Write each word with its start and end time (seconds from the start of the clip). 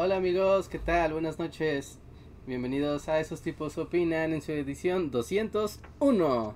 hola 0.00 0.16
amigos, 0.16 0.68
¿qué 0.68 0.78
tal? 0.78 1.12
Buenas 1.12 1.40
noches. 1.40 1.98
Bienvenidos 2.46 3.08
a 3.08 3.18
Esos 3.18 3.42
tipos 3.42 3.78
opinan 3.78 4.32
en 4.32 4.40
su 4.40 4.52
edición 4.52 5.10
201. 5.10 6.54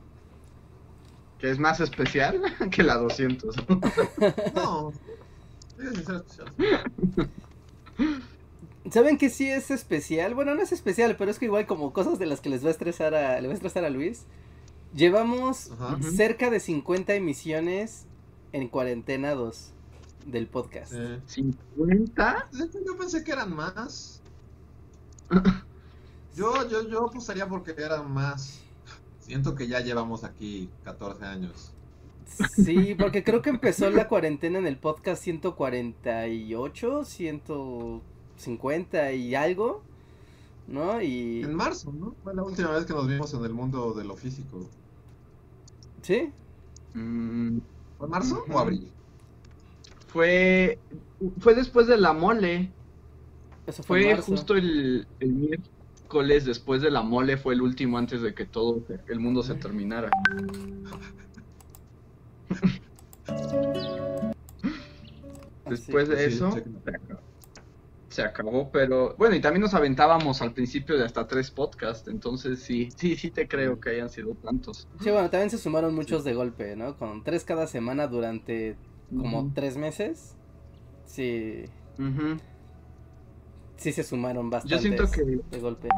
Que 1.40 1.50
es 1.50 1.58
más 1.58 1.80
especial 1.80 2.40
que 2.70 2.84
la 2.84 2.98
200. 2.98 3.56
No. 4.54 4.92
Es 5.76 6.08
especial. 6.08 6.54
¿Saben 8.92 9.18
que 9.18 9.28
sí 9.28 9.50
es 9.50 9.72
especial? 9.72 10.36
Bueno, 10.36 10.54
no 10.54 10.62
es 10.62 10.70
especial, 10.70 11.16
pero 11.16 11.32
es 11.32 11.40
que 11.40 11.46
igual 11.46 11.66
como 11.66 11.92
cosas 11.92 12.20
de 12.20 12.26
las 12.26 12.40
que 12.40 12.48
les 12.48 12.62
va 12.62 12.68
a 12.68 12.70
estresar 12.70 13.12
a, 13.16 13.40
le 13.40 13.48
va 13.48 13.54
a 13.54 13.56
estresar 13.56 13.84
a 13.84 13.90
Luis. 13.90 14.24
Llevamos 14.94 15.72
Ajá. 15.72 15.98
cerca 16.00 16.48
de 16.48 16.60
50 16.60 17.12
emisiones 17.16 18.06
en 18.52 18.68
cuarentena 18.68 19.34
2 19.34 19.72
del 20.26 20.46
podcast. 20.46 20.92
Eh, 20.94 21.20
¿50? 21.26 22.50
de 22.50 22.64
hecho, 22.64 22.78
yo 22.84 22.96
pensé 22.96 23.24
que 23.24 23.32
eran 23.32 23.54
más. 23.54 24.20
Yo, 26.34 26.66
yo, 26.66 26.88
yo 26.88 27.08
apostaría 27.08 27.46
porque 27.46 27.74
eran 27.76 28.10
más. 28.10 28.62
Siento 29.20 29.54
que 29.54 29.68
ya 29.68 29.80
llevamos 29.80 30.24
aquí 30.24 30.70
14 30.82 31.26
años. 31.26 31.74
Sí, 32.54 32.94
porque 32.98 33.22
creo 33.22 33.42
que 33.42 33.50
empezó 33.50 33.90
la 33.90 34.08
cuarentena 34.08 34.58
en 34.58 34.66
el 34.66 34.78
podcast 34.78 35.22
148, 35.22 37.04
150 37.04 39.12
y 39.12 39.34
algo, 39.34 39.82
¿no? 40.66 41.02
Y... 41.02 41.42
En 41.42 41.54
marzo, 41.54 41.92
¿no? 41.92 42.14
Fue 42.24 42.34
la 42.34 42.42
última 42.42 42.70
vez 42.70 42.86
que 42.86 42.94
nos 42.94 43.06
vimos 43.06 43.34
en 43.34 43.44
el 43.44 43.52
mundo 43.52 43.92
de 43.92 44.04
lo 44.04 44.16
físico. 44.16 44.66
¿Sí? 46.00 46.32
Mm, 46.94 47.58
¿Fue 47.98 48.08
marzo 48.08 48.42
o 48.50 48.58
abril? 48.58 48.90
Fue, 50.12 50.78
fue 51.38 51.54
después 51.54 51.86
de 51.86 51.96
la 51.98 52.12
mole. 52.12 52.70
Eso 53.66 53.82
fue, 53.82 54.02
Fue 54.02 54.14
marzo. 54.14 54.32
justo 54.32 54.54
el, 54.56 55.06
el 55.20 55.32
miércoles 55.32 56.44
después 56.44 56.82
de 56.82 56.90
la 56.90 57.02
mole. 57.02 57.36
Fue 57.36 57.54
el 57.54 57.62
último 57.62 57.98
antes 57.98 58.22
de 58.22 58.34
que 58.34 58.44
todo 58.46 58.82
el 59.08 59.20
mundo 59.20 59.42
se 59.42 59.54
terminara. 59.54 60.10
Después 65.64 66.08
de 66.08 66.16
Sí, 66.16 66.34
eso, 66.34 66.50
chequen. 66.52 66.82
se 66.84 66.90
acabó. 66.90 67.20
Se 68.08 68.22
acabó, 68.22 68.70
pero 68.70 69.14
bueno, 69.16 69.34
y 69.36 69.40
también 69.40 69.62
nos 69.62 69.72
aventábamos 69.74 70.42
al 70.42 70.52
principio 70.52 70.98
de 70.98 71.04
hasta 71.04 71.26
tres 71.26 71.50
podcasts, 71.50 72.08
entonces 72.08 72.60
sí, 72.62 72.90
sí, 72.96 73.16
sí 73.16 73.30
te 73.30 73.48
creo 73.48 73.80
que 73.80 73.90
hayan 73.90 74.10
sido 74.10 74.34
tantos. 74.34 74.86
Sí, 75.00 75.10
bueno, 75.10 75.30
también 75.30 75.48
se 75.50 75.56
sumaron 75.58 75.94
muchos 75.94 76.22
de 76.24 76.34
golpe, 76.34 76.76
¿no? 76.76 76.96
Con 76.98 77.24
tres 77.24 77.44
cada 77.44 77.66
semana 77.66 78.08
durante 78.08 78.76
como 79.16 79.50
tres 79.54 79.76
meses. 79.76 80.36
Sí, 81.04 81.64
sí 83.76 83.92
se 83.92 84.02
sumaron 84.04 84.48
bastantes 84.50 84.80
siento 84.82 85.10
que- 85.10 85.40
de 85.50 85.58
golpe. 85.60 85.88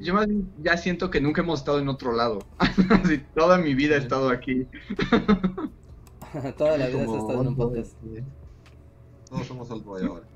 Yo 0.00 0.14
más 0.14 0.26
bien 0.26 0.50
ya 0.62 0.76
siento 0.76 1.10
que 1.10 1.20
nunca 1.20 1.40
hemos 1.42 1.60
estado 1.60 1.78
en 1.78 1.88
otro 1.88 2.12
lado. 2.12 2.40
Así, 3.02 3.18
toda 3.34 3.58
mi 3.58 3.74
vida 3.74 3.96
he 3.96 4.00
Sí. 4.00 4.04
estado 4.04 4.28
aquí. 4.30 4.66
Toda 6.58 6.76
la 6.76 6.88
vida 6.88 6.98
se 6.98 7.02
ha 7.02 7.06
Como 7.06 7.18
estado 7.18 7.40
en 7.42 7.48
un 7.48 7.56
podcast. 7.56 7.92
sí. 8.02 8.22
Todos 9.30 9.46
somos 9.46 9.70
Old 9.70 9.84
Boy 9.84 10.04
ahora. 10.04 10.26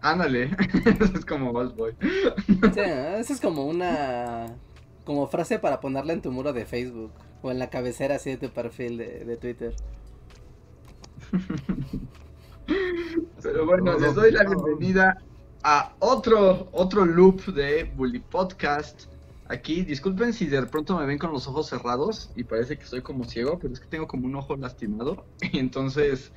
Ándale, 0.00 0.50
es 1.14 1.24
como 1.24 1.50
Old 1.50 1.76
Boy. 1.76 1.92
Sí, 2.46 2.80
eso 2.80 3.32
es 3.32 3.40
como 3.40 3.66
una 3.66 4.46
como 5.04 5.26
frase 5.28 5.58
para 5.60 5.80
ponerla 5.80 6.12
en 6.12 6.20
tu 6.22 6.30
muro 6.32 6.52
de 6.52 6.66
Facebook 6.66 7.12
o 7.42 7.50
en 7.52 7.58
la 7.60 7.70
cabecera 7.70 8.16
así 8.16 8.30
de 8.30 8.36
tu 8.36 8.50
perfil 8.50 8.98
de, 8.98 9.24
de 9.24 9.36
Twitter. 9.36 9.74
Pero 13.42 13.66
bueno, 13.66 13.98
les 13.98 14.14
doy 14.14 14.32
la 14.32 14.44
bienvenida 14.44 15.22
a 15.62 15.94
otro, 15.98 16.68
otro 16.72 17.04
loop 17.04 17.44
de 17.46 17.84
Bully 17.84 18.20
Podcast. 18.20 19.04
Aquí, 19.48 19.82
disculpen 19.82 20.32
si 20.32 20.46
de 20.46 20.64
pronto 20.66 20.98
me 20.98 21.06
ven 21.06 21.18
con 21.18 21.32
los 21.32 21.46
ojos 21.46 21.68
cerrados 21.68 22.30
y 22.34 22.44
parece 22.44 22.76
que 22.76 22.84
estoy 22.84 23.02
como 23.02 23.24
ciego, 23.24 23.58
pero 23.58 23.72
es 23.72 23.80
que 23.80 23.86
tengo 23.86 24.08
como 24.08 24.26
un 24.26 24.36
ojo 24.36 24.56
lastimado. 24.56 25.24
Y 25.52 25.58
entonces 25.58 26.32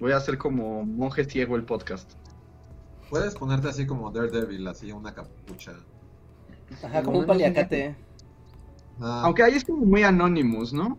voy 0.00 0.12
a 0.12 0.16
hacer 0.16 0.38
como 0.38 0.84
monje 0.84 1.24
ciego 1.24 1.56
el 1.56 1.64
podcast. 1.64 2.12
Puedes 3.10 3.34
ponerte 3.34 3.68
así 3.68 3.86
como 3.86 4.10
Daredevil, 4.10 4.66
así 4.68 4.92
una 4.92 5.14
capucha. 5.14 5.72
Ajá, 6.82 7.02
como 7.02 7.20
un 7.20 7.26
paliacate. 7.26 7.96
Ah, 9.00 9.22
Aunque 9.24 9.42
ahí 9.42 9.54
es 9.54 9.64
como 9.64 9.84
muy 9.84 10.02
Anonymous, 10.02 10.72
¿no? 10.72 10.98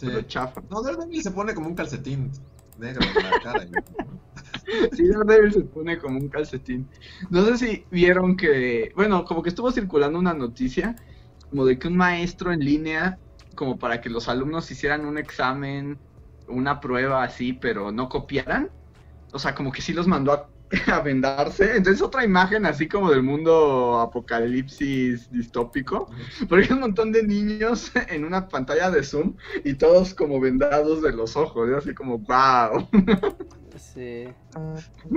Sí. 0.00 0.06
Pero 0.06 0.22
chafa. 0.22 0.62
No, 0.70 0.82
Daredevil 0.82 1.22
se 1.22 1.30
pone 1.30 1.54
como 1.54 1.68
un 1.68 1.74
calcetín 1.74 2.30
negro 2.78 3.02
en 3.06 3.22
la 3.30 3.40
cara. 3.40 3.64
y- 3.64 3.70
Sí, 4.96 5.08
Daredevil 5.08 5.52
se 5.52 5.60
pone 5.62 5.98
como 5.98 6.18
un 6.18 6.28
calcetín. 6.28 6.88
No 7.28 7.44
sé 7.44 7.58
si 7.58 7.84
vieron 7.90 8.36
que, 8.36 8.92
bueno, 8.96 9.24
como 9.24 9.42
que 9.42 9.50
estuvo 9.50 9.70
circulando 9.72 10.18
una 10.18 10.34
noticia 10.34 10.96
como 11.50 11.64
de 11.66 11.78
que 11.78 11.88
un 11.88 11.96
maestro 11.96 12.52
en 12.52 12.60
línea, 12.60 13.18
como 13.56 13.76
para 13.78 14.00
que 14.00 14.08
los 14.08 14.28
alumnos 14.28 14.70
hicieran 14.70 15.04
un 15.04 15.18
examen, 15.18 15.98
una 16.48 16.80
prueba 16.80 17.22
así, 17.24 17.52
pero 17.52 17.90
no 17.92 18.08
copiaran. 18.08 18.70
O 19.32 19.38
sea, 19.38 19.54
como 19.54 19.72
que 19.72 19.82
sí 19.82 19.92
los 19.92 20.06
mandó 20.06 20.32
a, 20.32 20.48
a 20.86 21.00
vendarse. 21.00 21.76
Entonces 21.76 22.00
otra 22.00 22.24
imagen 22.24 22.64
así 22.66 22.88
como 22.88 23.10
del 23.10 23.22
mundo 23.22 23.98
apocalipsis 24.00 25.30
distópico. 25.30 26.10
Porque 26.48 26.66
hay 26.66 26.72
un 26.72 26.80
montón 26.80 27.12
de 27.12 27.22
niños 27.22 27.92
en 28.08 28.24
una 28.24 28.48
pantalla 28.48 28.90
de 28.90 29.02
Zoom 29.02 29.34
y 29.64 29.74
todos 29.74 30.14
como 30.14 30.40
vendados 30.40 31.02
de 31.02 31.12
los 31.12 31.36
ojos. 31.36 31.68
¿no? 31.68 31.76
Así 31.76 31.94
como, 31.94 32.18
wow. 32.18 32.88
Sí. 33.76 34.28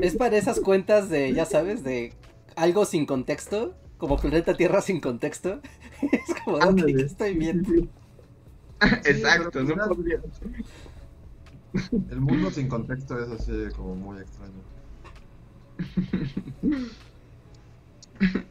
Es 0.02 0.16
para 0.16 0.38
esas 0.38 0.60
cuentas 0.60 1.10
de, 1.10 1.34
ya 1.34 1.46
sabes, 1.46 1.84
de 1.84 2.14
algo 2.56 2.86
sin 2.86 3.06
contexto, 3.06 3.76
como 3.98 4.18
planeta 4.18 4.56
Tierra 4.56 4.82
sin 4.82 5.02
contexto. 5.02 5.62
Es 6.02 6.36
como. 6.44 6.60
¿qué 6.76 7.02
estoy 7.04 7.34
viendo? 7.36 7.88
Exacto, 9.06 9.64
no 9.64 9.76
podría 9.88 10.20
El 12.10 12.20
mundo 12.20 12.52
sin 12.52 12.68
contexto 12.68 13.18
es 13.18 13.30
así 13.30 13.54
como 13.78 13.96
muy 13.96 14.20
extraño. 14.20 14.73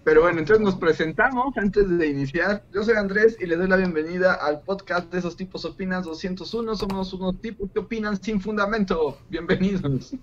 Pero 0.05 0.23
bueno, 0.23 0.41
entonces 0.41 0.63
nos 0.65 0.75
presentamos 0.77 1.57
antes 1.57 1.89
de 1.89 2.07
iniciar. 2.07 2.65
Yo 2.73 2.83
soy 2.83 2.97
Andrés 2.97 3.37
y 3.41 3.47
les 3.47 3.59
doy 3.59 3.69
la 3.69 3.77
bienvenida 3.77 4.35
al 4.35 4.61
podcast 4.61 5.11
de 5.13 5.19
esos 5.19 5.37
tipos 5.37 5.65
opinas 5.65 6.05
201. 6.05 6.75
Somos 6.77 7.13
unos 7.15 7.41
tipos 7.41 7.71
que 7.71 7.79
opinan 7.79 8.21
sin 8.23 8.41
fundamento. 8.41 9.19
Bienvenidos. 9.31 10.15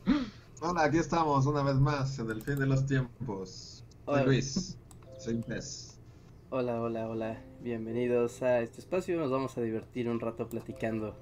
Hola, 0.62 0.84
aquí 0.84 0.98
estamos 0.98 1.46
una 1.46 1.64
vez 1.64 1.76
más 1.76 2.20
en 2.20 2.30
el 2.30 2.42
fin 2.42 2.60
de 2.60 2.68
los 2.68 2.86
tiempos. 2.86 3.84
Soy 4.06 4.14
Hola. 4.14 4.26
Luis, 4.26 4.78
soy 5.18 5.36
pez. 5.36 5.98
Hola, 6.50 6.82
hola, 6.82 7.08
hola. 7.08 7.42
Bienvenidos 7.62 8.42
a 8.42 8.60
este 8.60 8.82
espacio. 8.82 9.18
Nos 9.18 9.32
vamos 9.32 9.58
a 9.58 9.62
divertir 9.62 10.10
un 10.10 10.20
rato 10.20 10.50
platicando 10.50 11.16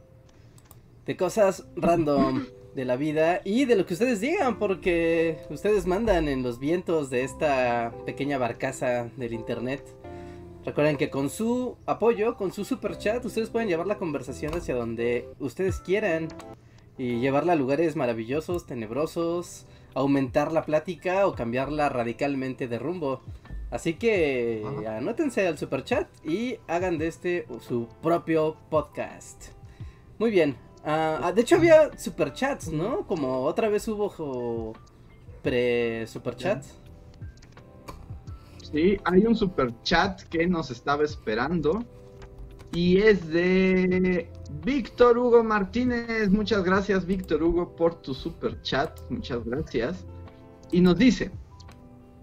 de 1.05 1.15
cosas 1.15 1.65
random 1.75 2.45
de 2.77 2.85
la 2.85 2.95
vida 2.95 3.41
y 3.43 3.65
de 3.65 3.75
lo 3.75 3.87
que 3.87 3.95
ustedes 3.95 4.21
digan, 4.21 4.59
porque 4.59 5.39
ustedes 5.49 5.87
mandan 5.87 6.27
en 6.27 6.43
los 6.43 6.59
vientos 6.59 7.09
de 7.09 7.23
esta 7.23 7.91
pequeña 8.05 8.37
barcaza 8.37 9.09
del 9.17 9.33
internet. 9.33 9.83
Recuerden 10.63 10.95
que 10.95 11.09
con 11.09 11.31
su 11.31 11.75
apoyo, 11.87 12.37
con 12.37 12.53
su 12.53 12.65
super 12.65 12.99
chat, 12.99 13.25
ustedes 13.25 13.49
pueden 13.49 13.67
llevar 13.67 13.87
la 13.87 13.97
conversación 13.97 14.53
hacia 14.53 14.75
donde 14.75 15.27
ustedes 15.39 15.79
quieran 15.79 16.27
y 16.99 17.19
llevarla 17.19 17.53
a 17.53 17.55
lugares 17.55 17.95
maravillosos, 17.95 18.67
tenebrosos, 18.67 19.65
aumentar 19.95 20.51
la 20.51 20.63
plática 20.63 21.25
o 21.25 21.33
cambiarla 21.33 21.89
radicalmente 21.89 22.67
de 22.67 22.77
rumbo. 22.77 23.21
Así 23.71 23.95
que 23.95 24.63
Ajá. 24.63 24.97
anótense 24.97 25.47
al 25.47 25.57
super 25.57 25.83
chat 25.83 26.07
y 26.23 26.57
hagan 26.67 26.99
de 26.99 27.07
este 27.07 27.47
su 27.59 27.87
propio 28.03 28.55
podcast. 28.69 29.45
Muy 30.19 30.29
bien. 30.29 30.66
Ah, 30.89 31.19
ah, 31.21 31.31
de 31.33 31.41
hecho 31.41 31.57
había 31.57 31.97
superchats, 31.97 32.71
¿no? 32.71 33.05
Como 33.05 33.41
otra 33.41 33.67
vez 33.67 33.85
hubo 33.89 34.73
pre 35.43 36.07
superchat. 36.07 36.63
Sí, 38.71 38.97
hay 39.03 39.25
un 39.25 39.35
super 39.35 39.73
chat 39.83 40.21
que 40.29 40.47
nos 40.47 40.71
estaba 40.71 41.03
esperando. 41.03 41.83
Y 42.71 42.99
es 42.99 43.27
de 43.27 44.31
Víctor 44.63 45.17
Hugo 45.17 45.43
Martínez. 45.43 46.29
Muchas 46.29 46.63
gracias, 46.63 47.05
Víctor 47.05 47.43
Hugo, 47.43 47.75
por 47.75 47.95
tu 47.95 48.13
super 48.13 48.61
chat. 48.61 48.97
Muchas 49.09 49.43
gracias. 49.43 50.05
Y 50.71 50.79
nos 50.79 50.97
dice: 50.97 51.31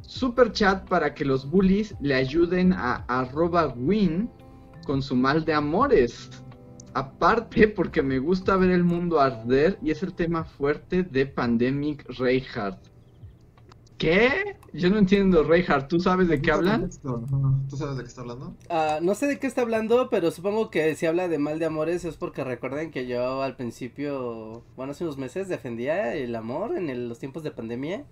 super 0.00 0.50
chat 0.52 0.88
para 0.88 1.12
que 1.12 1.26
los 1.26 1.50
bullies 1.50 1.94
le 2.00 2.14
ayuden 2.14 2.72
a 2.72 3.05
win 3.76 4.31
con 4.87 5.02
su 5.02 5.14
mal 5.17 5.44
de 5.44 5.52
amores. 5.52 6.31
Aparte, 6.94 7.69
porque 7.69 8.02
me 8.02 8.19
gusta 8.20 8.56
ver 8.56 8.70
el 8.70 8.85
mundo 8.85 9.20
arder 9.20 9.79
y 9.82 9.91
es 9.91 10.02
el 10.02 10.14
tema 10.14 10.44
fuerte 10.44 11.02
de 11.02 11.26
Pandemic 11.26 12.06
Reinhardt. 12.19 12.79
¿Qué? 13.99 14.56
Yo 14.73 14.91
no 14.91 14.99
entiendo, 14.99 15.44
Reinhardt. 15.44 15.88
¿Tú 15.88 16.00
sabes 16.00 16.29
de 16.29 16.41
qué 16.41 16.50
hablan? 16.50 16.91
¿Tú 17.69 17.76
sabes 17.76 17.96
de 17.96 18.02
qué 18.02 18.08
está 18.08 18.20
hablando? 18.23 18.55
Ah, 18.69 18.99
no 19.00 19.14
sé 19.14 19.26
de 19.26 19.38
qué 19.38 19.46
está 19.46 19.62
hablando, 19.62 20.08
pero 20.11 20.31
supongo 20.31 20.70
que 20.70 20.94
si 20.96 21.06
habla 21.06 21.29
de 21.29 21.38
mal 21.38 21.58
de 21.58 21.67
amores 21.67 22.05
es 22.05 22.17
porque 22.17 22.43
recuerden 22.44 22.91
que 22.91 23.06
yo 23.06 23.43
al 23.43 23.56
principio, 23.56 24.62
bueno, 24.76 24.93
hace 24.93 25.05
unos 25.05 25.17
meses 25.17 25.49
defendía 25.49 26.14
el 26.14 26.35
amor 26.37 26.76
en 26.76 26.91
el- 26.91 27.08
los 27.08 27.19
tiempos 27.19 27.43
de 27.44 27.50
pandemia 27.52 28.05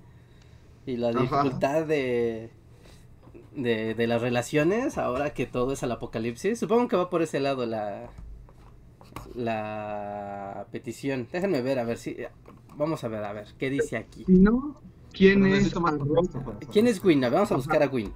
y 0.87 0.97
la 0.97 1.09
Ajá. 1.11 1.21
dificultad 1.21 1.85
de, 1.85 2.51
de, 3.57 3.95
de 3.95 4.07
las 4.07 4.23
relaciones 4.23 4.99
ahora 4.99 5.35
que 5.35 5.47
todo 5.47 5.73
es 5.73 5.83
al 5.83 5.93
apocalipsis. 5.93 6.59
Supongo 6.61 6.89
que 6.89 6.97
va 6.97 7.11
por 7.11 7.23
ese 7.23 7.41
lado 7.41 7.67
la, 7.67 8.09
la 9.35 10.67
petición. 10.71 11.29
Déjenme 11.31 11.63
ver, 11.63 11.79
a 11.79 11.85
ver 11.85 11.99
si... 11.99 12.17
Vamos 12.77 13.05
a 13.05 13.09
ver, 13.09 13.25
a 13.25 13.33
ver, 13.33 13.47
¿qué 13.59 13.69
dice 13.71 13.97
aquí? 13.97 14.25
Si 14.25 14.33
no, 14.33 14.81
¿quién 15.13 15.43
Pero 15.43 15.57
es, 15.57 15.81
más 15.81 15.95
arroba, 15.95 16.23
¿Quién 16.73 16.87
es 16.87 17.03
ver, 17.03 17.31
Vamos 17.31 17.53
a 17.53 17.57
buscar 17.57 17.83
a 17.83 17.89
Win. 17.89 18.13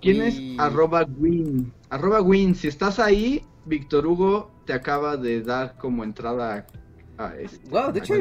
¿quién 0.00 0.16
Y- 0.16 0.20
es 0.54 0.58
arroba 0.60 1.04
win? 1.18 1.72
Arroba 1.90 2.22
win, 2.22 2.54
si 2.54 2.68
estás 2.68 2.98
ahí, 2.98 3.44
Víctor 3.66 4.06
Hugo 4.06 4.50
te 4.64 4.72
acaba 4.72 5.16
de 5.16 5.42
dar 5.42 5.76
como 5.78 6.04
entrada 6.04 6.66
a 7.18 7.36
este. 7.36 7.68
Wow, 7.68 7.92
de 7.92 7.98
hecho. 7.98 8.14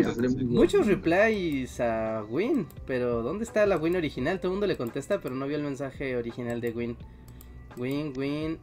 Muchos 0.45 0.87
replies 0.87 1.79
a 1.79 2.23
Win, 2.27 2.67
pero 2.85 3.21
¿dónde 3.21 3.43
está 3.45 3.65
la 3.65 3.77
Win 3.77 3.95
original? 3.95 4.39
Todo 4.39 4.47
el 4.51 4.53
mundo 4.55 4.67
le 4.67 4.75
contesta, 4.75 5.21
pero 5.21 5.35
no 5.35 5.47
vio 5.47 5.55
el 5.57 5.63
mensaje 5.63 6.17
original 6.17 6.59
de 6.59 6.71
Win. 6.71 6.97
Win, 7.77 8.13
Win, 8.17 8.57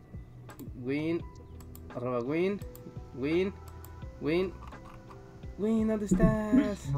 Win, 0.85 1.23
arroba 1.94 2.20
Win, 2.20 2.61
Win, 3.18 3.52
Win, 4.20 4.52
Win, 5.58 5.88
¿dónde 5.88 6.06
estás? 6.06 6.90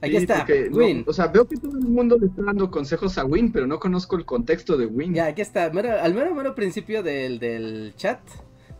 Aquí 0.00 0.12
Sí, 0.12 0.16
está, 0.18 0.46
no, 0.70 0.76
Win. 0.76 1.04
o 1.08 1.12
sea, 1.12 1.26
veo 1.26 1.46
que 1.48 1.56
todo 1.56 1.76
el 1.76 1.84
mundo 1.84 2.16
le 2.18 2.26
está 2.26 2.42
dando 2.42 2.70
consejos 2.70 3.18
a 3.18 3.24
Win, 3.24 3.50
pero 3.50 3.66
no 3.66 3.80
conozco 3.80 4.16
el 4.16 4.24
contexto 4.24 4.76
de 4.76 4.86
Win. 4.86 5.14
Ya, 5.14 5.26
aquí 5.26 5.40
está, 5.42 5.70
mero- 5.70 6.00
al 6.00 6.14
mero, 6.14 6.34
mero 6.34 6.54
principio 6.54 7.02
del, 7.02 7.38
del 7.40 7.94
chat. 7.96 8.20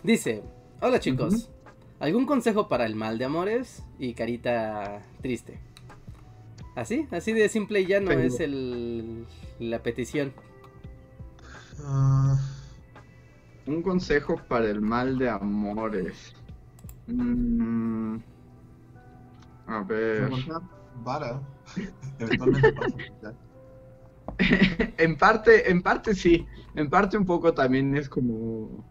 Dice, 0.05 0.43
hola 0.81 1.01
chicos, 1.01 1.51
¿algún 1.99 2.25
consejo 2.25 2.69
para 2.69 2.87
el 2.87 2.95
mal 2.95 3.19
de 3.19 3.25
amores? 3.25 3.83
Y 3.99 4.15
carita 4.15 5.03
triste. 5.21 5.59
Así, 6.77 7.09
así 7.11 7.33
de 7.33 7.49
simple 7.49 7.81
y 7.81 7.87
llano 7.87 8.07
Pero- 8.11 8.21
es 8.23 8.39
el, 8.39 9.27
la 9.59 9.83
petición. 9.83 10.33
Ah, 11.85 12.39
Un 13.69 13.83
consejo 13.83 14.37
para 14.49 14.71
el 14.71 14.81
mal 14.81 15.19
de 15.19 15.29
amores. 15.29 16.33
Mm, 17.07 18.17
a 19.67 19.83
ver. 19.83 20.31
vara. 21.05 21.43
Eventualmente 22.19 22.75
en 24.97 25.19
parte, 25.19 25.71
en 25.71 25.83
parte 25.83 26.15
sí. 26.15 26.47
En 26.77 26.89
parte 26.89 27.19
un 27.19 27.27
poco 27.27 27.53
también 27.53 27.95
es 27.95 28.09
como. 28.09 28.87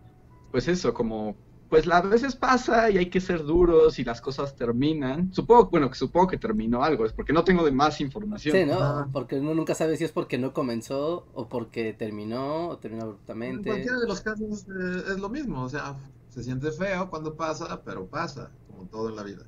Pues 0.52 0.68
eso, 0.68 0.94
como. 0.94 1.36
Pues 1.70 1.88
a 1.90 2.02
veces 2.02 2.36
pasa 2.36 2.90
y 2.90 2.98
hay 2.98 3.10
que 3.10 3.20
ser 3.20 3.44
duros 3.44 4.00
y 4.00 4.04
las 4.06 4.22
cosas 4.22 4.56
terminan. 4.56 5.34
Supongo, 5.34 5.70
bueno, 5.70 5.90
que 5.90 5.96
supongo 5.96 6.28
que 6.28 6.38
terminó 6.38 6.84
algo, 6.84 7.06
es 7.06 7.12
porque 7.14 7.34
no 7.34 7.44
tengo 7.44 7.66
de 7.66 7.72
más 7.72 8.00
información. 8.00 8.56
Sí, 8.56 8.66
¿no? 8.66 8.82
Ah. 8.82 9.10
Porque 9.12 9.36
uno 9.40 9.54
nunca 9.54 9.76
sabe 9.76 9.98
si 9.98 10.06
es 10.06 10.12
porque 10.14 10.38
no 10.38 10.54
comenzó 10.54 11.28
o 11.34 11.50
porque 11.50 11.94
terminó 11.94 12.70
o 12.70 12.78
terminó 12.78 13.04
En 13.04 13.08
abruptamente. 13.10 13.70
cualquiera 13.70 14.00
de 14.00 14.08
los 14.08 14.22
casos 14.22 14.66
eh, 14.70 15.04
es 15.14 15.20
lo 15.20 15.30
mismo. 15.30 15.64
O 15.64 15.70
sea, 15.70 15.98
se 16.30 16.44
siente 16.44 16.72
feo 16.72 17.10
cuando 17.10 17.36
pasa, 17.36 17.82
pero 17.84 18.08
pasa, 18.08 18.52
como 18.68 18.88
todo 18.88 19.10
en 19.10 19.16
la 19.18 19.24
vida. 19.24 19.44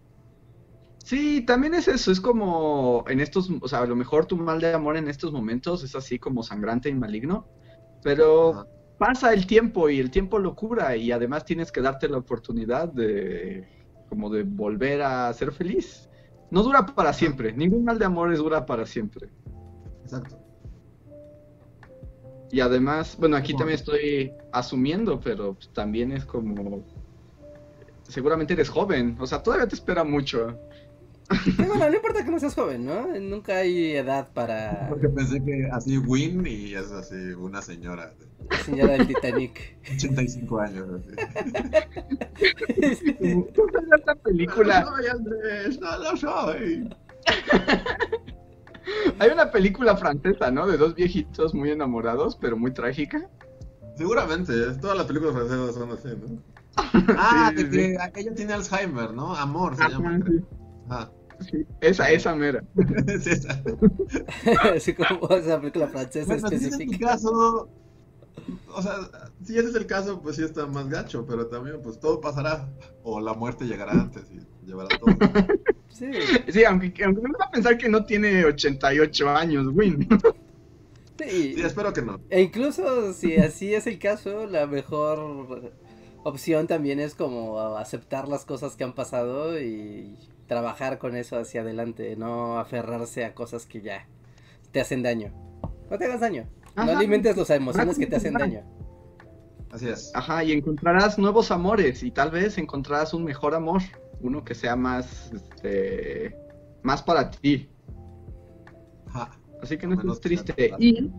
Sí, 1.04 1.42
también 1.42 1.74
es 1.74 1.88
eso, 1.88 2.12
es 2.12 2.22
como 2.22 3.04
en 3.08 3.20
estos, 3.20 3.50
o 3.62 3.68
sea, 3.68 3.80
a 3.80 3.86
lo 3.88 3.96
mejor 3.96 4.26
tu 4.26 4.38
mal 4.38 4.60
de 4.62 4.74
amor 4.74 4.98
en 4.98 5.08
estos 5.08 5.32
momentos 5.32 5.84
es 5.84 5.96
así 5.96 6.20
como 6.20 6.44
sangrante 6.44 6.90
y 6.90 6.94
maligno, 6.96 7.48
pero 8.04 8.52
Ajá. 8.52 8.68
Pasa 9.00 9.34
el 9.34 9.48
tiempo 9.48 9.90
y 9.90 10.00
el 10.00 10.12
tiempo 10.12 10.38
lo 10.38 10.56
cura 10.56 10.96
y 10.96 11.12
además 11.12 11.46
tienes 11.46 11.72
que 11.72 11.82
darte 11.82 12.08
la 12.08 12.18
oportunidad 12.18 12.90
de 12.90 13.68
como 14.10 14.30
de 14.30 14.44
volver 14.44 15.02
a 15.02 15.34
ser 15.34 15.52
feliz. 15.52 16.10
No 16.52 16.62
dura 16.62 16.86
para 16.86 17.14
siempre, 17.14 17.54
ningún 17.54 17.86
mal 17.86 17.98
de 17.98 18.06
amor 18.06 18.32
es 18.32 18.40
dura 18.40 18.66
para 18.66 18.86
siempre. 18.86 19.30
Exacto. 20.04 20.38
Y 22.52 22.60
además, 22.60 23.16
bueno, 23.20 23.38
aquí 23.38 23.56
también 23.56 23.78
estoy 23.78 24.34
asumiendo, 24.52 25.20
pero 25.20 25.56
también 25.74 26.12
es 26.12 26.26
como 26.26 26.84
seguramente 28.04 28.54
eres 28.54 28.70
joven, 28.70 29.16
o 29.20 29.28
sea, 29.28 29.42
todavía 29.42 29.68
te 29.68 29.76
espera 29.76 30.04
mucho. 30.04 30.60
Sí, 31.44 31.52
bueno, 31.58 31.90
no 31.90 31.96
importa 31.96 32.24
que 32.26 32.32
no 32.32 32.40
seas 32.40 32.56
joven, 32.56 32.86
¿no? 32.86 33.08
Nunca 33.20 33.58
hay 33.58 33.92
edad 33.96 34.30
para 34.34 34.88
Porque 34.90 35.10
pensé 35.10 35.44
que 35.44 35.68
así 35.72 35.98
Win 35.98 36.46
y 36.48 36.74
es 36.74 36.92
así 36.92 37.16
una 37.34 37.62
señora 37.62 38.08
de 38.08 38.28
señora 38.64 38.94
del 38.94 39.06
Titanic. 39.08 39.78
85 39.94 40.60
años. 40.60 40.88
Así. 40.90 41.12
¿Tú 43.54 43.62
sabes 43.72 43.90
esta 43.98 44.16
película? 44.16 44.82
No 44.82 44.96
soy 44.96 45.06
Andrés, 45.08 45.80
no 45.80 45.98
lo 46.00 46.18
soy. 46.18 46.90
Hay 49.20 49.30
una 49.30 49.52
película 49.52 49.96
francesa, 49.96 50.50
¿no? 50.50 50.66
De 50.66 50.78
dos 50.78 50.96
viejitos 50.96 51.54
muy 51.54 51.70
enamorados, 51.70 52.36
pero 52.38 52.58
muy 52.58 52.74
trágica. 52.74 53.30
Seguramente, 53.96 54.52
todas 54.82 54.98
las 54.98 55.06
películas 55.06 55.36
francesas 55.36 55.76
son 55.76 55.92
así, 55.92 56.08
¿no? 56.08 56.42
Ah, 57.18 57.52
Sí, 57.56 57.64
de 57.64 57.72
sí, 57.72 57.96
que 58.14 58.22
ella 58.22 58.34
tiene 58.34 58.54
Alzheimer, 58.54 59.14
¿no? 59.14 59.36
Amor 59.36 59.76
se 59.76 59.84
Ajá, 59.84 59.92
llama. 59.92 60.20
Ajá. 60.90 61.12
Sí. 61.40 61.66
Esa, 61.82 62.10
esa 62.12 62.36
mera. 62.36 62.64
Es 63.08 63.28
esa. 63.28 63.62
Así 64.76 64.94
como 64.94 65.30
esa 65.36 65.60
película 65.60 65.88
francesa 65.88 66.36
Bueno, 66.36 66.50
si 66.50 66.56
ese 66.56 66.68
es 66.70 66.80
el 66.80 66.92
específica. 66.92 67.08
caso, 67.08 67.70
o 68.68 68.82
sea, 68.82 68.96
si 69.44 69.58
ese 69.58 69.70
es 69.70 69.76
el 69.76 69.86
caso, 69.86 70.22
pues 70.22 70.36
sí 70.38 70.44
está 70.44 70.66
más 70.68 70.88
gacho, 70.90 71.26
pero 71.28 71.48
también, 71.48 71.82
pues 71.82 72.00
todo 72.00 72.22
pasará. 72.22 72.70
O 73.04 73.20
la 73.20 73.34
muerte 73.34 73.66
llegará 73.66 73.94
antes 73.94 74.24
y 74.32 74.40
llevará 74.66 74.90
todo. 75.00 75.16
Sí. 75.90 76.12
Sí, 76.48 76.64
aunque, 76.66 77.04
aunque 77.04 77.22
me 77.22 77.30
va 77.40 77.46
a 77.48 77.52
pensar 77.52 77.78
que 77.78 77.90
no 77.90 78.06
tiene 78.06 78.46
88 78.46 79.30
años, 79.30 79.68
Win. 79.74 80.08
Sí, 81.20 81.54
Sí, 81.56 81.62
espero 81.62 81.92
que 81.92 82.02
no. 82.02 82.22
E 82.30 82.42
incluso 82.42 83.14
si 83.14 83.36
así 83.38 83.74
es 83.74 83.88
el 83.88 84.00
caso, 84.00 84.46
la 84.48 84.68
mejor 84.68 85.74
opción 86.24 86.68
también 86.68 87.00
es 87.00 87.16
como 87.16 87.60
aceptar 87.78 88.28
las 88.30 88.46
cosas 88.46 88.76
que 88.78 88.84
han 88.86 88.94
pasado 88.94 89.60
y 89.60 90.18
trabajar 90.50 90.98
con 90.98 91.16
eso 91.16 91.38
hacia 91.38 91.62
adelante, 91.62 92.16
no 92.18 92.60
aferrarse 92.60 93.24
a 93.24 93.34
cosas 93.34 93.66
que 93.66 93.82
ya 93.82 94.08
te 94.72 94.82
hacen 94.82 95.04
daño. 95.04 95.32
No 95.90 95.98
te 95.98 96.06
hagas 96.06 96.20
daño. 96.20 96.50
No 96.76 96.84
alimentes 96.84 97.38
las 97.38 97.50
emociones 97.52 97.98
que 97.98 98.08
te 98.08 98.18
hacen 98.18 98.34
daño. 98.34 98.64
Así 99.72 99.88
es. 99.88 100.12
Ajá, 100.16 100.44
y 100.44 100.52
encontrarás 100.52 101.20
nuevos 101.20 101.52
amores 101.52 102.02
y 102.02 102.10
tal 102.10 102.32
vez 102.32 102.58
encontrarás 102.58 103.14
un 103.14 103.24
mejor 103.24 103.54
amor, 103.54 103.82
uno 104.22 104.44
que 104.44 104.56
sea 104.56 104.76
más, 104.76 105.32
este, 105.32 106.36
más 106.82 107.04
para 107.04 107.30
ti. 107.30 107.70
Ajá. 109.08 109.32
Así 109.62 109.78
que 109.78 109.86
no 109.86 109.96
Menos 109.98 110.16
estés 110.16 110.44
triste. 110.44 110.74
Y 110.80 111.12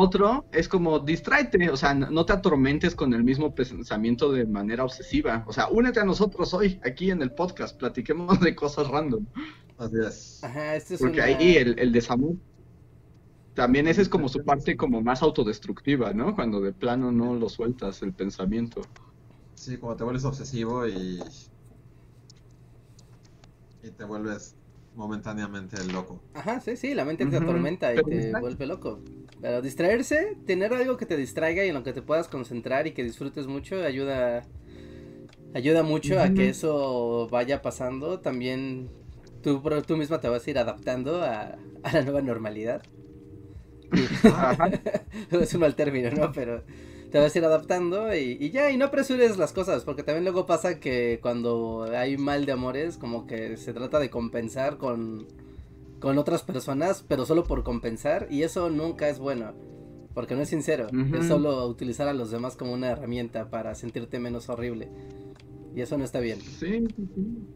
otro 0.00 0.46
es 0.52 0.68
como 0.68 0.98
distráete, 0.98 1.70
o 1.70 1.76
sea, 1.76 1.94
no 1.94 2.24
te 2.24 2.32
atormentes 2.32 2.94
con 2.94 3.14
el 3.14 3.24
mismo 3.24 3.54
pensamiento 3.54 4.32
de 4.32 4.46
manera 4.46 4.84
obsesiva. 4.84 5.44
O 5.46 5.52
sea, 5.52 5.68
únete 5.68 6.00
a 6.00 6.04
nosotros 6.04 6.54
hoy, 6.54 6.80
aquí 6.84 7.10
en 7.10 7.22
el 7.22 7.32
podcast, 7.32 7.78
platiquemos 7.78 8.40
de 8.40 8.54
cosas 8.54 8.88
random. 8.88 9.26
Así 9.78 9.96
es. 10.06 10.44
Ajá, 10.44 10.76
esto 10.76 10.94
es 10.94 11.00
Porque 11.00 11.18
una... 11.18 11.24
ahí 11.24 11.56
el, 11.56 11.78
el 11.78 11.92
desamor, 11.92 12.34
también 13.54 13.86
esa 13.86 14.02
es 14.02 14.08
como 14.08 14.28
su 14.28 14.44
parte 14.44 14.76
como 14.76 15.00
más 15.00 15.22
autodestructiva, 15.22 16.12
¿no? 16.12 16.34
Cuando 16.34 16.60
de 16.60 16.72
plano 16.72 17.12
no 17.12 17.34
lo 17.34 17.48
sueltas 17.48 18.02
el 18.02 18.12
pensamiento. 18.12 18.82
Sí, 19.54 19.78
como 19.78 19.96
te 19.96 20.04
vuelves 20.04 20.24
obsesivo 20.24 20.86
y. 20.86 21.20
Y 23.82 23.90
te 23.90 24.04
vuelves 24.04 24.56
momentáneamente 24.94 25.82
loco. 25.92 26.20
Ajá, 26.34 26.60
sí, 26.60 26.76
sí, 26.76 26.94
la 26.94 27.04
mente 27.04 27.26
te 27.26 27.36
atormenta 27.36 27.92
y 27.92 27.96
pero 27.96 28.08
te 28.08 28.40
vuelve 28.40 28.66
loco. 28.66 29.00
Pero 29.44 29.60
distraerse, 29.60 30.38
tener 30.46 30.72
algo 30.72 30.96
que 30.96 31.04
te 31.04 31.18
distraiga 31.18 31.66
y 31.66 31.68
en 31.68 31.74
lo 31.74 31.82
que 31.82 31.92
te 31.92 32.00
puedas 32.00 32.28
concentrar 32.28 32.86
y 32.86 32.92
que 32.92 33.04
disfrutes 33.04 33.46
mucho, 33.46 33.76
ayuda 33.84 34.46
ayuda 35.52 35.82
mucho 35.82 36.18
a 36.18 36.30
que 36.30 36.48
eso 36.48 37.28
vaya 37.30 37.60
pasando. 37.60 38.20
También 38.20 38.88
tú, 39.42 39.62
tú 39.86 39.98
misma 39.98 40.18
te 40.18 40.30
vas 40.30 40.46
a 40.46 40.50
ir 40.50 40.58
adaptando 40.58 41.22
a, 41.22 41.58
a 41.82 41.92
la 41.92 42.00
nueva 42.00 42.22
normalidad. 42.22 42.84
Es 45.30 45.52
un 45.52 45.60
mal 45.60 45.74
término, 45.74 46.10
¿no? 46.10 46.32
Pero 46.32 46.62
te 47.10 47.18
vas 47.18 47.34
a 47.34 47.38
ir 47.38 47.44
adaptando 47.44 48.16
y, 48.16 48.38
y 48.40 48.50
ya, 48.50 48.70
y 48.70 48.78
no 48.78 48.86
apresures 48.86 49.36
las 49.36 49.52
cosas, 49.52 49.84
porque 49.84 50.02
también 50.02 50.24
luego 50.24 50.46
pasa 50.46 50.80
que 50.80 51.18
cuando 51.20 51.86
hay 51.94 52.16
mal 52.16 52.46
de 52.46 52.52
amores, 52.52 52.96
como 52.96 53.26
que 53.26 53.58
se 53.58 53.74
trata 53.74 53.98
de 53.98 54.08
compensar 54.08 54.78
con, 54.78 55.26
con 56.04 56.18
otras 56.18 56.42
personas, 56.42 57.02
pero 57.08 57.24
solo 57.24 57.44
por 57.44 57.62
compensar, 57.64 58.26
y 58.30 58.42
eso 58.42 58.68
nunca 58.68 59.08
es 59.08 59.18
bueno, 59.18 59.54
porque 60.12 60.34
no 60.34 60.42
es 60.42 60.50
sincero, 60.50 60.94
es 61.10 61.24
solo 61.24 61.66
utilizar 61.66 62.08
a 62.08 62.12
los 62.12 62.30
demás 62.30 62.56
como 62.56 62.74
una 62.74 62.90
herramienta 62.90 63.48
para 63.48 63.74
sentirte 63.74 64.18
menos 64.18 64.50
horrible, 64.50 64.90
y 65.74 65.80
eso 65.80 65.96
no 65.96 66.04
está 66.04 66.20
bien. 66.20 66.40
Sí, 66.58 66.86
sí, 66.96 67.06
sí. 67.14 67.48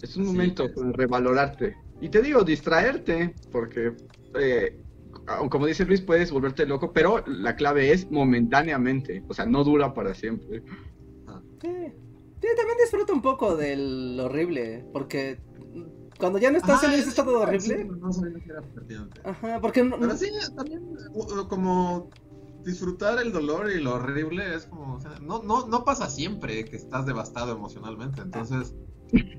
Es 0.00 0.16
un 0.16 0.24
Sí, 0.24 0.26
momento 0.26 0.72
para 0.72 0.92
revalorarte. 0.92 1.76
Y 2.00 2.08
te 2.10 2.22
digo, 2.22 2.44
distraerte, 2.44 3.34
porque, 3.50 3.96
eh, 4.38 4.78
aun 5.26 5.48
como 5.48 5.66
dice 5.66 5.84
Luis, 5.84 6.02
puedes 6.02 6.30
volverte 6.30 6.66
loco, 6.66 6.92
pero 6.92 7.24
la 7.26 7.56
clave 7.56 7.92
es 7.92 8.10
momentáneamente, 8.10 9.24
o 9.28 9.34
sea, 9.34 9.46
no 9.46 9.64
dura 9.64 9.94
para 9.94 10.14
siempre. 10.14 10.62
Sí, 11.60 11.68
sí, 12.40 12.48
también 12.56 12.78
disfruta 12.82 13.12
un 13.12 13.22
poco 13.22 13.56
del 13.56 14.18
horrible, 14.20 14.84
porque 14.92 15.38
cuando 16.18 16.38
ya 16.38 16.50
no 16.50 16.58
estás 16.58 16.82
en 16.82 16.90
Ajá, 16.90 16.98
ese 16.98 17.10
estado 17.10 17.40
horrible, 17.40 17.76
sí, 17.82 17.84
no 18.00 18.12
sabía 18.12 18.38
que 18.40 18.50
era 18.50 18.62
pertinente. 18.62 19.20
ajá, 19.24 19.60
porque 19.60 19.82
no, 19.82 19.98
Pero 19.98 20.16
sí, 20.16 20.30
también 20.54 20.80
como 21.48 22.10
disfrutar 22.64 23.20
el 23.20 23.32
dolor 23.32 23.70
y 23.70 23.80
lo 23.80 23.94
horrible 23.94 24.54
es 24.54 24.66
como, 24.66 24.96
o 24.96 25.00
sea, 25.00 25.18
no, 25.20 25.42
no, 25.42 25.66
no 25.66 25.84
pasa 25.84 26.08
siempre 26.10 26.64
que 26.64 26.76
estás 26.76 27.06
devastado 27.06 27.52
emocionalmente, 27.52 28.22
entonces... 28.22 28.74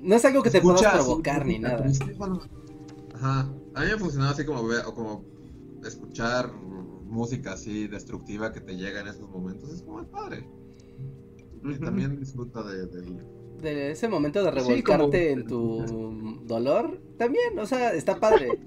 no 0.02 0.16
es 0.16 0.26
algo 0.26 0.42
que 0.44 0.50
te 0.50 0.62
puedas 0.62 0.82
provocar 0.82 1.46
ni 1.46 1.60
nada. 1.60 1.86
bueno, 2.18 2.40
Ajá, 3.14 3.42
a 3.74 3.82
mí 3.82 3.88
me 3.88 3.98
funcionaba 3.98 4.32
así 4.32 4.46
como 4.46 4.64
como 4.94 5.26
escuchar 5.84 6.52
música 6.54 7.54
así 7.54 7.88
destructiva 7.88 8.52
que 8.52 8.62
te 8.62 8.76
llega 8.76 9.02
en 9.02 9.08
esos 9.08 9.30
momentos, 9.30 9.72
es 9.72 9.82
como 9.82 10.02
es 10.02 10.08
padre. 10.08 10.48
Y 11.64 11.74
Ujú. 11.74 11.84
también 11.84 12.20
disfruta 12.20 12.64
de, 12.64 12.86
del... 12.88 13.37
De 13.62 13.92
ese 13.92 14.08
momento 14.08 14.44
de 14.44 14.52
Sí, 14.52 14.56
revolcarte 14.58 15.34
como- 15.34 15.42
en 15.42 15.48
tu 15.48 16.40
dolor, 16.46 17.02
también, 17.18 17.58
o 17.58 17.66
sea, 17.66 17.94
está 17.94 18.20
padre. 18.20 18.60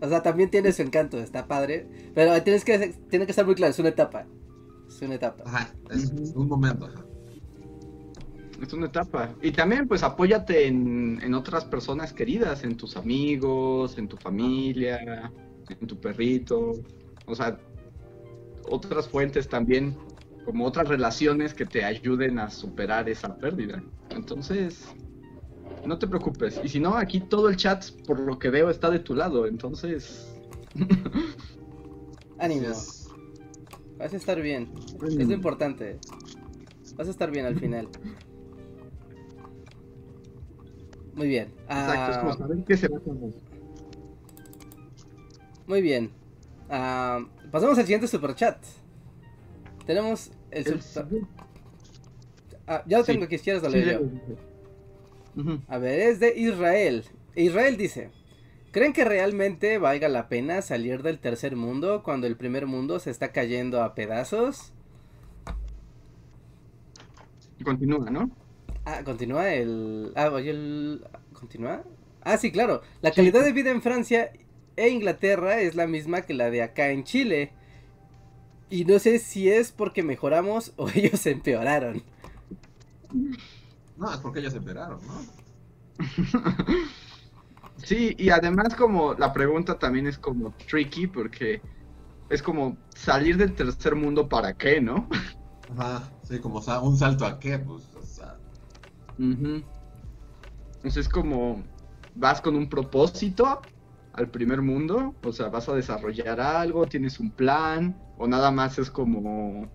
O 0.00 0.08
sea, 0.08 0.22
también 0.22 0.50
tiene 0.50 0.72
su 0.72 0.82
encanto, 0.82 1.18
está 1.18 1.46
padre. 1.46 1.86
Pero 2.14 2.40
tienes 2.42 2.64
que, 2.64 2.94
tiene 3.10 3.24
que 3.26 3.32
estar 3.32 3.46
muy 3.46 3.54
claro, 3.54 3.70
es 3.70 3.78
una 3.78 3.88
etapa. 3.88 4.26
Es 4.88 5.02
una 5.02 5.14
etapa. 5.16 5.44
Ajá, 5.46 5.74
es, 5.90 6.12
un 6.34 6.48
momento, 6.48 6.86
ajá. 6.86 7.04
Es 8.62 8.72
una 8.72 8.86
etapa. 8.86 9.34
Y 9.42 9.52
también, 9.52 9.86
pues, 9.88 10.02
apóyate 10.02 10.66
en, 10.66 11.20
en 11.22 11.34
otras 11.34 11.64
personas 11.64 12.12
queridas, 12.12 12.62
en 12.64 12.76
tus 12.76 12.96
amigos, 12.96 13.98
en 13.98 14.08
tu 14.08 14.16
familia, 14.16 15.30
en 15.68 15.86
tu 15.86 15.98
perrito. 15.98 16.72
O 17.26 17.34
sea, 17.34 17.58
otras 18.68 19.08
fuentes 19.08 19.48
también, 19.48 19.94
como 20.46 20.64
otras 20.64 20.88
relaciones 20.88 21.52
que 21.52 21.66
te 21.66 21.84
ayuden 21.84 22.38
a 22.38 22.48
superar 22.48 23.08
esa 23.08 23.36
pérdida. 23.36 23.82
Entonces, 24.10 24.86
no 25.84 25.98
te 25.98 26.06
preocupes. 26.06 26.60
Y 26.62 26.68
si 26.68 26.78
no, 26.78 26.96
aquí 26.96 27.18
todo 27.18 27.48
el 27.48 27.56
chat, 27.56 27.84
por 28.06 28.20
lo 28.20 28.38
que 28.38 28.48
veo, 28.48 28.70
está 28.70 28.88
de 28.88 29.00
tu 29.00 29.16
lado. 29.16 29.46
Entonces, 29.46 30.32
Ánimo, 32.38 32.68
Es- 32.68 33.08
vas 33.98 34.14
a 34.14 34.16
estar 34.16 34.40
bien. 34.40 34.68
Es 35.18 35.26
lo 35.28 35.34
importante. 35.34 35.98
Vas 36.96 37.08
a 37.08 37.10
estar 37.10 37.30
bien 37.32 37.44
al 37.44 37.58
final. 37.58 37.88
Muy 41.14 41.26
bien. 41.26 41.50
exacto, 41.68 42.12
es 42.12 42.18
como 42.18 42.32
Ah, 42.32 42.36
saber 42.38 42.58
qué 42.64 42.76
se 42.76 42.88
va 42.88 42.98
a 42.98 43.00
muy 45.66 45.82
bien. 45.82 46.12
Ah, 46.70 47.26
pasamos 47.50 47.76
al 47.78 47.84
siguiente 47.84 48.06
superchat. 48.06 48.62
Tenemos 49.86 50.30
el 50.56 50.66
El 50.74 50.82
super... 50.82 51.20
Ah, 52.66 52.82
ya 52.86 52.98
lo 52.98 53.04
Sí. 53.04 53.12
tengo 53.12 53.24
aquí, 53.26 53.38
si 53.38 53.44
quieres 53.44 53.62
lo 53.62 53.70
Sí, 53.70 53.80
yo. 53.80 53.84
ya- 53.84 54.00
Ujú. 55.40 55.60
A 55.68 55.78
ver, 55.78 56.00
es 56.00 56.18
de 56.20 56.34
Israel. 56.36 57.04
Israel 57.34 57.76
dice, 57.76 58.10
¿creen 58.72 58.92
que 58.92 59.04
realmente 59.04 59.78
valga 59.78 60.08
la 60.08 60.28
pena 60.28 60.62
salir 60.62 61.02
del 61.02 61.18
tercer 61.18 61.56
mundo 61.56 62.02
cuando 62.02 62.26
el 62.26 62.36
primer 62.36 62.66
mundo 62.66 62.98
se 62.98 63.10
está 63.10 63.32
cayendo 63.32 63.82
a 63.82 63.94
pedazos? 63.94 64.72
Y 67.58 67.64
continúa, 67.64 68.10
¿no? 68.10 68.30
Ah, 68.84 69.02
continúa 69.04 69.52
el... 69.52 70.12
Ah, 70.16 70.30
oye, 70.30 70.50
el... 70.50 71.04
¿Continúa? 71.32 71.82
Ah, 72.22 72.36
sí, 72.38 72.50
claro. 72.50 72.82
La 73.02 73.10
calidad 73.12 73.44
de 73.44 73.52
vida 73.52 73.70
en 73.70 73.82
Francia 73.82 74.32
e 74.76 74.88
Inglaterra 74.88 75.60
es 75.60 75.74
la 75.74 75.86
misma 75.86 76.22
que 76.22 76.34
la 76.34 76.50
de 76.50 76.62
acá 76.62 76.90
en 76.90 77.04
Chile. 77.04 77.52
Y 78.68 78.84
no 78.84 78.98
sé 78.98 79.18
si 79.18 79.48
es 79.50 79.72
porque 79.72 80.02
mejoramos 80.02 80.72
o 80.76 80.88
ellos 80.88 81.26
empeoraron. 81.26 82.02
No, 83.96 84.12
es 84.12 84.18
porque 84.18 84.40
ellos 84.40 84.54
esperaron, 84.54 85.00
¿no? 85.06 85.20
Sí, 87.84 88.14
y 88.18 88.30
además 88.30 88.74
como 88.74 89.14
la 89.14 89.32
pregunta 89.32 89.78
también 89.78 90.06
es 90.06 90.18
como 90.18 90.52
tricky 90.68 91.06
porque 91.06 91.60
es 92.30 92.42
como 92.42 92.76
salir 92.94 93.36
del 93.36 93.54
tercer 93.54 93.94
mundo 93.94 94.28
para 94.28 94.54
qué, 94.54 94.80
¿no? 94.80 95.08
Ajá, 95.76 96.10
sí, 96.24 96.38
como 96.38 96.62
sa- 96.62 96.80
un 96.80 96.96
salto 96.96 97.26
a 97.26 97.38
qué, 97.38 97.58
pues, 97.58 97.84
o 97.94 98.02
sea. 98.02 98.36
Entonces 100.76 101.06
es 101.06 101.08
como 101.08 101.62
vas 102.14 102.40
con 102.40 102.56
un 102.56 102.68
propósito 102.68 103.60
al 104.16 104.30
primer 104.30 104.62
mundo, 104.62 105.14
o 105.22 105.32
sea, 105.32 105.48
vas 105.48 105.68
a 105.68 105.74
desarrollar 105.74 106.40
algo, 106.40 106.86
tienes 106.86 107.20
un 107.20 107.30
plan, 107.30 107.96
o 108.18 108.26
nada 108.26 108.50
más 108.50 108.78
es 108.78 108.90
como 108.90 109.68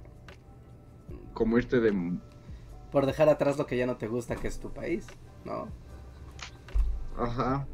como 1.33 1.57
irte 1.57 1.79
de 1.79 1.93
Por 2.91 3.05
dejar 3.05 3.29
atrás 3.29 3.57
lo 3.57 3.65
que 3.65 3.77
ya 3.77 3.85
no 3.85 3.97
te 3.97 4.07
gusta, 4.07 4.35
que 4.35 4.47
es 4.47 4.59
tu 4.59 4.69
país. 4.71 5.07
No. 5.45 5.67
ajá. 7.17 7.67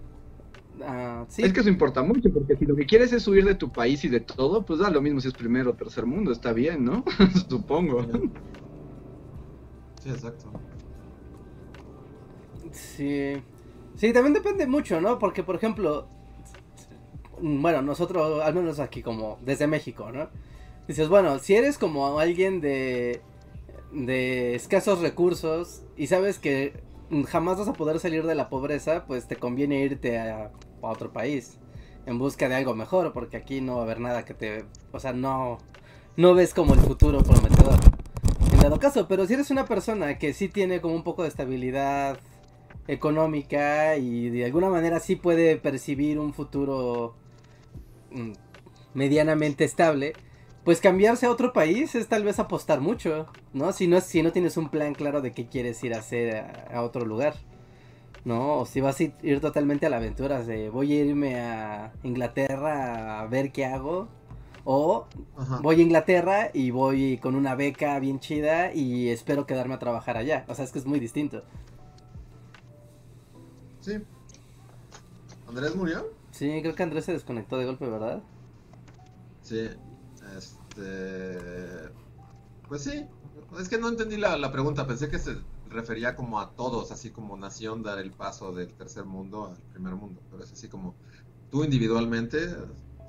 Ah, 0.83 1.25
sí. 1.27 1.41
Es 1.41 1.53
que 1.53 1.61
eso 1.61 1.69
importa 1.69 2.03
mucho, 2.03 2.31
porque 2.31 2.55
si 2.55 2.65
lo 2.65 2.75
que 2.75 2.85
quieres 2.85 3.11
es 3.11 3.27
huir 3.27 3.43
de 3.45 3.55
tu 3.55 3.71
país 3.71 4.03
y 4.05 4.09
de 4.09 4.19
todo, 4.19 4.63
pues 4.63 4.79
da 4.79 4.91
lo 4.91 5.01
mismo 5.01 5.19
si 5.19 5.27
es 5.27 5.33
primero 5.33 5.71
o 5.71 5.73
tercer 5.73 6.05
mundo, 6.05 6.31
está 6.31 6.53
bien, 6.53 6.85
¿no? 6.85 7.03
Supongo. 7.49 8.03
sí, 10.01 10.09
exacto. 10.09 10.51
Sí. 12.71 13.41
Sí, 13.95 14.13
también 14.13 14.33
depende 14.33 14.67
mucho, 14.67 15.01
¿no? 15.01 15.17
Porque, 15.17 15.41
por 15.41 15.55
ejemplo, 15.55 16.07
bueno, 17.41 17.81
nosotros, 17.81 18.41
al 18.43 18.53
menos 18.53 18.79
aquí 18.79 19.01
como 19.01 19.37
desde 19.41 19.67
México, 19.67 20.11
¿no? 20.11 20.29
Dices, 20.87 21.09
bueno, 21.09 21.39
si 21.39 21.55
eres 21.55 21.77
como 21.77 22.19
alguien 22.19 22.61
de, 22.61 23.21
de 23.91 24.55
escasos 24.55 24.99
recursos 24.99 25.83
y 25.97 26.07
sabes 26.07 26.39
que 26.39 26.81
jamás 27.27 27.57
vas 27.57 27.67
a 27.67 27.73
poder 27.73 27.99
salir 27.99 28.25
de 28.25 28.35
la 28.35 28.49
pobreza, 28.49 29.05
pues 29.05 29.27
te 29.27 29.35
conviene 29.35 29.79
irte 29.81 30.19
a, 30.19 30.51
otro 30.79 31.11
país 31.11 31.57
en 32.05 32.19
busca 32.19 32.47
de 32.47 32.55
algo 32.55 32.73
mejor, 32.73 33.11
porque 33.11 33.35
aquí 33.35 33.59
no 33.59 33.75
va 33.75 33.81
a 33.81 33.83
haber 33.83 33.99
nada 33.99 34.23
que 34.23 34.33
te, 34.33 34.63
o 34.93 34.99
sea, 34.99 35.11
no, 35.11 35.57
no 36.15 36.33
ves 36.33 36.53
como 36.53 36.73
el 36.73 36.79
futuro 36.79 37.21
prometedor. 37.23 37.77
En 38.53 38.59
dado 38.59 38.79
caso, 38.79 39.07
pero 39.07 39.25
si 39.25 39.33
eres 39.33 39.51
una 39.51 39.65
persona 39.65 40.17
que 40.17 40.33
sí 40.33 40.47
tiene 40.47 40.79
como 40.79 40.95
un 40.95 41.03
poco 41.03 41.23
de 41.23 41.29
estabilidad 41.29 42.19
económica 42.87 43.97
y 43.97 44.29
de 44.29 44.45
alguna 44.45 44.69
manera 44.69 45.01
sí 45.01 45.17
puede 45.17 45.57
percibir 45.57 46.19
un 46.19 46.33
futuro 46.33 47.15
medianamente 48.93 49.63
estable, 49.63 50.13
pues 50.63 50.81
cambiarse 50.81 51.25
a 51.25 51.31
otro 51.31 51.53
país 51.53 51.95
es 51.95 52.07
tal 52.07 52.23
vez 52.23 52.39
apostar 52.39 52.81
mucho, 52.81 53.27
¿no? 53.53 53.71
Si 53.71 53.87
no, 53.87 54.01
si 54.01 54.21
no 54.21 54.31
tienes 54.31 54.57
un 54.57 54.69
plan 54.69 54.93
claro 54.93 55.21
de 55.21 55.31
qué 55.31 55.47
quieres 55.47 55.83
ir 55.83 55.93
a 55.93 55.99
hacer 55.99 56.35
a, 56.35 56.77
a 56.77 56.83
otro 56.83 57.05
lugar, 57.05 57.35
¿no? 58.25 58.59
O 58.59 58.65
si 58.65 58.81
vas 58.81 58.99
a 58.99 59.03
ir, 59.03 59.13
ir 59.23 59.39
totalmente 59.39 59.85
a 59.85 59.89
la 59.89 59.97
aventura, 59.97 60.43
de 60.43 60.69
voy 60.69 60.91
a 60.93 61.05
irme 61.05 61.39
a 61.39 61.93
Inglaterra 62.03 63.21
a 63.21 63.27
ver 63.27 63.51
qué 63.51 63.65
hago, 63.65 64.09
o 64.65 65.07
Ajá. 65.37 65.61
voy 65.61 65.79
a 65.79 65.83
Inglaterra 65.83 66.49
y 66.53 66.71
voy 66.71 67.17
con 67.19 67.35
una 67.35 67.55
beca 67.55 67.97
bien 67.99 68.19
chida 68.19 68.73
y 68.73 69.07
espero 69.07 69.45
quedarme 69.45 69.75
a 69.75 69.79
trabajar 69.79 70.17
allá. 70.17 70.43
O 70.49 70.55
sea, 70.55 70.65
es 70.65 70.73
que 70.73 70.79
es 70.79 70.85
muy 70.85 70.99
distinto. 70.99 71.43
Sí. 73.79 73.93
¿Andrés 75.47 75.73
murió? 75.73 76.16
Sí, 76.37 76.61
creo 76.61 76.75
que 76.75 76.83
Andrés 76.83 77.05
se 77.05 77.13
desconectó 77.13 77.57
de 77.57 77.65
golpe, 77.65 77.89
¿verdad? 77.89 78.21
Sí. 79.41 79.69
Este. 80.37 81.89
Pues 82.67 82.83
sí. 82.83 83.07
Es 83.59 83.67
que 83.67 83.79
no 83.79 83.89
entendí 83.89 84.17
la, 84.17 84.37
la 84.37 84.51
pregunta. 84.51 84.85
Pensé 84.85 85.09
que 85.09 85.17
se 85.17 85.35
refería 85.67 86.15
como 86.15 86.39
a 86.39 86.51
todos, 86.51 86.91
así 86.91 87.09
como 87.09 87.37
nación 87.37 87.81
dar 87.81 87.97
el 87.97 88.11
paso 88.11 88.53
del 88.53 88.71
tercer 88.75 89.05
mundo 89.05 89.47
al 89.47 89.57
primer 89.73 89.95
mundo. 89.95 90.21
Pero 90.29 90.43
es 90.43 90.51
así 90.51 90.67
como 90.67 90.93
tú 91.49 91.63
individualmente 91.63 92.55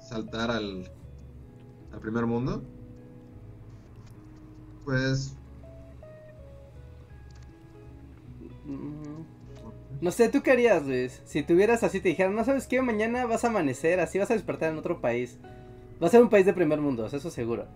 saltar 0.01 0.51
al, 0.51 0.91
al 1.93 2.01
primer 2.01 2.25
mundo. 2.25 2.63
Pues. 4.87 5.37
Mm, 8.65 9.38
No 10.01 10.11
sé, 10.13 10.29
¿tú 10.29 10.43
qué 10.43 10.53
harías, 10.53 10.87
Luis? 10.87 11.23
Si 11.25 11.43
tuvieras 11.43 11.83
así, 11.83 12.01
te 12.01 12.11
dijeran, 12.11 12.35
no 12.35 12.45
sabes 12.45 12.67
qué, 12.67 12.81
mañana 12.83 13.27
vas 13.27 13.45
a 13.45 13.49
amanecer, 13.49 14.01
así 14.01 14.19
vas 14.19 14.31
a 14.31 14.35
despertar 14.35 14.73
en 14.73 14.79
otro 14.79 15.01
país. 15.01 15.39
Va 16.03 16.07
a 16.07 16.11
ser 16.11 16.23
un 16.23 16.31
país 16.31 16.47
de 16.47 16.53
primer 16.53 16.81
mundo, 16.81 17.07
eso 17.07 17.31
seguro. 17.31 17.67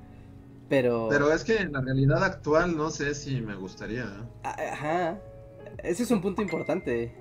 Pero... 0.68 1.08
Pero 1.10 1.32
es 1.32 1.42
que 1.42 1.56
en 1.56 1.72
la 1.72 1.80
realidad 1.80 2.22
actual 2.22 2.76
no 2.76 2.90
sé 2.90 3.14
si 3.14 3.40
me 3.40 3.56
gustaría. 3.56 4.04
¿eh? 4.04 4.48
Ajá. 4.72 5.18
Ese 5.82 6.04
es 6.04 6.10
un 6.10 6.20
punto 6.20 6.42
importante. 6.42 7.12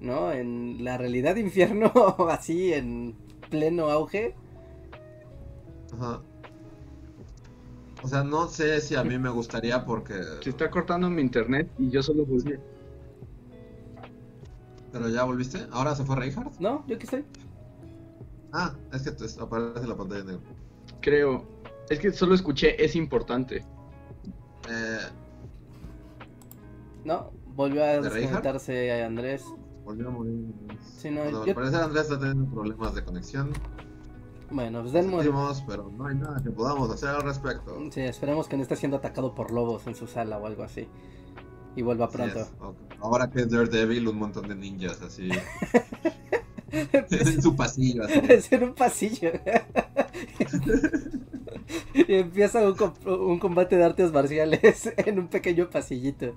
¿no? 0.00 0.32
En 0.32 0.82
la 0.82 0.96
realidad 0.98 1.36
infierno, 1.36 1.92
así 2.30 2.72
en 2.72 3.14
pleno 3.48 3.90
auge. 3.90 4.34
Ajá. 5.94 6.22
O 8.02 8.08
sea, 8.08 8.24
no 8.24 8.48
sé 8.48 8.80
si 8.80 8.94
a 8.94 9.04
mí 9.04 9.18
me 9.18 9.28
gustaría 9.28 9.84
porque... 9.84 10.14
Se 10.42 10.50
está 10.50 10.70
cortando 10.70 11.10
mi 11.10 11.20
internet 11.20 11.70
y 11.78 11.90
yo 11.90 12.02
solo 12.02 12.24
volví. 12.24 12.54
¿Pero 14.92 15.08
ya 15.08 15.24
volviste? 15.24 15.66
¿Ahora 15.72 15.94
se 15.94 16.04
fue 16.04 16.16
Reinhardt? 16.16 16.58
No, 16.58 16.84
yo 16.86 16.96
aquí 16.96 17.04
estoy. 17.04 17.24
Ah, 18.52 18.74
es 18.92 19.02
que 19.02 19.10
aparece 19.40 19.86
la 19.86 19.96
pantalla 19.96 20.24
negra. 20.24 20.40
Creo. 21.00 21.44
Es 21.88 21.98
que 22.00 22.12
solo 22.12 22.34
escuché, 22.34 22.82
es 22.84 22.96
importante. 22.96 23.64
Eh, 24.68 24.98
No, 27.04 27.30
volvió 27.54 27.82
a 27.84 28.00
desconectarse 28.00 28.92
a 29.02 29.06
Andrés. 29.06 29.44
volvió 29.84 30.08
a 30.08 30.10
morir. 30.10 30.52
Sí, 30.98 31.10
no, 31.10 31.22
Bueno, 31.22 31.44
yo- 31.46 31.50
al 31.50 31.54
parecer 31.54 31.80
Andrés 31.80 32.02
está 32.04 32.18
teniendo 32.18 32.52
problemas 32.52 32.94
de 32.94 33.04
conexión. 33.04 33.50
Bueno, 34.50 34.80
pues 34.82 34.92
den 34.92 35.08
Sentimos, 35.10 35.62
pero 35.66 35.90
no 35.96 36.06
hay 36.06 36.16
nada 36.16 36.42
que 36.42 36.50
podamos 36.50 36.90
hacer 36.90 37.08
al 37.10 37.22
respecto. 37.22 37.78
Sí, 37.92 38.00
esperemos 38.00 38.48
que 38.48 38.56
no 38.56 38.62
esté 38.64 38.74
siendo 38.76 38.96
atacado 38.98 39.32
por 39.34 39.52
lobos 39.52 39.86
en 39.86 39.94
su 39.94 40.06
sala 40.08 40.38
o 40.38 40.46
algo 40.46 40.64
así. 40.64 40.88
Y 41.76 41.82
vuelva 41.82 42.10
pronto. 42.10 42.40
es. 42.40 42.52
Ahora 43.00 43.30
que 43.30 43.40
es 43.40 43.50
Daredevil, 43.50 44.08
un 44.08 44.18
montón 44.18 44.48
de 44.48 44.54
ninjas 44.54 45.00
así. 45.02 45.30
en 46.70 47.42
su 47.42 47.56
pasillo, 47.56 48.04
así. 48.04 48.20
es 48.28 48.52
en 48.52 48.64
un 48.64 48.74
pasillo. 48.74 49.30
y 51.94 52.14
empieza 52.14 52.60
un, 52.68 52.76
un 53.06 53.38
combate 53.38 53.76
de 53.76 53.84
artes 53.84 54.12
marciales 54.12 54.92
en 54.96 55.18
un 55.18 55.28
pequeño 55.28 55.68
pasillito. 55.70 56.34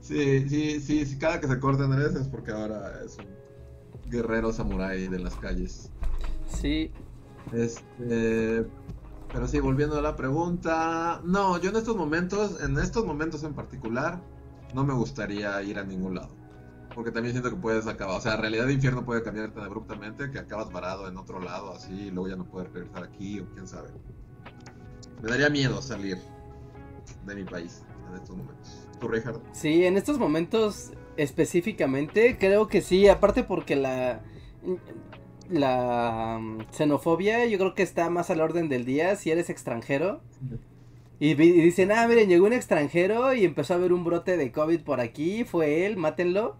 Sí, 0.00 0.48
sí, 0.48 0.80
sí, 0.80 1.06
sí, 1.06 1.18
cada 1.18 1.40
que 1.40 1.46
se 1.46 1.58
corta 1.60 1.84
Andrés 1.84 2.14
es 2.14 2.26
porque 2.28 2.50
ahora 2.50 3.00
es 3.04 3.16
un 3.18 3.26
guerrero 4.10 4.52
samurái 4.52 5.08
de 5.08 5.18
las 5.20 5.34
calles. 5.36 5.90
Sí, 6.46 6.90
Este, 7.52 8.64
pero 9.32 9.46
sí, 9.46 9.60
volviendo 9.60 9.98
a 9.98 10.02
la 10.02 10.16
pregunta, 10.16 11.20
no, 11.24 11.58
yo 11.58 11.70
en 11.70 11.76
estos 11.76 11.96
momentos, 11.96 12.60
en 12.62 12.78
estos 12.78 13.04
momentos 13.04 13.44
en 13.44 13.54
particular, 13.54 14.20
no 14.74 14.84
me 14.84 14.94
gustaría 14.94 15.62
ir 15.62 15.78
a 15.78 15.84
ningún 15.84 16.16
lado. 16.16 16.34
Porque 16.94 17.12
también 17.12 17.34
siento 17.34 17.50
que 17.50 17.56
puedes 17.56 17.86
acabar, 17.86 18.16
o 18.16 18.20
sea, 18.20 18.36
realidad 18.36 18.66
de 18.66 18.72
infierno 18.72 19.04
puede 19.04 19.22
cambiar 19.22 19.52
tan 19.52 19.64
abruptamente 19.64 20.30
que 20.30 20.38
acabas 20.40 20.72
varado 20.72 21.06
en 21.08 21.16
otro 21.16 21.40
lado, 21.40 21.72
así, 21.72 21.92
y 21.92 22.10
luego 22.10 22.28
ya 22.28 22.36
no 22.36 22.44
puedes 22.44 22.72
regresar 22.72 23.04
aquí, 23.04 23.38
o 23.40 23.46
quién 23.50 23.68
sabe. 23.68 23.90
Me 25.22 25.30
daría 25.30 25.48
miedo 25.48 25.80
salir 25.80 26.18
de 27.26 27.34
mi 27.34 27.44
país 27.44 27.84
en 28.08 28.14
estos 28.16 28.36
momentos. 28.36 28.88
¿Tú, 28.98 29.08
Richard? 29.08 29.40
sí, 29.52 29.84
en 29.84 29.96
estos 29.96 30.18
momentos 30.18 30.90
específicamente 31.16 32.36
creo 32.38 32.68
que 32.68 32.82
sí, 32.82 33.08
aparte 33.08 33.44
porque 33.44 33.76
la 33.76 34.20
la 35.50 36.38
mm, 36.40 36.58
xenofobia 36.72 37.46
yo 37.46 37.58
creo 37.58 37.74
que 37.74 37.82
está 37.82 38.10
más 38.10 38.30
al 38.30 38.40
orden 38.40 38.68
del 38.68 38.84
día 38.84 39.16
si 39.16 39.30
eres 39.30 39.50
extranjero. 39.50 40.20
Y, 41.20 41.30
y 41.32 41.34
dicen, 41.34 41.92
ah, 41.92 42.06
miren, 42.08 42.28
llegó 42.28 42.46
un 42.46 42.52
extranjero 42.54 43.34
y 43.34 43.44
empezó 43.44 43.74
a 43.74 43.76
haber 43.76 43.92
un 43.92 44.04
brote 44.04 44.36
de 44.36 44.52
COVID 44.52 44.80
por 44.82 45.00
aquí, 45.00 45.44
fue 45.44 45.86
él, 45.86 45.96
mátenlo. 45.96 46.56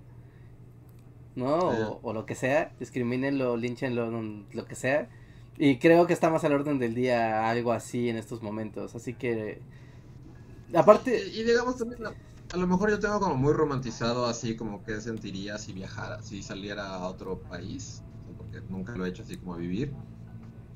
¿No? 1.36 1.56
O, 1.58 2.00
o 2.02 2.12
lo 2.12 2.26
que 2.26 2.34
sea, 2.34 2.72
discrimínenlo, 2.80 3.56
línchenlo, 3.56 4.10
no- 4.10 4.44
lo 4.52 4.66
que 4.66 4.74
sea. 4.74 5.08
Y 5.58 5.78
creo 5.78 6.06
que 6.06 6.12
está 6.12 6.30
más 6.30 6.44
al 6.44 6.52
orden 6.54 6.78
del 6.78 6.94
día 6.94 7.48
algo 7.50 7.72
así 7.72 8.08
en 8.08 8.16
estos 8.16 8.42
momentos. 8.42 8.94
Así 8.94 9.14
que... 9.14 9.62
Aparte... 10.74 11.22
Y, 11.28 11.40
y 11.40 11.44
digamos 11.44 11.76
también, 11.76 12.06
a, 12.06 12.14
a 12.52 12.56
lo 12.56 12.66
mejor 12.66 12.90
yo 12.90 12.98
tengo 12.98 13.20
como 13.20 13.36
muy 13.36 13.52
romantizado 13.52 14.26
así 14.26 14.56
como 14.56 14.82
que 14.84 15.00
sentiría 15.00 15.58
si 15.58 15.72
viajara, 15.72 16.22
si 16.22 16.42
saliera 16.42 16.94
a 16.94 17.08
otro 17.08 17.40
país, 17.40 18.02
porque 18.50 18.66
nunca 18.68 18.96
lo 18.96 19.06
he 19.06 19.08
hecho 19.08 19.22
así 19.22 19.36
como 19.36 19.56
vivir. 19.56 19.92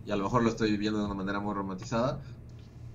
Y 0.06 0.10
a 0.10 0.16
lo 0.16 0.24
mejor 0.24 0.42
lo 0.42 0.50
estoy 0.50 0.70
viviendo 0.72 0.98
de 0.98 1.06
una 1.06 1.14
manera 1.14 1.40
muy 1.40 1.54
romantizada. 1.54 2.20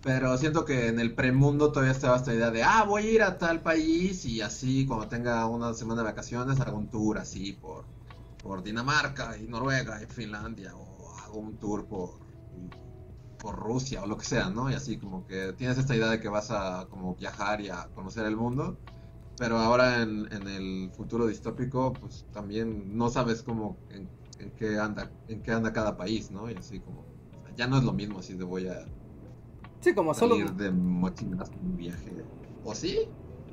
Pero 0.02 0.38
siento 0.38 0.64
que 0.64 0.88
en 0.88 1.00
el 1.00 1.14
premundo 1.14 1.72
todavía 1.72 1.92
estaba 1.92 2.16
esta 2.16 2.34
idea 2.34 2.52
de, 2.52 2.64
ah, 2.64 2.86
voy 2.86 3.04
a 3.04 3.12
ir 3.12 3.22
a 3.24 3.38
tal 3.38 3.62
país 3.62 4.24
y 4.24 4.42
así 4.42 4.86
cuando 4.86 5.10
tenga 5.10 5.46
una 5.46 5.74
semana 5.74 6.02
de 6.02 6.08
vacaciones 6.08 6.60
hago 6.62 6.78
un 6.78 6.90
tour 6.90 7.18
así 7.18 7.52
por, 7.52 7.84
por 8.42 8.64
Dinamarca 8.64 9.38
y 9.38 9.48
Noruega 9.48 10.02
y 10.02 10.06
Finlandia 10.06 10.74
o 10.74 11.18
hago 11.20 11.40
un 11.40 11.58
tour 11.58 11.86
por, 11.86 12.12
por 13.40 13.58
Rusia 13.58 14.02
o 14.02 14.08
lo 14.08 14.16
que 14.16 14.24
sea, 14.24 14.50
¿no? 14.50 14.72
Y 14.72 14.74
así 14.74 14.98
como 14.98 15.28
que 15.28 15.52
tienes 15.52 15.78
esta 15.78 15.94
idea 15.94 16.08
de 16.08 16.22
que 16.22 16.30
vas 16.30 16.50
a 16.50 16.88
como 16.90 17.16
viajar 17.16 17.60
y 17.60 17.68
a 17.68 17.90
conocer 17.94 18.26
el 18.26 18.38
mundo, 18.38 18.78
pero 19.38 19.58
ahora 19.58 20.02
en, 20.02 20.32
en 20.32 20.48
el 20.48 20.92
futuro 20.96 21.28
distópico 21.28 21.92
pues 21.92 22.26
también 22.32 22.98
no 22.98 23.10
sabes 23.10 23.44
cómo 23.44 23.78
en, 23.90 24.08
en 24.40 24.52
qué 24.52 24.78
anda 24.80 25.12
en 25.28 25.42
qué 25.42 25.52
anda 25.52 25.74
cada 25.74 25.98
país, 25.98 26.32
¿no? 26.32 26.50
Y 26.50 26.56
así 26.56 26.80
como 26.80 27.02
o 27.02 27.42
sea, 27.44 27.56
ya 27.56 27.68
no 27.68 27.78
es 27.78 27.84
lo 27.84 27.94
mismo 27.94 28.20
así 28.20 28.36
de 28.36 28.44
voy 28.44 28.68
a 28.68 28.86
Sí, 29.82 29.94
como 29.94 30.14
solo... 30.14 30.36
de 30.38 30.72
mochilas 30.72 31.52
un 31.62 31.78
viaje. 31.78 32.12
¿O 32.64 32.76
sí? 32.76 33.00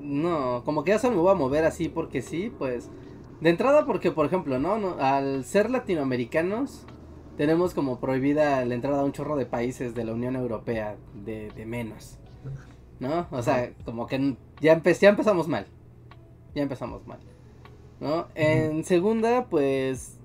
No, 0.01 0.63
como 0.65 0.85
que 0.85 0.91
ya 0.91 0.99
solo 0.99 1.17
me 1.17 1.23
voy 1.23 1.33
a 1.33 1.35
mover 1.35 1.65
así 1.65 1.89
porque 1.89 2.23
sí, 2.23 2.53
pues. 2.59 2.91
De 3.41 3.51
entrada 3.51 3.87
porque, 3.87 4.11
por 4.13 4.27
ejemplo, 4.27 4.59
¿no? 4.59 4.79
no 4.79 4.97
al 4.99 5.45
ser 5.45 5.71
latinoamericanos, 5.71 6.85
tenemos 7.37 7.75
como 7.75 8.01
prohibida 8.01 8.65
la 8.65 8.75
entrada 8.75 9.01
a 9.01 9.05
un 9.05 9.13
chorro 9.13 9.37
de 9.37 9.47
países 9.47 9.95
de 9.95 10.05
la 10.05 10.13
Unión 10.15 10.37
Europea 10.37 10.97
de, 11.15 11.51
de 11.51 11.67
menos. 11.67 12.19
¿No? 12.99 13.27
O 13.31 13.43
sea, 13.43 13.73
como 13.85 14.07
que 14.07 14.37
ya, 14.61 14.81
empe- 14.81 14.99
ya 14.99 15.11
empezamos 15.11 15.49
mal. 15.49 15.67
Ya 16.55 16.63
empezamos 16.63 17.07
mal. 17.07 17.19
¿No? 18.01 18.27
En 18.35 18.85
segunda, 18.85 19.47
pues. 19.47 20.16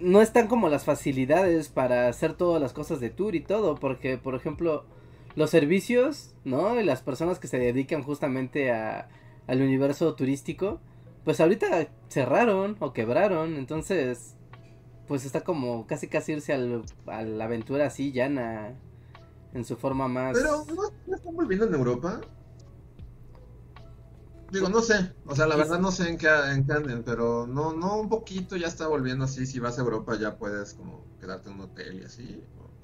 No 0.00 0.22
están 0.22 0.46
como 0.46 0.68
las 0.68 0.84
facilidades 0.84 1.68
para 1.68 2.08
hacer 2.08 2.34
todas 2.34 2.60
las 2.60 2.72
cosas 2.72 3.00
de 3.00 3.10
tour 3.10 3.34
y 3.34 3.40
todo. 3.40 3.74
Porque, 3.74 4.18
por 4.18 4.34
ejemplo, 4.34 4.84
los 5.34 5.50
servicios, 5.50 6.34
¿no? 6.44 6.80
Y 6.80 6.84
las 6.84 7.02
personas 7.02 7.38
que 7.38 7.48
se 7.48 7.58
dedican 7.58 8.02
justamente 8.02 8.72
a, 8.72 9.08
al 9.46 9.62
universo 9.62 10.14
turístico, 10.14 10.80
pues 11.24 11.40
ahorita 11.40 11.88
cerraron 12.08 12.76
o 12.80 12.92
quebraron, 12.92 13.56
entonces, 13.56 14.36
pues 15.08 15.24
está 15.24 15.42
como 15.42 15.86
casi 15.86 16.06
casi 16.08 16.32
irse 16.32 16.52
al, 16.52 16.84
a 17.06 17.22
la 17.22 17.44
aventura 17.44 17.86
así 17.86 18.12
llana, 18.12 18.74
en 19.54 19.64
su 19.64 19.76
forma 19.76 20.06
más... 20.08 20.36
Pero 20.36 20.64
¿no, 20.74 21.14
están 21.14 21.34
volviendo 21.34 21.66
en 21.66 21.74
Europa? 21.74 22.20
Digo, 24.50 24.68
no 24.70 24.80
sé, 24.80 25.14
o 25.26 25.34
sea, 25.34 25.46
la 25.46 25.56
verdad 25.56 25.78
no 25.78 25.90
sé 25.90 26.08
en 26.08 26.16
qué, 26.18 26.28
en 26.52 26.66
qué 26.66 26.72
anden, 26.72 27.02
pero 27.04 27.46
no, 27.46 27.72
no, 27.74 27.98
un 28.00 28.08
poquito 28.08 28.56
ya 28.56 28.66
está 28.66 28.86
volviendo 28.88 29.24
así, 29.26 29.46
si 29.46 29.58
vas 29.60 29.78
a 29.78 29.82
Europa 29.82 30.16
ya 30.18 30.38
puedes 30.38 30.74
como 30.74 31.04
quedarte 31.20 31.50
en 31.50 31.56
un 31.56 31.60
hotel 31.62 32.00
y 32.00 32.04
así, 32.04 32.42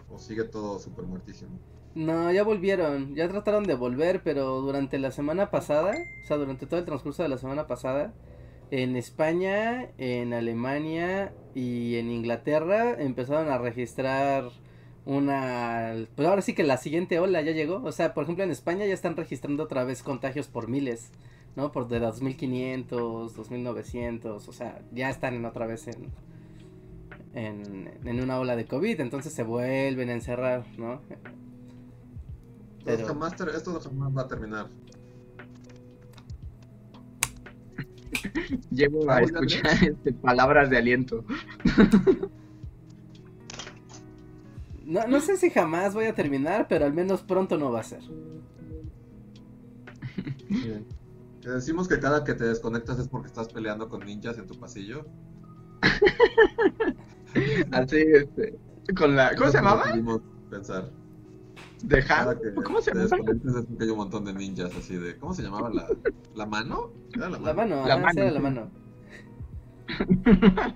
o, 0.09 0.15
o 0.15 0.19
sigue 0.19 0.45
todo 0.45 0.79
súper 0.79 1.07
muertísimo. 1.07 1.59
No, 1.95 2.33
ya 2.33 2.43
volvieron, 2.43 3.15
ya 3.15 3.29
trataron 3.29 3.65
de 3.65 3.75
volver, 3.75 4.23
pero 4.25 4.61
durante 4.61 4.99
la 4.99 5.13
semana 5.13 5.51
pasada, 5.51 6.09
o 6.23 6.27
sea, 6.27 6.37
durante 6.37 6.67
todo 6.67 6.81
el 6.81 6.87
transcurso 6.87 7.23
de 7.23 7.29
la 7.29 7.39
semana 7.39 7.69
pasada, 7.69 8.13
en 8.71 8.97
España, 8.97 9.93
en 9.99 10.33
Alemania 10.35 11.37
y 11.55 11.97
en 11.97 12.11
Inglaterra 12.11 13.01
empezaron 13.01 13.49
a 13.49 13.59
registrar 13.59 14.51
una... 15.05 15.95
Pues 16.17 16.29
ahora 16.29 16.43
sí 16.43 16.55
que 16.55 16.65
la 16.65 16.79
siguiente 16.79 17.21
ola 17.21 17.43
ya 17.43 17.53
llegó, 17.53 17.83
o 17.85 17.93
sea, 17.93 18.13
por 18.15 18.25
ejemplo 18.25 18.43
en 18.45 18.51
España 18.51 18.87
ya 18.87 18.95
están 18.95 19.17
registrando 19.17 19.63
otra 19.65 19.85
vez 19.85 20.03
contagios 20.03 20.49
por 20.49 20.69
miles, 20.69 21.13
¿no? 21.57 21.71
Por 21.73 21.89
de 21.89 22.01
2500, 22.01 23.35
2900, 23.35 24.49
o 24.49 24.53
sea, 24.53 24.81
ya 24.93 25.09
están 25.11 25.35
en 25.35 25.45
otra 25.45 25.67
vez 25.67 25.87
en... 25.89 26.11
En, 27.37 27.91
en 28.05 28.23
una 28.23 28.39
ola 28.39 28.55
de 28.55 28.65
COVID, 28.65 29.01
entonces 29.01 29.33
se 29.35 29.43
vuelven 29.43 30.09
a 30.09 30.13
encerrar, 30.13 30.65
¿no? 30.79 31.01
Esto, 31.11 31.17
Pero- 32.85 33.07
jamás, 33.09 33.35
ter- 33.35 33.49
esto 33.49 33.81
jamás 33.81 34.17
va 34.17 34.23
a 34.23 34.29
terminar. 34.29 34.69
Llevo 38.71 39.11
a 39.11 39.21
escuchar 39.21 39.67
este, 39.83 40.13
palabras 40.13 40.71
de 40.71 40.79
aliento. 40.79 41.25
No, 44.87 45.07
no 45.09 45.21
sé 45.21 45.37
si 45.37 45.51
jamás 45.51 45.93
voy 45.95 46.05
a 46.07 46.15
terminar, 46.15 46.67
pero 46.69 46.85
al 46.85 46.93
menos 46.93 47.23
pronto 47.23 47.59
no 47.59 47.73
va 47.73 47.81
a 47.81 47.85
ser. 47.85 48.03
Que 51.45 51.51
decimos 51.51 51.89
que 51.89 52.01
cada 52.01 52.25
que 52.25 52.35
te 52.35 52.45
desconectas 52.45 52.99
es 52.99 53.09
porque 53.09 53.27
estás 53.29 53.49
peleando 53.49 53.91
con 53.91 54.05
ninjas 54.07 54.39
en 54.39 54.47
tu 54.47 54.59
pasillo. 54.59 55.07
Así, 57.73 57.99
este. 57.99 58.59
Con 58.97 59.15
la. 59.17 59.35
¿Cómo 59.37 59.51
se 59.51 59.59
llamaba? 59.59 59.85
pudimos 59.91 60.23
pensar. 60.51 60.91
¿De 61.83 62.03
Cada 62.05 62.33
Han? 62.33 62.39
que 62.41 62.55
¿Cómo 62.63 62.81
se 62.81 62.93
te 62.93 62.99
llama? 62.99 63.19
desconectas 63.19 63.57
es 63.57 63.67
porque 63.67 63.85
hay 63.85 63.91
un 63.91 63.99
montón 63.99 64.25
de 64.25 64.33
ninjas 64.33 64.75
así 64.75 64.97
de. 64.97 65.19
¿Cómo 65.19 65.35
se 65.35 65.43
llamaba 65.43 65.71
la, 65.71 65.99
la 66.35 66.47
mano? 66.47 66.93
¿Era 67.15 67.29
la 67.29 67.39
mano? 67.39 67.47
La 67.47 67.55
mano, 67.55 67.87
La 67.87 67.97
ajá, 67.97 68.09
sí 68.11 68.17
mano, 68.17 68.23
era 68.23 68.31
la 68.33 68.41
sí. 68.41 68.43
mano. 68.43 68.71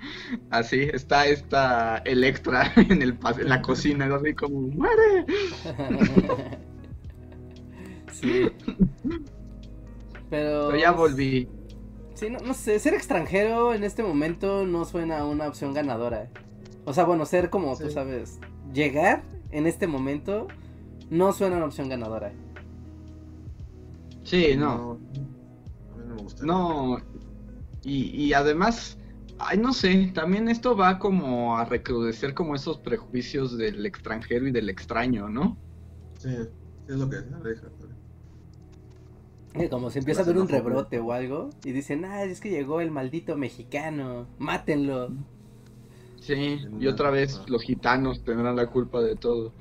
Así 0.51 0.83
está 0.93 1.27
esta 1.27 1.99
Electra 1.99 2.73
en, 2.77 3.03
el, 3.03 3.19
en 3.39 3.49
la 3.49 3.63
cocina, 3.63 4.15
así 4.15 4.35
como, 4.35 4.61
¡muere! 4.69 5.25
sí. 8.11 8.51
Pero. 10.31 10.69
Pero 10.69 10.79
ya 10.79 10.93
volví. 10.93 11.49
Sí, 12.15 12.31
no, 12.31 12.39
no 12.41 12.53
sé, 12.55 12.79
ser 12.81 12.95
extranjero 12.95 13.73
en 13.75 13.85
este 13.85 14.03
momento 14.03 14.67
no 14.67 14.85
suena 14.85 15.19
a 15.21 15.25
una 15.27 15.47
opción 15.47 15.73
ganadora. 15.73 16.29
O 16.85 16.93
sea, 16.93 17.05
bueno, 17.05 17.25
ser 17.27 17.49
como 17.51 17.77
tú 17.77 17.87
Sí. 17.87 17.93
sabes, 17.93 18.39
llegar 18.73 19.23
en 19.51 19.67
este 19.67 19.87
momento 19.87 20.49
no 21.11 21.33
suena 21.33 21.55
a 21.57 21.59
una 21.59 21.67
opción 21.67 21.89
ganadora. 21.89 22.33
Sí, 24.25 24.57
no. 24.57 24.99
A 25.93 25.97
mí 25.97 26.05
no 26.09 26.15
me 26.17 26.23
gusta. 26.23 26.45
No, 26.45 26.99
y, 27.83 28.11
y 28.25 28.33
además, 28.33 28.99
ay, 29.39 29.59
no 29.59 29.73
sé, 29.73 30.11
también 30.15 30.49
esto 30.49 30.77
va 30.77 30.99
como 30.99 31.57
a 31.57 31.65
recrudecer 31.65 32.35
como 32.35 32.55
esos 32.55 32.79
prejuicios 32.79 33.57
del 33.57 33.87
extranjero 33.87 34.47
y 34.47 34.51
del 34.51 34.69
extraño, 34.69 35.29
¿no? 35.29 35.57
Sí, 36.19 36.31
es 36.89 36.97
lo 36.97 37.09
que 37.09 37.17
deja. 37.17 37.39
Eh, 37.39 37.78
Como 39.71 39.91
si 39.91 39.99
empieza 39.99 40.21
a 40.21 40.25
haber 40.25 40.39
un 40.39 40.49
rebrote 40.49 40.99
o 41.01 41.13
algo 41.13 41.51
y 41.65 41.73
dicen, 41.73 42.05
ah, 42.05 42.23
es 42.25 42.41
que 42.41 42.51
llegó 42.51 42.81
el 42.81 42.91
maldito 42.91 43.37
mexicano, 43.37 44.27
mátenlo. 44.39 45.11
Sí, 46.21 46.61
y 46.79 46.87
otra 46.87 47.11
vez 47.11 47.41
los 47.49 47.63
gitanos 47.63 48.23
tendrán 48.25 48.57
la 48.57 48.67
culpa 48.67 49.01
de 49.01 49.17
todo. 49.17 49.53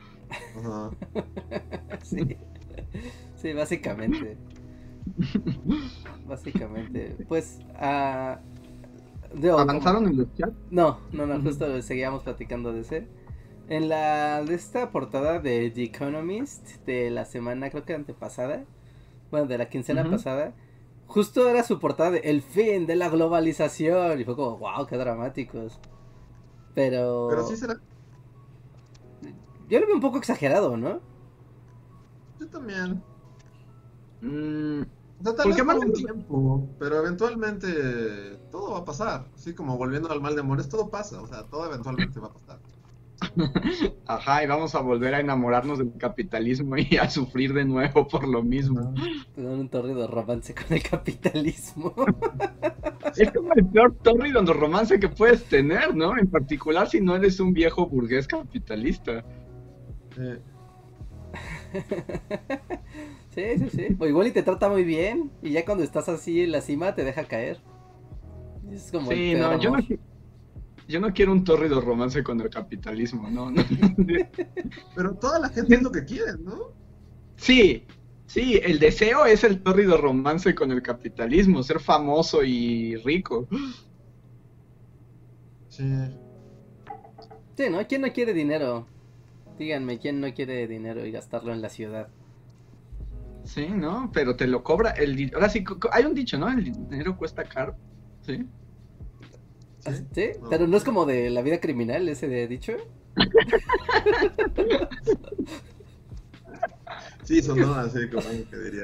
Ajá. 0.57 0.91
Sí, 2.03 2.37
sí 3.35 3.53
básicamente. 3.53 4.37
Básicamente. 6.27 7.15
Pues, 7.27 7.59
digo, 9.33 9.57
como- 9.57 9.71
¿Avanzaron 9.71 10.07
en 10.07 10.17
los 10.17 10.33
chats? 10.35 10.53
No, 10.69 10.99
no, 11.11 11.25
no, 11.25 11.41
justo 11.41 11.81
seguíamos 11.81 12.23
platicando 12.23 12.73
de 12.73 12.81
ese. 12.81 13.07
En 13.69 13.89
la 13.89 14.43
de 14.43 14.55
esta 14.55 14.91
portada 14.91 15.39
de 15.39 15.69
The 15.71 15.83
Economist 15.83 16.65
de 16.85 17.09
la 17.09 17.25
semana, 17.25 17.69
creo 17.69 17.83
que 17.83 17.93
antepasada, 17.93 18.63
bueno, 19.31 19.47
de 19.47 19.57
la 19.57 19.69
quincena 19.69 20.01
Ujú. 20.01 20.11
pasada, 20.11 20.55
justo 21.07 21.47
era 21.49 21.63
su 21.63 21.79
portada 21.79 22.11
de 22.11 22.19
El 22.19 22.41
fin 22.41 22.85
de 22.85 22.95
la 22.95 23.09
globalización. 23.09 24.19
Y 24.19 24.23
fue 24.23 24.35
como, 24.35 24.57
wow, 24.57 24.85
qué 24.87 24.97
dramáticos. 24.97 25.79
Pero. 26.73 27.27
Pero 27.29 27.43
sí 27.47 27.57
será. 27.57 27.79
Yo 29.69 29.79
lo 29.79 29.85
veo 29.85 29.95
un 29.95 30.01
poco 30.01 30.17
exagerado, 30.17 30.77
¿no? 30.77 31.01
Yo 32.39 32.47
también. 32.47 33.01
Mm, 34.21 34.81
O 35.19 35.23
sea, 35.23 35.35
tal 35.35 35.51
vez 35.51 35.61
por 35.61 35.75
un 35.75 35.93
tiempo, 35.93 36.69
pero 36.79 36.99
eventualmente 36.99 37.67
todo 38.51 38.71
va 38.71 38.79
a 38.79 38.85
pasar. 38.85 39.25
Así 39.35 39.53
como 39.53 39.77
volviendo 39.77 40.09
al 40.11 40.21
mal 40.21 40.35
de 40.35 40.41
amores, 40.41 40.69
todo 40.69 40.89
pasa. 40.89 41.21
O 41.21 41.27
sea, 41.27 41.43
todo 41.43 41.65
eventualmente 41.65 42.19
va 42.19 42.27
a 42.27 42.33
pasar. 42.33 42.59
Ajá, 44.05 44.43
y 44.43 44.47
vamos 44.47 44.75
a 44.75 44.81
volver 44.81 45.15
a 45.15 45.19
enamorarnos 45.19 45.79
del 45.79 45.95
capitalismo 45.97 46.77
y 46.77 46.97
a 46.97 47.09
sufrir 47.09 47.53
de 47.53 47.65
nuevo 47.65 48.07
por 48.07 48.27
lo 48.27 48.43
mismo. 48.43 48.93
Tener 49.33 49.51
un 49.51 49.69
torrido 49.69 50.07
romance 50.07 50.53
con 50.53 50.73
el 50.75 50.83
capitalismo. 50.83 51.93
Es 53.15 53.31
como 53.33 53.51
el 53.53 53.65
peor 53.67 53.97
tórrido 54.01 54.41
romance 54.53 54.97
que 54.97 55.09
puedes 55.09 55.43
tener, 55.49 55.93
¿no? 55.93 56.17
En 56.17 56.29
particular 56.29 56.87
si 56.89 57.01
no 57.01 57.15
eres 57.17 57.39
un 57.41 57.51
viejo 57.51 57.85
burgués 57.89 58.27
capitalista. 58.27 59.25
Sí. 60.15 60.23
sí, 63.29 63.57
sí, 63.59 63.69
sí. 63.69 63.95
O 63.99 64.07
igual 64.07 64.27
y 64.27 64.31
te 64.31 64.43
trata 64.43 64.69
muy 64.69 64.83
bien. 64.83 65.31
Y 65.41 65.51
ya 65.51 65.65
cuando 65.65 65.83
estás 65.83 66.09
así 66.09 66.41
en 66.43 66.51
la 66.51 66.61
cima 66.61 66.95
te 66.95 67.03
deja 67.03 67.25
caer. 67.27 67.61
Es 68.71 68.91
como 68.91 69.11
el 69.13 69.17
Sí, 69.17 69.31
peor 69.31 69.57
no, 69.57 69.57
yo 69.57 69.71
yo 70.87 70.99
no 70.99 71.13
quiero 71.13 71.31
un 71.31 71.43
tórrido 71.43 71.81
romance 71.81 72.23
con 72.23 72.39
el 72.41 72.49
capitalismo, 72.49 73.29
no, 73.29 73.51
no. 73.51 73.63
Pero 74.95 75.15
toda 75.15 75.39
la 75.39 75.49
gente 75.49 75.75
es 75.75 75.81
lo 75.81 75.91
que 75.91 76.05
quiere, 76.05 76.33
¿no? 76.39 76.73
Sí, 77.35 77.85
sí, 78.25 78.59
el 78.63 78.79
deseo 78.79 79.25
es 79.25 79.43
el 79.43 79.61
tórrido 79.61 79.97
romance 79.97 80.55
con 80.55 80.71
el 80.71 80.81
capitalismo, 80.81 81.61
ser 81.61 81.79
famoso 81.79 82.43
y 82.43 82.95
rico. 82.97 83.47
Sí. 85.67 85.93
Sí, 87.57 87.69
¿no? 87.69 87.85
¿Quién 87.87 88.01
no 88.01 88.13
quiere 88.13 88.33
dinero? 88.33 88.87
Díganme, 89.59 89.99
¿quién 89.99 90.21
no 90.21 90.33
quiere 90.33 90.67
dinero 90.67 91.05
y 91.05 91.11
gastarlo 91.11 91.51
en 91.51 91.61
la 91.61 91.69
ciudad? 91.69 92.09
Sí, 93.43 93.67
¿no? 93.69 94.11
Pero 94.13 94.35
te 94.35 94.45
lo 94.45 94.63
cobra 94.63 94.91
el 94.91 95.31
Ahora 95.33 95.49
sí, 95.49 95.63
hay 95.91 96.05
un 96.05 96.13
dicho, 96.13 96.37
¿no? 96.37 96.49
El 96.49 96.63
dinero 96.63 97.17
cuesta 97.17 97.43
caro. 97.43 97.75
Sí. 98.21 98.45
¿Sí? 99.79 99.91
¿Sí? 100.13 100.29
Pero 100.49 100.67
no 100.67 100.77
es 100.77 100.83
como 100.83 101.05
de 101.05 101.29
la 101.29 101.41
vida 101.41 101.59
criminal 101.59 102.07
ese 102.09 102.27
de 102.27 102.47
dicho. 102.47 102.73
Sí, 107.23 107.41
sonó 107.41 107.75
así 107.75 108.07
como 108.09 108.27
algo 108.27 108.49
que 108.49 108.57
diría. 108.57 108.83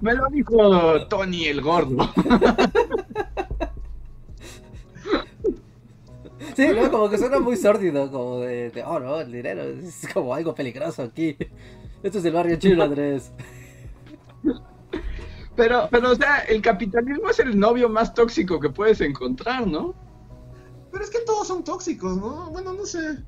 Me 0.00 0.14
lo 0.14 0.26
dijo 0.28 1.06
Tony 1.08 1.44
el 1.46 1.60
gordo. 1.60 1.96
Sí, 6.56 6.66
¿no? 6.68 6.90
Como 6.90 7.08
que 7.08 7.16
suena 7.16 7.38
muy 7.38 7.56
sórdido, 7.56 8.10
como 8.10 8.40
de, 8.40 8.70
de, 8.70 8.84
oh 8.84 8.98
no, 9.00 9.20
el 9.20 9.32
dinero 9.32 9.62
es 9.62 10.06
como 10.12 10.34
algo 10.34 10.54
peligroso 10.54 11.02
aquí. 11.02 11.34
Esto 12.02 12.18
es 12.18 12.24
el 12.26 12.32
barrio 12.34 12.56
chino, 12.56 12.82
Andrés. 12.82 13.32
Pero, 15.56 15.88
pero, 15.90 16.12
o 16.12 16.14
sea, 16.14 16.38
el 16.40 16.62
capitalismo 16.62 17.28
es 17.28 17.38
el 17.38 17.58
novio 17.58 17.88
más 17.88 18.14
tóxico 18.14 18.58
que 18.58 18.70
puedes 18.70 19.00
encontrar, 19.00 19.66
¿no? 19.66 19.94
Pero 20.90 21.04
es 21.04 21.10
que 21.10 21.20
todos 21.20 21.46
son 21.48 21.62
tóxicos, 21.64 22.16
¿no? 22.16 22.50
Bueno, 22.50 22.72
no 22.72 22.86
sé. 22.86 23.18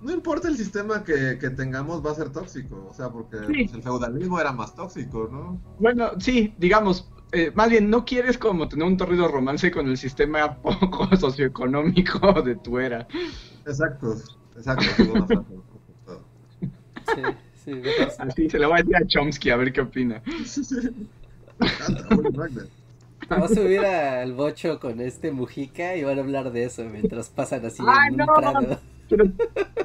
No 0.00 0.12
importa 0.12 0.48
el 0.48 0.56
sistema 0.56 1.02
que, 1.02 1.38
que 1.40 1.50
tengamos, 1.50 2.04
va 2.04 2.10
a 2.10 2.14
ser 2.14 2.30
tóxico. 2.30 2.88
O 2.90 2.94
sea, 2.94 3.08
porque 3.10 3.38
Sí. 3.46 3.64
pues, 3.64 3.74
el 3.74 3.82
feudalismo 3.82 4.38
era 4.38 4.52
más 4.52 4.74
tóxico, 4.74 5.28
¿no? 5.30 5.58
Bueno, 5.78 6.10
sí, 6.18 6.54
digamos, 6.58 7.10
eh, 7.32 7.50
más 7.54 7.70
bien 7.70 7.88
no 7.90 8.04
quieres 8.04 8.36
como 8.38 8.68
tener 8.68 8.86
un 8.86 8.96
torrido 8.96 9.28
romance 9.28 9.70
con 9.70 9.88
el 9.88 9.96
sistema 9.96 10.56
poco 10.62 11.14
socioeconómico 11.16 12.42
de 12.42 12.56
tu 12.56 12.78
era. 12.78 13.06
Exacto, 13.66 14.14
exacto. 14.56 15.46
Sí, 17.14 17.22
sí. 17.64 17.82
Así 18.18 18.48
se 18.50 18.58
lo 18.58 18.68
voy 18.68 18.78
a 18.78 18.82
decir 18.82 18.96
a 18.96 19.06
Chomsky 19.06 19.50
a 19.50 19.56
ver 19.56 19.72
qué 19.72 19.80
opina. 19.82 20.22
Voy 23.28 23.38
a 23.42 23.48
subir 23.48 23.80
al 23.84 24.32
bocho 24.34 24.78
con 24.80 25.00
este 25.00 25.32
Mujica 25.32 25.96
y 25.96 26.04
van 26.04 26.18
a 26.18 26.22
hablar 26.22 26.52
de 26.52 26.64
eso 26.64 26.84
mientras 26.84 27.28
pasan 27.30 27.64
así 27.64 27.82
¡Ay, 27.86 28.08
en 28.08 28.20
un 28.20 28.26
no! 28.26 28.34
prado. 28.34 28.78
Pero- 29.08 29.24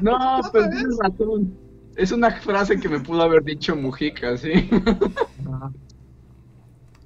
no, 0.02 0.16
¿Otra 0.40 0.52
pero 0.52 0.66
vez? 0.66 0.76
tienes 0.78 0.98
razón. 1.02 1.54
Es 1.96 2.12
una 2.12 2.32
frase 2.32 2.80
que 2.80 2.88
me 2.90 3.00
pudo 3.00 3.22
haber 3.24 3.44
dicho 3.44 3.76
Mujica, 3.76 4.38
sí. 4.38 4.52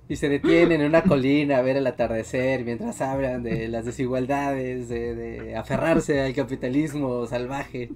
Y 0.10 0.18
se 0.18 0.28
detienen 0.30 0.82
en 0.82 0.88
una 0.88 1.02
colina 1.02 1.58
a 1.58 1.62
ver 1.62 1.78
el 1.78 1.88
atardecer 1.88 2.64
mientras 2.66 3.02
hablan 3.02 3.42
de 3.42 3.68
las 3.70 3.86
desigualdades, 3.86 4.90
de, 4.90 5.16
de 5.16 5.56
aferrarse 5.56 6.22
al 6.22 6.34
capitalismo 6.34 7.26
salvaje. 7.26 7.90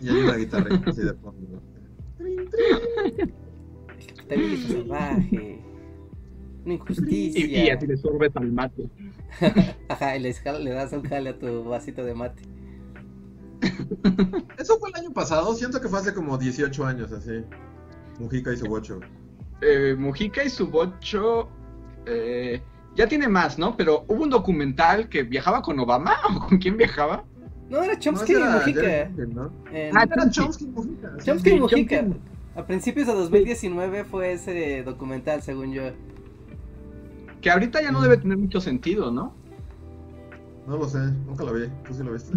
Y 0.00 0.08
hay 0.10 0.16
una 0.16 0.36
guitarrita 0.36 0.90
así 0.90 1.00
de 1.02 1.14
fondo. 1.14 1.62
¿no? 4.36 4.42
El 4.42 4.50
capitalismo 4.50 4.84
salvaje. 4.96 5.58
Una 6.64 6.74
injusticia. 6.74 7.44
Y, 7.46 7.66
y 7.66 7.70
así 7.70 7.86
le 7.86 7.96
sorbes 7.96 8.30
al 8.36 8.52
mate. 8.52 8.88
Ajá, 9.88 10.16
y 10.16 10.20
le, 10.20 10.34
le 10.60 10.70
das 10.70 10.92
un 10.92 11.02
jale 11.02 11.30
a 11.30 11.38
tu 11.38 11.64
vasito 11.64 12.04
de 12.04 12.14
mate. 12.14 12.42
Eso 14.58 14.78
fue 14.78 14.90
el 14.90 14.96
año 14.96 15.12
pasado, 15.12 15.54
siento 15.54 15.80
que 15.80 15.88
fue 15.88 15.98
hace 16.00 16.14
como 16.14 16.36
18 16.38 16.84
años 16.84 17.12
así. 17.12 17.44
Mujica 18.18 18.52
y 18.52 18.56
su 18.56 18.66
bocho. 18.66 19.00
Eh, 19.60 19.94
Mujica 19.98 20.44
y 20.44 20.50
su 20.50 20.66
bocho 20.68 21.48
eh, 22.06 22.60
ya 22.96 23.06
tiene 23.06 23.28
más, 23.28 23.58
¿no? 23.58 23.76
Pero 23.76 24.04
hubo 24.08 24.22
un 24.22 24.30
documental 24.30 25.08
que 25.08 25.22
viajaba 25.22 25.62
con 25.62 25.78
Obama 25.78 26.16
o 26.36 26.48
con 26.48 26.58
quién 26.58 26.76
viajaba. 26.76 27.24
No, 27.70 27.82
era 27.82 27.94
No, 27.94 27.98
Chomsky 28.00 28.32
ese 28.32 28.40
y 28.40 28.42
era 28.42 28.52
Mujica. 28.58 28.80
Corbyn, 29.08 29.34
¿no? 29.34 29.52
En- 29.72 29.96
Ah, 29.96 30.02
Era 30.12 30.30
Chomsky 30.30 30.64
y 30.64 30.68
Mujica. 30.68 31.16
Chomsky 31.24 31.50
y 31.50 31.60
Mujica. 31.60 32.00
Chomsky. 32.02 32.20
A 32.54 32.66
principios 32.66 33.06
de 33.06 33.14
2019 33.14 34.04
fue 34.04 34.32
ese 34.32 34.82
documental, 34.82 35.42
según 35.42 35.72
yo. 35.72 35.84
Que 37.40 37.50
ahorita 37.50 37.82
ya 37.82 37.90
no 37.90 38.02
debe 38.02 38.18
tener 38.18 38.36
mucho 38.36 38.60
sentido, 38.60 39.10
¿no? 39.10 39.34
No 40.66 40.76
lo 40.76 40.88
sé, 40.88 40.98
nunca 41.26 41.44
lo 41.44 41.54
vi. 41.54 41.68
¿Tú 41.86 41.94
sí 41.94 42.02
lo 42.04 42.12
viste? 42.12 42.32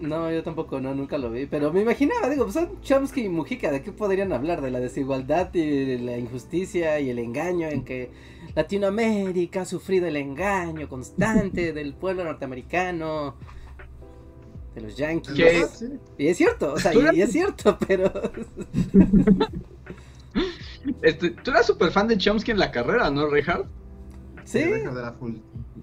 No, 0.00 0.30
yo 0.30 0.42
tampoco, 0.42 0.80
no, 0.80 0.94
nunca 0.94 1.18
lo 1.18 1.30
vi. 1.30 1.46
Pero 1.46 1.72
me 1.72 1.80
imaginaba, 1.80 2.28
digo, 2.28 2.44
pues 2.44 2.54
son 2.54 2.80
Chomsky 2.82 3.22
y 3.22 3.28
Mujica, 3.28 3.72
¿de 3.72 3.82
qué 3.82 3.90
podrían 3.90 4.32
hablar? 4.32 4.60
De 4.60 4.70
la 4.70 4.78
desigualdad 4.78 5.52
y 5.54 5.84
de 5.84 5.98
la 5.98 6.18
injusticia 6.18 7.00
y 7.00 7.10
el 7.10 7.18
engaño 7.18 7.68
en 7.68 7.84
que 7.84 8.10
Latinoamérica 8.54 9.62
ha 9.62 9.64
sufrido 9.64 10.06
el 10.06 10.16
engaño 10.16 10.88
constante 10.88 11.72
del 11.72 11.94
pueblo 11.94 12.24
norteamericano, 12.24 13.36
de 14.74 14.80
los 14.80 14.96
yankees. 14.96 15.34
¿Qué? 15.34 15.62
Ah, 15.64 15.68
sí. 15.68 15.86
Y 16.18 16.26
es 16.28 16.36
cierto, 16.36 16.72
o 16.72 16.78
sea, 16.78 16.92
y, 16.94 17.18
y 17.18 17.22
es 17.22 17.32
cierto, 17.32 17.78
pero... 17.86 18.12
Este, 21.02 21.30
tú 21.30 21.50
eras 21.50 21.66
súper 21.66 21.90
fan 21.90 22.08
de 22.08 22.18
Chomsky 22.18 22.50
en 22.50 22.58
la 22.58 22.70
carrera, 22.70 23.10
¿no, 23.10 23.28
Richard? 23.28 23.64
sí, 24.44 24.58
de 24.58 24.92
la 24.92 25.12
full 25.12 25.36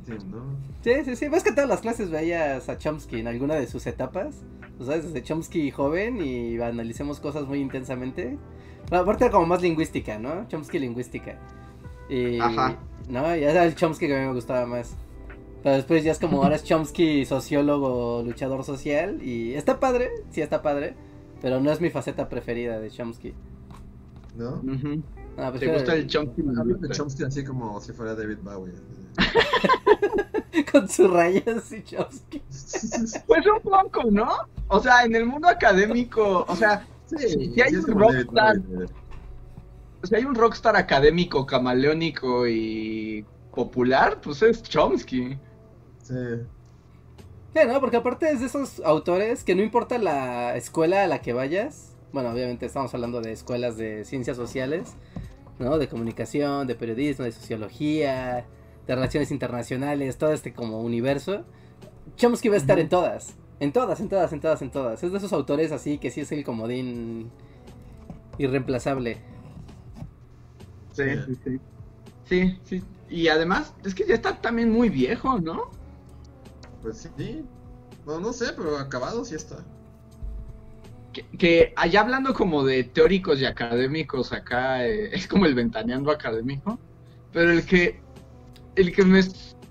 team, 0.06 0.30
¿no? 0.30 0.56
sí, 0.84 0.92
sí, 1.04 1.16
sí. 1.16 1.28
¿Ves 1.28 1.44
que 1.44 1.52
todas 1.52 1.70
las 1.70 1.82
clases 1.82 2.12
veías 2.12 2.70
a 2.70 2.78
Chomsky 2.78 3.20
en 3.20 3.28
alguna 3.28 3.56
de 3.56 3.68
sus 3.68 3.88
etapas? 3.88 4.44
O 4.80 4.86
sea, 4.86 4.98
desde 4.98 5.24
Chomsky 5.24 5.72
joven 5.72 6.22
y 6.22 6.60
analicemos 6.60 7.20
cosas 7.20 7.48
muy 7.48 7.60
intensamente. 7.60 8.38
Bueno, 8.90 9.04
aparte 9.04 9.26
era 9.26 9.32
como 9.32 9.48
más 9.48 9.62
lingüística, 9.62 10.20
¿no? 10.20 10.48
Chomsky 10.48 10.80
lingüística. 10.80 11.38
Y, 12.10 12.40
Ajá. 12.40 12.78
No, 13.10 13.24
ya 13.36 13.52
era 13.52 13.66
el 13.66 13.76
Chomsky 13.76 14.08
que 14.08 14.16
a 14.16 14.20
mí 14.20 14.28
me 14.28 14.34
gustaba 14.34 14.66
más. 14.66 14.96
Pero 15.64 15.76
después 15.76 16.04
ya 16.04 16.12
es 16.12 16.20
como 16.20 16.44
ahora 16.44 16.56
es 16.56 16.64
Chomsky 16.64 17.26
sociólogo, 17.26 18.24
luchador 18.24 18.64
social. 18.64 19.22
Y 19.22 19.54
está 19.54 19.80
padre, 19.80 20.10
sí 20.32 20.42
está 20.42 20.62
padre. 20.62 20.96
Pero 21.42 21.60
no 21.60 21.72
es 21.72 21.82
mi 21.82 21.90
faceta 21.90 22.30
preferida 22.30 22.80
de 22.80 22.90
Chomsky. 22.90 23.34
¿No? 24.36 24.62
Ah, 25.38 25.52
¿Te 25.58 25.68
gusta 25.72 25.96
el 25.96 26.08
Chomsky? 26.08 26.42
Hablan 26.42 26.82
de 26.82 26.90
Chomsky 26.90 27.24
así 27.24 27.44
como 27.44 27.80
si 27.82 27.94
fuera 27.94 28.16
David 28.16 28.38
Bowie. 28.42 28.74
Con 30.72 30.88
sus 30.88 31.10
rayas 31.12 31.72
y 31.72 31.84
Chomsky. 31.84 32.42
Pues 33.28 33.46
un 33.46 33.62
poco, 33.62 34.10
¿no? 34.10 34.30
O 34.68 34.80
sea, 34.80 35.04
en 35.04 35.16
el 35.16 35.26
mundo 35.26 35.48
académico, 35.48 36.46
o 36.48 36.56
sea, 36.56 36.86
Sí, 37.18 37.52
Si 37.54 37.62
hay 37.62 37.76
un 37.76 37.86
rockstar. 37.88 38.60
Bowie. 38.60 38.88
si 40.04 40.16
hay 40.16 40.24
un 40.24 40.36
rockstar 40.36 40.76
académico, 40.76 41.46
camaleónico 41.46 42.48
y 42.48 43.26
popular, 43.54 44.22
pues 44.22 44.42
es 44.42 44.64
Chomsky. 44.64 45.38
Sí. 46.12 46.46
Sí, 47.54 47.60
¿no? 47.68 47.80
Porque 47.80 47.98
aparte 47.98 48.30
es 48.30 48.40
de 48.42 48.46
esos 48.46 48.82
autores 48.82 49.44
que 49.44 49.56
no 49.56 49.64
importa 49.64 49.98
la 49.98 50.56
escuela 50.58 51.04
a 51.04 51.08
la 51.08 51.22
que 51.22 51.34
vayas. 51.34 51.96
Bueno, 52.12 52.30
obviamente 52.32 52.66
estamos 52.66 52.94
hablando 52.94 53.22
de 53.22 53.32
escuelas 53.32 53.78
de 53.78 54.04
ciencias 54.04 54.36
sociales, 54.36 54.94
¿no? 55.60 55.78
De 55.78 55.88
comunicación, 55.88 56.68
de 56.68 56.76
periodismo, 56.76 57.26
de 57.26 57.32
sociología, 57.32 58.46
de 58.88 58.96
relaciones 58.96 59.32
internacionales, 59.32 60.18
todo 60.18 60.34
este 60.34 60.54
como 60.54 60.82
universo. 60.82 61.46
Chomsky 62.18 62.50
va 62.50 62.56
a 62.56 62.58
estar 62.58 62.80
en 62.80 62.90
todas. 62.90 63.36
En 63.60 63.72
todas, 63.72 64.00
en 64.00 64.10
todas, 64.10 64.34
en 64.34 64.42
todas, 64.42 64.62
en 64.62 64.72
todas. 64.72 65.04
Es 65.04 65.12
de 65.12 65.18
esos 65.18 65.32
autores 65.34 65.72
así 65.72 65.98
que 65.98 66.12
sí 66.12 66.22
es 66.22 66.32
el 66.32 66.44
comodín 66.44 67.32
irreemplazable. 68.38 69.18
Sí, 70.94 71.04
sí. 71.44 71.60
Sí, 72.26 72.60
sí. 72.64 72.84
Y 73.10 73.28
además, 73.28 73.74
es 73.84 73.94
que 73.94 74.06
ya 74.06 74.16
está 74.16 74.38
también 74.42 74.72
muy 74.72 74.90
viejo, 74.90 75.40
¿no? 75.40 75.70
Pues 76.82 77.10
sí. 77.18 77.46
Bueno, 78.06 78.22
no 78.22 78.34
sé, 78.34 78.54
pero 78.56 78.78
acabado 78.78 79.24
sí 79.26 79.36
está. 79.36 79.58
Que, 81.14 81.26
que 81.38 81.74
allá 81.76 82.02
hablando 82.02 82.34
como 82.34 82.64
de 82.64 82.84
teóricos 82.84 83.40
y 83.40 83.46
académicos 83.46 84.32
acá, 84.32 84.86
eh, 84.86 85.10
es 85.14 85.28
como 85.28 85.46
el 85.46 85.56
ventaneando 85.56 86.12
académico. 86.12 86.80
Pero 87.32 87.52
el 87.52 87.66
que, 87.66 88.02
el 88.76 88.94
que 88.94 89.06
me 89.06 89.22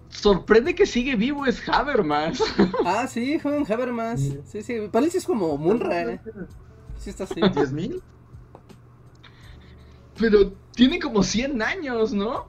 sorprende 0.09 0.75
que 0.75 0.87
sigue 0.87 1.16
vivo 1.16 1.46
es 1.46 1.66
Habermas. 1.68 2.42
Ah, 2.85 3.07
sí, 3.07 3.38
joven 3.38 3.66
Habermas. 3.70 4.20
Sí, 4.46 4.62
sí. 4.62 4.88
Parece 4.90 5.18
es 5.18 5.27
como 5.27 5.57
Munra. 5.57 6.03
¿eh? 6.03 6.20
Sí 6.99 7.11
está 7.11 7.25
así. 7.25 7.35
¿10 7.35 7.73
mil? 7.73 8.03
Pero 10.18 10.53
tiene 10.75 10.99
como 10.99 11.23
100 11.23 11.62
años, 11.62 12.12
¿no? 12.12 12.49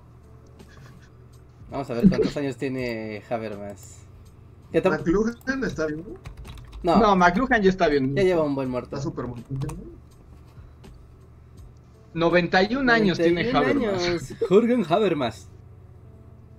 Vamos 1.69 1.89
a 1.89 1.93
ver 1.93 2.09
cuántos 2.09 2.35
años 2.35 2.57
tiene 2.57 3.23
Habermas. 3.29 4.00
¿Qué 4.71 4.81
tal? 4.81 4.91
¿McLuhan 4.93 5.63
está 5.63 5.85
vivo? 5.87 6.15
No, 6.83 6.97
No, 6.97 7.15
McLuhan 7.15 7.61
ya 7.61 7.69
está 7.69 7.87
bien. 7.87 8.15
ya 8.15 8.23
lleva 8.23 8.43
un 8.43 8.55
buen 8.55 8.69
muerto. 8.69 8.95
Está 8.95 9.01
súper 9.09 9.25
muerto. 9.27 9.47
91 12.13 12.91
años 12.91 13.17
tiene 13.17 13.51
91 13.51 13.59
Habermas. 13.89 14.05
años. 14.07 14.33
Jürgen 14.49 14.85
Habermas. 14.89 15.47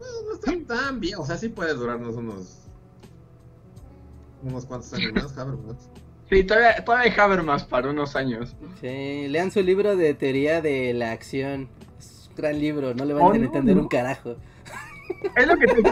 No 0.00 0.34
está 0.34 0.74
tan 0.76 1.00
bien. 1.00 1.16
O 1.18 1.26
sea, 1.26 1.36
sí 1.36 1.48
puede 1.48 1.74
durarnos 1.74 2.16
unos. 2.16 2.58
Unos 4.42 4.64
cuantos 4.66 4.92
años 4.94 5.12
más, 5.14 5.36
Habermas. 5.38 5.88
Sí, 6.30 6.44
todavía, 6.44 6.82
todavía 6.84 7.12
hay 7.12 7.18
Habermas 7.20 7.64
para 7.64 7.90
unos 7.90 8.16
años. 8.16 8.56
Sí, 8.80 9.28
lean 9.28 9.50
su 9.50 9.62
libro 9.62 9.96
de 9.96 10.14
teoría 10.14 10.62
de 10.62 10.94
la 10.94 11.12
acción. 11.12 11.68
Es 11.98 12.28
un 12.30 12.36
gran 12.36 12.58
libro, 12.58 12.94
no 12.94 13.04
le 13.04 13.12
van 13.14 13.22
Oh, 13.22 13.30
a 13.32 13.38
no, 13.38 13.44
entender 13.44 13.76
no. 13.76 13.82
un 13.82 13.88
carajo. 13.88 14.36
Es 15.36 15.46
lo 15.46 15.56
que 15.56 15.66
te 15.66 15.82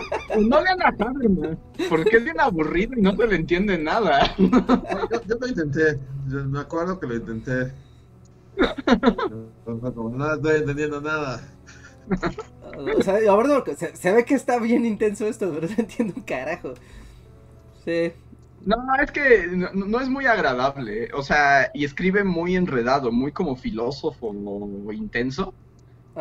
No 0.40 0.60
lean 0.60 0.82
a 0.82 0.88
Habermas, 0.88 1.58
porque 1.88 2.16
es 2.16 2.24
bien 2.24 2.40
aburrido 2.40 2.94
y 2.96 3.02
no 3.02 3.16
se 3.16 3.26
le 3.26 3.36
entiende 3.36 3.78
nada. 3.78 4.34
Yo, 4.36 5.22
yo 5.26 5.36
lo 5.40 5.46
intenté. 5.48 5.98
Yo 6.28 6.44
me 6.44 6.60
acuerdo 6.60 6.98
que 6.98 7.06
lo 7.06 7.16
intenté. 7.16 7.72
Pero 9.64 9.94
como 9.94 10.10
no 10.10 10.34
estoy 10.34 10.56
entendiendo 10.56 11.00
nada. 11.00 11.40
O 12.76 13.02
sea, 13.02 13.20
la 13.20 13.36
verdad, 13.36 13.64
se, 13.76 13.94
se 13.96 14.12
ve 14.12 14.24
que 14.24 14.34
está 14.34 14.58
bien 14.58 14.84
intenso 14.84 15.26
esto, 15.26 15.50
pero 15.52 15.68
no 15.68 15.74
entiendo 15.78 16.14
un 16.16 16.22
carajo. 16.22 16.74
Sí. 17.84 18.12
No, 18.64 18.76
es 19.02 19.10
que 19.10 19.46
no, 19.48 19.70
no 19.72 20.00
es 20.00 20.08
muy 20.08 20.26
agradable. 20.26 21.08
O 21.14 21.22
sea, 21.22 21.70
y 21.72 21.84
escribe 21.84 22.24
muy 22.24 22.56
enredado, 22.56 23.10
muy 23.10 23.32
como 23.32 23.56
filósofo 23.56 24.28
o 24.28 24.92
intenso. 24.92 25.54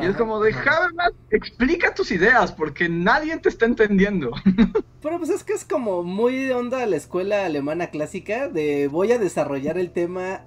Y 0.01 0.05
es 0.05 0.15
como 0.15 0.39
de. 0.39 0.53
Habermas, 0.53 1.11
explica 1.31 1.93
tus 1.93 2.11
ideas, 2.11 2.51
porque 2.51 2.87
nadie 2.89 3.35
te 3.37 3.49
está 3.49 3.65
entendiendo. 3.65 4.31
Pero 5.01 5.17
pues 5.17 5.29
es 5.29 5.43
que 5.43 5.53
es 5.53 5.65
como 5.65 6.03
muy 6.03 6.49
onda 6.51 6.85
la 6.85 6.95
escuela 6.95 7.45
alemana 7.45 7.87
clásica 7.87 8.49
de 8.49 8.87
voy 8.87 9.11
a 9.11 9.17
desarrollar 9.17 9.77
el 9.77 9.91
tema 9.91 10.45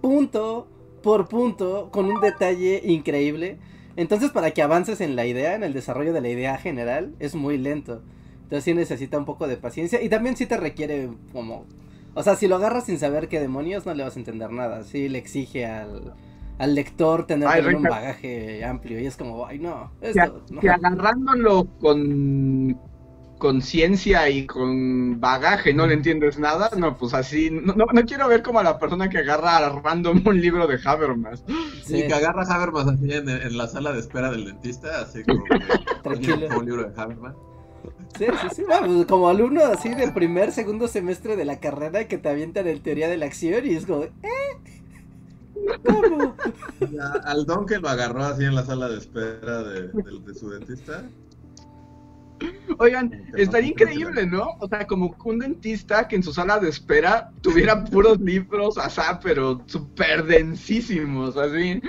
punto 0.00 0.68
por 1.02 1.28
punto 1.28 1.90
con 1.90 2.06
un 2.06 2.20
detalle 2.20 2.82
increíble. 2.84 3.58
Entonces 3.96 4.30
para 4.30 4.52
que 4.52 4.62
avances 4.62 5.00
en 5.00 5.16
la 5.16 5.26
idea, 5.26 5.54
en 5.54 5.64
el 5.64 5.72
desarrollo 5.72 6.12
de 6.12 6.20
la 6.20 6.28
idea 6.28 6.56
general, 6.58 7.14
es 7.18 7.34
muy 7.34 7.58
lento. 7.58 8.02
Entonces 8.44 8.64
sí 8.64 8.74
necesita 8.74 9.18
un 9.18 9.24
poco 9.24 9.48
de 9.48 9.56
paciencia 9.56 10.00
y 10.00 10.08
también 10.08 10.36
sí 10.36 10.46
te 10.46 10.56
requiere 10.56 11.10
como... 11.32 11.66
O 12.14 12.22
sea, 12.22 12.36
si 12.36 12.48
lo 12.48 12.56
agarras 12.56 12.86
sin 12.86 12.98
saber 12.98 13.28
qué 13.28 13.40
demonios 13.40 13.84
no 13.86 13.94
le 13.94 14.04
vas 14.04 14.16
a 14.16 14.18
entender 14.18 14.50
nada. 14.50 14.82
Sí 14.84 15.08
le 15.08 15.18
exige 15.18 15.66
al, 15.66 16.14
al 16.58 16.74
lector 16.74 17.26
tener 17.26 17.48
Ay, 17.48 17.60
también 17.62 17.76
un 17.76 17.82
bagaje 17.84 18.64
amplio 18.64 19.00
y 19.00 19.06
es 19.06 19.16
como, 19.16 19.46
ay 19.46 19.58
no, 19.60 19.92
Que, 20.12 20.22
esto... 20.22 20.44
no". 20.50 20.60
que 20.60 20.70
agarrándolo 20.70 21.66
con 21.80 22.80
con 23.38 23.62
ciencia 23.62 24.28
y 24.30 24.46
con 24.46 25.20
bagaje 25.20 25.72
no 25.72 25.86
le 25.86 25.94
entiendes 25.94 26.40
nada, 26.40 26.70
no, 26.76 26.96
pues 26.96 27.14
así, 27.14 27.50
no, 27.52 27.72
no, 27.74 27.86
no 27.92 28.02
quiero 28.04 28.26
ver 28.26 28.42
como 28.42 28.58
a 28.58 28.64
la 28.64 28.80
persona 28.80 29.08
que 29.08 29.18
agarra 29.18 29.58
a 29.58 29.68
random 29.80 30.22
un 30.26 30.40
libro 30.40 30.66
de 30.66 30.76
Habermas. 30.84 31.44
Sí, 31.84 32.02
Sí. 32.02 32.06
que 32.08 32.14
agarra 32.14 32.42
a 32.42 32.54
Habermas 32.56 32.88
así 32.88 33.12
en, 33.12 33.28
en 33.28 33.56
la 33.56 33.68
sala 33.68 33.92
de 33.92 34.00
espera 34.00 34.32
del 34.32 34.44
dentista, 34.44 35.02
así 35.02 35.22
como 35.22 35.44
Tranquilo. 36.02 36.48
como 36.48 36.58
un 36.60 36.66
libro 36.66 36.90
de 36.90 37.00
Habermas. 37.00 37.36
Sí, 38.18 38.26
sí, 38.40 38.48
sí. 38.56 38.62
Bueno, 38.66 38.86
pues, 38.88 39.06
como 39.06 39.28
alumno 39.28 39.62
así 39.66 39.90
de 39.94 40.10
primer, 40.10 40.50
segundo 40.50 40.88
semestre 40.88 41.36
de 41.36 41.44
la 41.44 41.60
carrera 41.60 42.08
que 42.08 42.18
te 42.18 42.28
avientan 42.28 42.66
en 42.66 42.82
teoría 42.82 43.08
de 43.08 43.18
la 43.18 43.26
acción 43.26 43.64
y 43.64 43.74
es 43.76 43.86
como, 43.86 44.02
¿eh? 44.02 44.10
¿Cómo? 45.84 46.34
Al 47.24 47.44
don 47.46 47.66
que 47.66 47.78
lo 47.78 47.88
agarró 47.88 48.24
así 48.24 48.44
en 48.44 48.54
la 48.54 48.64
sala 48.64 48.88
de 48.88 48.98
espera 48.98 49.62
de, 49.62 49.88
de- 49.88 50.20
de 50.26 50.34
su 50.34 50.50
dentista. 50.50 51.04
Oigan, 52.78 53.10
estaría 53.36 53.70
increíble, 53.70 54.24
¿no? 54.24 54.46
O 54.60 54.68
sea, 54.68 54.86
como 54.86 55.16
un 55.24 55.38
dentista 55.40 56.06
que 56.06 56.14
en 56.16 56.22
su 56.22 56.32
sala 56.32 56.60
de 56.60 56.68
espera 56.68 57.32
tuviera 57.40 57.84
puros 57.90 58.20
libros, 58.20 58.78
asá, 58.78 59.18
pero 59.22 59.60
súper 59.66 60.24
densísimos, 60.24 61.36
así. 61.36 61.80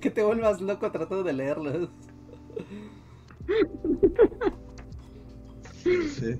Que 0.00 0.10
te 0.10 0.22
vuelvas 0.22 0.60
loco 0.60 0.90
tratando 0.92 1.24
de 1.24 1.32
leerlos. 1.32 1.88
Sí. 5.82 6.38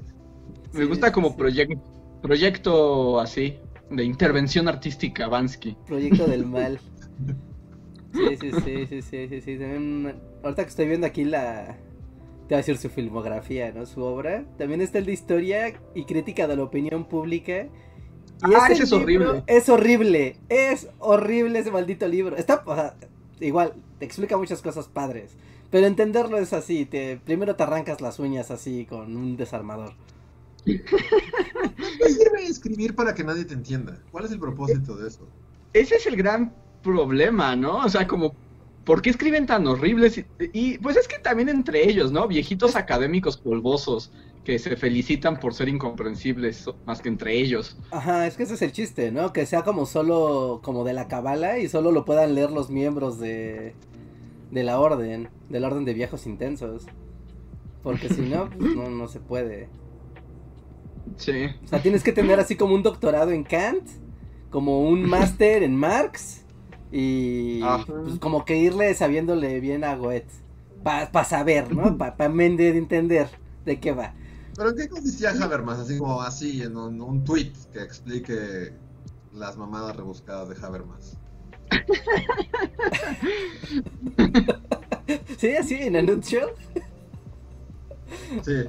Me 0.73 0.83
Sí, 0.83 0.87
gusta 0.87 1.09
sí, 1.09 1.13
como 1.13 1.31
sí. 1.31 1.35
proyec- 1.39 1.83
proyecto 2.23 3.19
así, 3.21 3.59
de 3.93 4.05
intervención 4.05 4.69
artística, 4.69 5.29
Bansky. 5.29 5.77
Proyecto 5.87 6.27
del 6.27 6.47
mal. 6.47 6.81
Sí, 8.13 8.37
sí, 8.41 8.51
sí, 8.65 8.87
sí, 8.87 9.03
sí, 9.03 9.29
sí, 9.29 9.41
sí. 9.41 9.59
También, 9.59 10.15
ahorita 10.43 10.65
que 10.65 10.69
estoy 10.69 10.87
viendo 10.89 11.07
aquí 11.07 11.25
la... 11.25 11.77
Te 12.49 12.55
voy 12.55 12.55
a 12.55 12.57
decir 12.59 12.77
su 12.77 12.91
filmografía, 12.91 13.73
¿no? 13.73 13.87
Su 13.87 14.03
obra. 14.03 14.45
También 14.59 14.81
está 14.81 14.99
el 14.99 15.07
de 15.07 15.13
historia 15.13 15.75
y 15.95 16.05
crítica 16.05 16.47
de 16.47 16.57
la 16.57 16.65
opinión 16.65 17.05
pública. 17.05 17.69
Y 18.47 18.55
Ah, 18.55 18.67
ese 18.67 18.73
ese 18.75 18.83
es 18.83 18.93
horrible. 18.93 19.43
Es 19.47 19.69
horrible. 19.69 20.37
Es 20.49 20.89
horrible 20.99 21.61
ese 21.61 21.71
maldito 21.71 22.07
libro. 22.09 22.37
Está, 22.37 22.63
o 22.67 22.75
sea, 22.75 22.95
igual, 23.41 23.75
te 23.99 24.05
explica 24.05 24.37
muchas 24.37 24.61
cosas 24.61 24.89
padres. 24.89 25.37
Pero 25.71 25.87
entenderlo 25.87 26.37
es 26.37 26.53
así. 26.53 26.85
Te, 26.85 27.17
primero 27.25 27.57
te 27.57 27.63
arrancas 27.63 28.01
las 28.03 28.19
uñas 28.19 28.51
así 28.51 28.85
con 28.85 29.17
un 29.17 29.37
desarmador. 29.37 29.95
¿Qué 30.65 32.09
sirve 32.09 32.47
escribir 32.47 32.95
para 32.95 33.15
que 33.15 33.25
nadie 33.25 33.45
te 33.45 33.55
entienda? 33.55 34.01
¿Cuál 34.11 34.25
es 34.25 34.33
el 34.33 34.39
propósito 34.39 34.97
de 34.97 35.09
eso? 35.09 35.29
Ese 35.73 35.97
es 35.97 36.07
el 36.07 36.17
gran 36.17 36.55
problema, 36.83 37.57
¿no? 37.57 37.79
O 37.79 37.89
sea, 37.89 38.07
como, 38.07 38.35
¿por 38.85 39.03
qué 39.03 39.11
escriben 39.11 39.47
tan 39.47 39.67
horribles? 39.67 40.19
Y, 40.19 40.27
y, 40.53 40.79
pues 40.79 40.97
es 40.97 41.09
que 41.09 41.19
también 41.19 41.49
entre 41.49 41.89
ellos, 41.89 42.13
¿no? 42.13 42.29
Viejitos 42.29 42.77
académicos 42.77 43.37
polvosos 43.37 44.13
que 44.45 44.59
se 44.59 44.77
felicitan 44.77 45.39
por 45.39 45.55
ser 45.55 45.69
incomprensibles 45.69 46.69
más 46.85 47.01
que 47.01 47.09
entre 47.09 47.39
ellos. 47.39 47.77
Ajá, 47.91 48.27
es 48.27 48.37
que 48.37 48.43
ese 48.43 48.55
es 48.55 48.63
el 48.63 48.73
chiste, 48.73 49.13
¿no? 49.13 49.33
Que 49.33 49.47
sea 49.47 49.63
como 49.63 49.87
solo, 49.87 50.61
como 50.63 50.85
de 50.85 50.93
la 50.93 51.09
cabala 51.09 51.59
y 51.59 51.69
solo 51.69 51.93
lo 51.93 52.05
puedan 52.05 52.35
leer 52.35 52.51
los 52.51 52.71
miembros 52.71 53.21
de, 53.21 53.75
de 54.51 54.63
la 54.65 54.81
orden, 54.81 55.29
del 55.49 55.65
orden 55.65 55.85
de 55.85 55.95
viejos 55.95 56.27
intensos. 56.27 56.87
Porque 57.83 58.09
si 58.09 58.23
no, 58.23 58.51
pues 58.51 58.75
no, 58.75 58.91
no 58.91 59.09
se 59.09 59.21
puede. 59.21 59.69
Sí. 61.17 61.47
O 61.65 61.69
sea, 61.69 61.83
tienes 61.83 62.03
que 62.03 62.13
tener 62.13 62.41
así 62.41 62.57
como 62.57 62.75
un 62.75 62.83
doctorado 62.83 63.31
en 63.31 63.45
Kant, 63.45 63.87
como 64.51 64.83
un 64.83 65.03
máster 65.09 65.63
en 65.63 65.77
Marx 65.77 66.45
Y 66.91 67.63
Ajá. 67.63 67.85
pues, 67.87 68.19
como 68.19 68.45
que 68.45 68.57
irle 68.57 68.93
sabiéndole 68.95 69.61
bien 69.61 69.85
a 69.85 69.97
Goethe. 69.97 70.43
Para 70.83 71.25
saber, 71.25 71.73
¿no? 71.73 71.97
Para 71.97 72.17
pa 72.17 72.27
entender 72.27 73.29
de 73.65 73.79
qué 73.79 73.93
va. 73.93 74.15
¿Pero 74.57 74.71
en 74.71 74.77
qué 74.77 74.89
consistía 74.89 75.31
Habermas? 75.31 75.79
Así 75.79 75.97
como 75.97 76.21
así, 76.21 76.63
en 76.63 76.77
un, 76.77 77.01
un 77.01 77.25
tweet 77.25 77.53
que 77.73 77.81
explique 77.81 78.73
las 79.33 79.57
mamadas 79.57 79.97
rebuscadas 79.97 80.49
de 80.49 80.67
Habermas. 80.67 81.17
sí, 85.39 85.57
así, 85.57 85.75
en 85.75 85.97
a 85.97 86.03
nutshell. 86.03 86.51
Sí. 88.43 88.65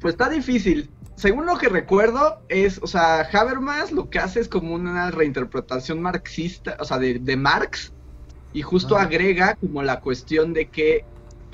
Pues 0.00 0.14
está 0.14 0.28
difícil. 0.28 0.90
Según 1.18 1.46
lo 1.46 1.58
que 1.58 1.68
recuerdo, 1.68 2.40
es, 2.48 2.78
o 2.80 2.86
sea, 2.86 3.22
Habermas 3.22 3.90
lo 3.90 4.08
que 4.08 4.20
hace 4.20 4.38
es 4.38 4.46
como 4.46 4.72
una 4.72 5.10
reinterpretación 5.10 6.00
marxista, 6.00 6.76
o 6.78 6.84
sea, 6.84 6.98
de, 6.98 7.18
de 7.18 7.36
Marx, 7.36 7.92
y 8.52 8.62
justo 8.62 8.96
agrega 8.96 9.56
como 9.56 9.82
la 9.82 9.98
cuestión 9.98 10.52
de 10.52 10.68
que, 10.68 11.04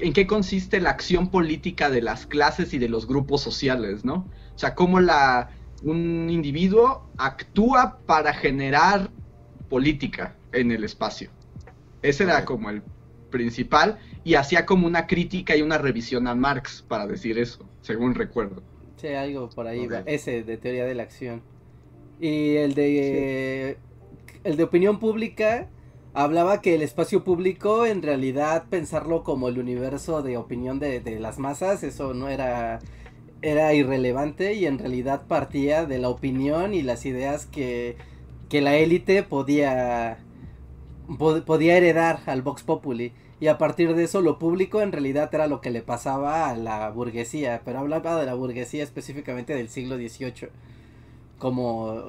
en 0.00 0.12
qué 0.12 0.26
consiste 0.26 0.82
la 0.82 0.90
acción 0.90 1.30
política 1.30 1.88
de 1.88 2.02
las 2.02 2.26
clases 2.26 2.74
y 2.74 2.78
de 2.78 2.90
los 2.90 3.06
grupos 3.06 3.40
sociales, 3.40 4.04
¿no? 4.04 4.28
O 4.54 4.58
sea, 4.58 4.74
cómo 4.74 5.00
la, 5.00 5.48
un 5.82 6.28
individuo 6.28 7.08
actúa 7.16 8.00
para 8.04 8.34
generar 8.34 9.08
política 9.70 10.36
en 10.52 10.72
el 10.72 10.84
espacio. 10.84 11.30
Ese 12.02 12.24
era 12.24 12.44
como 12.44 12.68
el 12.68 12.82
principal, 13.30 13.98
y 14.24 14.34
hacía 14.34 14.66
como 14.66 14.86
una 14.86 15.06
crítica 15.06 15.56
y 15.56 15.62
una 15.62 15.78
revisión 15.78 16.28
a 16.28 16.34
Marx 16.34 16.84
para 16.86 17.06
decir 17.06 17.38
eso, 17.38 17.66
según 17.80 18.14
recuerdo. 18.14 18.62
Sí, 19.08 19.14
algo 19.14 19.50
por 19.50 19.66
ahí. 19.66 19.86
Ese 20.06 20.42
de 20.42 20.56
teoría 20.56 20.86
de 20.86 20.94
la 20.94 21.02
acción. 21.02 21.42
Y 22.20 22.56
el 22.56 22.74
de. 22.74 23.76
El 24.44 24.56
de 24.56 24.62
opinión 24.64 24.98
pública. 24.98 25.68
Hablaba 26.14 26.62
que 26.62 26.74
el 26.76 26.82
espacio 26.82 27.24
público, 27.24 27.86
en 27.86 28.00
realidad, 28.00 28.66
pensarlo 28.70 29.24
como 29.24 29.48
el 29.48 29.58
universo 29.58 30.22
de 30.22 30.36
opinión 30.36 30.78
de, 30.78 31.00
de 31.00 31.18
las 31.18 31.38
masas, 31.38 31.82
eso 31.82 32.14
no 32.14 32.28
era. 32.28 32.78
Era 33.42 33.74
irrelevante 33.74 34.54
y 34.54 34.64
en 34.64 34.78
realidad 34.78 35.26
partía 35.26 35.84
de 35.84 35.98
la 35.98 36.08
opinión 36.08 36.72
y 36.72 36.80
las 36.80 37.04
ideas 37.04 37.44
que, 37.44 37.96
que 38.48 38.62
la 38.62 38.76
élite 38.76 39.22
podía. 39.22 40.16
po- 41.18 41.44
podía 41.44 41.76
heredar 41.76 42.20
al 42.24 42.40
Vox 42.40 42.62
Populi. 42.62 43.12
Y 43.44 43.48
a 43.48 43.58
partir 43.58 43.94
de 43.94 44.04
eso 44.04 44.22
lo 44.22 44.38
público 44.38 44.80
en 44.82 44.92
realidad 44.92 45.28
era 45.34 45.46
lo 45.48 45.60
que 45.60 45.70
le 45.70 45.82
pasaba 45.82 46.48
a 46.48 46.56
la 46.56 46.90
burguesía, 46.90 47.62
pero 47.64 47.80
hablaba 47.80 48.16
de 48.18 48.26
la 48.26 48.34
burguesía 48.34 48.82
específicamente 48.82 49.54
del 49.54 49.68
siglo 49.68 49.96
XVIII. 49.96 50.50
Como, 51.38 52.04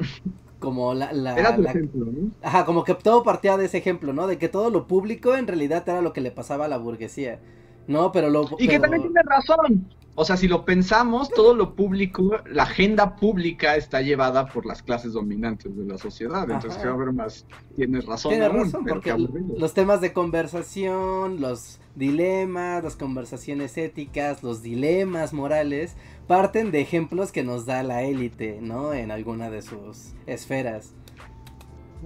como 0.59 0.93
la, 0.93 1.13
la- 1.13 1.41
Era 1.41 1.55
la- 1.57 1.75
ejemplo, 1.75 2.05
¿no? 2.11 2.31
ajá, 2.41 2.65
como 2.65 2.83
que 2.85 2.95
todo 2.95 3.23
partía 3.23 3.57
de 3.57 3.65
ese 3.65 3.77
ejemplo, 3.79 4.13
¿no? 4.13 4.27
De 4.27 4.37
que 4.39 4.49
todo 4.49 4.69
lo 4.71 4.87
público 4.87 5.35
en 5.35 5.47
realidad 5.47 5.83
era 5.89 6.01
lo 6.01 6.13
que 6.13 6.21
le 6.21 6.31
pasaba 6.31 6.65
a 6.65 6.69
la 6.69 6.77
burguesía. 6.77 7.39
No, 7.87 8.11
pero 8.13 8.29
lo 8.29 8.47
Y 8.57 8.67
que 8.67 8.79
también 8.79 9.01
tiene 9.01 9.21
razón. 9.23 9.89
O 10.17 10.23
sea, 10.23 10.37
si 10.37 10.47
lo 10.47 10.63
pensamos, 10.63 11.29
todo 11.29 11.53
lo 11.53 11.75
público, 11.75 12.37
la 12.49 12.63
agenda 12.63 13.17
pública 13.17 13.75
está 13.75 14.01
llevada 14.01 14.47
por 14.47 14.65
las 14.65 14.81
clases 14.81 15.11
dominantes 15.11 15.75
de 15.75 15.85
la 15.85 15.97
sociedad. 15.97 16.49
Entonces. 16.49 16.83
Habermas 16.85 17.45
tiene 17.75 17.99
razón. 17.99 18.31
Tiene 18.31 18.45
aún, 18.45 18.63
razón, 18.63 18.85
porque 18.85 19.13
los 19.57 19.73
temas 19.73 19.99
de 19.99 20.13
conversación, 20.13 21.41
los 21.41 21.81
dilemas, 21.95 22.81
las 22.81 22.95
conversaciones 22.95 23.77
éticas, 23.77 24.41
los 24.41 24.61
dilemas 24.61 25.33
morales, 25.33 25.97
parten 26.27 26.71
de 26.71 26.79
ejemplos 26.79 27.33
que 27.33 27.43
nos 27.43 27.65
da 27.65 27.83
la 27.83 28.03
élite, 28.03 28.59
¿no? 28.61 28.93
En 28.93 29.11
alguna 29.11 29.49
de 29.49 29.61
sus 29.61 30.13
esferas. 30.27 30.93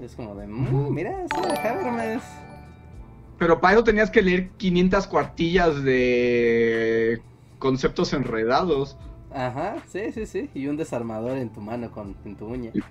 Es 0.01 0.15
como 0.15 0.33
de, 0.33 0.47
"Mm, 0.47 0.93
mira, 0.93 1.25
eso 1.25 1.41
de 1.41 1.57
Habermas. 1.59 2.23
Pero 3.37 3.61
para 3.61 3.75
eso 3.75 3.83
tenías 3.83 4.09
que 4.09 4.21
leer 4.21 4.49
500 4.57 5.07
cuartillas 5.07 5.83
de 5.83 7.21
conceptos 7.59 8.13
enredados. 8.13 8.97
Ajá, 9.31 9.75
sí, 9.87 10.11
sí, 10.11 10.25
sí. 10.25 10.49
Y 10.55 10.65
un 10.67 10.77
desarmador 10.77 11.37
en 11.37 11.51
tu 11.51 11.61
mano 11.61 11.91
con 11.91 12.15
en 12.25 12.35
tu 12.35 12.47
uña. 12.47 12.71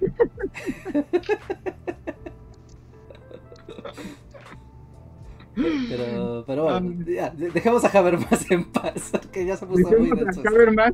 Pero, 5.89 6.45
pero 6.47 6.65
bueno, 6.65 6.95
ya, 7.05 7.31
de- 7.31 7.51
dejemos 7.51 7.85
a 7.85 7.89
Habermas 7.99 8.49
en 8.51 8.71
paz, 8.71 9.11
que 9.33 9.45
ya 9.45 9.57
se 9.57 9.67
puso 9.67 9.89
muy 9.99 10.11
denso. 10.11 10.41
Habermas 10.47 10.93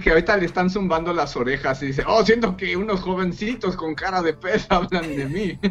que 0.00 0.10
ahorita 0.10 0.36
le 0.36 0.46
están 0.46 0.70
zumbando 0.70 1.12
las 1.12 1.36
orejas 1.36 1.82
y 1.82 1.86
dice, 1.86 2.04
oh, 2.06 2.24
siento 2.24 2.56
que 2.56 2.76
unos 2.76 3.00
jovencitos 3.00 3.76
con 3.76 3.94
cara 3.94 4.22
de 4.22 4.34
pez 4.34 4.66
hablan 4.70 5.16
de 5.16 5.26
mí. 5.26 5.58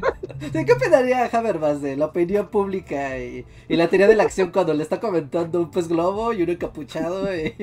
Sí, 0.53 0.65
¿Qué 0.65 0.73
opinaría 0.73 1.25
Habermas 1.25 1.81
de 1.81 1.97
la 1.97 2.05
opinión 2.05 2.47
pública 2.47 3.17
y, 3.17 3.45
y 3.67 3.75
la 3.75 3.89
teoría 3.89 4.07
de 4.07 4.15
la 4.15 4.23
acción 4.23 4.51
cuando 4.51 4.73
le 4.73 4.83
está 4.83 4.99
comentando 4.99 5.59
un 5.59 5.69
pez 5.69 5.89
globo 5.89 6.31
y 6.31 6.43
un 6.43 6.49
encapuchado 6.49 7.27
y, 7.35 7.53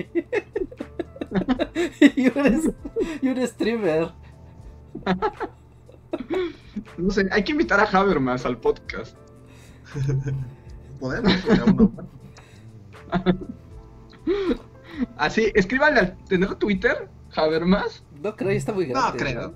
y, 2.17 2.29
un, 2.29 2.75
y 3.23 3.29
un 3.29 3.47
streamer? 3.47 4.13
No 6.99 7.11
sé, 7.11 7.27
hay 7.31 7.45
que 7.45 7.53
invitar 7.53 7.81
a 7.81 7.85
Habermas 7.85 8.45
al 8.45 8.59
podcast. 8.59 9.17
Podemos, 11.01 11.33
uno. 11.67 11.93
Así, 15.17 15.51
escríbanle 15.55 16.01
al 16.01 16.17
tener 16.25 16.55
Twitter, 16.57 17.09
Habermas. 17.35 18.03
No 18.23 18.35
creo, 18.37 18.51
ya 18.51 18.57
está 18.59 18.73
muy 18.73 18.87
No 18.87 18.95
grande. 18.95 19.19
creo. 19.19 19.55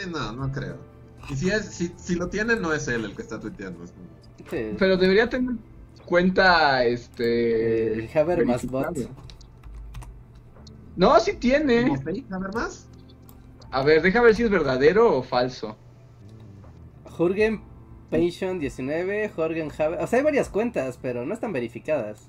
Eh, 0.00 0.06
no, 0.08 0.32
no 0.32 0.50
creo. 0.52 0.76
Y 1.30 1.36
si, 1.36 1.50
es, 1.50 1.66
si, 1.66 1.92
si 1.96 2.14
lo 2.16 2.28
tiene, 2.28 2.56
no 2.56 2.72
es 2.72 2.86
él 2.88 3.04
el 3.04 3.14
que 3.14 3.22
está 3.22 3.38
tuiteando. 3.40 3.86
Sí. 3.86 4.74
Pero 4.78 4.96
debería 4.96 5.28
tener 5.28 5.54
cuenta, 6.04 6.84
este... 6.84 8.04
Eh, 8.04 8.10
Habermas 8.14 8.66
verificada. 8.66 8.90
Bot. 8.90 9.10
No, 10.96 11.18
sí 11.20 11.34
tiene. 11.34 11.88
¿Como 11.88 12.02
fake, 12.02 12.32
a 12.32 12.38
ver 12.38 12.54
más? 12.54 12.86
A 13.70 13.82
ver, 13.82 14.02
deja 14.02 14.20
ver 14.20 14.34
si 14.34 14.42
es 14.44 14.50
verdadero 14.50 15.16
o 15.18 15.22
falso. 15.22 15.76
Jürgen 17.16 17.62
Pension 18.10 18.58
19, 18.60 19.30
Jorgen 19.30 19.72
Haber. 19.76 20.00
O 20.00 20.06
sea, 20.06 20.18
hay 20.18 20.24
varias 20.24 20.48
cuentas, 20.48 20.98
pero 21.00 21.24
no 21.24 21.34
están 21.34 21.52
verificadas. 21.52 22.28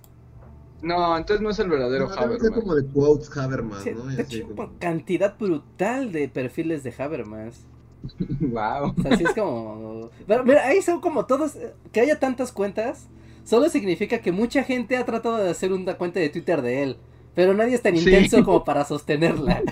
No, 0.85 1.17
entonces 1.17 1.41
no 1.41 1.49
es 1.49 1.57
el 1.59 1.69
verdadero 1.69 2.07
No, 2.07 2.13
Habermas. 2.13 2.49
como 2.51 2.75
de 2.75 2.85
quotes 2.85 3.35
Habermas, 3.35 3.81
Sí, 3.83 3.91
¿no? 3.95 4.07
Así 4.21 4.41
como- 4.41 4.71
cantidad 4.79 5.35
brutal 5.37 6.11
de 6.11 6.29
perfiles 6.29 6.83
de 6.83 6.93
Habermas. 6.97 7.65
wow. 8.39 8.93
O 8.95 9.01
sea, 9.01 9.13
así 9.13 9.23
es 9.23 9.33
como. 9.33 10.11
Pero 10.27 10.43
mira, 10.43 10.67
ahí 10.67 10.81
son 10.83 11.01
como 11.01 11.25
todos. 11.25 11.57
Que 11.91 12.01
haya 12.01 12.19
tantas 12.19 12.51
cuentas, 12.51 13.07
solo 13.43 13.67
significa 13.69 14.19
que 14.19 14.31
mucha 14.31 14.63
gente 14.63 14.95
ha 14.97 15.05
tratado 15.05 15.37
de 15.37 15.49
hacer 15.49 15.73
una 15.73 15.95
cuenta 15.95 16.19
de 16.19 16.29
Twitter 16.29 16.61
de 16.61 16.83
él. 16.83 16.97
Pero 17.33 17.55
nadie 17.55 17.73
es 17.73 17.81
tan 17.81 17.97
Sí. 17.97 18.07
intenso 18.07 18.43
como 18.45 18.63
para 18.63 18.85
sostenerla. 18.85 19.63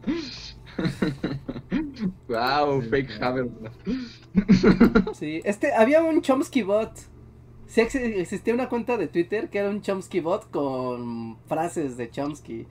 wow, 2.28 2.82
Sí, 2.82 2.88
fake. 2.88 3.22
Habermas. 3.22 3.72
Sí, 5.14 5.40
este, 5.44 5.72
había 5.72 6.02
un 6.02 6.20
Chomsky 6.22 6.62
bot. 6.62 6.90
Sí 7.72 7.80
ex- 7.80 7.94
existía 7.94 8.52
una 8.52 8.68
cuenta 8.68 8.98
de 8.98 9.08
Twitter 9.08 9.48
que 9.48 9.58
era 9.58 9.70
un 9.70 9.80
Chomsky 9.80 10.20
bot 10.20 10.50
con 10.50 11.38
frases 11.46 11.96
de 11.96 12.10
Chomsky. 12.10 12.66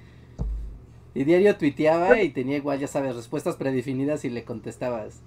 Y 1.15 1.23
diario 1.23 1.57
tuiteaba 1.57 2.21
y 2.21 2.29
tenía 2.29 2.57
igual, 2.57 2.77
ya 2.79 2.87
sabes, 2.87 3.15
respuestas 3.15 3.55
predefinidas 3.55 4.25
y 4.25 4.29
le 4.29 4.43
contestabas. 4.45 5.23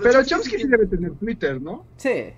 Pero 0.00 0.22
Chomsky 0.22 0.58
sí 0.58 0.68
debe 0.68 0.86
tener 0.86 1.10
Twitter, 1.16 1.60
¿no? 1.60 1.84
Sí. 1.96 2.34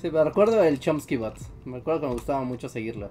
Sí, 0.00 0.08
me 0.12 0.22
recuerdo 0.22 0.62
el 0.62 0.78
Chomsky 0.78 1.16
bot. 1.16 1.34
Me 1.64 1.78
acuerdo 1.78 2.02
que 2.02 2.06
me 2.06 2.12
gustaba 2.12 2.44
mucho 2.44 2.68
seguirlo. 2.68 3.10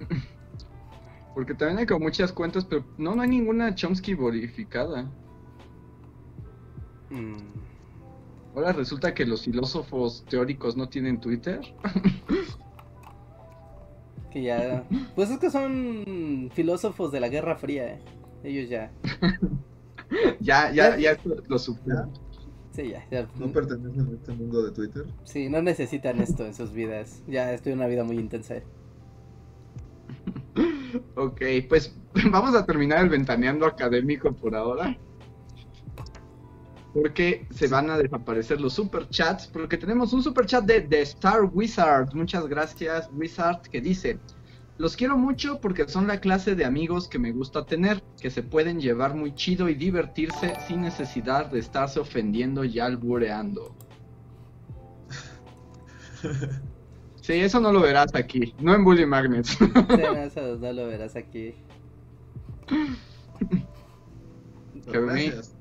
Porque 1.34 1.52
también 1.52 1.80
hay 1.80 1.86
como 1.86 2.00
muchas 2.06 2.32
cuentas, 2.32 2.64
pero 2.64 2.82
no, 2.96 3.14
no 3.14 3.20
hay 3.20 3.28
ninguna 3.28 3.74
Chomsky 3.74 4.14
verificada. 4.14 5.10
Mm. 7.10 7.63
Ahora 8.54 8.72
resulta 8.72 9.14
que 9.14 9.26
los 9.26 9.42
filósofos 9.42 10.24
teóricos 10.28 10.76
no 10.76 10.88
tienen 10.88 11.20
Twitter. 11.20 11.60
Que 14.30 14.42
ya. 14.42 14.84
Pues 15.14 15.30
es 15.30 15.38
que 15.38 15.48
son 15.48 16.50
filósofos 16.52 17.12
de 17.12 17.20
la 17.20 17.28
Guerra 17.28 17.54
Fría, 17.54 17.86
eh. 17.86 18.00
Ellos 18.42 18.68
ya. 18.68 18.90
ya, 20.40 20.72
ya, 20.72 20.98
ya 20.98 21.16
lo 21.46 21.56
supieron. 21.56 22.10
Sí, 22.72 22.88
ya. 22.88 23.06
ya. 23.12 23.28
¿No 23.38 23.46
pertenecen 23.52 24.08
a 24.08 24.10
este 24.10 24.32
mundo 24.32 24.64
de 24.64 24.72
Twitter? 24.72 25.06
Sí, 25.22 25.48
no 25.48 25.62
necesitan 25.62 26.20
esto 26.20 26.44
en 26.44 26.52
sus 26.52 26.72
vidas. 26.72 27.22
Ya 27.28 27.52
estoy 27.52 27.74
en 27.74 27.78
una 27.78 27.86
vida 27.86 28.02
muy 28.02 28.18
intensa. 28.18 28.56
Ok, 31.16 31.42
pues 31.68 31.92
vamos 32.30 32.54
a 32.54 32.64
terminar 32.64 33.02
el 33.02 33.10
ventaneando 33.10 33.66
académico 33.66 34.32
por 34.32 34.54
ahora. 34.54 34.96
Porque 36.94 37.46
se 37.50 37.66
van 37.66 37.90
a 37.90 37.98
desaparecer 37.98 38.60
los 38.60 38.72
superchats. 38.72 39.48
Porque 39.48 39.76
tenemos 39.76 40.12
un 40.12 40.22
superchat 40.22 40.64
de, 40.64 40.80
de 40.80 41.02
Star 41.02 41.42
Wizard. 41.52 42.14
Muchas 42.14 42.46
gracias, 42.46 43.10
Wizard, 43.12 43.62
que 43.62 43.80
dice: 43.80 44.18
Los 44.78 44.96
quiero 44.96 45.18
mucho 45.18 45.60
porque 45.60 45.86
son 45.88 46.06
la 46.06 46.20
clase 46.20 46.54
de 46.54 46.64
amigos 46.64 47.08
que 47.08 47.18
me 47.18 47.32
gusta 47.32 47.66
tener, 47.66 48.02
que 48.20 48.30
se 48.30 48.42
pueden 48.42 48.80
llevar 48.80 49.14
muy 49.14 49.34
chido 49.34 49.68
y 49.68 49.74
divertirse 49.74 50.54
sin 50.66 50.82
necesidad 50.82 51.50
de 51.50 51.58
estarse 51.58 52.00
ofendiendo 52.00 52.64
y 52.64 52.78
albureando. 52.78 53.74
Sí, 57.24 57.32
eso 57.32 57.58
no 57.58 57.72
lo 57.72 57.80
verás 57.80 58.14
aquí, 58.14 58.54
no 58.60 58.74
en 58.74 58.84
Bully 58.84 59.06
Magnets. 59.06 59.56
Sí, 59.56 59.64
no, 59.74 60.12
eso 60.18 60.58
no 60.58 60.72
lo 60.74 60.86
verás 60.88 61.16
aquí. 61.16 61.54
Gracias. 64.84 65.53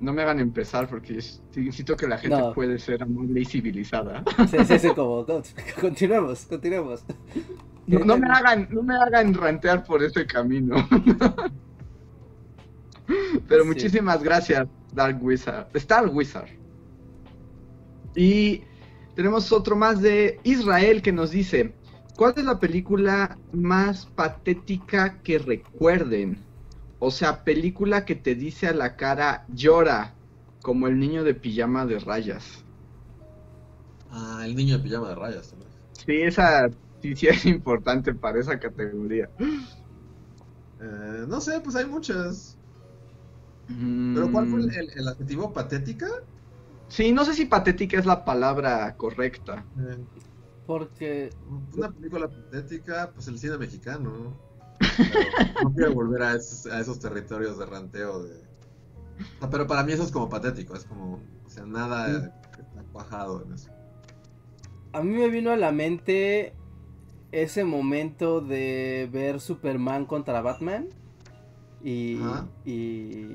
No 0.00 0.12
me 0.12 0.22
hagan 0.22 0.38
empezar 0.38 0.88
porque 0.88 1.14
necesito 1.14 1.96
que 1.96 2.06
la 2.06 2.18
gente 2.18 2.36
No. 2.38 2.52
puede 2.52 2.78
ser 2.78 3.02
amable 3.02 3.40
y 3.40 3.44
civilizada. 3.44 4.22
Sí, 4.48 4.58
sí, 4.64 4.78
sí, 4.78 4.88
como. 4.94 5.26
Continuemos, 5.80 6.46
continuemos. 6.46 7.04
No, 7.86 7.98
no 8.00 8.18
me 8.18 8.28
hagan, 8.28 8.68
no 8.70 8.82
me 8.82 8.94
hagan 8.94 9.34
rantear 9.34 9.82
por 9.84 10.02
ese 10.02 10.26
camino. 10.26 10.76
Pero 13.48 13.62
Sí. 13.62 13.68
muchísimas 13.68 14.22
gracias, 14.22 14.68
Dark 14.92 15.18
Wizard. 15.22 15.66
Star 15.74 16.08
Wizard. 16.08 16.48
Y 18.14 18.62
tenemos 19.14 19.50
otro 19.52 19.74
más 19.76 20.00
de 20.02 20.38
Israel 20.44 21.00
que 21.02 21.12
nos 21.12 21.30
dice: 21.30 21.74
¿Cuál 22.16 22.34
es 22.36 22.44
la 22.44 22.60
película 22.60 23.38
más 23.52 24.06
patética 24.06 25.18
que 25.22 25.38
recuerden? 25.38 26.38
O 27.00 27.10
sea, 27.10 27.42
película 27.42 28.04
que 28.04 28.14
te 28.14 28.36
dice 28.36 28.68
a 28.68 28.72
la 28.72 28.94
cara 28.96 29.44
llora, 29.48 30.20
como 30.62 30.86
el 30.86 30.98
niño 31.00 31.24
de 31.24 31.34
pijama 31.34 31.86
de 31.86 31.98
rayas. 31.98 32.64
Ah, 34.10 34.42
el 34.44 34.54
niño 34.56 34.76
de 34.78 34.82
pijama 34.82 35.08
de 35.08 35.14
rayas 35.14 35.48
también. 35.50 35.70
Sí, 35.92 36.22
esa 36.22 36.70
sí, 37.02 37.14
sí 37.16 37.26
es 37.28 37.44
importante 37.46 38.14
para 38.14 38.40
esa 38.40 38.58
categoría. 38.58 39.30
Eh, 40.80 41.24
no 41.28 41.40
sé, 41.40 41.60
pues 41.60 41.76
hay 41.76 41.86
muchas. 41.86 42.58
¿Pero 44.12 44.30
cuál 44.30 44.46
fue 44.48 44.60
el, 44.60 44.68
Mm, 44.68 44.76
el- 44.76 44.90
el 44.98 45.08
adjetivo? 45.08 45.52
¿Patética? 45.52 46.06
Sí, 46.94 47.12
no 47.12 47.24
sé 47.24 47.32
si 47.34 47.46
patética 47.46 47.98
es 47.98 48.04
la 48.06 48.24
palabra 48.26 48.94
correcta. 48.96 49.66
Eh, 49.78 50.06
Porque. 50.66 51.30
una 51.72 51.90
película 51.92 52.28
patética, 52.28 53.12
pues 53.14 53.28
el 53.28 53.38
cine 53.38 53.56
mexicano. 53.58 54.42
¿No? 54.98 55.28
Pero 55.36 55.52
no 55.60 55.72
quiero 55.74 55.94
volver 55.94 56.22
a 56.22 56.34
esos, 56.34 56.66
a 56.66 56.80
esos 56.80 56.98
territorios 57.00 57.58
de 57.58 57.66
ranteo. 57.66 58.22
De... 58.24 58.34
Pero 59.50 59.66
para 59.66 59.82
mí 59.84 59.92
eso 59.92 60.02
es 60.02 60.10
como 60.12 60.28
patético, 60.28 60.74
es 60.74 60.84
como, 60.84 61.14
o 61.46 61.50
sea, 61.50 61.64
nada 61.64 62.32
está 62.50 62.82
cuajado 62.92 63.44
en 63.44 63.52
eso. 63.54 63.70
A 64.92 65.02
mí 65.02 65.14
me 65.14 65.28
vino 65.28 65.50
a 65.50 65.56
la 65.56 65.70
mente 65.72 66.52
ese 67.30 67.64
momento 67.64 68.40
de 68.40 69.08
ver 69.12 69.40
Superman 69.40 70.06
contra 70.06 70.40
Batman. 70.40 70.86
Y, 71.84 72.18
y, 72.64 72.72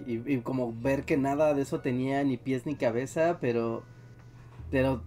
y- 0.05 0.23
y 0.25 0.37
como 0.41 0.73
ver 0.81 1.05
que 1.05 1.15
nada 1.15 1.53
de 1.53 1.61
eso 1.61 1.79
tenía 1.79 2.23
ni 2.25 2.35
pies 2.35 2.65
ni 2.65 2.75
cabeza, 2.75 3.37
pero, 3.39 3.83
pero 4.69 5.01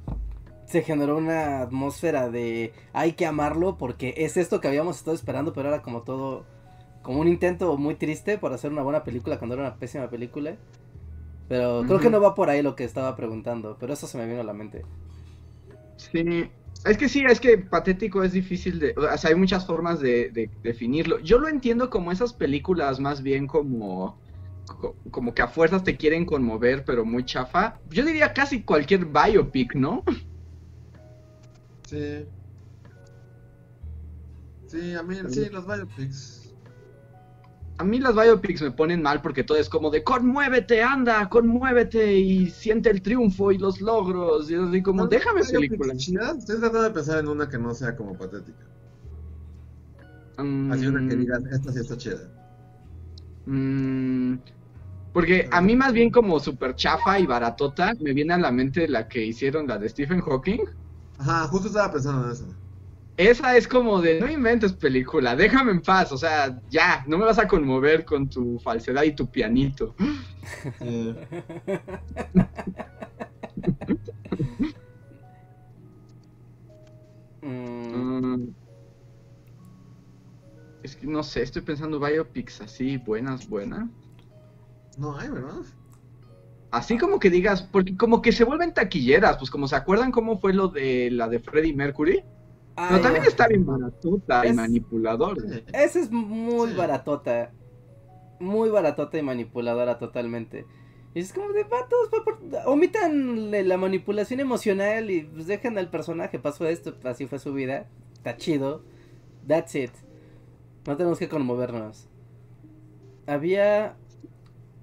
se 0.67 0.83
generó 0.83 1.17
una 1.19 1.63
atmósfera 1.63 2.31
de 2.31 2.75
hay 2.93 3.15
que 3.15 3.27
amarlo 3.27 3.79
porque 3.79 4.15
es 4.19 4.37
esto 4.37 4.61
que 4.61 4.69
habíamos 4.69 4.99
estado 4.99 5.17
esperando, 5.17 5.53
pero 5.55 5.69
era 5.71 5.83
como 5.83 6.03
todo, 6.03 6.47
como 7.03 7.21
un 7.21 7.29
intento 7.29 7.77
muy 7.79 7.97
triste 7.97 8.39
por 8.39 8.53
hacer 8.53 8.73
una 8.73 8.83
buena 8.83 9.05
película 9.05 9.39
cuando 9.39 9.55
era 9.57 9.65
una 9.65 9.79
pésima 9.79 10.11
película. 10.11 10.59
Pero 11.49 11.85
creo 11.87 12.01
que 12.01 12.11
no 12.11 12.21
va 12.21 12.35
por 12.35 12.51
ahí 12.51 12.63
lo 12.63 12.77
que 12.77 12.85
estaba 12.85 13.17
preguntando, 13.17 13.77
pero 13.81 13.93
eso 13.95 14.07
se 14.07 14.19
me 14.19 14.27
vino 14.27 14.41
a 14.43 14.45
la 14.45 14.55
mente. 14.55 14.85
Sí, 15.97 16.53
es 16.85 16.99
que 16.99 17.09
sí, 17.09 17.25
es 17.29 17.41
que 17.41 17.59
patético 17.59 18.23
es 18.23 18.33
difícil 18.33 18.79
de... 18.79 18.95
O 18.97 19.17
sea, 19.19 19.31
hay 19.31 19.37
muchas 19.37 19.67
formas 19.67 20.01
de, 20.01 20.31
de 20.31 20.53
definirlo. 20.63 21.19
Yo 21.21 21.39
lo 21.39 21.49
entiendo 21.49 21.91
como 21.91 22.13
esas 22.13 22.35
películas 22.35 23.01
más 23.01 23.23
bien 23.23 23.47
como... 23.47 24.21
co- 24.67 24.99
Como 25.11 25.35
que 25.35 25.43
a 25.43 25.49
fuerzas 25.49 25.85
te 25.85 25.97
quieren 25.97 26.27
conmover, 26.27 26.85
pero 26.85 27.05
muy 27.05 27.25
chafa. 27.25 27.81
Yo 27.87 28.05
diría 28.05 28.33
casi 28.35 28.65
cualquier 28.65 29.07
biopic, 29.07 29.75
¿no? 29.75 30.05
Sí. 31.87 32.27
Sí, 34.67 34.95
a 34.95 35.03
mí, 35.03 35.17
sí, 35.31 35.49
los 35.49 35.67
biopics. 35.67 36.43
A 37.79 37.85
mí 37.85 38.01
las 38.01 38.15
biopics 38.15 38.63
me 38.63 38.71
ponen 38.73 39.03
mal 39.03 39.21
porque 39.21 39.45
todo 39.45 39.59
es 39.59 39.69
como 39.69 39.91
de 39.91 40.03
conmuévete, 40.03 40.83
anda, 40.83 41.29
conmuévete 41.29 42.15
y 42.17 42.51
siente 42.51 42.91
el 42.91 43.03
triunfo 43.03 43.53
y 43.53 43.59
los 43.59 43.81
logros. 43.81 44.51
Y 44.51 44.55
es 44.55 44.61
así 44.61 44.83
como, 44.83 45.05
¿No? 45.05 45.09
déjame 45.09 45.43
película. 45.45 45.93
Estoy 45.95 46.59
tratando 46.59 46.83
de 46.83 46.91
pensar 46.91 47.19
en 47.21 47.29
una 47.29 47.49
que 47.49 47.59
no 47.59 47.75
sea 47.75 47.95
como 47.95 48.17
patética. 48.17 48.67
Así 50.69 50.87
una 50.87 51.01
que 51.07 51.17
Mm, 51.17 51.21
digas, 51.21 51.41
esta 51.53 51.73
sí 51.73 51.79
está 51.81 51.97
chida. 51.97 52.31
mm, 53.47 54.37
porque 55.13 55.49
a 55.53 55.61
mí 55.63 55.77
más 55.77 55.93
bien 55.93 56.11
como 56.11 56.41
super 56.41 56.75
chafa 56.75 57.19
y 57.21 57.27
baratota 57.27 57.95
me 58.01 58.13
viene 58.15 58.35
a 58.35 58.39
la 58.39 58.53
mente 58.53 58.89
la 58.89 59.09
que 59.09 59.25
hicieron, 59.25 59.67
la 59.67 59.79
de 59.79 59.89
Stephen 59.89 60.21
Hawking. 60.21 60.61
Ajá, 61.19 61.47
justo 61.49 61.69
estaba 61.69 61.93
pensando 61.93 62.27
en 62.27 62.33
eso. 62.33 62.57
Esa 63.17 63.57
es 63.57 63.67
como 63.67 64.03
de, 64.03 64.21
no 64.21 64.31
inventes 64.31 64.75
película, 64.75 65.35
déjame 65.35 65.73
en 65.73 65.81
paz, 65.81 66.13
o 66.13 66.19
sea, 66.19 66.61
ya, 66.69 67.03
no 67.07 67.17
me 67.17 67.25
vas 67.25 67.39
a 67.39 67.49
conmover 67.49 68.05
con 68.05 68.29
tu 68.29 68.59
falsedad 68.59 69.05
y 69.05 69.15
tu 69.15 69.31
pianito. 69.31 69.95
Mm, 70.81 71.13
Mm. 77.43 78.55
Es 80.83 80.97
que 80.97 81.07
no 81.07 81.23
sé, 81.23 81.43
estoy 81.43 81.63
pensando 81.63 82.01
biopics 82.01 82.61
así, 82.61 82.97
buenas, 82.97 83.49
buenas. 83.49 83.89
No 84.97 85.17
hay, 85.17 85.29
¿verdad? 85.29 85.63
Así 86.77 86.99
como 86.99 87.19
que 87.19 87.31
digas, 87.31 87.63
porque 87.63 87.97
como 87.97 88.21
que 88.21 88.33
se 88.33 88.45
vuelven 88.45 88.75
taquilleras, 88.75 89.39
pues 89.39 89.51
como 89.51 89.67
se 89.67 89.77
acuerdan 89.77 90.11
cómo 90.13 90.39
fue 90.39 90.53
lo 90.53 90.69
de 90.69 91.11
la 91.11 91.27
de 91.29 91.39
Freddie 91.41 91.75
Mercury. 91.75 92.23
ay, 92.77 92.87
Pero 92.91 93.01
también 93.01 93.25
está 93.25 93.49
bien 93.49 93.65
baratota 93.65 94.45
y 94.45 94.51
Es- 94.51 94.55
manipulador. 94.55 95.41
Sí. 95.41 95.63
Esa 95.73 95.99
es 96.01 96.11
muy 96.11 96.71
Sí. 96.71 96.77
baratota. 96.77 97.51
Muy 98.39 98.69
baratota 98.69 99.17
y 99.17 99.23
manipuladora 99.23 99.99
totalmente. 99.99 100.67
Y 101.15 101.21
es 101.21 101.33
como 101.33 101.49
de 101.55 101.65
vatos, 101.65 102.11
omitan 102.67 103.51
la 103.67 103.79
manipulación 103.79 104.41
emocional 104.41 105.11
y 105.11 105.23
pues 105.23 105.47
dejen 105.47 105.79
al 105.79 105.89
personaje. 105.89 106.39
Pasó 106.39 106.67
esto, 106.67 106.95
así 107.05 107.27
fue 107.27 107.39
su 107.39 107.55
vida. 107.55 107.87
Está 108.13 108.37
chido. 108.37 108.83
That's 109.49 109.75
it. 109.75 109.93
No 110.87 110.95
tenemos 110.99 111.19
que 111.19 111.29
conmovernos. 111.31 112.11
Había. 113.27 113.97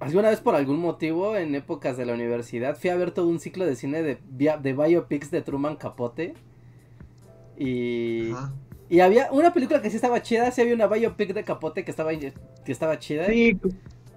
Alguna 0.03 0.29
vez 0.29 0.39
por 0.41 0.55
algún 0.55 0.79
motivo 0.79 1.35
en 1.35 1.55
épocas 1.55 1.97
de 1.97 2.05
la 2.05 2.13
universidad 2.13 2.75
fui 2.77 2.89
a 2.89 2.95
ver 2.95 3.11
todo 3.11 3.27
un 3.27 3.39
ciclo 3.39 3.65
de 3.65 3.75
cine 3.75 4.03
de, 4.03 4.17
de 4.29 4.73
biopics 4.73 5.31
de 5.31 5.41
Truman 5.41 5.75
Capote. 5.77 6.33
Y. 7.57 8.31
Ajá. 8.31 8.53
Y 8.89 8.99
había 8.99 9.31
una 9.31 9.53
película 9.53 9.81
que 9.81 9.89
sí 9.89 9.95
estaba 9.95 10.21
chida, 10.21 10.51
sí 10.51 10.61
había 10.61 10.75
una 10.75 10.87
biopic 10.87 11.33
de 11.33 11.43
Capote 11.43 11.83
que 11.83 11.91
estaba, 11.91 12.11
que 12.11 12.33
estaba 12.67 12.99
chida. 12.99 13.25
Sí, 13.27 13.57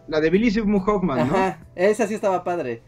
la 0.08 0.20
de 0.20 0.28
Billy 0.28 0.50
Seymour 0.50 0.82
Hoffman, 0.90 1.18
¿no? 1.28 1.34
Ajá, 1.34 1.66
esa 1.74 2.06
sí 2.06 2.14
estaba 2.14 2.44
padre. 2.44 2.82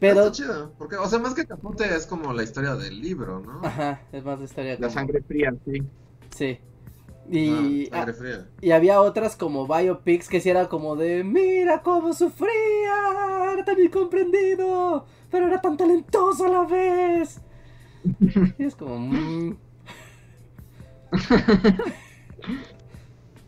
Pero... 0.00 0.20
Está 0.26 0.32
chido, 0.32 0.72
porque, 0.76 0.96
o 0.96 1.06
sea, 1.06 1.18
más 1.18 1.34
que 1.34 1.46
Capote 1.46 1.84
es 1.94 2.06
como 2.06 2.32
la 2.32 2.42
historia 2.42 2.74
del 2.74 3.00
libro, 3.00 3.40
¿no? 3.40 3.60
ajá, 3.64 4.00
es 4.10 4.24
más 4.24 4.38
de 4.38 4.46
historia. 4.46 4.72
La 4.72 4.78
como- 4.88 4.90
sangre 4.90 5.22
fría, 5.22 5.54
sí. 5.64 5.82
Sí. 6.34 6.58
Y, 7.30 7.88
Ah, 7.90 8.06
y 8.60 8.70
había 8.72 9.00
otras 9.00 9.34
como 9.36 9.66
biopics 9.66 10.28
que 10.28 10.40
sí 10.40 10.50
era 10.50 10.68
como 10.68 10.94
de, 10.94 11.24
mira 11.24 11.80
cómo 11.82 12.12
sufría, 12.12 13.52
era 13.54 13.64
tan 13.64 13.80
incomprendido, 13.82 15.06
pero 15.30 15.46
era 15.46 15.60
tan 15.60 15.76
talentoso 15.76 16.44
a 16.44 16.48
la 16.50 16.64
vez. 16.64 17.40
Y 18.58 18.64
es 18.64 18.76
como, 18.76 18.98
mm, 18.98 19.56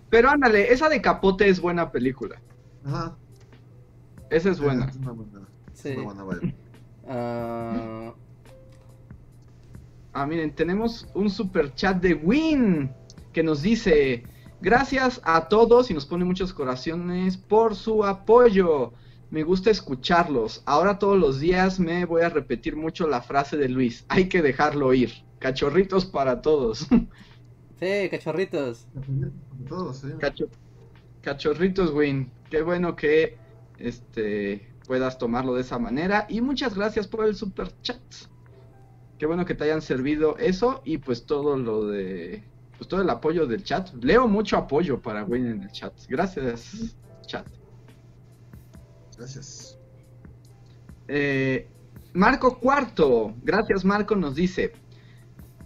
Pero 0.09 0.31
ándale, 0.31 0.72
esa 0.72 0.89
de 0.89 1.03
Capote 1.03 1.49
es 1.49 1.61
buena 1.61 1.91
película. 1.91 2.41
Ajá. 2.85 3.16
Esa 4.31 4.51
es 4.51 4.61
buena. 4.61 4.87
Es 4.87 4.97
una 4.97 5.12
buena, 5.12 5.49
es 5.72 5.81
Sí. 5.81 5.91
una 5.91 6.22
buena 6.22 6.24
vibe. 6.41 6.55
ah, 7.09 8.12
Ah, 10.18 10.24
miren, 10.27 10.55
tenemos 10.55 11.07
un 11.12 11.29
super 11.29 11.74
chat 11.74 12.01
de 12.01 12.14
Win 12.14 12.91
que 13.37 13.43
nos 13.43 13.61
dice: 13.61 14.22
Gracias 14.62 15.20
a 15.22 15.47
todos 15.49 15.91
y 15.91 15.95
nos 15.95 16.07
pone 16.07 16.24
muchos 16.24 16.55
corazones 16.55 17.37
por 17.37 17.74
su 17.76 18.03
apoyo. 18.03 18.95
Me 19.30 19.43
gusta 19.43 19.70
escucharlos. 19.70 20.62
Ahora 20.64 20.99
todos 20.99 21.18
los 21.18 21.39
días 21.39 21.78
me 21.78 22.07
voy 22.07 22.22
a 22.22 22.30
repetir 22.30 22.76
mucho 22.76 23.07
la 23.07 23.20
frase 23.20 23.59
de 23.59 23.68
Luis: 23.68 24.07
Hay 24.09 24.30
que 24.30 24.41
dejarlo 24.41 24.95
ir. 24.95 25.12
Cachorritos 25.39 26.07
para 26.07 26.41
todos. 26.41 26.87
sí, 27.78 28.09
cachorritos. 28.11 28.87
Todos, 29.68 29.99
sí. 29.99 30.09
Cacho- 30.18 30.49
Cachorritos, 31.20 31.93
Win. 31.93 32.30
Qué 32.49 32.62
bueno 32.62 32.97
que 32.97 33.37
este 33.78 34.72
puedas 34.87 35.18
tomarlo 35.18 35.53
de 35.57 35.61
esa 35.61 35.78
manera. 35.78 36.24
Y 36.30 36.41
muchas 36.41 36.74
gracias 36.74 37.07
por 37.07 37.26
el 37.26 37.34
super 37.34 37.68
chat. 37.82 38.01
Qué 39.18 39.26
bueno 39.26 39.45
que 39.45 39.55
te 39.55 39.64
hayan 39.64 39.82
servido 39.82 40.39
eso 40.39 40.80
y 40.87 40.97
pues 40.99 41.26
todo 41.26 41.59
lo 41.59 41.87
de 41.87 42.45
pues 42.77 42.89
todo 42.89 43.03
el 43.03 43.11
apoyo 43.11 43.47
del 43.47 43.62
chat. 43.62 43.93
Leo 44.03 44.29
mucho 44.29 44.57
apoyo 44.57 45.01
para 45.01 45.24
Wayne 45.24 45.51
en 45.51 45.62
el 45.62 45.70
chat. 45.72 45.93
Gracias, 46.09 46.97
chat. 47.27 47.47
Gracias. 49.16 49.79
Eh, 51.09 51.68
Marco 52.12 52.59
Cuarto, 52.59 53.35
gracias 53.43 53.85
Marco, 53.85 54.16
nos 54.16 54.35
dice, 54.35 54.72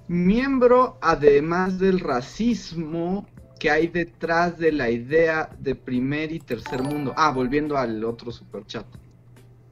miembro 0.09 0.99
además 1.01 1.79
del 1.79 2.01
racismo 2.01 3.27
que 3.61 3.71
hay 3.71 3.87
detrás 3.87 4.59
de 4.59 4.73
la 4.73 4.91
idea 4.91 5.51
de 5.59 5.75
primer 5.75 6.33
y 6.33 6.41
tercer 6.41 6.83
mundo. 6.83 7.13
Ah, 7.17 7.31
volviendo 7.31 7.77
al 7.77 8.03
otro 8.05 8.33
superchat. 8.33 8.87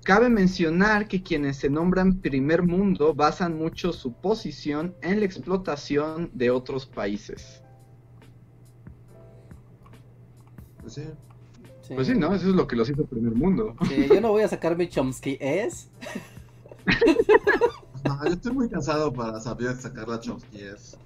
Cabe 0.09 0.31
mencionar 0.31 1.07
que 1.07 1.23
quienes 1.23 1.59
se 1.59 1.69
nombran 1.69 2.23
primer 2.23 2.63
mundo 2.63 3.13
basan 3.15 3.59
mucho 3.59 3.93
su 3.93 4.15
posición 4.15 4.95
en 5.03 5.21
la 5.21 5.27
explotación 5.27 6.31
de 6.33 6.51
otros 6.51 6.87
países. 6.87 7.63
Pues 10.81 10.95
sí. 10.95 11.03
Sí. 11.83 11.95
Pues 11.95 12.07
sí, 12.07 12.15
¿no? 12.15 12.35
Eso 12.35 12.49
es 12.49 12.55
lo 12.55 12.67
que 12.67 12.75
los 12.75 12.89
hizo 12.89 13.05
primer 13.05 13.35
mundo. 13.35 13.77
Sí, 13.87 14.09
yo 14.09 14.19
no 14.23 14.31
voy 14.31 14.45
a 14.45 14.49
sacar 14.49 14.79
mi 14.79 14.89
Chomsky 14.89 15.37
es. 15.41 15.91
No, 18.05 18.25
yo 18.25 18.33
estoy 18.33 18.53
muy 18.53 18.69
cansado 18.71 19.13
para 19.13 19.41
saber 19.41 19.75
sacar 19.75 20.09
la 20.09 20.21
Chomsky. 20.21 20.61
Es. 20.61 20.97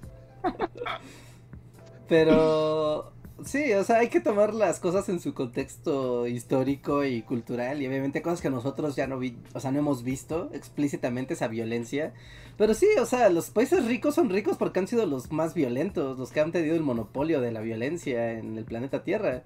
Pero 2.07 3.12
sí, 3.45 3.73
o 3.73 3.83
sea, 3.83 3.99
hay 3.99 4.09
que 4.09 4.19
tomar 4.19 4.53
las 4.53 4.79
cosas 4.79 5.09
en 5.09 5.19
su 5.19 5.33
contexto 5.33 6.27
histórico 6.27 7.03
y 7.03 7.21
cultural 7.21 7.81
y 7.81 7.87
obviamente 7.87 8.21
cosas 8.21 8.41
que 8.41 8.49
nosotros 8.49 8.95
ya 8.95 9.07
no 9.07 9.19
vi, 9.19 9.37
o 9.53 9.59
sea, 9.59 9.71
no 9.71 9.79
hemos 9.79 10.03
visto 10.03 10.49
explícitamente 10.53 11.33
esa 11.33 11.47
violencia. 11.47 12.13
Pero 12.57 12.73
sí, 12.73 12.87
o 13.01 13.05
sea, 13.05 13.29
los 13.29 13.49
países 13.49 13.85
ricos 13.85 14.15
son 14.15 14.29
ricos 14.29 14.57
porque 14.57 14.79
han 14.79 14.87
sido 14.87 15.05
los 15.05 15.31
más 15.31 15.53
violentos, 15.53 16.19
los 16.19 16.31
que 16.31 16.39
han 16.39 16.51
tenido 16.51 16.75
el 16.75 16.83
monopolio 16.83 17.41
de 17.41 17.51
la 17.51 17.61
violencia 17.61 18.33
en 18.33 18.57
el 18.57 18.65
planeta 18.65 19.03
Tierra, 19.03 19.43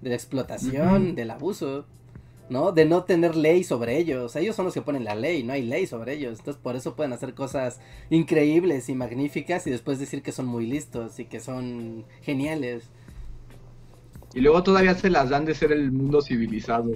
de 0.00 0.08
la 0.08 0.14
explotación, 0.14 1.14
del 1.14 1.30
abuso. 1.30 1.86
¿no? 2.50 2.72
De 2.72 2.86
no 2.86 3.04
tener 3.04 3.36
ley 3.36 3.62
sobre 3.62 3.98
ellos. 3.98 4.34
Ellos 4.34 4.56
son 4.56 4.64
los 4.64 4.74
que 4.74 4.82
ponen 4.82 5.04
la 5.04 5.14
ley, 5.14 5.42
no 5.42 5.52
hay 5.52 5.62
ley 5.62 5.86
sobre 5.86 6.14
ellos. 6.14 6.38
Entonces 6.38 6.60
por 6.62 6.76
eso 6.76 6.96
pueden 6.96 7.12
hacer 7.12 7.34
cosas 7.34 7.78
increíbles 8.10 8.88
y 8.88 8.94
magníficas 8.94 9.66
y 9.66 9.70
después 9.70 9.98
decir 9.98 10.22
que 10.22 10.32
son 10.32 10.46
muy 10.46 10.66
listos 10.66 11.18
y 11.18 11.26
que 11.26 11.40
son 11.40 12.04
geniales. 12.22 12.84
Y 14.38 14.40
luego 14.40 14.62
todavía 14.62 14.94
se 14.94 15.10
las 15.10 15.30
dan 15.30 15.44
de 15.44 15.52
ser 15.52 15.72
el 15.72 15.90
mundo 15.90 16.22
civilizado. 16.22 16.92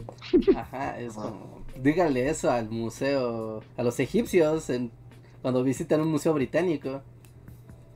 Ajá, 0.56 1.00
es 1.00 1.14
como... 1.14 1.64
Díganle 1.82 2.28
eso 2.28 2.52
al 2.52 2.70
museo, 2.70 3.64
a 3.76 3.82
los 3.82 3.98
egipcios 3.98 4.70
en- 4.70 4.92
cuando 5.42 5.64
visitan 5.64 6.00
un 6.00 6.12
museo 6.12 6.34
británico. 6.34 7.02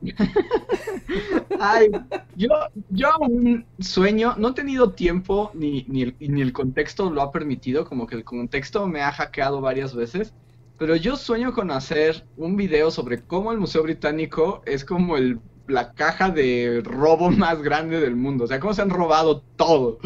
Ay, 1.61 1.90
yo, 2.34 2.49
yo 2.90 3.09
aún 3.12 3.64
sueño, 3.78 4.34
no 4.36 4.49
he 4.49 4.55
tenido 4.55 4.90
tiempo 4.90 5.53
ni, 5.55 5.84
ni, 5.86 6.03
el, 6.03 6.16
ni 6.18 6.40
el 6.42 6.53
contexto 6.53 7.09
lo 7.09 7.22
ha 7.22 7.30
permitido, 7.30 7.84
como 7.84 8.09
que 8.09 8.16
el 8.16 8.24
contexto 8.24 8.88
me 8.88 9.01
ha 9.03 9.12
hackeado 9.12 9.61
varias 9.61 9.94
veces, 9.94 10.34
pero 10.76 10.97
yo 10.97 11.14
sueño 11.14 11.53
con 11.53 11.70
hacer 11.70 12.26
un 12.36 12.57
video 12.57 12.90
sobre 12.90 13.22
cómo 13.22 13.53
el 13.53 13.59
Museo 13.61 13.84
Británico 13.84 14.62
es 14.66 14.84
como 14.84 15.16
el, 15.16 15.38
la 15.69 15.93
caja 15.93 16.31
de 16.31 16.83
robo 16.85 17.31
más 17.33 17.62
grande 17.62 18.01
del 18.01 18.17
mundo, 18.17 18.45
o 18.45 18.47
sea, 18.47 18.61
cómo 18.61 18.75
se 18.75 18.83
han 18.83 18.91
robado 18.91 19.43
todo. 19.57 19.99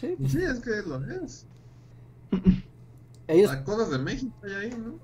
Sí, 0.00 0.14
Pues 0.18 0.32
sí, 0.32 0.42
es 0.42 0.60
que 0.60 0.70
lo 0.86 1.00
es. 1.24 1.46
ellos 3.28 3.52
Las 3.52 3.62
cosas 3.62 3.90
de 3.90 3.98
México 3.98 4.32
hay 4.44 4.52
ahí, 4.52 4.70
¿no? 4.70 4.98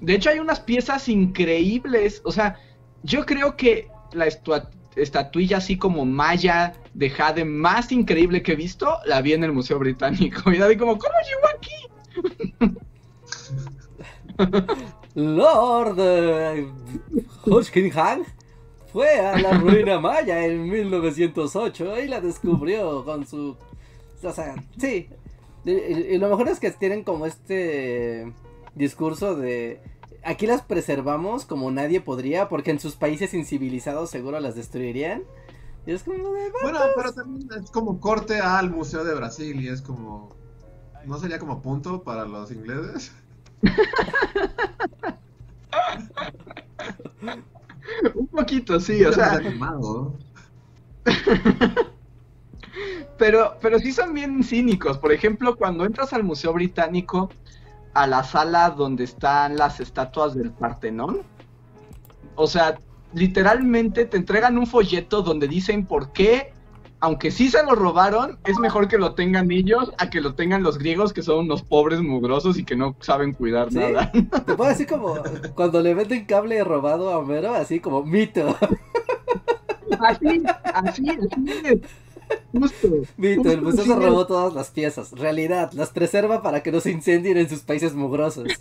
De 0.00 0.14
hecho, 0.14 0.30
hay 0.30 0.38
unas 0.38 0.60
piezas 0.60 1.08
increíbles. 1.08 2.22
O 2.24 2.32
sea, 2.32 2.58
yo 3.02 3.26
creo 3.26 3.56
que 3.56 3.88
la 4.12 4.26
estatuilla 4.96 5.58
así 5.58 5.76
como 5.76 6.04
maya 6.04 6.72
de 6.94 7.10
Jade 7.10 7.44
más 7.44 7.92
increíble 7.92 8.42
que 8.42 8.52
he 8.52 8.56
visto, 8.56 8.98
la 9.06 9.20
vi 9.20 9.34
en 9.34 9.44
el 9.44 9.52
Museo 9.52 9.78
Británico. 9.78 10.50
Y 10.52 10.58
de 10.58 10.78
como, 10.78 10.98
¿cómo 10.98 11.14
llegó 11.26 11.46
aquí? 11.56 12.76
Lord 15.14 15.96
eh, 15.98 16.72
Hodgkingham 17.44 18.24
fue 18.92 19.20
a 19.20 19.38
la 19.38 19.52
ruina 19.52 20.00
maya 20.00 20.44
en 20.44 20.68
1908 20.68 22.00
y 22.00 22.08
la 22.08 22.20
descubrió 22.20 23.04
con 23.04 23.26
su... 23.26 23.56
O 24.22 24.32
sea, 24.32 24.54
sí. 24.78 25.08
Y, 25.64 26.18
lo 26.18 26.28
mejor 26.28 26.48
es 26.48 26.60
que 26.60 26.70
tienen 26.70 27.04
como 27.04 27.26
este 27.26 28.32
discurso 28.74 29.36
de... 29.36 29.80
Aquí 30.22 30.46
las 30.46 30.62
preservamos 30.62 31.46
como 31.46 31.70
nadie 31.70 32.00
podría 32.00 32.48
porque 32.48 32.70
en 32.70 32.80
sus 32.80 32.96
países 32.96 33.32
incivilizados 33.32 34.10
seguro 34.10 34.38
las 34.40 34.54
destruirían. 34.54 35.22
Y 35.86 35.92
es 35.92 36.02
como 36.02 36.32
de... 36.32 36.50
Bueno, 36.62 36.80
pero 36.94 37.12
también 37.12 37.48
es 37.62 37.70
como 37.70 38.00
corte 38.00 38.38
al 38.38 38.70
Museo 38.70 39.04
de 39.04 39.14
Brasil 39.14 39.60
y 39.60 39.68
es 39.68 39.80
como. 39.80 40.38
¿No 41.06 41.18
sería 41.18 41.38
como 41.38 41.62
punto 41.62 42.02
para 42.02 42.26
los 42.26 42.52
ingleses? 42.52 43.12
Un 48.14 48.26
poquito, 48.26 48.80
sí, 48.80 49.04
o 49.04 49.12
sea, 49.12 49.38
quemado. 49.40 50.14
pero, 53.18 53.56
pero 53.60 53.78
sí 53.78 53.92
son 53.92 54.14
bien 54.14 54.42
cínicos. 54.42 54.98
Por 54.98 55.12
ejemplo, 55.12 55.56
cuando 55.56 55.84
entras 55.84 56.12
al 56.12 56.24
Museo 56.24 56.52
Británico, 56.52 57.30
a 57.94 58.06
la 58.06 58.22
sala 58.24 58.70
donde 58.70 59.04
están 59.04 59.56
las 59.56 59.80
estatuas 59.80 60.34
del 60.34 60.50
Partenón, 60.50 61.22
o 62.34 62.46
sea, 62.46 62.78
literalmente 63.12 64.04
te 64.04 64.16
entregan 64.16 64.56
un 64.56 64.66
folleto 64.66 65.22
donde 65.22 65.48
dicen 65.48 65.86
por 65.86 66.12
qué, 66.12 66.52
aunque 67.00 67.30
sí 67.30 67.48
se 67.48 67.62
lo 67.62 67.74
robaron, 67.74 68.38
es 68.44 68.58
mejor 68.58 68.86
que 68.88 68.98
lo 68.98 69.14
tengan 69.14 69.50
ellos 69.50 69.90
a 69.98 70.10
que 70.10 70.20
lo 70.20 70.34
tengan 70.34 70.62
los 70.62 70.78
griegos, 70.78 71.12
que 71.12 71.22
son 71.22 71.40
unos 71.46 71.62
pobres 71.62 72.00
mugrosos 72.00 72.58
y 72.58 72.64
que 72.64 72.76
no 72.76 72.94
saben 73.00 73.32
cuidar 73.32 73.70
Sí. 73.70 73.78
nada. 73.78 74.12
Te 74.46 74.54
puedo 74.54 74.68
decir 74.70 74.86
como 74.86 75.14
cuando 75.54 75.80
le 75.80 75.94
venden 75.94 76.26
cable 76.26 76.62
robado 76.62 77.10
a 77.10 77.18
Homero, 77.18 77.54
así 77.54 77.80
como 77.80 78.02
mito. 78.04 78.54
Así, 79.98 80.42
así, 80.74 81.08
así 81.10 81.52
es. 81.64 81.80
Justo. 82.52 82.88
Mito, 83.16 83.50
el 83.50 83.62
museo 83.62 83.84
se 83.84 83.94
robó 83.96 84.26
todas 84.26 84.54
las 84.54 84.70
piezas. 84.70 85.12
Realidad, 85.12 85.72
las 85.72 85.90
preserva 85.90 86.42
para 86.42 86.62
que 86.62 86.70
no 86.70 86.80
se 86.80 86.90
incendien 86.92 87.38
en 87.38 87.48
sus 87.48 87.60
países 87.60 87.94
mugrosos. 87.94 88.48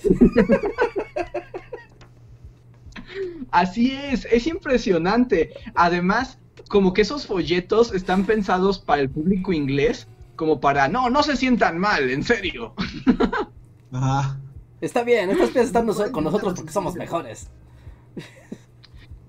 Así 3.52 3.92
es, 3.92 4.26
es 4.32 4.46
impresionante. 4.48 5.52
Además, 5.76 6.38
como 6.70 6.94
que 6.94 7.02
esos 7.02 7.26
folletos 7.26 7.94
están 7.94 8.26
pensados 8.26 8.80
para 8.80 9.02
el 9.02 9.10
público 9.10 9.52
inglés, 9.52 10.08
como 10.36 10.62
para, 10.62 10.88
no, 10.88 11.10
no 11.10 11.24
se 11.24 11.36
sientan 11.36 11.80
mal, 11.80 12.10
en 12.10 12.24
serio. 12.24 12.74
Ajá. 13.92 14.40
Está 14.80 15.04
bien, 15.04 15.30
estas 15.32 15.50
piezas 15.50 15.68
están 15.68 16.12
con 16.12 16.24
nosotros 16.24 16.54
porque 16.56 16.72
somos 16.72 16.96
mejores. 16.96 17.50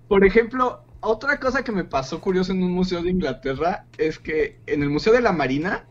Por 0.07 0.25
ejemplo, 0.25 0.85
otra 1.01 1.41
cosa 1.41 1.65
que 1.65 1.73
me 1.73 1.83
pasó 1.83 2.21
curioso 2.21 2.53
en 2.53 2.63
un 2.63 2.73
museo 2.73 3.03
de 3.03 3.11
Inglaterra 3.11 3.87
es 3.97 4.19
que 4.19 4.61
en 4.67 4.83
el 4.83 4.91
Museo 4.91 5.13
de 5.13 5.23
la 5.23 5.33
Marina 5.33 5.87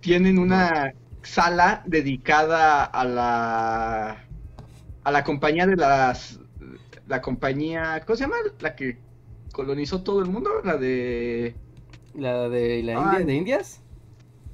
tienen 0.00 0.38
una 0.38 0.94
sala 1.22 1.82
dedicada 1.84 2.84
a 2.84 3.04
la 3.04 4.24
a 5.02 5.10
la 5.10 5.24
compañía 5.24 5.66
de 5.66 5.76
las 5.76 6.38
la 7.08 7.20
compañía, 7.20 8.02
¿cómo 8.06 8.16
se 8.16 8.24
llama? 8.24 8.36
La 8.60 8.76
que 8.76 8.98
colonizó 9.58 10.02
todo 10.04 10.20
el 10.20 10.30
mundo, 10.30 10.50
la 10.62 10.76
de 10.76 11.56
La 12.14 12.48
de 12.48 12.80
la 12.84 12.92
Ay. 12.92 13.02
India, 13.02 13.26
de 13.26 13.34
Indias. 13.34 13.82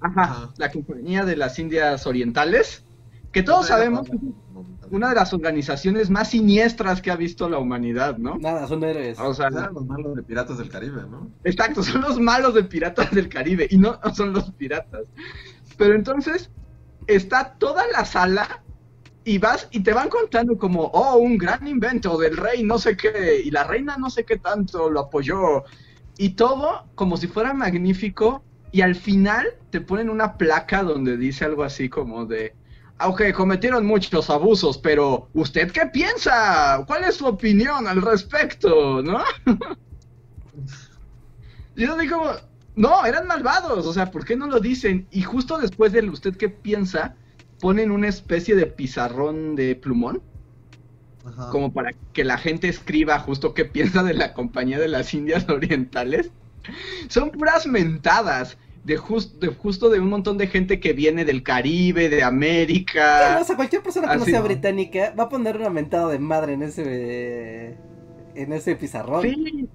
Ajá, 0.01 0.23
Ajá. 0.23 0.55
la 0.57 0.73
compañía 0.73 1.27
de 1.27 1.37
las 1.37 1.59
Indias 1.59 2.07
Orientales, 2.07 2.87
que 3.31 3.43
todos 3.43 3.67
sabemos 3.67 4.09
que 4.09 4.17
es 4.17 4.23
una 4.91 5.11
de 5.11 5.15
las 5.17 5.35
organizaciones 5.35 6.09
más 6.09 6.31
siniestras 6.31 7.03
que 7.03 7.11
ha 7.11 7.17
visto 7.17 7.51
la 7.51 7.59
humanidad, 7.59 8.17
¿no? 8.17 8.39
Nada, 8.39 8.67
son 8.67 8.83
héroes. 8.83 9.19
O 9.21 9.35
sea, 9.35 9.49
Eran 9.49 9.75
los 9.75 9.85
malos 9.85 10.17
de 10.17 10.23
Piratas 10.23 10.57
del 10.57 10.71
Caribe, 10.71 11.03
¿no? 11.11 11.31
exacto, 11.45 11.83
son 11.83 12.01
los 12.01 12.19
malos 12.19 12.55
de 12.55 12.65
Piratas 12.65 13.11
del 13.11 13.29
Caribe 13.29 13.67
y 13.71 13.77
no 13.77 14.01
son 14.15 14.33
los 14.33 14.53
piratas. 14.53 15.03
Pero 15.77 15.95
entonces 15.95 16.51
está 17.09 17.57
toda 17.59 17.87
la 17.89 18.07
sala 18.07 18.64
y 19.25 19.39
vas 19.39 19.69
y 19.71 19.81
te 19.81 19.93
van 19.93 20.09
contando 20.09 20.59
como, 20.59 20.83
oh, 20.83 21.17
un 21.17 21.39
gran 21.39 21.67
invento 21.67 22.19
del 22.19 22.37
rey 22.37 22.63
no 22.63 22.79
sé 22.79 22.97
qué 22.97 23.43
y 23.45 23.51
la 23.51 23.65
reina 23.65 23.97
no 23.97 24.11
sé 24.11 24.25
qué 24.25 24.37
tanto 24.37 24.91
lo 24.91 25.01
apoyó 25.01 25.65
y 26.19 26.31
todo 26.31 26.87
como 26.95 27.17
si 27.17 27.27
fuera 27.27 27.55
magnífico 27.55 28.45
y 28.75 28.83
al 28.83 28.97
final 28.97 29.47
te 29.71 29.81
ponen 29.81 30.11
una 30.11 30.37
placa 30.37 30.83
donde 30.83 31.17
dice 31.17 31.45
algo 31.45 31.63
así 31.63 31.89
como 31.89 32.27
de, 32.27 32.55
aunque 32.99 33.33
cometieron 33.33 33.87
muchos 33.87 34.31
abusos, 34.31 34.79
pero 34.79 35.29
¿usted 35.33 35.71
qué 35.71 35.87
piensa? 35.87 36.83
¿Cuál 36.85 37.05
es 37.05 37.15
su 37.15 37.27
opinión 37.27 37.87
al 37.87 38.03
respecto? 38.03 39.01
¿No? 39.01 39.23
Yo 41.77 41.97
digo, 41.97 42.33
no, 42.75 43.07
eran 43.07 43.29
malvados, 43.29 43.87
o 43.87 43.93
sea, 43.93 44.11
¿por 44.11 44.25
qué 44.25 44.35
no 44.35 44.49
lo 44.49 44.59
dicen? 44.59 45.07
Y 45.13 45.23
justo 45.23 45.59
después 45.59 45.93
del 45.93 46.11
usted 46.11 46.37
qué 46.37 46.49
piensa, 46.49 47.15
ponen 47.65 47.91
una 47.91 48.09
especie 48.09 48.55
de 48.57 48.67
pizarrón 48.67 49.57
de 49.57 49.75
plumón 49.75 50.21
Ajá. 51.25 51.49
como 51.51 51.73
para 51.73 51.93
que 52.13 52.23
la 52.23 52.37
gente 52.37 52.69
escriba 52.69 53.19
justo 53.19 53.55
qué 53.55 53.65
piensa 53.77 54.03
de 54.03 54.13
la 54.13 54.35
compañía 54.35 54.79
de 54.79 54.89
las 54.89 55.15
Indias 55.15 55.49
Orientales. 55.49 56.31
Son 57.09 57.31
puras 57.31 57.67
mentadas 57.67 58.59
de, 58.85 58.99
jus- 58.99 59.39
de 59.39 59.47
justo 59.49 59.89
de 59.89 59.99
un 59.99 60.11
montón 60.11 60.37
de 60.37 60.47
gente 60.47 60.79
que 60.79 60.93
viene 60.93 61.25
del 61.25 61.43
Caribe, 61.43 62.11
de 62.11 62.23
América. 62.23 63.39
o 63.41 63.45
sea, 63.45 63.57
cualquier 63.57 63.83
persona 63.83 64.11
que 64.11 64.19
no 64.19 64.25
sea 64.27 64.43
británica 64.43 65.15
va 65.19 65.25
a 65.25 65.29
poner 65.31 65.57
una 65.57 65.71
mentada 65.71 66.09
de 66.11 66.19
madre 66.19 66.53
en 66.53 66.63
ese 66.65 67.79
en 68.35 68.53
ese 68.53 68.77
pizarrón. 68.77 69.23
Sí, 69.23 69.67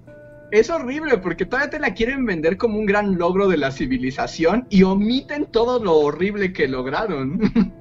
es 0.52 0.70
horrible 0.70 1.18
porque 1.18 1.44
todavía 1.44 1.70
te 1.70 1.80
la 1.80 1.94
quieren 1.94 2.24
vender 2.24 2.56
como 2.56 2.78
un 2.78 2.86
gran 2.86 3.18
logro 3.18 3.48
de 3.48 3.56
la 3.56 3.72
civilización 3.72 4.66
y 4.70 4.84
omiten 4.84 5.46
todo 5.46 5.82
lo 5.82 5.96
horrible 5.96 6.52
que 6.52 6.68
lograron. 6.68 7.40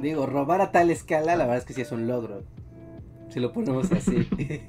Digo, 0.00 0.26
robar 0.26 0.60
a 0.60 0.70
tal 0.70 0.90
escala, 0.90 1.36
la 1.36 1.44
verdad 1.44 1.58
es 1.58 1.64
que 1.64 1.74
sí 1.74 1.80
es 1.82 1.92
un 1.92 2.06
logro. 2.06 2.42
Si 3.28 3.40
lo 3.40 3.52
ponemos 3.52 3.90
así. 3.92 4.28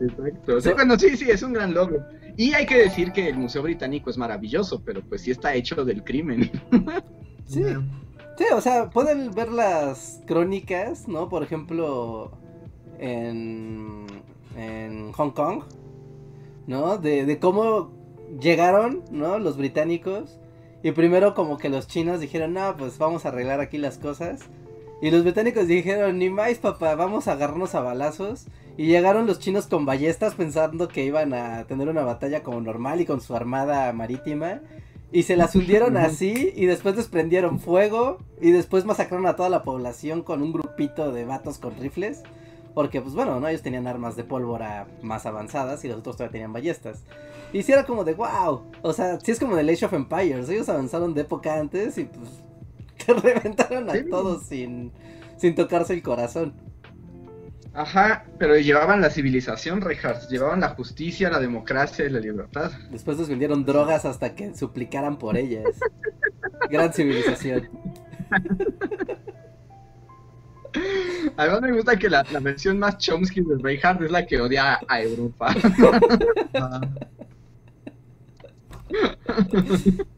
Exacto. 0.00 0.60
So- 0.60 0.74
bueno, 0.74 0.98
sí, 0.98 1.16
sí, 1.16 1.30
es 1.30 1.42
un 1.42 1.52
gran 1.52 1.74
logro. 1.74 2.04
Y 2.36 2.52
hay 2.52 2.66
que 2.66 2.78
decir 2.78 3.12
que 3.12 3.28
el 3.28 3.36
Museo 3.36 3.62
Británico 3.62 4.10
es 4.10 4.18
maravilloso, 4.18 4.82
pero 4.84 5.02
pues 5.02 5.22
sí 5.22 5.30
está 5.30 5.54
hecho 5.54 5.84
del 5.84 6.02
crimen. 6.04 6.50
Sí. 7.46 7.62
Sí, 8.38 8.44
o 8.54 8.60
sea, 8.62 8.88
pueden 8.88 9.30
ver 9.34 9.52
las 9.52 10.22
crónicas, 10.26 11.06
¿no? 11.06 11.28
Por 11.28 11.42
ejemplo, 11.42 12.32
en, 12.98 14.06
en 14.56 15.12
Hong 15.12 15.30
Kong, 15.32 15.64
¿no? 16.66 16.96
De, 16.96 17.26
de 17.26 17.38
cómo 17.38 17.92
llegaron, 18.40 19.02
¿no? 19.10 19.38
Los 19.38 19.58
británicos. 19.58 20.38
Y 20.84 20.92
primero 20.92 21.34
como 21.34 21.56
que 21.56 21.70
los 21.70 21.88
chinos 21.88 22.20
dijeron, 22.20 22.52
no, 22.52 22.76
pues 22.76 22.98
vamos 22.98 23.24
a 23.24 23.28
arreglar 23.28 23.58
aquí 23.58 23.78
las 23.78 23.96
cosas. 23.96 24.42
Y 25.00 25.10
los 25.10 25.22
británicos 25.22 25.66
dijeron, 25.66 26.18
ni 26.18 26.28
más 26.28 26.58
papá, 26.58 26.94
vamos 26.94 27.26
a 27.26 27.32
agarrarnos 27.32 27.74
a 27.74 27.80
balazos. 27.80 28.44
Y 28.76 28.88
llegaron 28.88 29.26
los 29.26 29.38
chinos 29.38 29.66
con 29.66 29.86
ballestas 29.86 30.34
pensando 30.34 30.88
que 30.88 31.02
iban 31.02 31.32
a 31.32 31.64
tener 31.64 31.88
una 31.88 32.02
batalla 32.02 32.42
como 32.42 32.60
normal 32.60 33.00
y 33.00 33.06
con 33.06 33.22
su 33.22 33.34
armada 33.34 33.90
marítima. 33.94 34.60
Y 35.10 35.22
se 35.22 35.38
las 35.38 35.54
hundieron 35.54 35.96
así 35.96 36.52
y 36.54 36.66
después 36.66 36.96
desprendieron 36.96 37.60
fuego 37.60 38.18
y 38.38 38.50
después 38.50 38.84
masacraron 38.84 39.26
a 39.26 39.36
toda 39.36 39.48
la 39.48 39.62
población 39.62 40.20
con 40.22 40.42
un 40.42 40.52
grupito 40.52 41.12
de 41.12 41.24
vatos 41.24 41.56
con 41.56 41.74
rifles. 41.78 42.24
Porque 42.74 43.00
pues 43.00 43.14
bueno, 43.14 43.38
¿no? 43.38 43.46
Ellos 43.48 43.62
tenían 43.62 43.86
armas 43.86 44.16
de 44.16 44.24
pólvora 44.24 44.86
más 45.02 45.26
avanzadas 45.26 45.84
y 45.84 45.88
los 45.88 45.98
otros 45.98 46.16
todavía 46.16 46.32
tenían 46.32 46.52
ballestas. 46.52 47.04
Y 47.52 47.62
sí 47.62 47.70
era 47.72 47.84
como 47.84 48.02
de 48.04 48.14
wow. 48.14 48.62
O 48.82 48.92
sea, 48.92 49.20
sí 49.20 49.30
es 49.30 49.38
como 49.38 49.54
de 49.54 49.70
Age 49.72 49.86
of 49.86 49.92
Empires. 49.92 50.48
Ellos 50.48 50.68
avanzaron 50.68 51.14
de 51.14 51.20
época 51.20 51.58
antes 51.58 51.96
y 51.98 52.04
pues 52.04 52.28
que 53.06 53.12
reventaron 53.14 53.88
a 53.88 53.92
Sí. 53.92 54.04
todos 54.10 54.42
sin, 54.44 54.92
sin 55.36 55.54
tocarse 55.54 55.94
el 55.94 56.02
corazón. 56.02 56.54
Ajá, 57.76 58.24
pero 58.38 58.56
llevaban 58.56 59.00
la 59.00 59.10
civilización, 59.10 59.80
Reinhardt. 59.80 60.28
Llevaban 60.30 60.60
la 60.60 60.70
justicia, 60.70 61.28
la 61.30 61.40
democracia 61.40 62.04
y 62.04 62.08
la 62.10 62.20
libertad. 62.20 62.70
Después 62.90 63.18
les 63.18 63.28
vendieron 63.28 63.64
drogas 63.64 64.04
hasta 64.04 64.34
que 64.36 64.54
suplicaran 64.54 65.16
por 65.18 65.36
ellas. 65.36 65.64
Gran 66.70 66.92
civilización. 66.92 67.68
Además 71.36 71.60
me 71.62 71.72
gusta 71.72 71.98
que 71.98 72.10
la, 72.10 72.24
la 72.30 72.40
versión 72.40 72.78
más 72.78 72.98
Chomsky 72.98 73.40
de 73.42 73.56
Reinhardt 73.60 74.02
es 74.02 74.10
la 74.10 74.26
que 74.26 74.40
odia 74.40 74.80
a 74.86 75.00
Europa. 75.02 75.54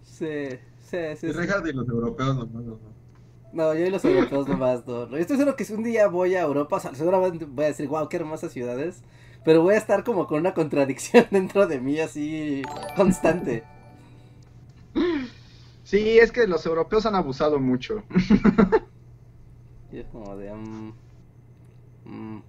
Sí, 0.03 0.49
sí, 0.79 0.99
sí. 1.17 1.33
Reinhardt 1.33 1.67
y 1.69 1.73
los 1.73 1.89
europeos 1.89 2.37
nomás, 2.37 2.65
no, 2.65 2.79
no. 2.79 2.97
No, 3.53 3.75
yo 3.75 3.87
y 3.87 3.91
los 3.91 4.05
europeos 4.05 4.49
nomás 4.49 4.87
no. 4.87 5.09
Yo 5.09 5.17
estoy 5.19 5.37
seguro 5.37 5.57
que 5.57 5.65
si 5.65 5.73
un 5.73 5.83
día 5.83 6.09
voy 6.09 6.35
a 6.35 6.43
Europa, 6.43 6.77
o 6.77 6.81
sea, 6.81 6.95
seguramente 6.95 7.45
voy 7.47 7.65
a 7.65 7.69
decir, 7.69 7.89
wow, 7.89 8.09
qué 8.09 8.17
hermosas 8.19 8.53
ciudades. 8.53 9.03
Pero 9.45 9.63
voy 9.63 9.75
a 9.75 9.79
estar 9.79 10.05
como 10.05 10.27
con 10.27 10.41
una 10.41 10.55
contradicción 10.55 11.27
dentro 11.33 11.67
de 11.67 11.81
mí 11.81 12.01
así 12.01 12.63
constante. 12.97 13.65
Sí, 15.85 16.19
es 16.19 16.33
que 16.33 16.47
los 16.47 16.67
europeos 16.67 17.07
han 17.07 17.15
abusado 17.15 17.59
mucho. 17.61 18.05
Y 19.93 19.99
es 19.99 20.07
como 20.09 20.37
de... 20.37 20.53
mm, 20.53 20.93
mm, 22.05 22.43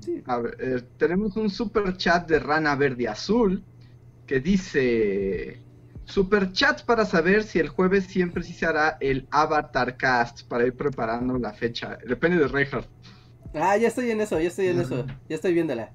sí. 0.00 0.22
A 0.26 0.38
ver, 0.38 0.56
eh, 0.60 0.82
tenemos 0.98 1.36
un 1.36 1.50
super 1.50 1.96
chat 1.96 2.28
de 2.28 2.38
Rana 2.38 2.76
Verde 2.76 3.08
Azul 3.08 3.62
que 4.26 4.40
dice 4.40 5.62
super 6.04 6.52
chat 6.52 6.84
para 6.84 7.04
saber 7.04 7.44
si 7.44 7.58
el 7.58 7.68
jueves 7.68 8.06
siempre 8.06 8.42
sí 8.42 8.52
se 8.52 8.66
hará 8.66 8.96
el 9.00 9.26
Avatar 9.30 9.96
Cast 9.96 10.46
para 10.48 10.66
ir 10.66 10.76
preparando 10.76 11.38
la 11.38 11.52
fecha. 11.52 11.98
Depende 12.06 12.38
de 12.38 12.48
Reinhardt. 12.48 12.88
Ah, 13.54 13.76
ya 13.76 13.88
estoy 13.88 14.10
en 14.10 14.20
eso, 14.20 14.38
ya 14.40 14.48
estoy 14.48 14.68
en 14.68 14.80
eso. 14.80 15.06
Ya 15.28 15.36
estoy 15.36 15.54
viéndola. 15.54 15.92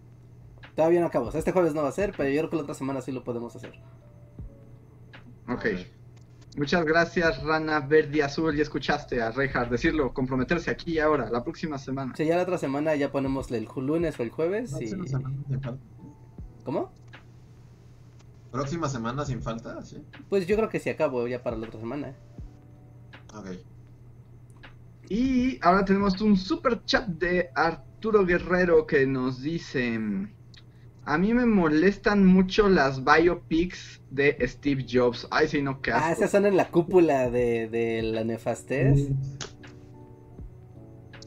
Todavía 0.75 0.99
no 1.01 1.07
acabo. 1.07 1.27
O 1.27 1.31
sea, 1.31 1.39
este 1.39 1.51
jueves 1.51 1.73
no 1.73 1.83
va 1.83 1.89
a 1.89 1.91
ser, 1.93 2.13
pero 2.17 2.29
yo 2.29 2.39
creo 2.41 2.49
que 2.49 2.55
la 2.57 2.61
otra 2.63 2.75
semana 2.75 3.01
sí 3.01 3.11
lo 3.11 3.23
podemos 3.23 3.55
hacer. 3.55 3.73
Ok. 5.47 5.65
Muchas 6.55 6.85
gracias, 6.85 7.41
Rana 7.41 7.79
Verde 7.79 8.21
Azul. 8.21 8.55
Ya 8.55 8.61
escuchaste 8.61 9.21
a 9.21 9.31
Reinhardt 9.31 9.71
decirlo, 9.71 10.13
comprometerse 10.13 10.69
aquí 10.69 10.93
y 10.93 10.99
ahora, 10.99 11.29
la 11.31 11.43
próxima 11.43 11.79
semana. 11.79 12.13
Sí, 12.15 12.25
ya 12.25 12.35
la 12.35 12.43
otra 12.43 12.59
semana 12.59 12.93
ya 12.95 13.11
ponemos 13.11 13.51
el 13.51 13.67
lunes 13.75 14.19
o 14.19 14.23
el 14.23 14.29
jueves 14.29 14.71
y... 14.73 14.87
Próxima 14.87 15.07
semana 15.07 15.35
sin 15.47 15.61
falta. 15.61 15.83
¿Cómo? 16.63 16.93
Próxima 18.51 18.87
semana 18.87 19.25
sin 19.25 19.41
falta, 19.41 19.81
sí. 19.81 20.05
Pues 20.29 20.45
yo 20.45 20.55
creo 20.55 20.69
que 20.69 20.79
sí 20.79 20.91
acabo 20.91 21.27
ya 21.27 21.41
para 21.41 21.57
la 21.57 21.67
otra 21.67 21.79
semana. 21.79 22.15
Ok. 23.33 23.47
Y 25.09 25.57
ahora 25.65 25.83
tenemos 25.83 26.21
un 26.21 26.37
super 26.37 26.85
chat 26.85 27.07
de 27.07 27.49
Arturo 27.55 28.25
Guerrero 28.25 28.85
que 28.85 29.07
nos 29.07 29.41
dice: 29.41 29.99
A 31.05 31.17
mí 31.17 31.33
me 31.33 31.45
molestan 31.45 32.25
mucho 32.25 32.69
las 32.69 33.03
biopics 33.03 34.01
de 34.09 34.37
Steve 34.47 34.85
Jobs. 34.89 35.27
Ay, 35.31 35.47
sí, 35.49 35.61
no, 35.61 35.81
qué 35.81 35.91
Ah, 35.91 35.97
asco. 35.97 36.13
esas 36.13 36.31
son 36.31 36.45
en 36.45 36.55
la 36.55 36.69
cúpula 36.69 37.29
de, 37.29 37.67
de 37.67 38.01
la 38.03 38.23
nefastez. 38.23 39.09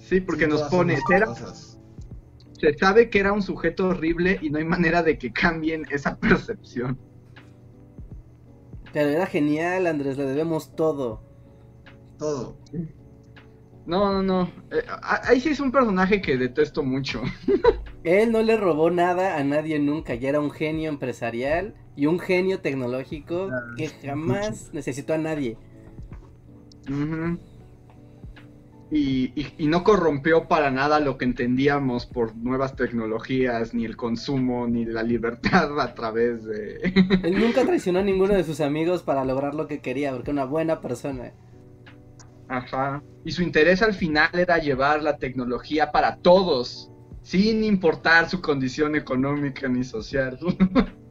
Sí, 0.01 0.21
porque 0.21 0.45
Sí, 0.45 0.51
nos 0.51 0.63
pone: 0.63 0.99
"Era- 1.11 1.35
se 2.59 2.73
sabe 2.79 3.11
que 3.11 3.19
era 3.19 3.33
un 3.33 3.43
sujeto 3.43 3.89
horrible 3.89 4.39
y 4.41 4.49
no 4.49 4.59
hay 4.59 4.65
manera 4.65 5.03
de 5.03 5.19
que 5.19 5.31
cambien 5.31 5.85
esa 5.91 6.17
percepción. 6.21 6.99
Pero 8.95 9.11
era 9.11 9.27
genial, 9.27 9.87
Andrés, 9.87 10.17
le 10.17 10.25
debemos 10.25 10.75
todo. 10.75 11.21
Todo. 12.19 12.57
No, 13.87 14.13
no, 14.13 14.23
no. 14.23 14.51
Eh, 14.73 14.85
ahí 15.03 15.41
sí 15.41 15.51
es 15.51 15.61
un 15.61 15.71
personaje 15.71 16.21
que 16.21 16.37
detesto 16.37 16.83
mucho. 16.83 17.23
Él 18.05 18.33
no 18.33 18.43
le 18.43 18.57
robó 18.57 18.91
nada 18.91 19.37
a 19.37 19.45
nadie 19.45 19.79
nunca, 19.79 20.15
ya 20.15 20.29
era 20.29 20.41
un 20.41 20.51
genio 20.51 20.89
empresarial 20.89 21.75
y 21.97 22.07
un 22.07 22.19
genio 22.19 22.61
tecnológico 22.61 23.49
Ah, 23.53 23.75
que 23.77 23.89
jamás 23.89 24.71
necesitó 24.73 25.15
a 25.15 25.19
nadie. 25.19 25.57
Y- 28.89 29.33
y 29.59 29.67
no 29.67 29.83
corrompió 29.83 30.47
para 30.47 30.71
nada 30.71 31.01
lo 31.01 31.19
que 31.19 31.25
entendíamos 31.25 32.07
por 32.07 32.37
nuevas 32.37 32.77
tecnologías, 32.77 33.75
ni 33.75 33.85
el 33.85 33.97
consumo, 33.97 34.69
ni 34.69 34.85
la 34.85 35.03
libertad 35.03 35.79
a 35.81 35.95
través 35.95 36.45
de... 36.45 36.93
Él 37.25 37.41
nunca 37.41 37.65
traicionó 37.65 37.99
a 37.99 38.03
ninguno 38.03 38.35
de 38.35 38.45
sus 38.45 38.61
amigos 38.61 39.03
para 39.03 39.25
lograr 39.25 39.55
lo 39.57 39.67
que 39.67 39.81
quería, 39.81 40.13
porque 40.13 40.31
era 40.31 40.43
una 40.43 40.45
buena 40.51 40.81
persona. 40.81 41.33
Ajá. 42.49 43.03
Y 43.25 43.33
su 43.33 43.43
interés 43.43 43.83
al 43.83 43.95
final 43.95 44.31
era 44.35 44.59
llevar 44.59 45.03
la 45.03 45.19
tecnología 45.19 45.91
para 45.93 46.17
todos, 46.19 46.91
sin 47.23 47.65
importar 47.65 48.29
su 48.29 48.41
condición 48.41 48.95
económica 48.97 49.69
ni 49.69 49.83
social. 49.85 50.39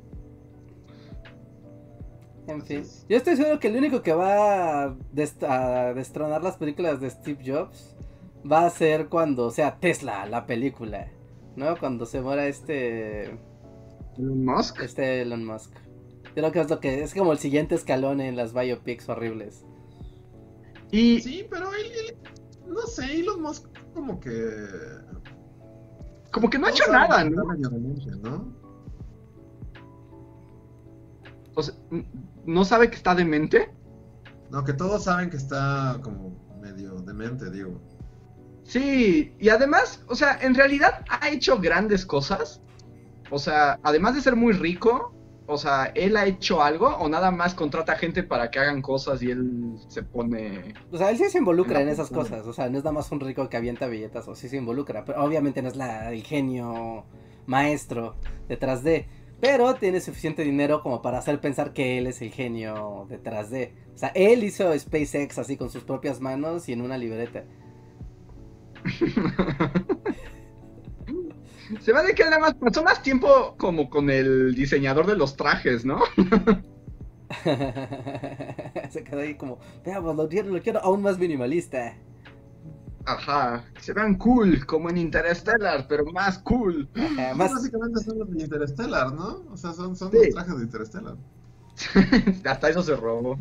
En 2.48 2.62
fin. 2.62 2.84
Yo 3.10 3.18
estoy 3.18 3.36
seguro 3.38 3.60
que 3.60 3.70
el 3.70 3.76
único 3.78 4.04
que 4.04 4.14
va 4.14 4.84
a, 4.84 4.96
dest- 5.14 5.44
a 5.50 5.94
destronar 5.94 6.44
las 6.44 6.58
películas 6.58 7.00
de 7.02 7.10
Steve 7.10 7.40
Jobs 7.44 7.96
va 8.50 8.66
a 8.66 8.70
ser 8.70 9.08
cuando 9.08 9.50
sea 9.50 9.80
Tesla, 9.80 10.26
la 10.28 10.46
película. 10.46 11.12
¿No? 11.56 11.76
Cuando 11.78 12.06
se 12.06 12.22
muera 12.22 12.46
este. 12.48 13.40
Elon 14.18 14.46
Musk. 14.46 14.82
Este 14.82 15.22
Elon 15.24 15.46
Musk. 15.46 15.74
Yo 16.26 16.34
creo 16.34 16.52
que 16.52 16.60
es 16.62 16.70
lo 16.70 16.80
que. 16.80 17.02
Es 17.02 17.14
como 17.16 17.32
el 17.32 17.40
siguiente 17.40 17.74
escalón 17.76 18.22
en 18.22 18.36
las 18.36 18.54
biopics 18.54 19.10
horribles. 19.10 19.66
Y 20.92 21.20
Sí, 21.22 21.48
pero 21.50 21.74
él, 21.74 21.86
él- 21.92 22.18
no 22.68 22.82
sé, 22.88 23.20
Elon 23.20 23.42
Musk 23.42 23.68
como 23.94 24.20
que... 24.20 24.34
como 26.32 26.50
que 26.50 26.58
no 26.60 26.68
ha 26.68 26.70
hecho 26.72 26.92
nada, 26.92 27.24
¿no? 27.24 27.44
¿no? 27.44 28.56
O 31.56 31.64
sea, 31.64 31.74
no 32.46 32.66
sabe 32.66 32.90
que 32.90 32.96
está 32.98 33.16
demente. 33.16 33.72
No, 34.52 34.64
que 34.64 34.74
todos 34.74 35.04
saben 35.06 35.30
que 35.30 35.38
está 35.38 36.00
como 36.04 36.36
medio 36.62 36.96
demente, 37.02 37.50
digo. 37.50 37.82
Sí, 38.64 39.36
y 39.40 39.50
además, 39.50 40.04
o 40.08 40.16
sea, 40.16 40.38
en 40.42 40.56
realidad 40.56 41.06
ha 41.10 41.30
hecho 41.30 41.60
grandes 41.60 42.06
cosas. 42.06 42.62
O 43.32 43.40
sea, 43.40 43.80
además 43.84 44.16
de 44.16 44.22
ser 44.22 44.36
muy 44.36 44.54
rico, 44.54 45.15
o 45.48 45.58
sea, 45.58 45.92
él 45.96 46.18
ha 46.18 46.26
hecho 46.26 46.62
algo 46.64 46.88
o 46.88 47.08
nada 47.08 47.30
más 47.32 47.54
contrata 47.54 47.96
gente 47.96 48.24
para 48.24 48.50
que 48.50 48.60
hagan 48.60 48.82
cosas 48.82 49.22
y 49.22 49.30
él 49.32 49.76
se 49.88 50.02
pone... 50.04 50.74
O 50.92 50.98
sea, 50.98 51.12
él 51.12 51.18
sí 51.18 51.30
se 51.30 51.38
involucra 51.38 51.82
En 51.82 51.90
esas 51.90 52.10
cultura. 52.10 52.38
cosas, 52.38 52.48
o 52.48 52.54
sea, 52.54 52.70
no 52.70 52.78
es 52.78 52.84
nada 52.84 52.94
más 52.94 53.12
un 53.12 53.20
rico 53.20 53.48
que 53.50 53.58
avienta 53.58 53.88
billetas, 53.88 54.28
o 54.28 54.36
sí 54.36 54.50
se 54.50 54.58
involucra, 54.58 55.06
pero 55.06 55.24
obviamente 55.24 55.62
no 55.62 55.68
es 55.68 55.76
la, 55.76 56.12
el 56.12 56.24
genio 56.24 57.06
maestro 57.46 58.16
detrás 58.48 58.84
de, 58.84 59.08
pero 59.40 59.76
tiene 59.76 60.02
suficiente 60.02 60.44
dinero 60.44 60.82
como 60.82 61.02
para 61.02 61.20
hacer 61.20 61.40
pensar 61.40 61.74
que 61.74 61.98
él 61.98 62.08
es 62.08 62.22
el 62.22 62.32
genio 62.32 63.06
detrás 63.10 63.50
de. 63.52 63.74
O 63.94 63.98
sea, 63.98 64.10
él 64.16 64.44
hizo 64.44 64.78
SpaceX 64.78 65.38
así 65.38 65.58
con 65.58 65.70
sus 65.70 65.84
propias 65.84 66.20
manos 66.22 66.68
y 66.70 66.74
en 66.74 66.82
una 66.82 66.98
libreta. 66.98 67.44
Se 71.82 71.94
ve 71.94 72.04
de 72.04 72.14
que 72.16 72.24
además 72.24 72.56
pasó 72.56 72.84
más 72.84 73.02
tiempo 73.02 73.56
como 73.58 73.90
con 73.90 74.10
el 74.10 74.54
diseñador 74.56 75.08
de 75.08 75.16
los 75.16 75.36
trajes, 75.36 75.86
¿no? 75.86 76.00
se 78.90 79.04
quedó 79.04 79.20
ahí 79.22 79.36
como, 79.36 79.60
veamos, 79.86 80.16
lo 80.16 80.28
quiero, 80.30 80.50
lo 80.50 80.62
quiero 80.62 80.80
aún 80.82 81.02
más 81.02 81.18
minimalista. 81.18 81.96
Ajá, 83.08 83.64
se 83.80 83.94
vean 83.94 84.16
cool, 84.16 84.66
como 84.66 84.90
en 84.90 84.98
Interstellar, 84.98 85.86
pero 85.88 86.06
más 86.06 86.40
cool. 86.40 86.90
Ajá, 86.96 87.34
Pues 87.38 87.52
más, 87.52 87.54
Básicamente 87.54 88.00
son 88.04 88.20
los 88.20 88.32
de 88.32 88.44
Interstellar, 88.44 89.14
¿no? 89.14 89.44
O 89.52 89.58
sea, 89.58 89.74
son, 89.74 89.96
son 89.96 90.12
Sí. 90.12 90.18
los 90.18 90.30
trajes 90.30 90.58
de 90.58 90.64
Interstellar. 90.64 91.16
Hasta 92.46 92.70
eso 92.70 92.82
se 92.84 92.96
robó. 92.96 93.38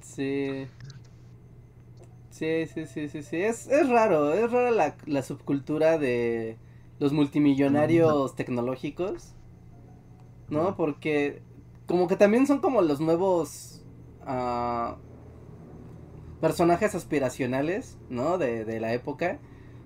Sí. 0.00 0.66
Sí, 2.30 2.66
sí, 2.66 2.86
sí, 2.86 3.08
sí, 3.08 3.22
sí. 3.22 3.36
Es, 3.42 3.66
es 3.68 3.88
raro, 3.88 4.32
es 4.34 4.50
rara 4.50 4.70
la, 4.70 4.96
la 5.06 5.22
subcultura 5.22 5.98
de 5.98 6.58
los 6.98 7.12
multimillonarios 7.12 8.34
tecnológicos. 8.34 9.34
¿No? 10.48 10.76
Porque 10.76 11.42
como 11.86 12.06
que 12.06 12.16
también 12.16 12.46
son 12.46 12.60
como 12.60 12.80
los 12.82 13.00
nuevos 13.00 13.84
ah, 14.24 14.96
personajes 16.40 16.94
aspiracionales, 16.94 17.98
¿no? 18.08 18.38
De, 18.38 18.64
de 18.64 18.80
la 18.80 18.92
época. 18.92 19.40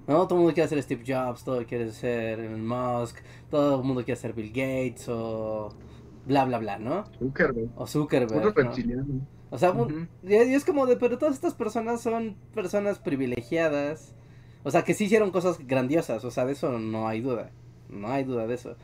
¿No? 0.06 0.26
Todo 0.26 0.34
el 0.36 0.40
mundo 0.40 0.54
quiere 0.54 0.68
ser 0.68 0.82
Steve 0.82 1.04
Jobs, 1.06 1.44
todo 1.44 1.64
quiere 1.66 1.90
ser 1.92 2.40
Elon 2.40 2.66
Musk, 2.66 3.18
todo 3.50 3.80
el 3.80 3.86
mundo 3.86 4.04
quiere 4.04 4.20
ser 4.20 4.32
Bill 4.32 4.48
Gates 4.48 5.08
o 5.08 5.70
bla, 6.26 6.44
bla, 6.44 6.58
bla, 6.58 6.78
¿no? 6.78 7.04
Zuckerberg, 7.18 7.70
O 7.76 7.86
Zuckerberg. 7.86 8.54
O 9.50 9.58
sea, 9.58 9.74
y 10.22 10.34
es 10.34 10.64
como 10.64 10.86
de, 10.86 10.96
pero 10.96 11.18
todas 11.18 11.34
estas 11.34 11.54
personas 11.54 12.00
son 12.00 12.36
personas 12.54 12.98
privilegiadas. 12.98 14.14
O 14.62 14.70
sea, 14.70 14.82
que 14.82 14.94
sí 14.94 15.04
hicieron 15.04 15.30
cosas 15.30 15.66
grandiosas, 15.66 16.24
o 16.24 16.30
sea, 16.30 16.44
de 16.44 16.52
eso 16.52 16.78
no 16.78 17.08
hay 17.08 17.20
duda. 17.20 17.50
No 17.88 18.08
hay 18.08 18.24
duda 18.24 18.46
de 18.46 18.54
eso. 18.54 18.76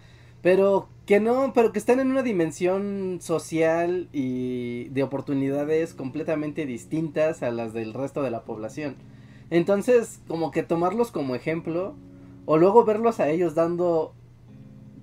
Pero 0.43 0.89
que 1.07 1.20
no, 1.20 1.53
pero 1.55 1.72
que 1.72 1.79
están 1.79 2.01
en 2.01 2.11
una 2.11 2.22
dimensión 2.22 3.18
social 3.20 4.09
y 4.12 4.89
de 4.91 5.03
oportunidades 5.03 5.95
completamente 5.95 6.66
distintas 6.66 7.43
a 7.43 7.51
las 7.51 7.72
del 7.72 7.95
resto 7.95 8.22
de 8.22 8.31
la 8.31 8.45
población. 8.45 8.97
Entonces, 9.51 10.20
como 10.29 10.51
que 10.51 10.62
tomarlos 10.62 11.11
como 11.11 11.35
ejemplo, 11.35 11.95
o 12.47 12.59
luego 12.59 12.85
verlos 12.85 13.20
a 13.20 13.29
ellos 13.29 13.55
dando 13.55 14.14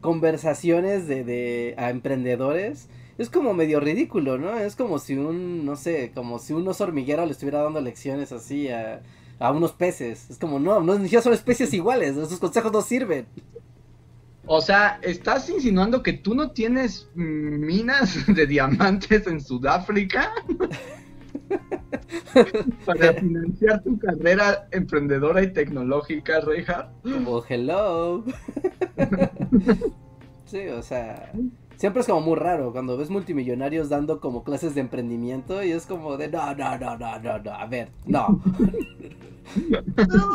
conversaciones 0.02 1.08
de, 1.08 1.24
de 1.24 1.76
a 1.78 1.90
emprendedores, 1.90 2.90
es 3.18 3.30
como 3.30 3.54
medio 3.54 3.80
ridículo, 3.80 4.38
¿no? 4.38 4.58
Es 4.58 4.76
como 4.76 5.00
si 5.00 5.16
un, 5.16 5.66
no 5.66 5.76
sé, 5.76 6.12
como 6.14 6.40
si 6.40 6.54
un 6.54 6.68
oso 6.68 6.84
hormiguero 6.84 7.26
le 7.26 7.32
estuviera 7.32 7.62
dando 7.62 7.80
lecciones 7.80 8.32
así 8.32 8.70
a, 8.70 9.02
a 9.40 9.52
unos 9.52 9.74
peces. 9.74 10.30
Es 10.30 10.38
como, 10.38 10.60
no, 10.60 10.80
no, 10.82 10.98
siquiera 11.00 11.22
son 11.22 11.34
especies 11.34 11.74
iguales, 11.74 12.16
sus 12.16 12.40
consejos 12.40 12.72
no 12.72 12.82
sirven. 12.82 13.26
O 14.46 14.60
sea, 14.60 15.00
¿estás 15.02 15.50
insinuando 15.50 16.04
que 16.04 16.14
tú 16.14 16.36
no 16.36 16.52
tienes 16.52 17.08
mm, 17.16 17.66
minas 17.66 18.26
de 18.36 18.46
diamantes 18.46 19.26
en 19.28 19.40
Sudáfrica? 19.42 20.32
Para 22.86 23.14
financiar 23.20 23.82
tu 23.84 23.98
carrera 24.00 24.68
emprendedora 24.72 25.44
y 25.44 25.54
tecnológica, 25.54 26.42
Reinhardt. 26.42 26.90
Como, 27.04 27.44
hello. 27.48 28.24
sí, 30.46 30.68
o 30.68 30.82
sea, 30.82 31.32
siempre 31.84 32.00
es 32.00 32.08
como 32.08 32.22
muy 32.22 32.38
raro 32.38 32.72
cuando 32.72 32.96
ves 32.96 33.10
multimillonarios 33.10 33.90
dando 33.90 34.22
como 34.22 34.46
clases 34.46 34.74
de 34.74 34.80
emprendimiento 34.80 35.62
y 35.62 35.74
es 35.74 35.86
como 35.86 36.16
de, 36.16 36.30
no, 36.30 36.56
no, 36.56 36.78
no, 36.78 36.98
no, 36.98 37.20
no, 37.20 37.40
no, 37.40 37.52
a 37.52 37.66
ver, 37.66 37.92
no. 38.06 38.42
Pero 39.94 40.32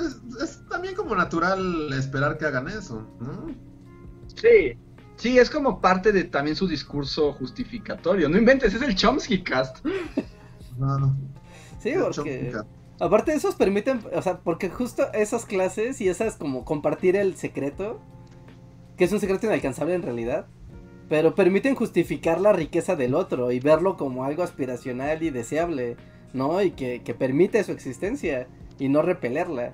es, 0.00 0.20
es 0.42 0.68
también 0.68 0.96
como 0.96 1.14
natural 1.14 1.92
esperar 1.92 2.38
que 2.38 2.44
hagan 2.44 2.66
eso, 2.66 3.06
¿no? 3.20 3.54
Sí. 4.34 4.76
Sí, 5.14 5.38
es 5.38 5.48
como 5.48 5.80
parte 5.80 6.10
de 6.10 6.24
también 6.24 6.56
su 6.56 6.66
discurso 6.66 7.32
justificatorio. 7.34 8.28
No 8.28 8.36
inventes, 8.36 8.74
es 8.74 8.82
el 8.82 8.96
Chomsky 8.96 9.44
Cast. 9.44 9.86
No, 10.76 10.98
no. 10.98 11.16
Sí, 11.78 11.92
porque... 11.96 12.52
Aparte 12.98 13.32
esos 13.32 13.54
permiten, 13.54 14.02
o 14.12 14.22
sea, 14.22 14.40
porque 14.40 14.70
justo 14.70 15.04
esas 15.12 15.46
clases 15.46 16.00
y 16.00 16.08
esas 16.08 16.34
como 16.34 16.64
compartir 16.64 17.14
el 17.14 17.36
secreto, 17.36 18.00
que 19.00 19.06
es 19.06 19.12
un 19.12 19.20
secreto 19.20 19.46
inalcanzable 19.46 19.94
en 19.94 20.02
realidad, 20.02 20.44
pero 21.08 21.34
permiten 21.34 21.74
justificar 21.74 22.38
la 22.38 22.52
riqueza 22.52 22.96
del 22.96 23.14
otro 23.14 23.50
y 23.50 23.58
verlo 23.58 23.96
como 23.96 24.24
algo 24.24 24.42
aspiracional 24.42 25.22
y 25.22 25.30
deseable, 25.30 25.96
¿no? 26.34 26.60
Y 26.60 26.72
que, 26.72 27.00
que 27.02 27.14
permite 27.14 27.64
su 27.64 27.72
existencia 27.72 28.46
y 28.78 28.90
no 28.90 29.00
repelerla. 29.00 29.72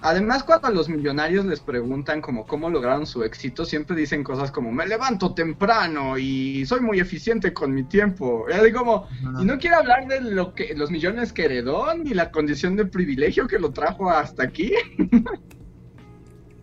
Además, 0.00 0.44
cuando 0.44 0.68
a 0.68 0.70
los 0.70 0.88
millonarios 0.88 1.44
les 1.44 1.60
preguntan 1.60 2.22
como 2.22 2.46
cómo 2.46 2.70
lograron 2.70 3.06
su 3.06 3.22
éxito, 3.22 3.66
siempre 3.66 3.94
dicen 3.94 4.24
cosas 4.24 4.50
como 4.50 4.72
me 4.72 4.86
levanto 4.86 5.34
temprano 5.34 6.16
y 6.16 6.64
soy 6.64 6.80
muy 6.80 7.00
eficiente 7.00 7.52
con 7.52 7.74
mi 7.74 7.84
tiempo. 7.84 8.46
Y 8.48 8.54
así 8.54 8.72
como, 8.72 9.08
y 9.38 9.44
no 9.44 9.58
quiere 9.58 9.76
hablar 9.76 10.08
de 10.08 10.22
lo 10.22 10.54
que 10.54 10.74
los 10.74 10.90
millones 10.90 11.34
que 11.34 11.44
heredó 11.44 11.92
ni 11.92 12.14
la 12.14 12.30
condición 12.30 12.76
de 12.76 12.86
privilegio 12.86 13.46
que 13.46 13.58
lo 13.58 13.72
trajo 13.72 14.08
hasta 14.08 14.44
aquí. 14.44 14.72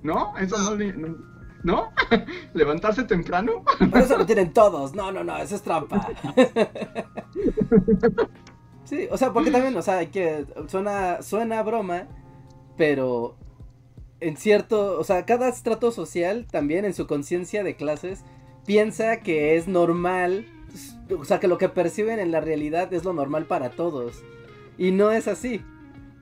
¿No? 0.02 0.38
Eso 0.38 0.58
no 0.58 0.76
le 0.76 0.94
no, 0.94 1.27
¿no? 1.64 1.92
levantarse 2.54 3.04
temprano. 3.04 3.64
Pero 3.80 4.00
eso 4.00 4.18
lo 4.18 4.26
tienen 4.26 4.54
todos, 4.54 4.94
no, 4.94 5.12
no, 5.12 5.24
no, 5.24 5.38
eso 5.38 5.56
es 5.56 5.62
trampa. 5.62 6.08
Sí, 8.88 9.06
o 9.12 9.18
sea, 9.18 9.34
porque 9.34 9.52
también, 9.52 9.76
o 9.76 9.82
sea, 9.82 9.98
hay 9.98 10.08
que 10.08 10.46
suena 10.70 11.22
suena 11.22 11.60
a 11.60 11.64
broma, 11.64 12.08
pero 12.78 13.36
en 14.22 14.38
cierto, 14.38 14.98
o 14.98 15.04
sea, 15.04 15.26
cada 15.26 15.50
estrato 15.50 15.92
social 15.92 16.48
también 16.50 16.86
en 16.86 16.94
su 16.94 17.06
conciencia 17.06 17.64
de 17.64 17.76
clases 17.76 18.24
piensa 18.66 19.18
que 19.18 19.58
es 19.58 19.68
normal, 19.68 20.46
o 21.18 21.26
sea, 21.26 21.42
que 21.42 21.50
lo 21.50 21.58
que 21.58 21.68
perciben 21.68 22.20
en 22.20 22.32
la 22.32 22.40
realidad 22.40 22.94
es 22.94 23.04
lo 23.04 23.12
normal 23.12 23.46
para 23.46 23.72
todos. 23.72 24.24
Y 24.78 24.92
no 24.92 25.12
es 25.12 25.28
así. 25.28 25.66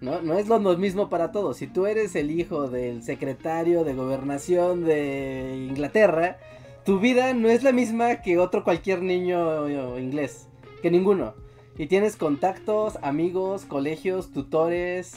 No, 0.01 0.21
no 0.21 0.37
es 0.37 0.47
lo 0.47 0.59
mismo 0.59 1.09
para 1.09 1.31
todos. 1.31 1.57
Si 1.57 1.67
tú 1.67 1.85
eres 1.85 2.15
el 2.15 2.31
hijo 2.31 2.67
del 2.69 3.03
secretario 3.03 3.83
de 3.83 3.93
gobernación 3.93 4.83
de 4.83 5.67
Inglaterra, 5.69 6.37
tu 6.85 6.99
vida 6.99 7.33
no 7.33 7.49
es 7.49 7.63
la 7.63 7.71
misma 7.71 8.21
que 8.21 8.37
otro 8.37 8.63
cualquier 8.63 9.01
niño 9.01 9.67
eh, 9.67 10.01
inglés, 10.01 10.47
que 10.81 10.91
ninguno. 10.91 11.33
Y 11.77 11.87
tienes 11.87 12.15
contactos, 12.15 12.97
amigos, 13.01 13.65
colegios, 13.65 14.31
tutores, 14.31 15.15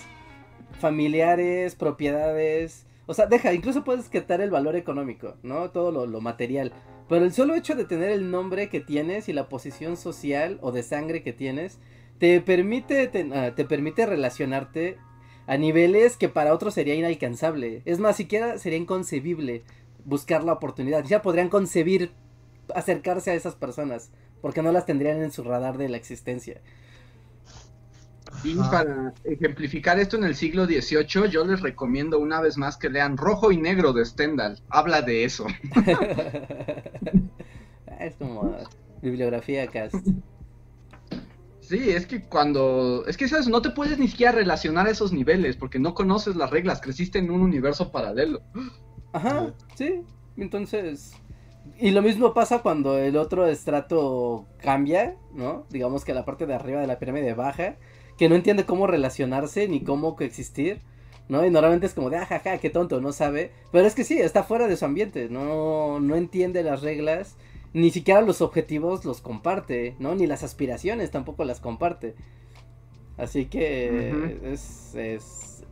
familiares, 0.80 1.74
propiedades. 1.74 2.86
O 3.06 3.14
sea, 3.14 3.26
deja, 3.26 3.52
incluso 3.52 3.84
puedes 3.84 4.08
quitar 4.08 4.40
el 4.40 4.50
valor 4.50 4.76
económico, 4.76 5.34
¿no? 5.42 5.70
Todo 5.70 5.92
lo, 5.92 6.06
lo 6.06 6.20
material. 6.20 6.72
Pero 7.08 7.24
el 7.24 7.32
solo 7.32 7.54
hecho 7.54 7.74
de 7.74 7.84
tener 7.84 8.10
el 8.10 8.30
nombre 8.30 8.68
que 8.68 8.80
tienes 8.80 9.28
y 9.28 9.32
la 9.32 9.48
posición 9.48 9.96
social 9.96 10.58
o 10.62 10.72
de 10.72 10.82
sangre 10.82 11.22
que 11.22 11.32
tienes, 11.32 11.78
te 12.18 12.40
permite, 12.40 13.06
te, 13.08 13.30
ah, 13.34 13.54
te 13.54 13.64
permite 13.64 14.06
relacionarte 14.06 14.98
a 15.46 15.56
niveles 15.56 16.16
que 16.16 16.28
para 16.28 16.52
otros 16.52 16.74
sería 16.74 16.94
inalcanzable. 16.94 17.82
Es 17.84 17.98
más, 17.98 18.16
siquiera 18.16 18.58
sería 18.58 18.78
inconcebible 18.78 19.64
buscar 20.04 20.44
la 20.44 20.52
oportunidad. 20.52 21.04
Ya 21.04 21.22
podrían 21.22 21.48
concebir 21.48 22.12
acercarse 22.74 23.30
a 23.30 23.34
esas 23.34 23.54
personas, 23.54 24.10
porque 24.42 24.62
no 24.62 24.72
las 24.72 24.86
tendrían 24.86 25.22
en 25.22 25.32
su 25.32 25.42
radar 25.42 25.78
de 25.78 25.88
la 25.88 25.96
existencia. 25.96 26.60
Y 28.44 28.56
para 28.56 29.14
ejemplificar 29.24 29.98
esto 29.98 30.16
en 30.16 30.24
el 30.24 30.34
siglo 30.34 30.66
XVIII, 30.66 31.30
yo 31.30 31.44
les 31.44 31.60
recomiendo 31.60 32.18
una 32.18 32.40
vez 32.40 32.58
más 32.58 32.76
que 32.76 32.90
lean 32.90 33.16
Rojo 33.16 33.50
y 33.50 33.56
Negro 33.56 33.92
de 33.92 34.04
Stendhal. 34.04 34.60
Habla 34.68 35.02
de 35.02 35.24
eso. 35.24 35.46
es 38.00 38.14
como 38.16 38.56
bibliografía 39.00 39.66
cast. 39.68 40.06
Sí, 41.68 41.90
es 41.90 42.06
que 42.06 42.22
cuando... 42.22 43.04
Es 43.06 43.18
que 43.18 43.28
¿sabes? 43.28 43.46
no 43.46 43.60
te 43.60 43.68
puedes 43.68 43.98
ni 43.98 44.08
siquiera 44.08 44.32
relacionar 44.32 44.86
a 44.86 44.90
esos 44.90 45.12
niveles 45.12 45.56
porque 45.56 45.78
no 45.78 45.92
conoces 45.92 46.34
las 46.34 46.48
reglas, 46.48 46.80
creciste 46.80 47.18
en 47.18 47.30
un 47.30 47.42
universo 47.42 47.92
paralelo. 47.92 48.40
Ajá, 49.12 49.52
sí. 49.74 50.00
Entonces, 50.38 51.12
y 51.78 51.90
lo 51.90 52.00
mismo 52.00 52.32
pasa 52.32 52.60
cuando 52.60 52.96
el 52.96 53.18
otro 53.18 53.46
estrato 53.46 54.46
cambia, 54.62 55.16
¿no? 55.34 55.66
Digamos 55.68 56.06
que 56.06 56.14
la 56.14 56.24
parte 56.24 56.46
de 56.46 56.54
arriba 56.54 56.80
de 56.80 56.86
la 56.86 56.98
pirámide 56.98 57.34
baja, 57.34 57.76
que 58.16 58.30
no 58.30 58.34
entiende 58.34 58.64
cómo 58.64 58.86
relacionarse 58.86 59.68
ni 59.68 59.82
cómo 59.82 60.16
coexistir, 60.16 60.80
¿no? 61.28 61.44
Y 61.44 61.50
normalmente 61.50 61.84
es 61.84 61.92
como 61.92 62.08
de, 62.08 62.16
ajaja, 62.16 62.52
ah, 62.52 62.58
qué 62.58 62.70
tonto, 62.70 63.02
no 63.02 63.12
sabe. 63.12 63.52
Pero 63.72 63.86
es 63.86 63.94
que 63.94 64.04
sí, 64.04 64.18
está 64.18 64.42
fuera 64.42 64.68
de 64.68 64.76
su 64.78 64.86
ambiente, 64.86 65.28
no, 65.28 66.00
no 66.00 66.16
entiende 66.16 66.62
las 66.62 66.80
reglas, 66.80 67.36
ni 67.72 67.90
siquiera 67.90 68.20
los 68.22 68.40
objetivos 68.40 69.04
los 69.04 69.20
comparte, 69.20 69.96
¿no? 69.98 70.14
Ni 70.14 70.26
las 70.26 70.42
aspiraciones 70.42 71.10
tampoco 71.10 71.44
las 71.44 71.60
comparte. 71.60 72.14
Así 73.16 73.46
que 73.46 74.38
es, 74.44 74.94
es 74.94 75.64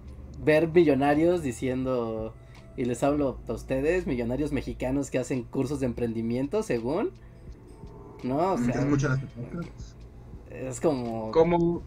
ver 0.45 0.69
millonarios 0.69 1.43
diciendo, 1.43 2.35
y 2.77 2.85
les 2.85 3.03
hablo 3.03 3.39
a 3.49 3.53
ustedes, 3.53 4.07
millonarios 4.07 4.53
mexicanos 4.53 5.11
que 5.11 5.19
hacen 5.19 5.45
cursos 5.45 5.81
de 5.81 5.87
emprendimiento, 5.87 6.63
según. 6.63 7.13
No, 8.23 8.53
o 8.53 8.59
sea, 8.59 8.87
es 10.51 10.81
como... 10.81 11.31
Como 11.31 11.83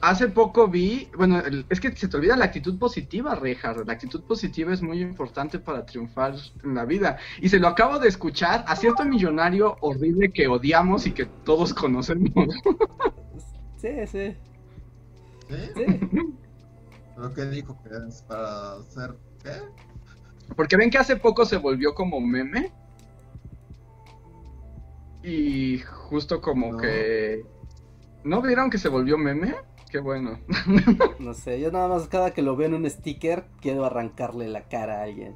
hace 0.00 0.28
poco 0.28 0.68
vi, 0.68 1.08
bueno, 1.16 1.42
es 1.68 1.80
que 1.80 1.94
se 1.96 2.08
te 2.08 2.16
olvida 2.16 2.36
la 2.36 2.46
actitud 2.46 2.78
positiva, 2.78 3.34
Rejar. 3.34 3.86
La 3.86 3.94
actitud 3.94 4.22
positiva 4.22 4.72
es 4.72 4.82
muy 4.82 5.00
importante 5.00 5.58
para 5.58 5.84
triunfar 5.84 6.34
en 6.64 6.74
la 6.74 6.84
vida. 6.84 7.18
Y 7.40 7.48
se 7.48 7.58
lo 7.58 7.68
acabo 7.68 7.98
de 7.98 8.08
escuchar 8.08 8.64
a 8.66 8.76
cierto 8.76 9.04
millonario 9.04 9.76
horrible 9.80 10.32
que 10.32 10.48
odiamos 10.48 11.06
y 11.06 11.12
que 11.12 11.26
todos 11.44 11.74
conocemos. 11.74 12.32
Sí, 13.78 13.90
sí. 14.06 14.34
¿Sí? 15.48 16.00
¿Pero 17.14 17.34
qué 17.34 17.44
dijo 17.44 17.78
que 17.82 17.90
es 18.08 18.22
para 18.22 18.72
hacer 18.72 19.14
qué? 19.42 19.52
Porque 20.56 20.78
ven 20.78 20.90
que 20.90 20.96
hace 20.96 21.16
poco 21.16 21.44
se 21.44 21.58
volvió 21.58 21.94
como 21.94 22.18
meme. 22.18 22.72
Y 25.22 25.78
justo 25.80 26.40
como 26.40 26.78
que... 26.78 27.44
¿No 28.24 28.40
vieron 28.40 28.70
que 28.70 28.78
se 28.78 28.88
volvió 28.88 29.18
meme? 29.18 29.54
Qué 29.96 30.00
bueno. 30.00 30.38
No 31.18 31.32
sé, 31.32 31.58
yo 31.58 31.72
nada 31.72 31.88
más 31.88 32.06
cada 32.06 32.34
que 32.34 32.42
lo 32.42 32.54
veo 32.54 32.66
en 32.66 32.74
un 32.74 32.90
sticker 32.90 33.46
quiero 33.62 33.86
arrancarle 33.86 34.46
la 34.46 34.68
cara 34.68 35.00
a 35.00 35.04
alguien. 35.04 35.34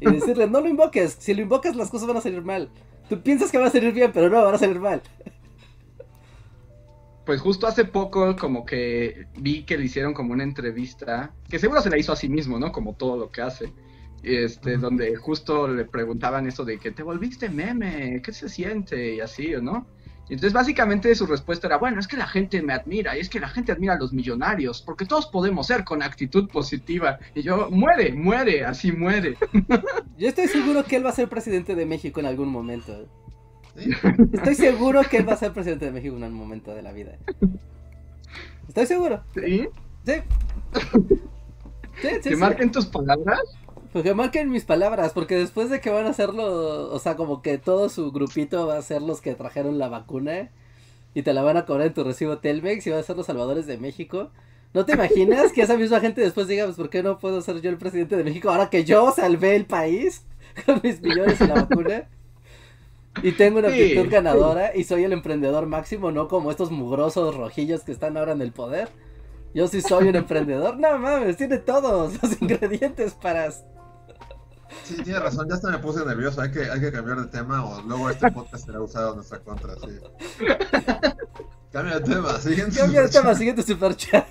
Y 0.00 0.06
decirle, 0.12 0.48
no 0.48 0.60
lo 0.60 0.68
invoques, 0.68 1.16
si 1.18 1.34
lo 1.34 1.42
invocas 1.42 1.74
las 1.74 1.90
cosas 1.90 2.06
van 2.06 2.18
a 2.18 2.20
salir 2.20 2.42
mal. 2.42 2.70
Tú 3.08 3.20
piensas 3.20 3.50
que 3.50 3.58
va 3.58 3.66
a 3.66 3.70
salir 3.70 3.92
bien, 3.92 4.12
pero 4.14 4.30
no, 4.30 4.40
van 4.40 4.54
a 4.54 4.58
salir 4.58 4.78
mal. 4.78 5.02
Pues 7.26 7.40
justo 7.40 7.66
hace 7.66 7.84
poco 7.84 8.36
como 8.36 8.64
que 8.64 9.26
vi 9.36 9.64
que 9.64 9.76
le 9.76 9.86
hicieron 9.86 10.14
como 10.14 10.32
una 10.32 10.44
entrevista, 10.44 11.34
que 11.50 11.58
seguro 11.58 11.82
se 11.82 11.90
la 11.90 11.98
hizo 11.98 12.12
a 12.12 12.16
sí 12.16 12.28
mismo, 12.28 12.60
¿no? 12.60 12.70
Como 12.70 12.94
todo 12.94 13.16
lo 13.16 13.32
que 13.32 13.42
hace. 13.42 13.72
Este, 14.22 14.76
donde 14.76 15.16
justo 15.16 15.66
le 15.66 15.86
preguntaban 15.86 16.46
eso 16.46 16.64
de 16.64 16.78
que 16.78 16.92
te 16.92 17.02
volviste 17.02 17.48
meme, 17.48 18.22
¿qué 18.22 18.32
se 18.32 18.48
siente? 18.48 19.16
Y 19.16 19.20
así, 19.20 19.54
¿no? 19.60 19.88
Entonces 20.28 20.52
básicamente 20.52 21.14
su 21.14 21.26
respuesta 21.26 21.66
era, 21.66 21.76
bueno, 21.76 22.00
es 22.00 22.08
que 22.08 22.16
la 22.16 22.26
gente 22.26 22.62
me 22.62 22.72
admira 22.72 23.16
y 23.16 23.20
es 23.20 23.28
que 23.28 23.40
la 23.40 23.48
gente 23.48 23.72
admira 23.72 23.94
a 23.94 23.98
los 23.98 24.12
millonarios, 24.12 24.80
porque 24.82 25.04
todos 25.04 25.26
podemos 25.26 25.66
ser 25.66 25.84
con 25.84 26.02
actitud 26.02 26.48
positiva. 26.48 27.18
Y 27.34 27.42
yo, 27.42 27.68
muere, 27.70 28.12
muere, 28.12 28.64
así 28.64 28.92
muere. 28.92 29.36
Yo 30.18 30.28
estoy 30.28 30.48
seguro 30.48 30.84
que 30.84 30.96
él 30.96 31.04
va 31.04 31.10
a 31.10 31.14
ser 31.14 31.28
presidente 31.28 31.74
de 31.74 31.84
México 31.84 32.20
en 32.20 32.26
algún 32.26 32.48
momento. 32.48 33.08
Estoy 34.32 34.54
seguro 34.54 35.02
que 35.02 35.18
él 35.18 35.28
va 35.28 35.32
a 35.32 35.36
ser 35.36 35.52
presidente 35.52 35.86
de 35.86 35.92
México 35.92 36.16
en 36.16 36.24
algún 36.24 36.38
momento 36.38 36.74
de 36.74 36.82
la 36.82 36.92
vida. 36.92 37.18
Estoy 38.68 38.86
seguro. 38.86 39.22
¿Sí? 39.34 39.68
Sí. 40.04 40.12
sí, 42.00 42.08
sí 42.22 42.30
¿Que 42.30 42.36
marquen 42.36 42.70
tus 42.70 42.86
palabras? 42.86 43.40
Pues 43.92 44.04
que 44.04 44.14
marquen 44.14 44.50
mis 44.50 44.64
palabras, 44.64 45.12
porque 45.12 45.34
después 45.34 45.68
de 45.68 45.80
que 45.80 45.90
van 45.90 46.06
a 46.06 46.10
hacerlo, 46.10 46.90
o 46.90 46.98
sea, 46.98 47.14
como 47.14 47.42
que 47.42 47.58
todo 47.58 47.90
su 47.90 48.10
grupito 48.10 48.66
va 48.66 48.78
a 48.78 48.82
ser 48.82 49.02
los 49.02 49.20
que 49.20 49.34
trajeron 49.34 49.78
la 49.78 49.88
vacuna 49.88 50.50
y 51.14 51.22
te 51.22 51.34
la 51.34 51.42
van 51.42 51.58
a 51.58 51.66
cobrar 51.66 51.88
en 51.88 51.94
tu 51.94 52.02
recibo 52.02 52.38
Telmex 52.38 52.86
y 52.86 52.90
van 52.90 53.00
a 53.00 53.02
ser 53.02 53.16
los 53.16 53.26
salvadores 53.26 53.66
de 53.66 53.76
México. 53.76 54.30
¿No 54.72 54.86
te 54.86 54.92
imaginas 54.94 55.52
que 55.52 55.60
esa 55.60 55.76
misma 55.76 56.00
gente 56.00 56.22
después 56.22 56.48
diga, 56.48 56.64
pues, 56.64 56.78
¿por 56.78 56.88
qué 56.88 57.02
no 57.02 57.18
puedo 57.18 57.42
ser 57.42 57.60
yo 57.60 57.68
el 57.68 57.76
presidente 57.76 58.16
de 58.16 58.24
México 58.24 58.48
ahora 58.48 58.70
que 58.70 58.84
yo 58.84 59.12
salvé 59.12 59.56
el 59.56 59.66
país 59.66 60.24
con 60.66 60.80
mis 60.82 61.02
millones 61.02 61.38
en 61.42 61.48
la 61.48 61.54
vacuna? 61.56 62.08
Y 63.22 63.32
tengo 63.32 63.58
una 63.58 63.68
actitud 63.68 64.08
ganadora 64.08 64.74
y 64.74 64.84
soy 64.84 65.04
el 65.04 65.12
emprendedor 65.12 65.66
máximo, 65.66 66.10
no 66.10 66.28
como 66.28 66.50
estos 66.50 66.70
mugrosos 66.70 67.36
rojillos 67.36 67.82
que 67.82 67.92
están 67.92 68.16
ahora 68.16 68.32
en 68.32 68.40
el 68.40 68.52
poder. 68.52 68.88
Yo 69.54 69.68
sí 69.68 69.82
soy 69.82 70.08
un 70.08 70.16
emprendedor. 70.16 70.78
No 70.78 70.98
mames, 70.98 71.36
tiene 71.36 71.58
todos 71.58 72.14
los 72.22 72.40
ingredientes 72.40 73.12
para 73.12 73.52
Sí, 74.84 74.96
tiene 75.02 75.20
razón, 75.20 75.48
ya 75.48 75.54
hasta 75.54 75.70
me 75.70 75.78
puse 75.78 76.04
nervioso. 76.04 76.40
Hay 76.40 76.50
que, 76.50 76.70
hay 76.70 76.80
que 76.80 76.92
cambiar 76.92 77.20
de 77.20 77.28
tema 77.28 77.64
o 77.64 77.82
luego 77.82 78.10
este 78.10 78.30
podcast 78.30 78.66
será 78.66 78.80
usado 78.80 79.10
en 79.10 79.16
nuestra 79.16 79.38
contra. 79.40 79.74
Sí. 79.76 79.98
Cambia 81.72 81.98
de 81.98 82.14
tema, 82.14 82.38
siguiente. 82.38 82.78
Cambia 82.78 83.02
de 83.02 83.08
tema, 83.08 83.34
siguiente 83.34 83.62
superchat. 83.62 84.26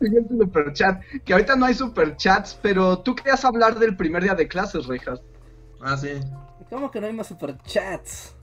Siguiente 0.00 0.34
superchat. 0.36 1.02
Que 1.24 1.32
ahorita 1.32 1.56
no 1.56 1.66
hay 1.66 1.74
superchats, 1.74 2.58
pero 2.60 2.98
tú 2.98 3.14
querías 3.14 3.44
hablar 3.44 3.78
del 3.78 3.96
primer 3.96 4.22
día 4.22 4.34
de 4.34 4.48
clases, 4.48 4.86
Rejas. 4.86 5.20
Ah, 5.80 5.96
sí. 5.96 6.10
¿Cómo 6.70 6.90
que 6.90 7.00
no 7.00 7.06
hay 7.06 7.12
más 7.12 7.28
superchats? 7.28 8.34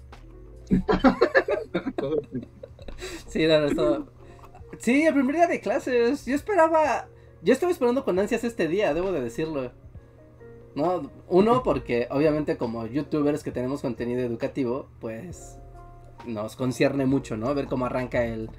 sí, 3.28 3.48
no, 3.48 3.70
no, 3.72 4.08
Sí, 4.78 5.04
el 5.04 5.14
primer 5.14 5.36
día 5.36 5.48
de 5.48 5.60
clases. 5.60 6.26
Yo 6.26 6.36
esperaba. 6.36 7.08
Yo 7.42 7.54
estaba 7.54 7.72
esperando 7.72 8.06
con 8.06 8.20
ansias 8.20 8.44
este 8.44 8.68
día, 8.68 8.94
debo 8.94 9.12
de 9.12 9.22
decirlo. 9.22 9.72
¿No? 10.76 11.12
Uno, 11.28 11.64
porque 11.64 12.08
obviamente 12.12 12.58
como 12.58 12.86
youtubers 12.86 13.44
que 13.44 13.52
tenemos 13.52 13.82
contenido 13.82 14.22
educativo, 14.22 14.88
pues 15.00 15.58
nos 16.26 16.56
concierne 16.56 17.06
mucho, 17.06 17.38
¿no? 17.38 17.54
Ver 17.54 17.68
cómo 17.68 17.86
arranca 17.86 18.26
el, 18.26 18.50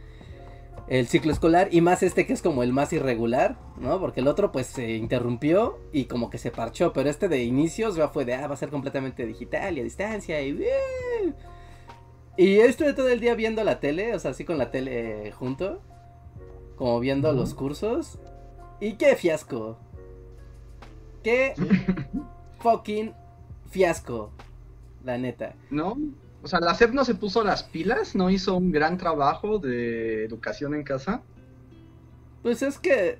el 0.88 1.06
ciclo 1.06 1.32
escolar 1.32 1.68
y 1.70 1.80
más 1.80 2.02
este 2.02 2.26
que 2.26 2.32
es 2.32 2.42
como 2.42 2.62
el 2.62 2.72
más 2.72 2.92
irregular, 2.92 3.58
¿no? 3.78 4.00
Porque 4.00 4.20
el 4.20 4.28
otro 4.28 4.52
pues 4.52 4.66
se 4.66 4.96
interrumpió 4.96 5.78
y 5.92 6.06
como 6.06 6.30
que 6.30 6.38
se 6.38 6.50
parchó, 6.50 6.92
pero 6.92 7.08
este 7.08 7.28
de 7.28 7.44
inicios 7.44 7.96
ya 7.96 8.08
fue 8.08 8.24
de, 8.24 8.34
ah, 8.34 8.46
va 8.46 8.54
a 8.54 8.58
ser 8.58 8.70
completamente 8.70 9.26
digital 9.26 9.76
y 9.76 9.80
a 9.80 9.84
distancia 9.84 10.42
y... 10.42 10.60
Y 12.36 12.60
estuve 12.60 12.94
todo 12.94 13.08
el 13.08 13.20
día 13.20 13.34
viendo 13.34 13.62
la 13.64 13.80
tele, 13.80 14.14
o 14.14 14.18
sea, 14.18 14.30
así 14.30 14.44
con 14.44 14.56
la 14.56 14.70
tele 14.70 15.30
junto, 15.32 15.82
como 16.76 16.98
viendo 16.98 17.32
los 17.32 17.52
cursos. 17.52 18.18
Y 18.80 18.94
qué 18.94 19.14
fiasco. 19.14 19.78
Qué 21.22 21.54
fucking 22.60 23.12
fiasco, 23.70 24.32
la 25.04 25.18
neta. 25.18 25.54
¿No? 25.70 25.96
O 26.42 26.48
sea, 26.48 26.60
la 26.60 26.74
SEP 26.74 26.92
no 26.92 27.04
se 27.04 27.14
puso 27.14 27.44
las 27.44 27.62
pilas, 27.62 28.14
no 28.14 28.30
hizo 28.30 28.56
un 28.56 28.72
gran 28.72 28.96
trabajo 28.96 29.58
de 29.58 30.24
educación 30.24 30.74
en 30.74 30.84
casa. 30.84 31.22
Pues 32.42 32.62
es 32.62 32.78
que. 32.78 33.18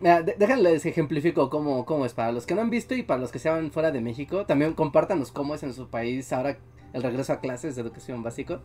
Mira, 0.00 0.22
déjenles 0.22 0.84
ejemplifico 0.84 1.48
cómo, 1.48 1.84
cómo 1.86 2.04
es. 2.04 2.14
Para 2.14 2.32
los 2.32 2.44
que 2.44 2.56
no 2.56 2.60
han 2.60 2.70
visto 2.70 2.94
y 2.94 3.04
para 3.04 3.20
los 3.20 3.30
que 3.30 3.38
se 3.38 3.48
van 3.48 3.70
fuera 3.70 3.92
de 3.92 4.00
México, 4.00 4.44
también 4.46 4.72
compártanos 4.72 5.30
cómo 5.30 5.54
es 5.54 5.62
en 5.62 5.72
su 5.72 5.88
país 5.88 6.32
ahora 6.32 6.58
el 6.92 7.02
regreso 7.02 7.32
a 7.32 7.40
clases 7.40 7.76
de 7.76 7.82
educación 7.82 8.24
básico. 8.24 8.60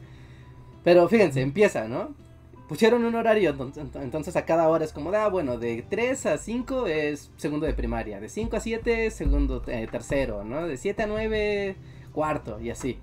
Pero 0.83 1.07
fíjense, 1.07 1.41
empieza, 1.41 1.87
¿no? 1.87 2.15
Pusieron 2.67 3.05
un 3.05 3.15
horario, 3.15 3.55
entonces 3.95 4.35
a 4.35 4.45
cada 4.45 4.67
hora 4.67 4.83
es 4.83 4.91
como, 4.91 5.11
ah, 5.11 5.29
bueno, 5.29 5.57
de 5.57 5.85
3 5.89 6.25
a 6.25 6.37
5 6.37 6.87
es 6.87 7.31
segundo 7.37 7.65
de 7.65 7.73
primaria, 7.73 8.19
de 8.19 8.29
5 8.29 8.57
a 8.57 8.59
7 8.59 9.11
segundo, 9.11 9.63
eh, 9.67 9.87
tercero, 9.89 10.43
¿no? 10.43 10.67
De 10.67 10.77
7 10.77 11.03
a 11.03 11.07
9 11.07 11.75
cuarto 12.11 12.59
y 12.59 12.69
así. 12.69 12.99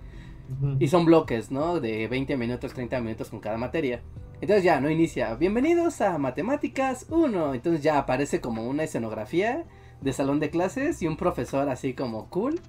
Y 0.78 0.88
son 0.88 1.06
bloques, 1.06 1.50
¿no? 1.50 1.80
De 1.80 2.06
20 2.06 2.36
minutos, 2.36 2.74
30 2.74 3.00
minutos 3.00 3.30
con 3.30 3.40
cada 3.40 3.56
materia. 3.56 4.02
Entonces 4.40 4.62
ya, 4.62 4.78
no 4.78 4.90
inicia. 4.90 5.34
Bienvenidos 5.36 6.02
a 6.02 6.18
Matemáticas 6.18 7.06
1. 7.08 7.54
Entonces 7.54 7.82
ya 7.82 7.98
aparece 7.98 8.42
como 8.42 8.68
una 8.68 8.84
escenografía 8.84 9.64
de 10.02 10.12
salón 10.12 10.40
de 10.40 10.50
clases 10.50 11.00
y 11.00 11.06
un 11.06 11.16
profesor 11.16 11.70
así 11.70 11.94
como 11.94 12.28
cool. 12.28 12.60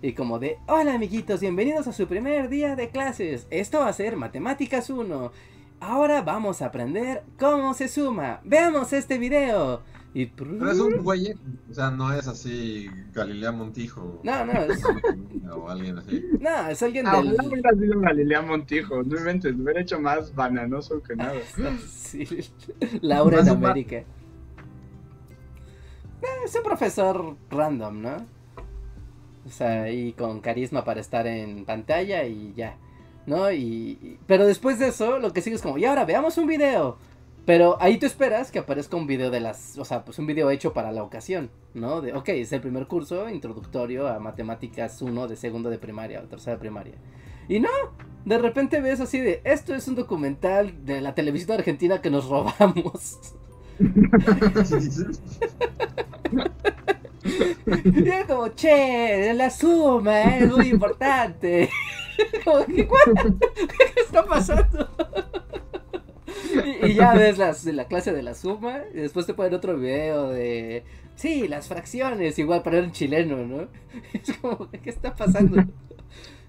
Y 0.00 0.14
como 0.14 0.38
de, 0.38 0.56
hola 0.66 0.94
amiguitos, 0.94 1.40
bienvenidos 1.40 1.86
a 1.88 1.92
su 1.92 2.06
primer 2.06 2.48
día 2.48 2.74
de 2.74 2.88
clases. 2.88 3.46
Esto 3.50 3.80
va 3.80 3.88
a 3.88 3.92
ser 3.92 4.16
Matemáticas 4.16 4.88
1. 4.88 5.30
Ahora 5.80 6.20
vamos 6.20 6.60
a 6.60 6.66
aprender 6.66 7.22
cómo 7.38 7.72
se 7.72 7.88
suma. 7.88 8.40
Veamos 8.44 8.92
este 8.92 9.18
video. 9.18 9.82
Y... 10.12 10.26
Pero 10.26 10.70
es 10.70 10.78
un 10.78 11.02
güey, 11.02 11.34
o 11.70 11.74
sea, 11.74 11.90
no 11.90 12.12
es 12.12 12.28
así 12.28 12.90
Galilea 13.12 13.52
Montijo. 13.52 14.20
No, 14.22 14.44
no, 14.44 14.52
es... 14.52 14.82
o 15.50 15.68
alguien 15.70 15.98
así. 15.98 16.22
No, 16.38 16.68
es 16.68 16.82
alguien 16.82 17.06
ah, 17.06 17.16
del... 17.16 17.36
No 17.36 17.48
hubiera 17.48 17.70
sido 17.72 18.00
Galilea 18.00 18.42
Montijo, 18.42 19.02
no 19.02 19.16
inventes, 19.16 19.56
lo 19.56 19.62
hubiera 19.62 19.80
hecho 19.80 20.00
más 20.00 20.34
bananoso 20.34 21.02
que 21.02 21.16
nada. 21.16 21.34
sí, 21.88 22.26
Laura 23.00 23.40
en 23.40 23.48
América. 23.48 24.04
No, 26.20 26.44
es 26.44 26.54
un 26.54 26.62
profesor 26.62 27.36
random, 27.50 28.02
¿no? 28.02 28.16
O 29.46 29.50
sea, 29.50 29.90
y 29.90 30.12
con 30.12 30.40
carisma 30.40 30.84
para 30.84 31.00
estar 31.00 31.26
en 31.26 31.64
pantalla 31.64 32.24
y 32.24 32.52
ya. 32.54 32.76
¿No? 33.30 33.50
Y, 33.52 34.18
pero 34.26 34.44
después 34.44 34.80
de 34.80 34.88
eso, 34.88 35.20
lo 35.20 35.32
que 35.32 35.40
sigue 35.40 35.54
es 35.54 35.62
como, 35.62 35.78
y 35.78 35.84
ahora 35.84 36.04
veamos 36.04 36.36
un 36.36 36.48
video. 36.48 36.98
Pero 37.46 37.78
ahí 37.80 37.96
tú 37.96 38.04
esperas 38.04 38.50
que 38.50 38.58
aparezca 38.58 38.96
un 38.96 39.06
video 39.06 39.30
de 39.30 39.40
las, 39.40 39.78
o 39.78 39.84
sea, 39.84 40.04
pues 40.04 40.18
un 40.18 40.26
video 40.26 40.50
hecho 40.50 40.72
para 40.72 40.92
la 40.92 41.02
ocasión, 41.02 41.50
¿no? 41.72 42.00
De, 42.00 42.12
ok, 42.12 42.28
es 42.30 42.52
el 42.52 42.60
primer 42.60 42.86
curso 42.86 43.30
introductorio 43.30 44.08
a 44.08 44.18
matemáticas 44.18 45.00
1 45.00 45.28
de 45.28 45.36
segundo 45.36 45.70
de 45.70 45.78
primaria 45.78 46.20
o 46.20 46.24
tercera 46.24 46.56
de 46.56 46.60
primaria. 46.60 46.94
Y 47.48 47.60
no, 47.60 47.68
de 48.24 48.38
repente 48.38 48.80
ves 48.80 49.00
así 49.00 49.20
de, 49.20 49.40
esto 49.44 49.74
es 49.74 49.88
un 49.88 49.94
documental 49.94 50.84
de 50.84 51.00
la 51.00 51.14
televisión 51.14 51.52
argentina 51.52 52.02
que 52.02 52.10
nos 52.10 52.28
robamos. 52.28 53.18
Y 57.84 58.08
era 58.08 58.26
como, 58.26 58.48
che, 58.48 59.32
la 59.34 59.50
suma 59.50 60.22
eh, 60.22 60.44
es 60.44 60.50
muy 60.50 60.68
importante. 60.68 61.68
Como 62.44 62.58
"What? 62.58 62.66
¿Qué 62.66 64.00
está 64.00 64.24
pasando? 64.24 64.88
Y, 66.82 66.90
y 66.90 66.94
ya 66.94 67.14
ves 67.14 67.38
las, 67.38 67.64
la 67.64 67.86
clase 67.86 68.12
de 68.12 68.22
la 68.22 68.34
suma, 68.34 68.80
y 68.92 68.98
después 68.98 69.26
te 69.26 69.34
ponen 69.34 69.54
otro 69.54 69.76
video 69.76 70.30
de, 70.30 70.84
sí, 71.14 71.48
las 71.48 71.68
fracciones, 71.68 72.38
igual 72.38 72.62
para 72.62 72.80
un 72.80 72.92
chileno, 72.92 73.36
¿no? 73.46 73.68
Es 74.12 74.36
como, 74.38 74.70
¿qué 74.70 74.90
está 74.90 75.14
pasando? 75.14 75.62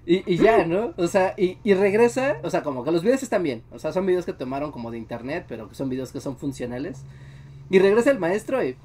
Y, 0.05 0.23
y 0.31 0.37
ya, 0.37 0.65
¿no? 0.65 0.93
O 0.97 1.07
sea, 1.07 1.35
y, 1.37 1.57
y 1.63 1.73
regresa, 1.73 2.37
o 2.43 2.49
sea, 2.49 2.63
como 2.63 2.83
que 2.83 2.91
los 2.91 3.03
videos 3.03 3.21
están 3.21 3.43
bien, 3.43 3.63
o 3.71 3.77
sea, 3.77 3.91
son 3.93 4.05
videos 4.05 4.25
que 4.25 4.33
tomaron 4.33 4.71
como 4.71 4.89
de 4.89 4.97
internet, 4.97 5.45
pero 5.47 5.69
que 5.69 5.75
son 5.75 5.89
videos 5.89 6.11
que 6.11 6.21
son 6.21 6.37
funcionales. 6.37 7.03
Y 7.69 7.79
regresa 7.79 8.11
el 8.11 8.19
maestro 8.19 8.63
y, 8.63 8.75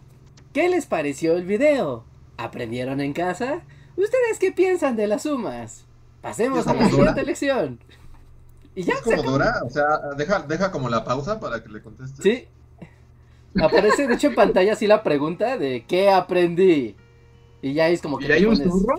¿qué 0.53 0.69
les 0.69 0.87
pareció 0.87 1.37
el 1.37 1.45
video? 1.45 2.05
¿Aprendieron 2.37 3.01
en 3.01 3.15
casa? 3.15 3.63
¿Ustedes 3.97 4.39
qué 4.39 4.53
piensan 4.53 4.95
de 4.95 5.07
las 5.07 5.23
sumas? 5.23 5.86
Pasemos 6.27 6.59
¿Es 6.59 6.67
a 6.67 6.73
la 6.73 6.79
como 6.79 6.91
Dora? 6.91 6.97
siguiente 7.11 7.23
lección. 7.25 7.79
Y 8.75 8.83
ya 8.83 8.95
¿Es 8.95 8.99
se 8.99 9.05
como 9.05 9.17
acabó. 9.21 9.31
Dora? 9.39 9.63
O 9.65 9.71
sea, 9.71 9.87
deja, 10.17 10.41
deja 10.41 10.73
como 10.73 10.89
la 10.89 11.05
pausa 11.05 11.39
para 11.39 11.63
que 11.63 11.69
le 11.69 11.81
conteste. 11.81 12.21
Sí. 12.21 12.49
Aparece, 13.63 14.09
de 14.09 14.15
hecho, 14.15 14.27
en 14.27 14.35
pantalla 14.35 14.73
así 14.73 14.89
la 14.89 15.05
pregunta 15.05 15.57
de 15.57 15.85
¿qué 15.87 16.11
aprendí? 16.11 16.97
Y 17.63 17.75
ya 17.75 17.89
es 17.89 18.03
como 18.03 18.19
que 18.19 18.27
¿Y 18.27 18.33
hay 18.33 18.45
un 18.45 18.57
zorro? 18.57 18.97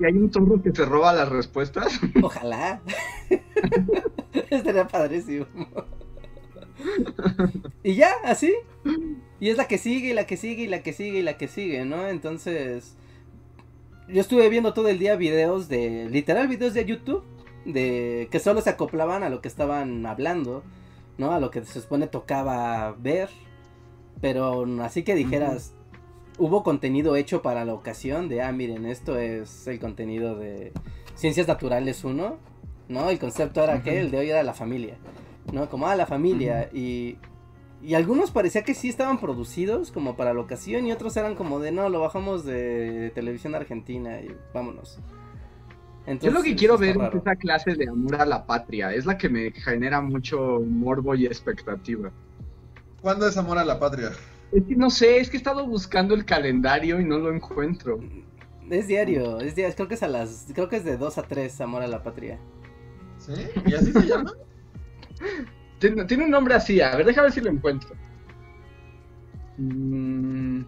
¿Y 0.00 0.04
hay 0.04 0.12
un 0.14 0.32
zorro 0.32 0.60
que 0.60 0.72
se 0.72 0.84
roba 0.84 1.12
las 1.12 1.28
respuestas? 1.28 1.92
Ojalá. 2.22 2.80
Estaría 4.50 4.88
padrísimo. 4.88 5.46
y 7.84 7.94
ya, 7.94 8.10
así. 8.24 8.52
Y 9.38 9.50
es 9.50 9.56
la 9.56 9.68
que 9.68 9.78
sigue, 9.78 10.10
y 10.10 10.12
la 10.14 10.26
que 10.26 10.36
sigue, 10.36 10.64
y 10.64 10.66
la 10.66 10.82
que 10.82 10.92
sigue, 10.92 11.18
y 11.20 11.22
la 11.22 11.36
que 11.36 11.46
sigue, 11.46 11.84
¿no? 11.84 12.08
Entonces. 12.08 12.96
Yo 14.08 14.20
estuve 14.20 14.48
viendo 14.48 14.72
todo 14.72 14.88
el 14.88 14.98
día 14.98 15.16
videos 15.16 15.68
de. 15.68 16.08
Literal, 16.10 16.48
videos 16.48 16.74
de 16.74 16.84
YouTube. 16.84 17.24
De. 17.64 18.28
Que 18.30 18.38
solo 18.38 18.60
se 18.60 18.70
acoplaban 18.70 19.22
a 19.22 19.30
lo 19.30 19.40
que 19.40 19.48
estaban 19.48 20.06
hablando. 20.06 20.62
¿No? 21.18 21.32
A 21.32 21.40
lo 21.40 21.50
que 21.50 21.64
se 21.64 21.80
supone 21.80 22.06
tocaba 22.06 22.92
ver. 22.98 23.30
Pero 24.20 24.66
así 24.82 25.02
que 25.02 25.14
dijeras. 25.14 25.72
Hubo 26.38 26.62
contenido 26.62 27.16
hecho 27.16 27.40
para 27.40 27.64
la 27.64 27.72
ocasión 27.72 28.28
de, 28.28 28.42
ah, 28.42 28.52
miren, 28.52 28.84
esto 28.84 29.18
es 29.18 29.66
el 29.68 29.80
contenido 29.80 30.36
de 30.36 30.70
Ciencias 31.14 31.48
Naturales 31.48 32.04
1, 32.04 32.36
¿no? 32.90 33.08
El 33.08 33.18
concepto 33.18 33.64
era 33.64 33.82
que 33.82 34.00
el 34.00 34.10
de 34.10 34.18
hoy 34.18 34.28
era 34.28 34.42
la 34.42 34.52
familia, 34.52 34.98
¿no? 35.50 35.70
Como, 35.70 35.86
ah, 35.86 35.96
la 35.96 36.04
familia. 36.04 36.68
y, 36.74 37.16
y 37.82 37.94
algunos 37.94 38.30
parecía 38.30 38.64
que 38.64 38.74
sí 38.74 38.88
estaban 38.88 39.20
producidos 39.20 39.92
como 39.92 40.16
para 40.16 40.34
la 40.34 40.40
ocasión 40.40 40.86
y 40.86 40.92
otros 40.92 41.16
eran 41.16 41.34
como 41.34 41.60
de, 41.60 41.72
no, 41.72 41.88
lo 41.88 42.00
bajamos 42.00 42.44
de 42.44 43.12
televisión 43.14 43.54
argentina 43.54 44.20
y 44.20 44.34
vámonos. 44.54 44.98
Yo 46.06 46.12
Entonces, 46.12 46.32
lo 46.32 46.42
que 46.42 46.56
quiero 46.56 46.78
ver 46.78 46.96
es 46.96 47.14
esa 47.14 47.36
clase 47.36 47.74
de 47.74 47.88
amor 47.88 48.14
a 48.16 48.24
la 48.24 48.46
patria. 48.46 48.94
Es 48.94 49.06
la 49.06 49.18
que 49.18 49.28
me 49.28 49.50
genera 49.50 50.00
mucho 50.00 50.60
morbo 50.64 51.14
y 51.14 51.26
expectativa. 51.26 52.10
¿Cuándo 53.02 53.28
es 53.28 53.36
amor 53.36 53.58
a 53.58 53.64
la 53.64 53.78
patria? 53.78 54.10
Es 54.52 54.64
que 54.64 54.76
no 54.76 54.88
sé, 54.88 55.18
es 55.18 55.28
que 55.28 55.36
he 55.36 55.38
estado 55.38 55.66
buscando 55.66 56.14
el 56.14 56.24
calendario 56.24 57.00
y 57.00 57.04
no 57.04 57.18
lo 57.18 57.32
encuentro. 57.32 57.98
Es 58.70 58.86
diario, 58.86 59.40
es 59.40 59.54
diario, 59.54 59.74
creo 59.76 59.88
que 59.88 59.94
es 59.94 60.02
a 60.02 60.08
las, 60.08 60.46
creo 60.52 60.68
que 60.68 60.76
es 60.76 60.84
de 60.84 60.96
2 60.96 61.18
a 61.18 61.22
3, 61.22 61.60
Amor 61.60 61.82
a 61.82 61.86
la 61.86 62.02
Patria. 62.02 62.38
¿Sí? 63.18 63.32
¿Y 63.64 63.74
así 63.74 63.92
se 63.92 64.02
llama? 64.02 64.32
Tiene, 65.78 66.04
tiene 66.04 66.24
un 66.24 66.30
nombre 66.30 66.54
así, 66.54 66.80
a 66.80 66.94
ver, 66.96 67.06
déjame 67.06 67.26
ver 67.26 67.32
si 67.32 67.40
lo 67.40 67.50
encuentro. 67.50 67.90
Mm, 69.58 70.64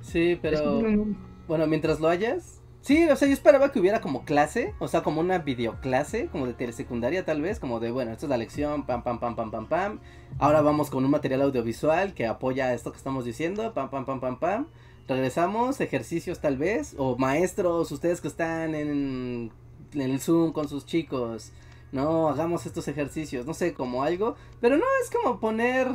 Sí, 0.00 0.38
pero... 0.40 0.80
no- 0.82 1.16
Bueno, 1.48 1.66
mientras 1.66 2.00
lo 2.00 2.08
hayas. 2.08 2.60
Sí, 2.82 3.04
o 3.08 3.14
sea, 3.16 3.28
yo 3.28 3.34
esperaba 3.34 3.70
que 3.70 3.78
hubiera 3.78 4.00
como 4.00 4.24
clase, 4.24 4.74
o 4.80 4.88
sea, 4.88 5.02
como 5.02 5.20
una 5.20 5.38
videoclase, 5.38 6.26
como 6.28 6.46
de 6.46 6.54
telesecundaria 6.54 7.24
tal 7.24 7.40
vez, 7.40 7.60
como 7.60 7.78
de, 7.78 7.90
bueno, 7.92 8.10
esta 8.12 8.26
es 8.26 8.30
la 8.30 8.36
lección, 8.36 8.86
pam, 8.86 9.02
pam, 9.04 9.20
pam, 9.20 9.36
pam, 9.36 9.50
pam, 9.50 9.66
pam. 9.68 10.00
Ahora 10.38 10.62
vamos 10.62 10.90
con 10.90 11.04
un 11.04 11.10
material 11.10 11.42
audiovisual 11.42 12.14
que 12.14 12.26
apoya 12.26 12.74
esto 12.74 12.90
que 12.90 12.98
estamos 12.98 13.24
diciendo, 13.24 13.72
pam, 13.74 13.88
pam, 13.90 14.04
pam, 14.04 14.20
pam, 14.20 14.38
pam. 14.38 14.66
Regresamos, 15.08 15.80
ejercicios 15.80 16.40
tal 16.40 16.56
vez, 16.56 16.94
o 16.98 17.16
maestros, 17.18 17.92
ustedes 17.92 18.20
que 18.20 18.28
están 18.28 18.74
en, 18.74 19.52
en 19.94 20.00
el 20.00 20.20
Zoom 20.20 20.52
con 20.52 20.68
sus 20.68 20.84
chicos, 20.86 21.52
no, 21.92 22.28
hagamos 22.28 22.64
estos 22.64 22.88
ejercicios, 22.88 23.46
no 23.46 23.52
sé, 23.52 23.74
como 23.74 24.02
algo, 24.02 24.34
pero 24.60 24.76
no 24.76 24.84
es 25.02 25.10
como 25.10 25.38
poner, 25.38 25.88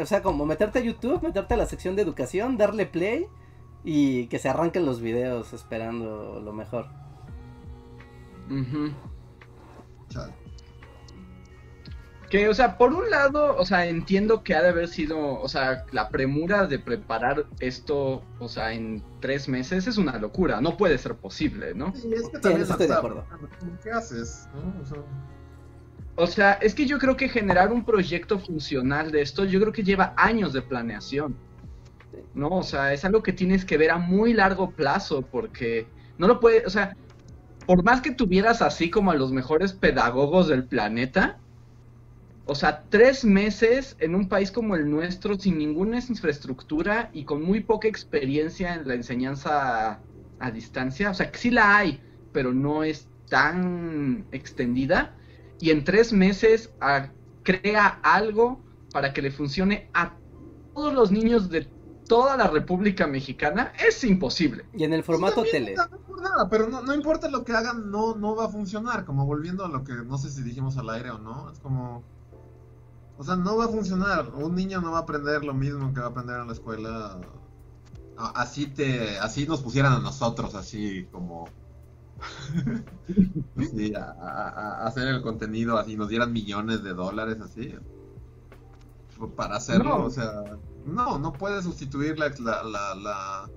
o 0.00 0.06
sea, 0.06 0.22
como 0.22 0.44
meterte 0.44 0.80
a 0.80 0.82
YouTube, 0.82 1.22
meterte 1.22 1.54
a 1.54 1.56
la 1.56 1.66
sección 1.66 1.96
de 1.96 2.02
educación, 2.02 2.58
darle 2.58 2.84
play 2.84 3.26
y 3.84 4.26
que 4.26 4.38
se 4.38 4.50
arranquen 4.50 4.84
los 4.84 5.00
videos 5.00 5.54
esperando 5.54 6.40
lo 6.40 6.52
mejor. 6.52 6.88
Ujú. 8.50 8.92
Chale. 10.10 10.43
Que, 12.30 12.48
o 12.48 12.54
sea, 12.54 12.78
por 12.78 12.92
un 12.92 13.10
lado, 13.10 13.56
o 13.56 13.64
sea, 13.64 13.86
entiendo 13.86 14.42
que 14.42 14.54
ha 14.54 14.62
de 14.62 14.70
haber 14.70 14.88
sido, 14.88 15.40
o 15.40 15.48
sea, 15.48 15.84
la 15.92 16.10
premura 16.10 16.66
de 16.66 16.78
preparar 16.78 17.46
esto, 17.60 18.26
o 18.38 18.48
sea, 18.48 18.72
en 18.72 19.04
tres 19.20 19.48
meses 19.48 19.86
es 19.86 19.98
una 19.98 20.18
locura, 20.18 20.60
no 20.60 20.76
puede 20.76 20.98
ser 20.98 21.16
posible, 21.16 21.74
¿no? 21.74 21.94
Sí, 21.94 22.12
es 22.12 22.28
que 22.30 22.40
Sí, 22.40 22.40
también 22.40 22.62
eso 22.62 22.72
estoy 22.72 22.88
de 22.88 22.94
acuerdo. 22.94 23.26
¿Qué 23.82 23.90
haces? 23.90 24.48
¿no? 24.54 24.80
O 24.82 24.84
sea, 24.84 24.98
O 26.16 26.26
sea, 26.26 26.52
es 26.54 26.74
que 26.74 26.86
yo 26.86 26.98
creo 26.98 27.16
que 27.16 27.28
generar 27.28 27.72
un 27.72 27.84
proyecto 27.84 28.38
funcional 28.38 29.10
de 29.12 29.22
esto, 29.22 29.44
yo 29.44 29.60
creo 29.60 29.72
que 29.72 29.82
lleva 29.82 30.14
años 30.16 30.52
de 30.52 30.62
planeación. 30.62 31.36
¿No? 32.34 32.48
O 32.50 32.62
sea, 32.62 32.92
es 32.92 33.04
algo 33.04 33.22
que 33.22 33.32
tienes 33.32 33.64
que 33.64 33.76
ver 33.78 33.90
a 33.90 33.98
muy 33.98 34.32
largo 34.34 34.70
plazo 34.72 35.22
porque 35.22 35.88
no 36.18 36.26
lo 36.28 36.40
puede, 36.40 36.64
o 36.66 36.70
sea, 36.70 36.96
por 37.66 37.82
más 37.84 38.00
que 38.02 38.12
tuvieras 38.12 38.62
así 38.62 38.90
como 38.90 39.10
a 39.10 39.14
los 39.16 39.32
mejores 39.32 39.72
pedagogos 39.72 40.48
del 40.48 40.64
planeta, 40.66 41.40
o 42.46 42.54
sea, 42.54 42.84
tres 42.90 43.24
meses 43.24 43.96
en 44.00 44.14
un 44.14 44.28
país 44.28 44.50
como 44.50 44.76
el 44.76 44.90
nuestro 44.90 45.38
sin 45.38 45.58
ninguna 45.58 45.98
infraestructura 45.98 47.10
y 47.12 47.24
con 47.24 47.42
muy 47.42 47.60
poca 47.60 47.88
experiencia 47.88 48.74
en 48.74 48.86
la 48.86 48.94
enseñanza 48.94 49.92
a, 49.92 50.00
a 50.40 50.50
distancia, 50.50 51.10
o 51.10 51.14
sea, 51.14 51.30
que 51.30 51.38
sí 51.38 51.50
la 51.50 51.76
hay, 51.76 52.02
pero 52.32 52.52
no 52.52 52.84
es 52.84 53.08
tan 53.28 54.26
extendida 54.32 55.16
y 55.60 55.70
en 55.70 55.84
tres 55.84 56.12
meses 56.12 56.70
crea 57.42 58.00
algo 58.02 58.60
para 58.92 59.12
que 59.12 59.22
le 59.22 59.30
funcione 59.30 59.88
a 59.94 60.14
todos 60.74 60.92
los 60.92 61.10
niños 61.10 61.48
de 61.48 61.68
toda 62.06 62.36
la 62.36 62.48
República 62.48 63.06
Mexicana, 63.06 63.72
es 63.86 64.04
imposible. 64.04 64.66
Y 64.74 64.84
en 64.84 64.92
el 64.92 65.02
formato 65.02 65.44
sí, 65.44 65.52
tele. 65.52 65.74
No, 65.74 66.16
nada, 66.20 66.48
pero 66.50 66.68
no, 66.68 66.82
no 66.82 66.94
importa 66.94 67.30
lo 67.30 67.44
que 67.44 67.52
hagan, 67.52 67.90
no, 67.90 68.14
no 68.14 68.36
va 68.36 68.46
a 68.46 68.48
funcionar. 68.48 69.04
Como 69.04 69.24
volviendo 69.26 69.64
a 69.64 69.68
lo 69.68 69.84
que 69.84 69.94
no 69.94 70.18
sé 70.18 70.30
si 70.30 70.42
dijimos 70.42 70.76
al 70.76 70.90
aire 70.90 71.10
o 71.10 71.18
no, 71.18 71.50
es 71.50 71.58
como. 71.60 72.04
O 73.16 73.24
sea, 73.24 73.36
no 73.36 73.56
va 73.56 73.66
a 73.66 73.68
funcionar. 73.68 74.30
Un 74.34 74.54
niño 74.54 74.80
no 74.80 74.92
va 74.92 74.98
a 74.98 75.02
aprender 75.02 75.44
lo 75.44 75.54
mismo 75.54 75.92
que 75.94 76.00
va 76.00 76.06
a 76.06 76.10
aprender 76.10 76.40
en 76.40 76.46
la 76.48 76.52
escuela. 76.52 77.20
Así 78.16 78.66
te, 78.66 79.18
así 79.18 79.46
nos 79.46 79.60
pusieran 79.60 79.92
a 79.92 79.98
nosotros, 80.00 80.54
así 80.54 81.06
como. 81.12 81.48
sí, 83.74 83.94
a, 83.94 84.04
a- 84.04 84.82
a 84.82 84.86
hacer 84.86 85.08
el 85.08 85.22
contenido, 85.22 85.78
así 85.78 85.96
nos 85.96 86.08
dieran 86.08 86.32
millones 86.32 86.82
de 86.82 86.94
dólares, 86.94 87.38
así. 87.40 87.74
Para 89.36 89.56
hacerlo, 89.56 89.98
No. 89.98 90.04
o 90.06 90.10
sea, 90.10 90.42
no, 90.86 91.18
no 91.18 91.32
puedes 91.32 91.64
sustituir 91.64 92.18
la, 92.18 92.28
la, 92.40 92.62
la, 92.64 92.94
la- 92.94 93.50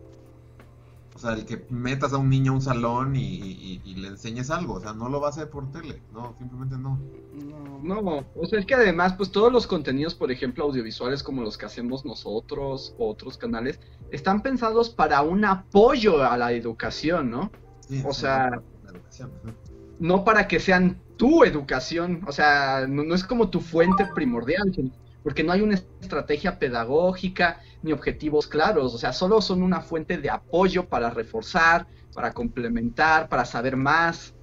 o 1.18 1.20
sea, 1.20 1.34
el 1.34 1.46
que 1.46 1.66
metas 1.72 2.14
a 2.14 2.18
un 2.18 2.30
niño 2.30 2.52
a 2.52 2.56
un 2.56 2.62
salón 2.62 3.16
y, 3.16 3.22
y- 3.22 3.82
y 3.84 3.96
le 3.96 4.10
enseñes 4.10 4.52
algo, 4.52 4.76
o 4.76 4.80
sea, 4.80 4.94
no 4.94 5.10
lo 5.10 5.20
va 5.20 5.28
a 5.28 5.30
hacer 5.32 5.50
por 5.50 5.72
tele, 5.72 6.00
no, 6.14 6.36
simplemente 6.38 6.78
no. 6.78 7.00
No. 7.34 7.80
No, 8.02 8.24
o 8.36 8.46
sea, 8.46 8.60
es 8.60 8.68
que 8.68 8.76
además, 8.76 9.14
pues 9.18 9.32
todos 9.32 9.52
los 9.52 9.66
contenidos, 9.66 10.14
por 10.14 10.32
ejemplo, 10.32 10.64
audiovisuales 10.66 11.24
como 11.24 11.42
los 11.42 11.58
que 11.58 11.66
hacemos 11.66 12.06
nosotros 12.06 12.94
o 13.00 13.10
otros 13.10 13.36
canales, 13.40 13.80
están 14.12 14.44
pensados 14.44 14.92
para 14.92 15.24
un 15.24 15.44
apoyo 15.44 16.24
a 16.24 16.38
la 16.38 16.52
educación, 16.52 17.32
¿no? 17.32 17.52
Sí, 17.80 18.04
O 18.06 18.14
sea, 18.14 18.50
la 18.84 18.92
educación, 18.92 19.32
ujú. 19.44 19.54
No 20.00 20.24
para 20.24 20.48
que 20.48 20.60
sean 20.60 21.02
tu 21.18 21.44
educación, 21.44 22.22
o 22.28 22.32
sea, 22.32 22.86
no, 22.88 23.04
no 23.04 23.16
es 23.16 23.24
como 23.24 23.50
tu 23.50 23.60
fuente 23.60 24.06
primordial, 24.14 24.72
sino- 24.76 24.92
porque 25.24 25.44
no 25.44 25.52
hay 25.52 25.62
una 25.62 25.76
estrategia 25.76 26.60
pedagógica 26.60 27.62
ni 27.84 27.92
objetivos 27.92 28.48
claros, 28.48 28.94
o 28.94 28.98
sea, 28.98 29.14
solo 29.14 29.42
son 29.42 29.62
una 29.62 29.82
fuente 29.82 30.18
de 30.18 30.30
apoyo 30.30 30.88
para 30.88 31.10
reforzar, 31.10 31.88
para 32.14 32.34
complementar, 32.34 33.30
para 33.30 33.46
saber 33.46 33.76
más, 33.76 34.34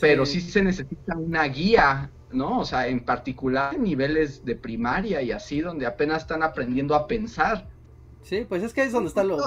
pero 0.00 0.26
sí 0.26 0.40
se 0.40 0.62
necesita 0.62 1.16
una 1.16 1.44
guía, 1.44 2.10
¿no? 2.32 2.60
O 2.60 2.64
sea, 2.64 2.88
en 2.88 3.04
particular 3.04 3.74
en 3.74 3.84
niveles 3.84 4.44
de 4.44 4.56
primaria 4.56 5.22
y 5.22 5.32
así, 5.32 5.60
donde 5.60 5.86
apenas 5.86 6.22
están 6.22 6.42
aprendiendo 6.42 6.94
a 6.94 7.06
pensar. 7.06 7.68
Sí, 8.22 8.44
pues 8.48 8.62
es 8.62 8.74
que 8.74 8.82
es 8.82 8.92
donde 8.92 9.08
está 9.08 9.22
lo. 9.24 9.38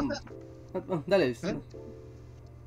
Dale. 1.08 1.36
¿Eh? 1.44 1.60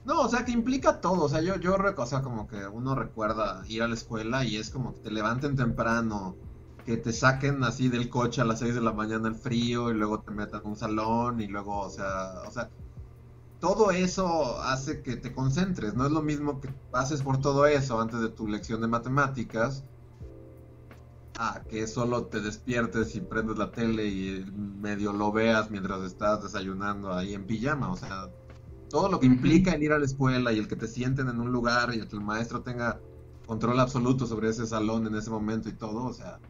No, 0.04 0.22
o 0.22 0.28
sea, 0.28 0.44
que 0.44 0.52
implica 0.52 1.00
todo, 1.00 1.24
o 1.24 1.28
sea, 1.28 1.40
yo, 1.40 1.56
yo, 1.56 1.76
o 1.76 2.06
sea, 2.06 2.22
como 2.22 2.48
que 2.48 2.66
uno 2.66 2.94
recuerda 2.94 3.62
ir 3.68 3.82
a 3.82 3.88
la 3.88 3.94
escuela 3.94 4.44
y 4.44 4.56
es 4.56 4.70
como 4.70 4.94
que 4.94 5.00
te 5.00 5.10
levanten 5.12 5.54
temprano, 5.54 6.36
que 6.84 6.96
te 6.96 7.12
saquen 7.12 7.62
así 7.64 7.88
del 7.88 8.08
coche 8.08 8.40
a 8.40 8.44
las 8.44 8.60
6 8.60 8.74
de 8.74 8.80
la 8.80 8.92
mañana 8.92 9.28
en 9.28 9.36
frío 9.36 9.90
y 9.90 9.94
luego 9.94 10.20
te 10.20 10.30
metan 10.30 10.62
en 10.62 10.70
un 10.70 10.76
salón 10.76 11.40
y 11.40 11.46
luego, 11.46 11.78
o 11.78 11.90
sea, 11.90 12.42
o 12.46 12.50
sea, 12.50 12.70
todo 13.60 13.92
eso 13.92 14.60
hace 14.62 15.02
que 15.02 15.16
te 15.16 15.32
concentres, 15.32 15.94
no 15.94 16.04
es 16.04 16.12
lo 16.12 16.22
mismo 16.22 16.60
que 16.60 16.68
pases 16.90 17.22
por 17.22 17.38
todo 17.40 17.66
eso 17.66 18.00
antes 18.00 18.20
de 18.20 18.28
tu 18.28 18.48
lección 18.48 18.80
de 18.80 18.88
matemáticas 18.88 19.84
a 21.38 21.62
que 21.68 21.86
solo 21.86 22.26
te 22.26 22.40
despiertes 22.40 23.14
y 23.14 23.20
prendes 23.20 23.56
la 23.56 23.70
tele 23.70 24.06
y 24.06 24.44
medio 24.54 25.12
lo 25.12 25.32
veas 25.32 25.70
mientras 25.70 26.02
estás 26.02 26.42
desayunando 26.42 27.12
ahí 27.12 27.34
en 27.34 27.46
pijama, 27.46 27.90
o 27.90 27.96
sea, 27.96 28.28
todo 28.90 29.08
lo 29.08 29.20
que 29.20 29.26
implica 29.26 29.72
el 29.72 29.82
ir 29.82 29.92
a 29.92 29.98
la 29.98 30.04
escuela 30.04 30.52
y 30.52 30.58
el 30.58 30.68
que 30.68 30.76
te 30.76 30.88
sienten 30.88 31.28
en 31.28 31.40
un 31.40 31.52
lugar 31.52 31.94
y 31.94 32.00
el 32.00 32.08
que 32.08 32.16
el 32.16 32.22
maestro 32.22 32.62
tenga 32.62 33.00
control 33.46 33.80
absoluto 33.80 34.26
sobre 34.26 34.48
ese 34.48 34.66
salón 34.66 35.06
en 35.06 35.14
ese 35.14 35.30
momento 35.30 35.68
y 35.68 35.72
todo, 35.72 36.04
o 36.04 36.12
sea, 36.12 36.40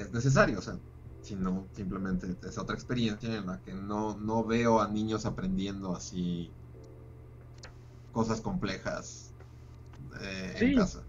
es 0.00 0.12
necesario, 0.12 0.58
o 0.58 0.62
sea, 0.62 0.76
si 1.22 1.36
no, 1.36 1.66
simplemente 1.72 2.36
es 2.46 2.58
otra 2.58 2.74
experiencia 2.74 3.34
en 3.34 3.46
la 3.46 3.60
que 3.60 3.72
no, 3.72 4.16
no 4.16 4.44
veo 4.44 4.80
a 4.80 4.88
niños 4.88 5.24
aprendiendo 5.24 5.94
así 5.94 6.50
cosas 8.12 8.40
complejas 8.40 9.32
eh, 10.20 10.54
en 10.58 10.76
casa. 10.76 11.02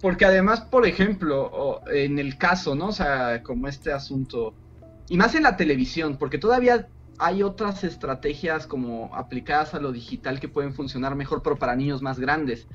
Porque 0.00 0.24
además, 0.24 0.62
por 0.62 0.86
ejemplo, 0.86 1.80
en 1.86 2.18
el 2.18 2.36
caso, 2.36 2.74
¿no? 2.74 2.88
O 2.88 2.92
sea, 2.92 3.42
como 3.42 3.68
este 3.68 3.92
asunto, 3.92 4.52
y 5.08 5.16
más 5.16 5.34
en 5.36 5.44
la 5.44 5.56
televisión, 5.56 6.16
porque 6.18 6.38
todavía 6.38 6.88
hay 7.18 7.44
otras 7.44 7.84
estrategias 7.84 8.66
como 8.66 9.14
aplicadas 9.14 9.74
a 9.74 9.80
lo 9.80 9.92
digital 9.92 10.40
que 10.40 10.48
pueden 10.48 10.74
funcionar 10.74 11.14
mejor, 11.14 11.42
pero 11.42 11.56
para 11.56 11.76
niños 11.76 12.02
más 12.02 12.18
grandes. 12.18 12.66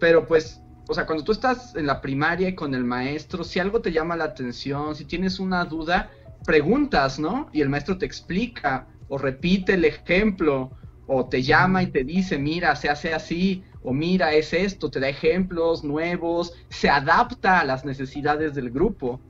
Pero 0.00 0.26
pues 0.26 0.60
o 0.88 0.94
sea, 0.94 1.06
cuando 1.06 1.24
tú 1.24 1.32
estás 1.32 1.74
en 1.74 1.86
la 1.86 2.00
primaria 2.00 2.48
y 2.48 2.54
con 2.54 2.74
el 2.74 2.84
maestro, 2.84 3.42
si 3.42 3.58
algo 3.58 3.80
te 3.80 3.92
llama 3.92 4.16
la 4.16 4.24
atención, 4.24 4.94
si 4.94 5.04
tienes 5.04 5.40
una 5.40 5.64
duda, 5.64 6.10
preguntas, 6.44 7.18
¿no? 7.18 7.48
Y 7.52 7.60
el 7.60 7.68
maestro 7.68 7.98
te 7.98 8.06
explica 8.06 8.86
o 9.08 9.18
repite 9.18 9.74
el 9.74 9.84
ejemplo 9.84 10.70
o 11.06 11.28
te 11.28 11.42
llama 11.42 11.82
y 11.82 11.88
te 11.88 12.04
dice, 12.04 12.38
mira, 12.38 12.74
se 12.76 12.88
hace 12.88 13.12
así 13.14 13.64
o 13.82 13.92
mira, 13.92 14.32
es 14.32 14.52
esto, 14.52 14.90
te 14.90 15.00
da 15.00 15.08
ejemplos 15.08 15.84
nuevos, 15.84 16.54
se 16.68 16.88
adapta 16.88 17.60
a 17.60 17.64
las 17.64 17.84
necesidades 17.84 18.54
del 18.54 18.70
grupo. 18.70 19.20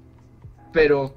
Pero 0.72 1.16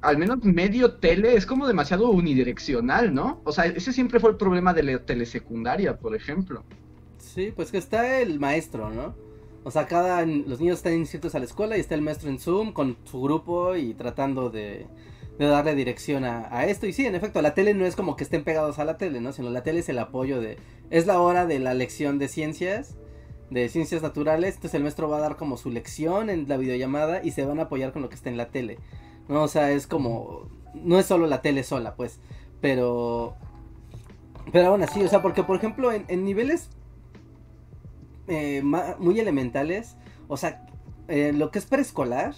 al 0.00 0.18
menos 0.18 0.44
medio 0.44 0.94
tele 0.94 1.36
es 1.36 1.46
como 1.46 1.66
demasiado 1.66 2.10
unidireccional, 2.10 3.14
¿no? 3.14 3.40
O 3.44 3.52
sea, 3.52 3.66
ese 3.66 3.92
siempre 3.92 4.20
fue 4.20 4.30
el 4.30 4.36
problema 4.36 4.74
de 4.74 4.82
la 4.82 4.98
telesecundaria, 4.98 5.96
por 5.96 6.14
ejemplo. 6.14 6.64
Sí, 7.24 7.52
pues 7.54 7.70
que 7.72 7.78
está 7.78 8.20
el 8.20 8.38
maestro, 8.38 8.90
¿no? 8.90 9.14
O 9.64 9.70
sea, 9.70 9.86
cada 9.86 10.24
los 10.26 10.60
niños 10.60 10.78
están 10.78 10.92
inscritos 10.92 11.34
a 11.34 11.38
la 11.38 11.46
escuela 11.46 11.76
y 11.76 11.80
está 11.80 11.94
el 11.94 12.02
maestro 12.02 12.28
en 12.28 12.38
Zoom 12.38 12.72
con 12.72 12.98
su 13.04 13.20
grupo 13.22 13.76
y 13.76 13.94
tratando 13.94 14.50
de, 14.50 14.86
darle 15.38 15.74
dirección 15.74 16.24
a, 16.24 16.66
esto. 16.66 16.86
Y 16.86 16.92
sí, 16.92 17.06
en 17.06 17.14
efecto, 17.14 17.40
la 17.40 17.54
tele 17.54 17.72
no 17.72 17.86
es 17.86 17.96
como 17.96 18.14
que 18.14 18.24
estén 18.24 18.44
pegados 18.44 18.78
a 18.78 18.84
la 18.84 18.98
tele, 18.98 19.20
¿no? 19.20 19.32
Sino 19.32 19.48
la 19.50 19.62
tele 19.62 19.80
es 19.80 19.88
el 19.88 19.98
apoyo 19.98 20.40
de... 20.40 20.58
Es 20.90 21.06
la 21.06 21.18
hora 21.18 21.46
de 21.46 21.58
la 21.58 21.72
lección 21.72 22.18
de 22.18 22.28
ciencias, 22.28 22.96
de 23.50 23.70
ciencias 23.70 24.02
naturales. 24.02 24.56
Entonces 24.56 24.74
el 24.74 24.82
maestro 24.82 25.08
va 25.08 25.16
a 25.16 25.22
dar 25.22 25.36
como 25.36 25.56
su 25.56 25.70
lección 25.70 26.28
en 26.28 26.46
la 26.46 26.58
videollamada 26.58 27.24
y 27.24 27.30
se 27.30 27.46
van 27.46 27.58
a 27.58 27.62
apoyar 27.62 27.92
con 27.92 28.02
lo 28.02 28.10
que 28.10 28.16
está 28.16 28.28
en 28.28 28.36
la 28.36 28.50
tele. 28.50 28.78
¿No? 29.28 29.42
O 29.42 29.48
sea, 29.48 29.72
es 29.72 29.86
como... 29.86 30.50
No 30.74 30.98
es 30.98 31.06
solo 31.06 31.26
la 31.26 31.40
tele 31.40 31.64
sola, 31.64 31.94
pues. 31.96 32.20
Pero... 32.60 33.34
Pero 34.52 34.68
aún 34.68 34.82
así, 34.82 35.02
o 35.02 35.08
sea, 35.08 35.22
porque 35.22 35.42
por 35.42 35.56
ejemplo 35.56 35.90
en 35.90 36.24
niveles 36.24 36.68
eh, 38.28 38.62
muy 38.62 39.18
elementales. 39.20 39.96
O 40.28 40.36
sea, 40.36 40.66
eh, 41.08 41.32
lo 41.34 41.50
que 41.50 41.58
es 41.58 41.66
preescolar, 41.66 42.34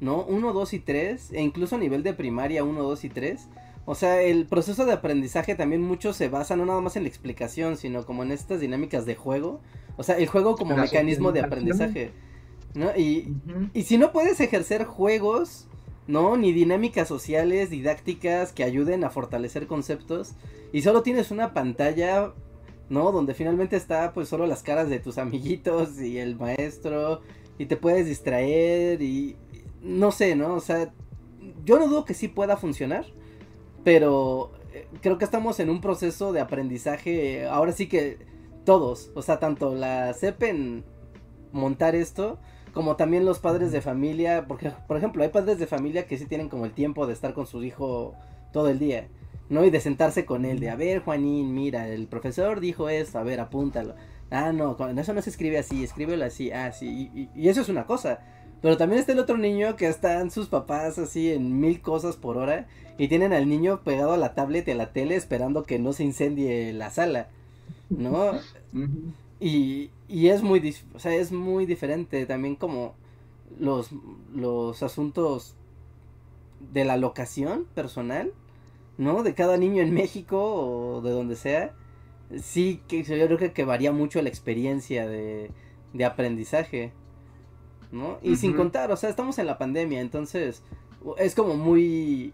¿no? 0.00 0.24
1, 0.24 0.52
2 0.52 0.72
y 0.74 0.78
3, 0.78 1.32
e 1.32 1.42
incluso 1.42 1.76
a 1.76 1.78
nivel 1.78 2.02
de 2.02 2.14
primaria 2.14 2.64
1, 2.64 2.82
2 2.82 3.04
y 3.04 3.08
3. 3.08 3.48
O 3.84 3.94
sea, 3.94 4.22
el 4.22 4.46
proceso 4.46 4.84
de 4.84 4.92
aprendizaje 4.92 5.54
también 5.54 5.82
mucho 5.82 6.12
se 6.12 6.28
basa 6.28 6.54
no 6.54 6.64
nada 6.64 6.80
más 6.80 6.96
en 6.96 7.02
la 7.02 7.08
explicación, 7.08 7.76
sino 7.76 8.06
como 8.06 8.22
en 8.22 8.30
estas 8.30 8.60
dinámicas 8.60 9.06
de 9.06 9.16
juego. 9.16 9.60
O 9.96 10.02
sea, 10.02 10.18
el 10.18 10.28
juego 10.28 10.56
como 10.56 10.76
mecanismo 10.76 11.32
de 11.32 11.40
aprendizaje. 11.40 12.12
¿no? 12.74 12.96
Y, 12.96 13.34
y 13.74 13.82
si 13.82 13.98
no 13.98 14.12
puedes 14.12 14.40
ejercer 14.40 14.84
juegos, 14.84 15.66
¿no? 16.06 16.36
Ni 16.36 16.52
dinámicas 16.52 17.08
sociales, 17.08 17.70
didácticas 17.70 18.52
que 18.52 18.64
ayuden 18.64 19.04
a 19.04 19.10
fortalecer 19.10 19.66
conceptos. 19.66 20.34
Y 20.72 20.82
solo 20.82 21.02
tienes 21.02 21.30
una 21.30 21.52
pantalla 21.52 22.32
¿no? 22.88 23.12
Donde 23.12 23.34
finalmente 23.34 23.76
está 23.76 24.12
pues 24.12 24.28
solo 24.28 24.46
las 24.46 24.62
caras 24.62 24.88
de 24.88 24.98
tus 24.98 25.18
amiguitos 25.18 26.00
y 26.00 26.18
el 26.18 26.36
maestro 26.36 27.20
y 27.58 27.66
te 27.66 27.76
puedes 27.76 28.06
distraer 28.06 29.02
y 29.02 29.36
no 29.82 30.12
sé, 30.12 30.36
¿no? 30.36 30.54
O 30.54 30.60
sea, 30.60 30.92
yo 31.64 31.78
no 31.78 31.88
dudo 31.88 32.04
que 32.04 32.14
sí 32.14 32.28
pueda 32.28 32.56
funcionar, 32.56 33.06
pero 33.84 34.52
eh, 34.72 34.86
creo 35.00 35.18
que 35.18 35.24
estamos 35.24 35.60
en 35.60 35.70
un 35.70 35.80
proceso 35.80 36.32
de 36.32 36.40
aprendizaje, 36.40 37.46
ahora 37.46 37.72
sí 37.72 37.88
que 37.88 38.18
todos, 38.64 39.10
o 39.14 39.22
sea, 39.22 39.38
tanto 39.38 39.74
la 39.74 40.12
CEP 40.14 40.42
en 40.44 40.84
montar 41.52 41.94
esto, 41.94 42.38
como 42.72 42.96
también 42.96 43.24
los 43.24 43.38
padres 43.38 43.72
de 43.72 43.80
familia, 43.80 44.46
porque 44.48 44.72
por 44.86 44.96
ejemplo, 44.96 45.22
hay 45.22 45.28
padres 45.28 45.58
de 45.58 45.66
familia 45.66 46.06
que 46.06 46.16
sí 46.16 46.26
tienen 46.26 46.48
como 46.48 46.64
el 46.64 46.72
tiempo 46.72 47.06
de 47.06 47.12
estar 47.12 47.34
con 47.34 47.46
su 47.46 47.62
hijo 47.64 48.14
todo 48.52 48.68
el 48.68 48.78
día. 48.78 49.08
¿No? 49.52 49.66
Y 49.66 49.70
de 49.70 49.80
sentarse 49.80 50.24
con 50.24 50.46
él, 50.46 50.60
de, 50.60 50.70
a 50.70 50.76
ver, 50.76 51.02
Juanín, 51.02 51.54
mira, 51.54 51.86
el 51.86 52.06
profesor 52.06 52.58
dijo 52.58 52.88
esto, 52.88 53.18
a 53.18 53.22
ver, 53.22 53.38
apúntalo. 53.38 53.94
Ah, 54.30 54.50
no, 54.50 54.78
eso 54.98 55.12
no 55.12 55.20
se 55.20 55.28
escribe 55.28 55.58
así, 55.58 55.84
escríbelo 55.84 56.24
así, 56.24 56.50
ah, 56.50 56.72
sí, 56.72 57.28
y, 57.34 57.48
eso 57.48 57.60
es 57.60 57.68
una 57.68 57.84
cosa. 57.84 58.20
Pero 58.62 58.78
también 58.78 58.98
está 58.98 59.12
el 59.12 59.18
otro 59.18 59.36
niño 59.36 59.76
que 59.76 59.88
están 59.88 60.30
sus 60.30 60.48
papás 60.48 60.98
así 60.98 61.30
en 61.30 61.60
mil 61.60 61.82
cosas 61.82 62.16
por 62.16 62.38
hora 62.38 62.66
y 62.96 63.08
tienen 63.08 63.34
al 63.34 63.46
niño 63.46 63.82
pegado 63.82 64.14
a 64.14 64.16
la 64.16 64.34
tablet 64.34 64.66
y 64.68 64.70
a 64.70 64.74
la 64.74 64.92
tele 64.92 65.16
esperando 65.16 65.64
que 65.64 65.78
no 65.78 65.92
se 65.92 66.04
incendie 66.04 66.72
la 66.72 66.90
sala, 66.90 67.28
¿no? 67.90 68.32
y, 69.38 69.90
y 70.08 70.28
es 70.28 70.42
muy, 70.42 70.74
o 70.94 70.98
sea, 70.98 71.14
es 71.14 71.30
muy 71.30 71.66
diferente 71.66 72.24
también 72.24 72.56
como 72.56 72.94
los, 73.60 73.90
los 74.34 74.82
asuntos 74.82 75.56
de 76.72 76.86
la 76.86 76.96
locación 76.96 77.66
personal 77.74 78.32
¿no? 78.98 79.22
De 79.22 79.34
cada 79.34 79.56
niño 79.56 79.82
en 79.82 79.94
México 79.94 80.38
o 80.38 81.00
de 81.00 81.10
donde 81.10 81.36
sea. 81.36 81.74
Sí, 82.40 82.80
que 82.88 83.02
yo 83.02 83.36
creo 83.36 83.52
que, 83.52 83.64
varía 83.64 83.92
mucho 83.92 84.22
la 84.22 84.28
experiencia 84.28 85.06
de, 85.06 85.50
de 85.92 86.04
aprendizaje, 86.04 86.92
¿no? 87.90 88.18
Y 88.22 88.36
sin 88.36 88.54
contar, 88.54 88.90
o 88.90 88.96
sea, 88.96 89.10
estamos 89.10 89.38
en 89.38 89.46
la 89.46 89.58
pandemia, 89.58 90.00
entonces 90.00 90.62
es 91.18 91.34
como 91.34 91.56
muy 91.56 92.32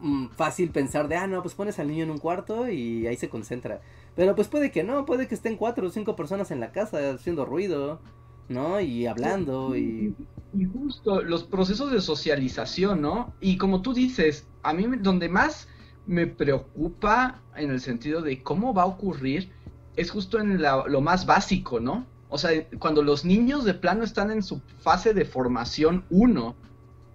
mm, 0.00 0.28
fácil 0.28 0.70
pensar 0.70 1.08
de, 1.08 1.16
ah, 1.16 1.26
no, 1.26 1.42
pues 1.42 1.54
pones 1.54 1.78
al 1.78 1.88
niño 1.88 2.04
en 2.04 2.10
un 2.10 2.18
cuarto 2.18 2.68
y 2.68 3.06
ahí 3.06 3.16
se 3.16 3.28
concentra. 3.28 3.80
Pero 4.14 4.34
pues 4.34 4.48
puede 4.48 4.70
que 4.70 4.84
no, 4.84 5.06
puede 5.06 5.26
que 5.26 5.34
estén 5.34 5.56
cuatro 5.56 5.86
o 5.86 5.90
cinco 5.90 6.14
personas 6.16 6.50
en 6.50 6.60
la 6.60 6.72
casa 6.72 7.12
haciendo 7.12 7.44
ruido, 7.44 8.00
¿no? 8.48 8.80
Y 8.80 9.06
hablando 9.06 9.76
y... 9.76 10.14
Y 10.54 10.66
justo 10.66 11.22
los 11.22 11.44
procesos 11.44 11.90
de 11.90 12.02
socialización, 12.02 13.00
¿no? 13.00 13.32
Y 13.40 13.56
como 13.56 13.80
tú 13.80 13.94
dices, 13.94 14.46
a 14.62 14.72
mí 14.72 14.86
donde 15.00 15.28
más 15.28 15.68
me 16.06 16.26
preocupa 16.26 17.40
en 17.56 17.70
el 17.70 17.80
sentido 17.80 18.22
de 18.22 18.42
cómo 18.42 18.74
va 18.74 18.82
a 18.82 18.86
ocurrir 18.86 19.50
es 19.96 20.10
justo 20.10 20.38
en 20.38 20.60
lo 20.60 21.00
más 21.00 21.26
básico, 21.26 21.80
¿no? 21.80 22.06
O 22.28 22.38
sea, 22.38 22.50
cuando 22.78 23.02
los 23.02 23.24
niños 23.24 23.64
de 23.64 23.74
plano 23.74 24.04
están 24.04 24.30
en 24.30 24.42
su 24.42 24.60
fase 24.80 25.12
de 25.12 25.24
formación 25.24 26.04
1. 26.10 26.54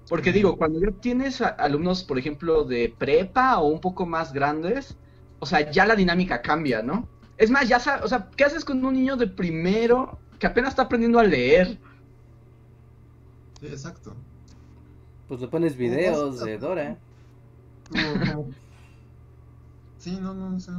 Porque 0.07 0.31
digo, 0.31 0.57
cuando 0.57 0.79
ya 0.79 0.91
tienes 0.91 1.41
alumnos, 1.41 2.03
por 2.03 2.17
ejemplo, 2.19 2.63
de 2.63 2.93
prepa 2.97 3.57
o 3.57 3.67
un 3.67 3.81
poco 3.81 4.05
más 4.05 4.31
grandes, 4.31 4.95
o 5.39 5.45
sea, 5.45 5.69
ya 5.71 5.85
la 5.85 5.95
dinámica 5.95 6.41
cambia, 6.41 6.81
¿no? 6.81 7.09
Es 7.37 7.49
más, 7.49 7.67
ya 7.67 7.79
sabes, 7.79 8.05
o 8.05 8.07
sea, 8.07 8.29
¿qué 8.37 8.45
haces 8.45 8.63
con 8.63 8.83
un 8.85 8.93
niño 8.93 9.17
de 9.17 9.27
primero 9.27 10.19
que 10.39 10.47
apenas 10.47 10.69
está 10.71 10.83
aprendiendo 10.83 11.19
a 11.19 11.23
leer. 11.23 11.77
Sí, 13.59 13.67
exacto. 13.67 14.15
Pues 15.27 15.41
le 15.41 15.47
pones 15.47 15.75
videos 15.75 16.39
de 16.43 16.57
Dora. 16.57 16.97
sí, 19.97 20.17
no, 20.19 20.33
no, 20.33 20.59
sé. 20.59 20.71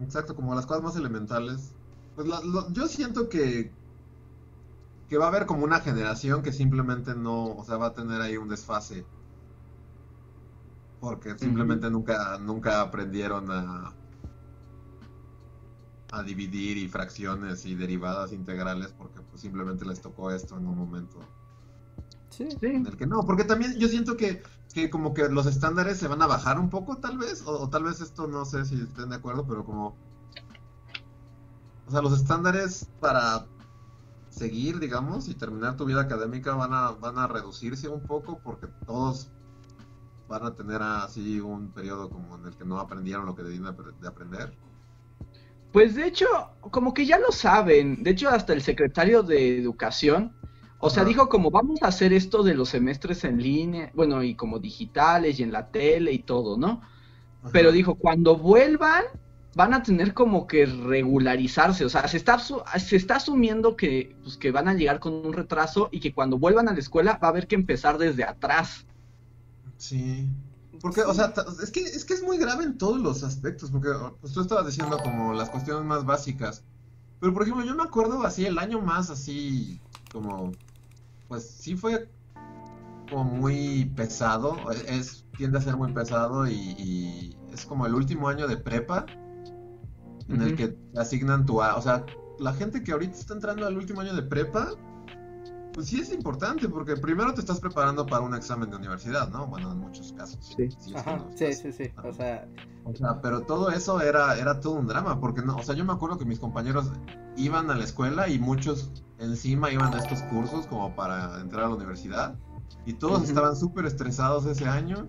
Exacto, 0.00 0.34
como 0.34 0.54
las 0.54 0.66
cosas 0.66 0.82
más 0.82 0.96
elementales. 0.96 1.72
Pues 2.16 2.28
yo 2.72 2.86
siento 2.86 3.28
que 3.28 3.72
que 5.08 5.18
va 5.18 5.26
a 5.26 5.28
haber 5.28 5.46
como 5.46 5.64
una 5.64 5.80
generación 5.80 6.42
que 6.42 6.52
simplemente 6.52 7.14
no, 7.14 7.54
o 7.54 7.64
sea, 7.64 7.76
va 7.76 7.86
a 7.86 7.92
tener 7.92 8.20
ahí 8.20 8.36
un 8.36 8.48
desfase. 8.48 9.04
Porque 11.00 11.38
simplemente 11.38 11.90
nunca, 11.90 12.38
nunca 12.38 12.80
aprendieron 12.80 13.50
a, 13.50 13.92
a 16.12 16.22
dividir 16.22 16.78
y 16.78 16.88
fracciones 16.88 17.66
y 17.66 17.74
derivadas 17.74 18.32
integrales 18.32 18.94
porque 18.96 19.20
pues, 19.20 19.42
simplemente 19.42 19.84
les 19.84 20.00
tocó 20.00 20.30
esto 20.30 20.56
en 20.56 20.66
un 20.66 20.78
momento. 20.78 21.18
Sí. 22.36 22.48
En 22.62 22.86
el 22.86 22.96
que 22.96 23.06
no, 23.06 23.22
porque 23.24 23.44
también 23.44 23.78
yo 23.78 23.88
siento 23.88 24.16
que, 24.16 24.42
que 24.72 24.90
como 24.90 25.14
que 25.14 25.28
los 25.28 25.46
estándares 25.46 25.98
se 25.98 26.08
van 26.08 26.20
a 26.22 26.26
bajar 26.26 26.58
un 26.58 26.68
poco 26.68 26.96
tal 26.96 27.18
vez, 27.18 27.42
o, 27.46 27.68
tal 27.68 27.84
vez 27.84 28.00
esto 28.00 28.26
no 28.26 28.44
sé 28.44 28.64
si 28.64 28.80
estén 28.80 29.10
de 29.10 29.16
acuerdo, 29.16 29.46
pero 29.46 29.64
como... 29.64 29.96
O 31.86 31.90
sea, 31.90 32.00
los 32.00 32.18
estándares 32.18 32.88
para 32.98 33.46
seguir, 34.30 34.80
digamos, 34.80 35.28
y 35.28 35.34
terminar 35.34 35.76
tu 35.76 35.84
vida 35.84 36.00
académica 36.00 36.54
van 36.54 36.72
a, 36.72 36.90
van 36.90 37.18
a 37.18 37.28
reducirse 37.28 37.88
un 37.88 38.00
poco 38.00 38.40
porque 38.42 38.66
todos 38.86 39.30
van 40.28 40.44
a 40.44 40.54
tener 40.54 40.82
así 40.82 41.40
un 41.40 41.68
periodo 41.68 42.08
como 42.08 42.36
en 42.36 42.46
el 42.46 42.56
que 42.56 42.64
no 42.64 42.80
aprendieron 42.80 43.26
lo 43.26 43.36
que 43.36 43.42
debían 43.42 43.76
de 44.00 44.08
aprender. 44.08 44.56
Pues 45.72 45.94
de 45.94 46.06
hecho, 46.06 46.26
como 46.60 46.94
que 46.94 47.04
ya 47.04 47.18
lo 47.18 47.32
saben. 47.32 48.02
De 48.02 48.10
hecho, 48.10 48.28
hasta 48.28 48.52
el 48.52 48.62
secretario 48.62 49.22
de 49.22 49.58
Educación, 49.58 50.32
o 50.84 50.90
sea, 50.90 51.02
dijo 51.02 51.30
como 51.30 51.50
vamos 51.50 51.82
a 51.82 51.86
hacer 51.86 52.12
esto 52.12 52.42
de 52.42 52.52
los 52.52 52.68
semestres 52.68 53.24
en 53.24 53.42
línea, 53.42 53.90
bueno, 53.94 54.22
y 54.22 54.34
como 54.34 54.58
digitales 54.58 55.40
y 55.40 55.42
en 55.42 55.50
la 55.50 55.68
tele 55.68 56.12
y 56.12 56.18
todo, 56.18 56.58
¿no? 56.58 56.82
Pero 57.52 57.72
dijo, 57.72 57.94
cuando 57.94 58.36
vuelvan, 58.36 59.02
van 59.54 59.72
a 59.72 59.82
tener 59.82 60.12
como 60.12 60.46
que 60.46 60.66
regularizarse. 60.66 61.86
O 61.86 61.88
sea, 61.88 62.06
se 62.06 62.18
está, 62.18 62.38
se 62.38 62.96
está 62.96 63.16
asumiendo 63.16 63.76
que, 63.76 64.14
pues, 64.22 64.36
que 64.36 64.50
van 64.50 64.68
a 64.68 64.74
llegar 64.74 65.00
con 65.00 65.14
un 65.14 65.32
retraso 65.32 65.88
y 65.90 66.00
que 66.00 66.12
cuando 66.12 66.38
vuelvan 66.38 66.68
a 66.68 66.74
la 66.74 66.80
escuela 66.80 67.18
va 67.22 67.28
a 67.28 67.30
haber 67.30 67.46
que 67.46 67.54
empezar 67.54 67.96
desde 67.96 68.24
atrás. 68.24 68.84
Sí. 69.78 70.28
Porque, 70.82 71.00
o 71.00 71.14
sea, 71.14 71.32
es 71.62 71.70
que, 71.70 71.80
es 71.80 72.04
que 72.04 72.12
es 72.12 72.22
muy 72.22 72.36
grave 72.36 72.64
en 72.64 72.76
todos 72.76 73.00
los 73.00 73.22
aspectos, 73.22 73.70
porque 73.70 73.88
pues, 74.20 74.34
tú 74.34 74.42
estabas 74.42 74.66
diciendo 74.66 74.98
como 75.02 75.32
las 75.32 75.48
cuestiones 75.48 75.86
más 75.86 76.04
básicas. 76.04 76.62
Pero, 77.20 77.32
por 77.32 77.42
ejemplo, 77.44 77.64
yo 77.64 77.74
me 77.74 77.84
acuerdo 77.84 78.22
así, 78.22 78.44
el 78.44 78.58
año 78.58 78.82
más 78.82 79.08
así, 79.08 79.80
como, 80.12 80.52
pues 81.28 81.48
sí 81.48 81.76
fue 81.76 82.08
como 83.10 83.24
muy 83.24 83.86
pesado, 83.96 84.56
es, 84.88 85.26
tiende 85.36 85.58
a 85.58 85.60
ser 85.60 85.76
muy 85.76 85.92
pesado 85.92 86.46
y, 86.46 87.36
es 87.52 87.64
como 87.66 87.86
el 87.86 87.94
último 87.94 88.28
año 88.28 88.48
de 88.48 88.56
prepa 88.56 89.06
en 90.28 90.42
el 90.42 90.56
que 90.56 90.76
asignan 90.96 91.46
tu, 91.46 91.60
o 91.60 91.82
sea, 91.82 92.04
la 92.40 92.52
gente 92.52 92.82
que 92.82 92.90
ahorita 92.90 93.14
está 93.16 93.34
entrando 93.34 93.64
al 93.66 93.76
último 93.76 94.00
año 94.00 94.12
de 94.12 94.22
prepa, 94.22 94.70
pues 95.72 95.88
sí 95.88 96.00
es 96.00 96.12
importante, 96.12 96.68
porque 96.68 96.96
primero 96.96 97.32
te 97.32 97.40
estás 97.40 97.60
preparando 97.60 98.06
para 98.06 98.22
un 98.22 98.34
examen 98.34 98.70
de 98.70 98.76
universidad, 98.76 99.28
¿no? 99.28 99.46
Bueno, 99.46 99.70
en 99.70 99.78
muchos 99.78 100.12
casos. 100.14 100.54
Sí, 100.56 100.68
sí, 100.70 101.52
sí, 101.52 101.72
sí, 101.72 101.92
o 102.02 102.12
sea... 102.12 102.48
O 102.84 102.94
sea, 102.94 103.20
pero 103.20 103.42
todo 103.42 103.70
eso 103.70 104.00
era, 104.00 104.36
era 104.36 104.60
todo 104.60 104.74
un 104.74 104.86
drama, 104.86 105.20
porque 105.20 105.42
no, 105.42 105.56
o 105.56 105.62
sea, 105.62 105.74
yo 105.74 105.84
me 105.84 105.92
acuerdo 105.92 106.18
que 106.18 106.24
mis 106.24 106.38
compañeros 106.38 106.90
iban 107.36 107.70
a 107.70 107.74
la 107.74 107.84
escuela 107.84 108.28
y 108.28 108.38
muchos 108.38 108.90
encima 109.18 109.70
iban 109.70 109.94
a 109.94 109.98
estos 109.98 110.22
cursos 110.22 110.66
como 110.66 110.94
para 110.94 111.40
entrar 111.40 111.64
a 111.64 111.68
la 111.68 111.74
universidad, 111.74 112.36
y 112.86 112.94
todos 112.94 113.28
estaban 113.28 113.56
súper 113.56 113.86
estresados 113.86 114.46
ese 114.46 114.66
año, 114.66 115.08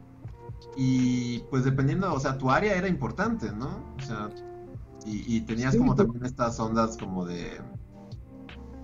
y 0.75 1.39
pues 1.49 1.63
dependiendo, 1.63 2.13
o 2.13 2.19
sea, 2.19 2.37
tu 2.37 2.49
área 2.49 2.75
era 2.75 2.87
importante, 2.87 3.51
¿no? 3.51 3.95
O 3.97 4.01
sea, 4.01 4.29
y, 5.05 5.41
tenías 5.41 5.75
como 5.75 5.93
también 5.93 6.25
estas 6.25 6.59
ondas 6.59 6.97
como 6.97 7.25
de 7.25 7.61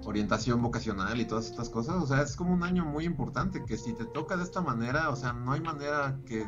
orientación 0.05 0.61
vocacional 0.61 1.19
y 1.19 1.26
todas 1.26 1.47
estas 1.49 1.69
cosas, 1.69 1.95
o 1.95 2.05
sea, 2.05 2.22
es 2.22 2.35
como 2.35 2.53
un 2.53 2.63
año 2.63 2.85
muy 2.85 3.05
importante 3.05 3.65
que 3.65 3.77
si 3.77 3.93
te 3.93 4.05
toca 4.05 4.38
de 4.38 4.43
esta 4.43 4.61
manera, 4.61 5.09
o 5.09 5.15
sea, 5.15 5.34
no 5.34 5.53
hay 5.53 5.61
manera 5.61 6.19
que, 6.26 6.45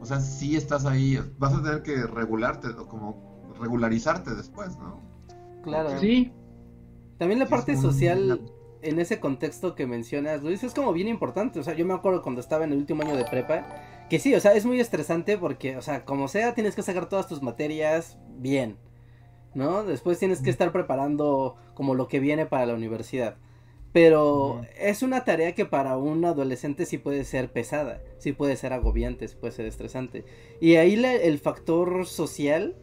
o 0.00 0.04
sea, 0.04 0.18
si 0.20 0.56
estás 0.56 0.84
ahí, 0.84 1.18
vas 1.38 1.54
a 1.54 1.62
tener 1.62 1.82
que 1.82 2.06
regularte, 2.06 2.68
o 2.68 2.88
como 2.88 3.52
regularizarte 3.60 4.34
después, 4.34 4.76
¿no? 4.78 5.13
Claro. 5.64 5.98
Sí. 5.98 6.32
También 7.18 7.38
la 7.38 7.46
parte 7.46 7.76
social 7.76 8.40
en 8.82 8.98
ese 8.98 9.18
contexto 9.18 9.74
que 9.74 9.86
mencionas, 9.86 10.42
Luis, 10.42 10.62
es 10.62 10.74
como 10.74 10.92
bien 10.92 11.08
importante, 11.08 11.58
o 11.58 11.62
sea, 11.62 11.74
yo 11.74 11.86
me 11.86 11.94
acuerdo 11.94 12.22
cuando 12.22 12.40
estaba 12.40 12.64
en 12.64 12.72
el 12.72 12.78
último 12.78 13.02
año 13.02 13.16
de 13.16 13.24
prepa, 13.24 13.66
que 14.10 14.18
sí, 14.18 14.34
o 14.34 14.40
sea, 14.40 14.52
es 14.52 14.66
muy 14.66 14.78
estresante 14.78 15.38
porque, 15.38 15.76
o 15.76 15.82
sea, 15.82 16.04
como 16.04 16.28
sea, 16.28 16.54
tienes 16.54 16.74
que 16.74 16.82
sacar 16.82 17.08
todas 17.08 17.26
tus 17.26 17.42
materias 17.42 18.18
bien. 18.36 18.76
¿no? 19.54 19.84
Después 19.84 20.18
tienes 20.18 20.40
que 20.42 20.50
estar 20.50 20.72
preparando 20.72 21.56
como 21.74 21.94
lo 21.94 22.08
que 22.08 22.20
viene 22.20 22.46
para 22.46 22.66
la 22.66 22.74
universidad. 22.74 23.36
Pero 23.92 24.62
es 24.76 25.04
una 25.04 25.24
tarea 25.24 25.54
que 25.54 25.66
para 25.66 25.96
un 25.96 26.24
adolescente 26.24 26.84
sí 26.84 26.98
puede 26.98 27.22
ser 27.24 27.52
pesada, 27.52 28.02
sí 28.18 28.32
puede 28.32 28.56
ser 28.56 28.72
agobiante, 28.72 29.28
sí 29.28 29.36
puede 29.38 29.52
ser 29.52 29.66
estresante. 29.66 30.24
Y 30.60 30.74
ahí 30.76 30.94
el 30.94 31.38
factor 31.38 32.04
social 32.04 32.74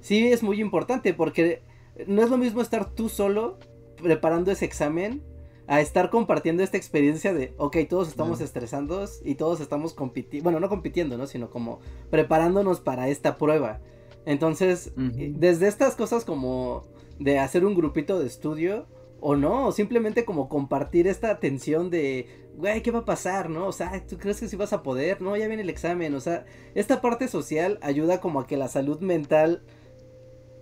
sí 0.00 0.28
es 0.28 0.42
muy 0.42 0.62
importante 0.62 1.12
porque 1.12 1.60
no 2.06 2.22
es 2.22 2.30
lo 2.30 2.38
mismo 2.38 2.60
estar 2.60 2.90
tú 2.94 3.08
solo 3.08 3.58
preparando 4.02 4.50
ese 4.50 4.64
examen 4.64 5.22
a 5.66 5.80
estar 5.80 6.08
compartiendo 6.08 6.62
esta 6.62 6.78
experiencia 6.78 7.34
de, 7.34 7.52
ok, 7.58 7.76
todos 7.88 8.08
estamos 8.08 8.40
estresados 8.40 9.20
y 9.22 9.34
todos 9.34 9.60
estamos 9.60 9.92
compitiendo, 9.92 10.44
bueno, 10.44 10.60
no 10.60 10.68
compitiendo, 10.70 11.18
¿no? 11.18 11.26
Sino 11.26 11.50
como 11.50 11.80
preparándonos 12.10 12.80
para 12.80 13.08
esta 13.08 13.36
prueba. 13.36 13.80
Entonces, 14.24 14.92
desde 14.96 15.68
estas 15.68 15.94
cosas 15.94 16.24
como 16.24 16.84
de 17.18 17.38
hacer 17.38 17.66
un 17.66 17.74
grupito 17.74 18.18
de 18.18 18.26
estudio, 18.26 18.86
o 19.20 19.36
no, 19.36 19.66
o 19.66 19.72
simplemente 19.72 20.24
como 20.24 20.48
compartir 20.48 21.08
esta 21.08 21.40
tensión 21.40 21.90
de, 21.90 22.26
güey, 22.56 22.82
¿qué 22.82 22.90
va 22.90 23.00
a 23.00 23.04
pasar, 23.04 23.50
no? 23.50 23.66
O 23.66 23.72
sea, 23.72 24.04
¿tú 24.06 24.16
crees 24.16 24.40
que 24.40 24.48
sí 24.48 24.56
vas 24.56 24.72
a 24.72 24.82
poder? 24.82 25.20
No, 25.20 25.36
ya 25.36 25.48
viene 25.48 25.62
el 25.62 25.70
examen, 25.70 26.14
o 26.14 26.20
sea, 26.20 26.46
esta 26.74 27.00
parte 27.00 27.28
social 27.28 27.78
ayuda 27.82 28.20
como 28.20 28.40
a 28.40 28.46
que 28.46 28.56
la 28.56 28.68
salud 28.68 29.00
mental 29.00 29.62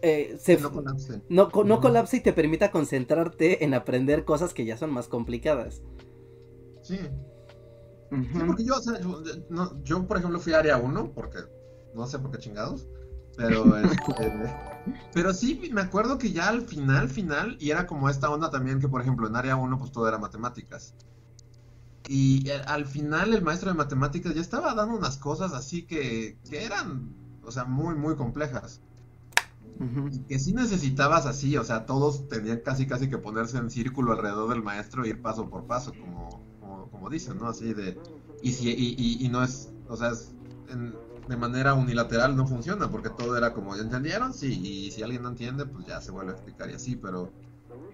eh, 0.07 0.39
se 0.39 0.59
no 0.59 0.71
colapse. 0.71 1.23
No, 1.29 1.51
colapse 1.51 2.19
y 2.19 2.21
te 2.21 2.33
permita 2.33 2.71
concentrarte 2.71 3.65
en 3.65 3.75
aprender 3.75 4.25
cosas 4.25 4.55
que 4.55 4.65
ya 4.65 4.77
son 4.77 4.93
más 4.93 5.09
complicadas. 5.09 5.83
Sí. 6.83 6.99
Sí, 8.11 8.39
porque 8.47 8.65
yo, 8.65 8.77
o 8.77 8.81
sea, 8.81 9.01
yo, 9.01 9.83
yo, 9.83 10.07
por 10.07 10.19
ejemplo, 10.19 10.39
fui 10.39 10.53
a 10.53 10.61
área 10.61 10.77
1, 10.77 11.13
porque 11.13 11.39
no 11.95 12.07
sé 12.07 12.21
por 12.21 12.31
qué 12.31 12.39
chingados. 12.39 12.87
Pero, 13.37 13.77
este, 13.79 14.33
pero 15.13 15.35
sí, 15.35 15.69
me 15.73 15.81
acuerdo 15.81 16.19
que 16.19 16.31
ya 16.33 16.49
al 16.49 16.63
final, 16.63 17.09
final, 17.09 17.57
y 17.59 17.71
era 17.71 17.87
como 17.87 18.09
esta 18.09 18.31
onda 18.31 18.51
también 18.51 18.79
que, 18.79 18.89
por 18.89 19.01
ejemplo, 19.01 19.27
en 19.27 19.35
área 19.35 19.57
1, 19.57 19.79
pues 19.79 19.91
todo 19.91 20.07
era 20.09 20.19
matemáticas. 20.19 20.95
Y 22.09 22.49
eh, 22.49 22.63
al 22.67 22.87
final 22.87 23.35
el 23.35 23.43
maestro 23.43 23.71
de 23.71 23.77
matemáticas 23.77 24.35
ya 24.35 24.41
estaba 24.41 24.73
dando 24.75 24.97
unas 24.97 25.19
cosas 25.19 25.53
así 25.53 25.83
que, 25.83 26.39
que 26.49 26.65
eran, 26.65 27.13
o 27.43 27.51
sea, 27.51 27.65
muy, 27.65 27.97
muy 27.97 28.15
complejas. 28.15 28.81
Y 30.11 30.21
que 30.21 30.39
sí 30.39 30.53
necesitabas 30.53 31.27
así, 31.27 31.57
o 31.57 31.65
sea, 31.65 31.87
todos 31.87 32.29
tenían 32.29 32.61
casi, 32.61 32.87
casi 32.87 33.09
que 33.09 33.19
ponerse 33.19 33.59
en 33.59 33.71
círculo 33.71 34.13
alrededor 34.13 34.51
del 34.51 34.63
maestro 34.63 35.05
e 35.05 35.09
ir 35.09 35.23
paso 35.23 35.49
por 35.49 35.67
paso, 35.67 35.93
como, 35.99 36.89
como, 36.91 37.11
dicen, 37.11 37.39
¿no? 37.39 37.49
Así 37.49 37.75
de... 37.75 37.99
Y, 38.43 38.53
si, 38.53 38.71
y, 38.71 38.95
y, 38.99 39.25
y 39.25 39.29
no 39.29 39.43
es, 39.43 39.73
o 39.89 39.97
sea, 39.97 40.11
es 40.11 40.35
en, 40.69 40.95
de 41.29 41.37
manera 41.37 41.75
unilateral 41.75 42.37
no 42.37 42.47
funciona, 42.47 42.91
porque 42.91 43.11
todo 43.11 43.37
era 43.37 43.53
como, 43.53 43.75
¿ya 43.77 43.83
entendieron? 43.83 44.33
Sí, 44.33 44.61
y 44.63 44.91
si 44.91 45.03
alguien 45.03 45.23
no 45.23 45.31
entiende, 45.31 45.67
pues 45.67 45.87
ya 45.87 46.01
se 46.01 46.13
vuelve 46.13 46.33
a 46.33 46.35
explicar 46.35 46.71
y 46.71 46.75
así, 46.75 46.97
pero, 46.97 47.33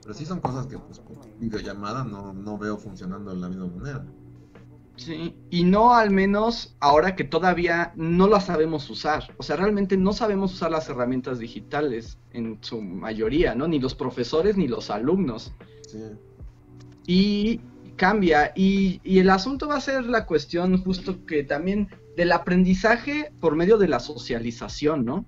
pero 0.03 0.15
sí 0.15 0.27
son 0.27 0.41
cosas 0.41 0.67
que 0.67 0.79
pues 0.79 0.99
por 0.99 1.17
videollamada 1.39 2.05
no, 2.05 2.33
no 2.33 2.59
veo 2.59 2.77
funcionando 2.77 3.33
de 3.33 3.41
la 3.41 3.49
misma 3.49 3.67
manera. 3.67 4.05
Sí, 5.05 5.35
y 5.51 5.65
no 5.65 5.95
al 5.95 6.11
menos 6.11 6.77
ahora 6.81 7.17
que 7.17 7.25
todavía 7.25 7.93
no 7.97 8.29
las 8.29 8.47
sabemos 8.47 8.89
usar. 8.91 9.35
O 9.37 9.43
sea, 9.43 9.57
realmente 9.57 9.97
no 9.97 10.13
sabemos 10.13 10.55
usar 10.55 10.71
las 10.71 10.89
herramientas 10.89 11.39
digitales 11.39 12.19
en 12.33 12.59
su 12.61 12.81
mayoría, 12.81 13.55
¿no? 13.55 13.67
Ni 13.69 13.79
los 13.79 13.95
profesores 13.95 14.57
ni 14.57 14.69
los 14.69 14.91
alumnos. 14.91 15.53
Sí. 15.89 15.99
Y 17.07 17.61
cambia. 17.97 18.53
Y, 18.55 19.01
y 19.05 19.19
el 19.19 19.31
asunto 19.31 19.69
va 19.69 19.77
a 19.77 19.81
ser 19.81 20.07
la 20.07 20.27
cuestión 20.27 20.83
justo 20.83 21.25
que 21.27 21.43
también 21.43 21.89
del 22.17 22.33
aprendizaje 22.33 23.33
por 23.41 23.57
medio 23.57 23.79
de 23.79 23.89
la 23.89 24.01
socialización, 24.01 25.05
¿no? 25.05 25.25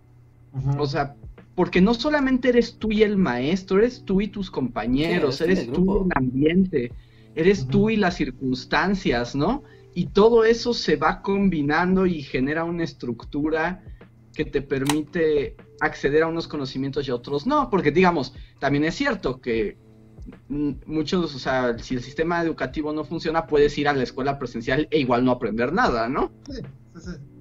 O 0.78 0.86
sea, 0.86 1.16
porque 1.54 1.80
no 1.80 1.94
solamente 1.94 2.48
eres 2.48 2.78
tú 2.78 2.92
y 2.92 3.02
el 3.02 3.16
maestro, 3.16 3.78
eres 3.78 4.04
tú 4.04 4.20
y 4.20 4.28
tus 4.28 4.50
compañeros, 4.50 5.40
eres 5.40 5.70
tú 5.72 5.84
y 5.84 6.04
el 6.04 6.12
ambiente, 6.14 6.92
eres 7.34 7.66
tú 7.66 7.90
y 7.90 7.96
las 7.96 8.16
circunstancias, 8.16 9.34
¿no? 9.34 9.64
Y 9.94 10.06
todo 10.06 10.44
eso 10.44 10.74
se 10.74 10.96
va 10.96 11.22
combinando 11.22 12.06
y 12.06 12.22
genera 12.22 12.64
una 12.64 12.84
estructura 12.84 13.82
que 14.34 14.44
te 14.44 14.62
permite 14.62 15.56
acceder 15.80 16.24
a 16.24 16.26
unos 16.26 16.48
conocimientos 16.48 17.06
y 17.06 17.10
a 17.10 17.14
otros 17.14 17.46
no, 17.46 17.70
porque 17.70 17.92
digamos, 17.92 18.34
también 18.58 18.84
es 18.84 18.94
cierto 18.94 19.40
que 19.40 19.76
muchos, 20.86 21.34
o 21.34 21.38
sea, 21.38 21.78
si 21.78 21.94
el 21.94 22.02
sistema 22.02 22.42
educativo 22.42 22.92
no 22.92 23.04
funciona, 23.04 23.46
puedes 23.46 23.76
ir 23.78 23.88
a 23.88 23.92
la 23.92 24.02
escuela 24.02 24.38
presencial 24.38 24.88
e 24.90 24.98
igual 24.98 25.24
no 25.24 25.32
aprender 25.32 25.72
nada, 25.72 26.08
¿no? 26.08 26.32
Sí, 26.48 26.60
sí, 26.94 27.00
sí. 27.00 27.33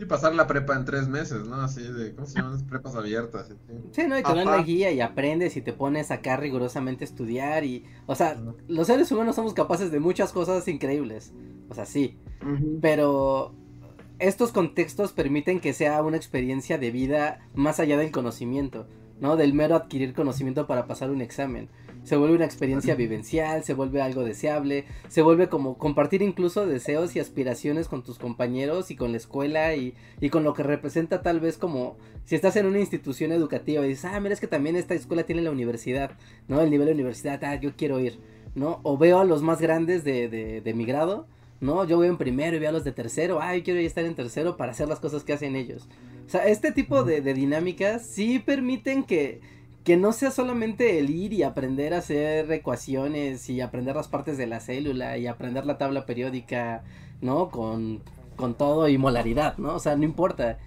Y 0.00 0.06
pasar 0.06 0.34
la 0.34 0.46
prepa 0.46 0.74
en 0.76 0.86
tres 0.86 1.08
meses, 1.08 1.46
¿no? 1.46 1.56
Así 1.56 1.82
de, 1.82 2.14
¿cómo 2.14 2.26
se 2.26 2.40
llaman? 2.40 2.66
Prepas 2.66 2.94
abiertas. 2.94 3.52
Sí, 3.92 4.06
no, 4.06 4.18
y 4.18 4.22
te 4.22 4.34
dan 4.34 4.46
la 4.46 4.62
guía 4.62 4.90
y 4.90 5.00
aprendes 5.02 5.56
y 5.58 5.60
te 5.60 5.74
pones 5.74 6.10
acá 6.10 6.38
rigurosamente 6.38 7.04
a 7.04 7.06
estudiar 7.06 7.64
y, 7.64 7.84
o 8.06 8.14
sea, 8.14 8.40
los 8.66 8.86
seres 8.86 9.12
humanos 9.12 9.36
somos 9.36 9.52
capaces 9.52 9.90
de 9.90 10.00
muchas 10.00 10.32
cosas 10.32 10.66
increíbles, 10.68 11.34
o 11.68 11.74
sea, 11.74 11.84
sí, 11.84 12.18
pero 12.80 13.52
estos 14.18 14.52
contextos 14.52 15.12
permiten 15.12 15.60
que 15.60 15.74
sea 15.74 16.02
una 16.02 16.16
experiencia 16.16 16.78
de 16.78 16.90
vida 16.90 17.40
más 17.54 17.78
allá 17.78 17.98
del 17.98 18.10
conocimiento. 18.10 18.86
¿no? 19.20 19.36
Del 19.36 19.52
mero 19.52 19.76
adquirir 19.76 20.14
conocimiento 20.14 20.66
para 20.66 20.86
pasar 20.86 21.10
un 21.10 21.20
examen. 21.20 21.68
Se 22.04 22.16
vuelve 22.16 22.36
una 22.36 22.44
experiencia 22.44 22.94
vivencial, 22.94 23.62
se 23.64 23.74
vuelve 23.74 24.00
algo 24.00 24.24
deseable, 24.24 24.84
se 25.08 25.22
vuelve 25.22 25.48
como 25.48 25.76
compartir 25.78 26.22
incluso 26.22 26.66
deseos 26.66 27.14
y 27.14 27.20
aspiraciones 27.20 27.88
con 27.88 28.02
tus 28.02 28.18
compañeros 28.18 28.90
y 28.90 28.96
con 28.96 29.12
la 29.12 29.18
escuela 29.18 29.74
y, 29.74 29.94
y 30.20 30.30
con 30.30 30.44
lo 30.44 30.54
que 30.54 30.62
representa 30.62 31.22
tal 31.22 31.40
vez 31.40 31.58
como 31.58 31.96
si 32.24 32.34
estás 32.34 32.56
en 32.56 32.66
una 32.66 32.80
institución 32.80 33.32
educativa 33.32 33.84
y 33.84 33.90
dices, 33.90 34.06
ah, 34.06 34.20
mira, 34.20 34.34
es 34.34 34.40
que 34.40 34.46
también 34.46 34.76
esta 34.76 34.94
escuela 34.94 35.24
tiene 35.24 35.42
la 35.42 35.50
universidad, 35.50 36.12
¿no? 36.48 36.60
El 36.60 36.70
nivel 36.70 36.86
de 36.86 36.94
universidad, 36.94 37.42
ah, 37.44 37.56
yo 37.56 37.72
quiero 37.76 38.00
ir, 38.00 38.18
¿no? 38.54 38.80
O 38.82 38.96
veo 38.96 39.18
a 39.18 39.24
los 39.24 39.42
más 39.42 39.60
grandes 39.60 40.04
de, 40.04 40.28
de, 40.28 40.60
de 40.60 40.74
mi 40.74 40.84
grado, 40.84 41.26
¿no? 41.60 41.84
Yo 41.84 41.96
voy 41.96 42.08
en 42.08 42.16
primero 42.16 42.56
y 42.56 42.60
veo 42.60 42.70
a 42.70 42.72
los 42.72 42.84
de 42.84 42.92
tercero, 42.92 43.40
ah, 43.40 43.56
yo 43.56 43.62
quiero 43.62 43.80
estar 43.80 44.04
en 44.04 44.14
tercero 44.14 44.56
para 44.56 44.72
hacer 44.72 44.88
las 44.88 45.00
cosas 45.00 45.24
que 45.24 45.32
hacen 45.32 45.56
ellos. 45.56 45.88
O 46.26 46.30
sea, 46.30 46.46
este 46.46 46.72
tipo 46.72 47.02
de, 47.02 47.20
de 47.20 47.34
dinámicas 47.34 48.06
sí 48.06 48.38
permiten 48.38 49.02
que 49.02 49.40
que 49.90 49.96
no 49.96 50.12
sea 50.12 50.30
solamente 50.30 51.00
el 51.00 51.10
ir 51.10 51.32
y 51.32 51.42
aprender 51.42 51.94
a 51.94 51.98
hacer 51.98 52.52
ecuaciones 52.52 53.50
y 53.50 53.60
aprender 53.60 53.96
las 53.96 54.06
partes 54.06 54.38
de 54.38 54.46
la 54.46 54.60
célula 54.60 55.18
y 55.18 55.26
aprender 55.26 55.66
la 55.66 55.78
tabla 55.78 56.06
periódica, 56.06 56.84
¿no? 57.20 57.48
Con, 57.48 58.00
con 58.36 58.54
todo 58.54 58.88
y 58.88 58.98
molaridad, 58.98 59.58
¿no? 59.58 59.74
O 59.74 59.80
sea, 59.80 59.96
no 59.96 60.04
importa. 60.04 60.58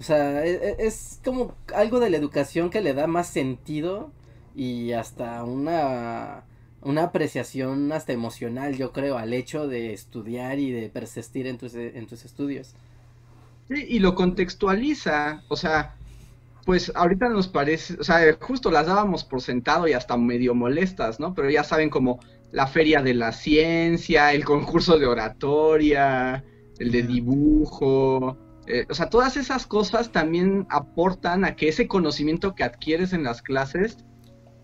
O 0.00 0.02
sea, 0.02 0.42
es, 0.46 0.62
e, 0.62 0.76
es, 0.78 1.20
como 1.22 1.54
algo 1.74 2.00
de 2.00 2.08
la 2.08 2.16
educación 2.16 2.70
que 2.70 2.80
le 2.80 2.94
da 2.94 3.06
más 3.06 3.26
sentido 3.26 4.12
y 4.56 4.92
hasta 4.92 5.44
una, 5.44 6.44
una 6.80 7.02
apreciación 7.02 7.92
hasta 7.92 8.14
emocional, 8.14 8.78
yo 8.78 8.92
creo, 8.92 9.18
al 9.18 9.34
hecho 9.34 9.68
de 9.68 9.92
estudiar 9.92 10.58
y 10.58 10.70
de 10.70 10.88
persistir 10.88 11.46
en 11.48 11.58
tus, 11.58 11.74
en 11.74 12.06
tus 12.06 12.24
estudios. 12.24 12.74
Sí, 13.68 13.84
y 13.86 13.98
lo 13.98 14.14
contextualiza, 14.14 15.42
o 15.48 15.56
sea, 15.56 15.96
pues 16.64 16.92
ahorita 16.94 17.28
nos 17.28 17.48
parece, 17.48 17.94
o 18.00 18.04
sea, 18.04 18.20
justo 18.40 18.70
las 18.70 18.86
dábamos 18.86 19.24
por 19.24 19.40
sentado 19.40 19.86
y 19.88 19.92
hasta 19.92 20.16
medio 20.16 20.54
molestas, 20.54 21.20
¿no? 21.20 21.34
Pero 21.34 21.50
ya 21.50 21.64
saben 21.64 21.90
como 21.90 22.20
la 22.52 22.66
feria 22.66 23.02
de 23.02 23.14
la 23.14 23.32
ciencia, 23.32 24.32
el 24.32 24.44
concurso 24.44 24.98
de 24.98 25.06
oratoria, 25.06 26.44
el 26.78 26.90
de 26.90 27.02
dibujo, 27.02 28.38
eh, 28.66 28.86
o 28.88 28.94
sea, 28.94 29.10
todas 29.10 29.36
esas 29.36 29.66
cosas 29.66 30.10
también 30.10 30.66
aportan 30.70 31.44
a 31.44 31.54
que 31.54 31.68
ese 31.68 31.86
conocimiento 31.86 32.54
que 32.54 32.64
adquieres 32.64 33.12
en 33.12 33.22
las 33.22 33.42
clases 33.42 33.98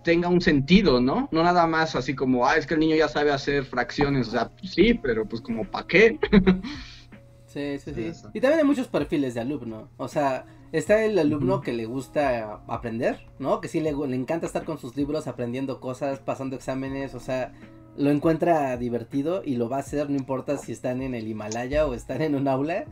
tenga 0.03 0.29
un 0.29 0.41
sentido, 0.41 1.01
¿no? 1.01 1.29
No 1.31 1.43
nada 1.43 1.67
más 1.67 1.95
así 1.95 2.15
como, 2.15 2.47
ah, 2.47 2.57
es 2.57 2.67
que 2.67 2.75
el 2.75 2.81
niño 2.81 2.97
ya 2.97 3.09
sabe 3.09 3.31
hacer 3.31 3.65
fracciones, 3.65 4.29
o 4.29 4.31
sea, 4.31 4.49
pues 4.49 4.73
sí, 4.73 4.95
pero 4.95 5.29
pues 5.29 5.43
como, 5.43 5.65
¿para 5.65 5.87
qué? 5.87 6.19
sí, 7.47 7.79
sí, 7.79 7.93
sí. 7.95 8.13
Y 8.33 8.41
también 8.41 8.61
hay 8.61 8.65
muchos 8.65 8.89
perfiles 8.89 9.35
de 9.35 9.41
alumno, 9.41 9.91
o 9.99 10.09
sea, 10.09 10.47
Está 10.73 11.05
el 11.05 11.19
alumno 11.19 11.61
que 11.61 11.73
le 11.73 11.87
gusta 11.87 12.63
aprender, 12.69 13.27
¿no? 13.41 13.61
Que 13.61 13.67
sí 13.67 13.81
le, 13.81 13.93
le, 13.93 14.17
encanta 14.17 14.47
estar 14.47 14.65
con 14.65 14.79
sus 14.79 14.97
libros 14.97 15.27
aprendiendo 15.27 15.81
cosas, 15.81 16.21
pasando 16.21 16.55
exámenes, 16.55 17.15
o 17.17 17.21
sea, 17.21 17.53
lo 17.97 18.11
encuentra 18.11 18.77
divertido 18.77 19.43
y 19.45 19.57
lo 19.57 19.69
va 19.69 19.79
a 19.79 19.81
hacer, 19.81 20.09
no 20.09 20.17
importa 20.17 20.59
si 20.59 20.71
están 20.71 21.03
en 21.03 21.15
el 21.15 21.27
Himalaya 21.27 21.87
o 21.87 21.95
están 21.95 22.23
en 22.23 22.37
un 22.37 22.47
aula. 22.47 22.85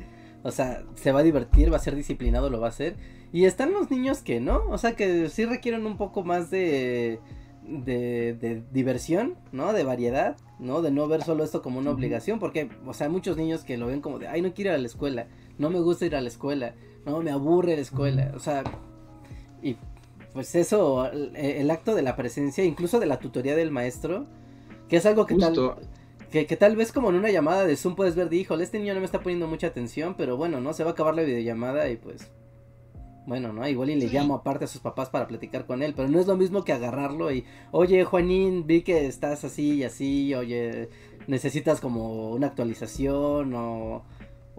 O 0.42 0.50
sea, 0.50 0.84
se 0.94 1.12
va 1.12 1.20
a 1.20 1.22
divertir, 1.24 1.72
va 1.72 1.76
a 1.76 1.80
ser 1.80 1.94
disciplinado, 1.94 2.50
lo 2.50 2.60
va 2.60 2.66
a 2.66 2.70
hacer. 2.70 2.96
Y 3.32 3.44
están 3.44 3.72
los 3.72 3.90
niños 3.90 4.22
que 4.22 4.40
no, 4.40 4.64
o 4.68 4.78
sea, 4.78 4.96
que 4.96 5.28
sí 5.28 5.44
requieren 5.44 5.86
un 5.86 5.96
poco 5.96 6.24
más 6.24 6.50
de, 6.50 7.20
de, 7.62 8.34
de 8.34 8.62
diversión, 8.72 9.36
¿no? 9.52 9.72
De 9.72 9.84
variedad, 9.84 10.36
¿no? 10.58 10.82
De 10.82 10.90
no 10.90 11.06
ver 11.06 11.22
solo 11.22 11.44
esto 11.44 11.62
como 11.62 11.78
una 11.78 11.90
obligación, 11.90 12.38
porque, 12.40 12.70
o 12.86 12.92
sea, 12.92 13.06
hay 13.06 13.12
muchos 13.12 13.36
niños 13.36 13.62
que 13.64 13.76
lo 13.76 13.86
ven 13.86 14.00
como 14.00 14.18
de, 14.18 14.28
ay, 14.28 14.42
no 14.42 14.52
quiero 14.52 14.70
ir 14.70 14.76
a 14.76 14.80
la 14.80 14.86
escuela, 14.86 15.28
no 15.58 15.70
me 15.70 15.80
gusta 15.80 16.06
ir 16.06 16.16
a 16.16 16.20
la 16.20 16.28
escuela 16.28 16.74
no, 17.08 17.22
me 17.22 17.30
aburre 17.30 17.76
la 17.76 17.82
escuela, 17.82 18.32
o 18.34 18.38
sea, 18.38 18.64
y 19.62 19.76
pues 20.32 20.54
eso, 20.54 21.10
el, 21.10 21.70
acto 21.70 21.94
de 21.94 22.02
la 22.02 22.16
presencia, 22.16 22.64
incluso 22.64 23.00
de 23.00 23.06
la 23.06 23.18
tutoría 23.18 23.56
del 23.56 23.70
maestro, 23.70 24.26
que 24.88 24.96
es 24.96 25.06
algo 25.06 25.26
que 25.26 25.36
tal... 25.36 25.76
Que, 26.30 26.44
tal 26.44 26.76
vez 26.76 26.92
como 26.92 27.08
en 27.08 27.16
una 27.16 27.30
llamada 27.30 27.64
de 27.64 27.74
Zoom 27.74 27.96
puedes 27.96 28.14
ver 28.14 28.28
de, 28.28 28.36
híjole, 28.36 28.62
este 28.62 28.78
niño 28.78 28.92
no 28.92 29.00
me 29.00 29.06
está 29.06 29.22
poniendo 29.22 29.46
mucha 29.46 29.68
atención, 29.68 30.14
pero 30.14 30.36
bueno, 30.36 30.60
¿no? 30.60 30.74
Se 30.74 30.84
va 30.84 30.90
a 30.90 30.92
acabar 30.92 31.14
la 31.14 31.22
videollamada 31.22 31.88
y 31.88 31.96
pues 31.96 32.30
bueno, 33.28 33.52
¿no? 33.52 33.66
Igual 33.68 33.90
y 33.90 33.96
le 33.96 34.08
llamo 34.08 34.34
aparte 34.34 34.64
a 34.64 34.68
sus 34.68 34.80
papás 34.80 35.10
para 35.10 35.26
platicar 35.26 35.66
con 35.66 35.82
él, 35.82 35.92
pero 35.94 36.08
no 36.08 36.18
es 36.18 36.26
lo 36.26 36.36
mismo 36.36 36.64
que 36.64 36.72
agarrarlo 36.72 37.30
y, 37.30 37.44
oye, 37.72 38.04
Juanín, 38.04 38.66
vi 38.66 38.82
que 38.82 39.06
estás 39.06 39.44
así 39.44 39.74
y 39.74 39.84
así, 39.84 40.34
oye, 40.34 40.88
necesitas 41.26 41.80
como 41.80 42.30
una 42.30 42.46
actualización 42.46 43.52
o 43.54 44.02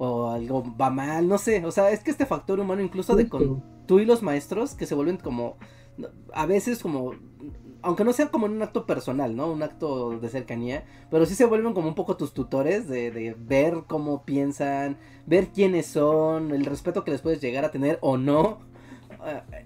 o 0.02 0.30
algo 0.30 0.64
va 0.80 0.90
mal, 0.90 1.28
no 1.28 1.38
sé, 1.38 1.66
o 1.66 1.72
sea, 1.72 1.92
es 1.92 2.00
que 2.00 2.10
este 2.10 2.26
factor 2.26 2.60
humano 2.60 2.82
incluso 2.82 3.18
de 3.18 3.28
con 3.28 3.62
tú 3.86 4.00
y 4.00 4.06
los 4.06 4.24
maestros 4.24 4.74
que 4.74 4.86
se 4.86 4.96
vuelven 4.96 5.18
como 5.18 5.58
a 6.34 6.46
veces 6.46 6.80
como 6.80 7.12
aunque 7.82 8.06
no 8.06 8.14
sea 8.14 8.28
como 8.28 8.46
en 8.46 8.54
un 8.54 8.62
acto 8.62 8.86
personal, 8.86 9.36
¿no? 9.36 9.52
Un 9.52 9.64
acto 9.64 10.18
de 10.20 10.30
cercanía, 10.30 10.86
pero 11.12 11.26
sí 11.26 11.36
se 11.36 11.46
vuelven 11.46 11.74
como 11.74 11.88
un 11.88 11.96
poco 11.96 12.18
tus 12.18 12.34
tutores 12.34 12.88
de, 12.88 13.12
de 13.12 13.36
ver 13.38 13.84
cómo 13.88 14.24
piensan, 14.24 14.98
ver 15.26 15.48
quiénes 15.48 15.86
son, 15.86 16.52
el 16.52 16.66
respeto 16.66 17.04
que 17.04 17.12
les 17.12 17.22
puedes 17.22 17.42
llegar 17.42 17.66
a 17.66 17.72
tener 17.72 17.98
o 18.02 18.18
no. 18.18 18.60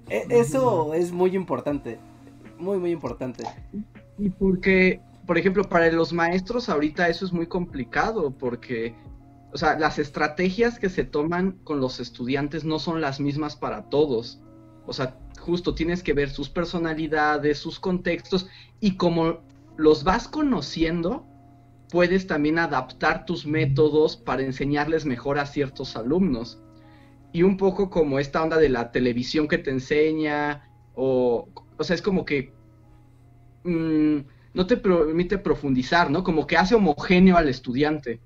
E, 0.10 0.26
eso 0.30 0.94
es 0.94 1.12
muy 1.12 1.36
importante, 1.36 2.00
muy, 2.58 2.78
muy 2.78 2.92
importante. 2.92 3.44
Y 4.20 4.30
porque, 4.30 5.00
por 5.26 5.38
ejemplo, 5.38 5.64
para 5.64 5.92
los 5.92 6.14
maestros 6.14 6.70
ahorita 6.70 7.08
eso 7.08 7.26
es 7.26 7.34
muy 7.34 7.48
complicado, 7.48 8.32
porque 8.32 8.96
o 9.54 9.58
sea, 9.58 9.78
las 9.78 10.00
estrategias 10.00 10.80
que 10.80 10.90
se 10.90 11.04
toman 11.04 11.60
con 11.64 11.80
los 11.80 12.00
estudiantes 12.00 12.64
no 12.64 12.80
son 12.80 13.02
las 13.02 13.20
mismas 13.20 13.56
para 13.56 13.84
todos. 13.84 14.42
O 14.88 14.94
sea, 14.94 15.20
justo 15.40 15.76
tienes 15.76 16.02
que 16.02 16.14
ver 16.14 16.32
sus 16.32 16.50
personalidades, 16.50 17.60
sus 17.60 17.80
contextos 17.80 18.48
y 18.80 18.98
como 18.98 19.42
los 19.78 20.04
vas 20.04 20.28
conociendo, 20.28 21.28
puedes 21.90 22.26
también 22.26 22.58
adaptar 22.58 23.26
tus 23.26 23.46
métodos 23.46 24.18
para 24.18 24.42
enseñarles 24.42 25.06
mejor 25.06 25.38
a 25.38 25.46
ciertos 25.46 25.96
alumnos. 25.96 26.60
Y 27.32 27.44
un 27.44 27.58
poco 27.58 27.92
como 27.92 28.18
esta 28.18 28.42
onda 28.42 28.58
de 28.58 28.70
la 28.70 28.92
televisión 28.92 29.48
que 29.48 29.60
te 29.60 29.70
enseña, 29.70 30.68
o, 30.96 31.48
o 31.78 31.84
sea, 31.84 31.96
es 31.96 32.02
como 32.02 32.26
que 32.26 32.54
mmm, 33.64 34.18
no 34.56 34.66
te 34.66 34.78
permite 34.78 35.38
profundizar, 35.38 36.10
¿no? 36.10 36.24
Como 36.24 36.48
que 36.48 36.58
hace 36.58 36.74
homogéneo 36.74 37.38
al 37.38 37.50
estudiante 37.50 38.20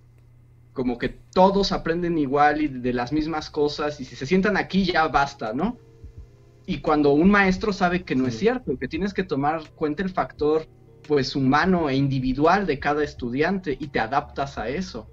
como 0.77 0.99
que 0.99 1.09
todos 1.09 1.71
aprenden 1.71 2.19
igual 2.19 2.61
y 2.61 2.67
de 2.67 2.93
las 2.93 3.11
mismas 3.11 3.49
cosas 3.49 3.99
y 3.99 4.05
si 4.05 4.15
se 4.15 4.27
sientan 4.27 4.57
aquí 4.57 4.85
ya 4.85 5.07
basta, 5.07 5.51
¿no? 5.51 5.79
Y 6.67 6.81
cuando 6.81 7.13
un 7.13 7.31
maestro 7.31 7.73
sabe 7.73 8.03
que 8.03 8.15
no 8.15 8.27
es 8.27 8.37
cierto, 8.37 8.77
que 8.77 8.87
tienes 8.87 9.11
que 9.11 9.23
tomar 9.23 9.71
cuenta 9.71 10.03
el 10.03 10.11
factor 10.11 10.67
pues 11.07 11.35
humano 11.35 11.89
e 11.89 11.95
individual 11.95 12.67
de 12.67 12.77
cada 12.77 13.03
estudiante 13.03 13.75
y 13.79 13.87
te 13.87 13.99
adaptas 13.99 14.59
a 14.59 14.69
eso. 14.69 15.09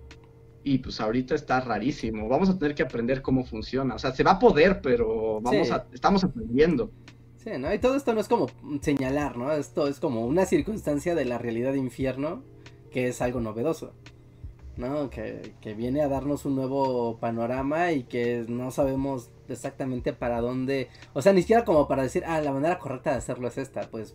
Y 0.63 0.79
pues 0.79 1.01
ahorita 1.01 1.35
está 1.35 1.61
rarísimo. 1.61 2.29
Vamos 2.29 2.51
a 2.51 2.59
tener 2.59 2.75
que 2.75 2.83
aprender 2.83 3.23
cómo 3.23 3.47
funciona. 3.47 3.95
O 3.95 3.99
sea, 3.99 4.13
se 4.13 4.23
va 4.23 4.33
a 4.33 4.39
poder, 4.39 4.83
pero 4.83 5.41
vamos 5.41 5.71
a, 5.71 5.87
estamos 5.95 6.25
aprendiendo. 6.25 6.91
Sí, 7.39 7.53
¿no? 7.59 7.73
Y 7.73 7.79
todo 7.79 7.97
esto 7.97 8.13
no 8.13 8.21
es 8.21 8.29
como 8.29 8.51
señalar, 8.83 9.39
¿no? 9.39 9.51
Esto 9.51 9.89
es 9.89 9.99
como 9.99 10.27
una 10.27 10.45
circunstancia 10.45 11.15
de 11.15 11.25
la 11.25 11.39
realidad 11.39 11.73
de 11.73 11.79
infierno 11.79 12.43
que 12.91 13.09
es 13.09 13.23
algo 13.23 13.41
novedoso. 13.41 13.95
¿No? 14.77 15.11
Que, 15.11 15.55
que, 15.61 15.75
viene 15.75 16.03
a 16.03 16.09
darnos 16.09 16.45
un 16.45 16.57
nuevo 16.57 17.19
panorama 17.19 17.93
y 17.93 18.05
que 18.05 18.45
no 18.49 18.71
sabemos 18.71 19.31
exactamente 19.49 20.13
para 20.13 20.41
dónde, 20.41 20.89
o 21.13 21.23
sea, 21.23 21.33
ni 21.33 21.43
siquiera 21.43 21.65
como 21.65 21.87
para 21.89 22.03
decir, 22.03 22.25
ah, 22.27 22.41
la 22.41 22.53
manera 22.53 22.79
correcta 22.79 23.11
de 23.11 23.19
hacerlo 23.19 23.49
es 23.49 23.59
esta, 23.59 23.83
pues 23.91 24.15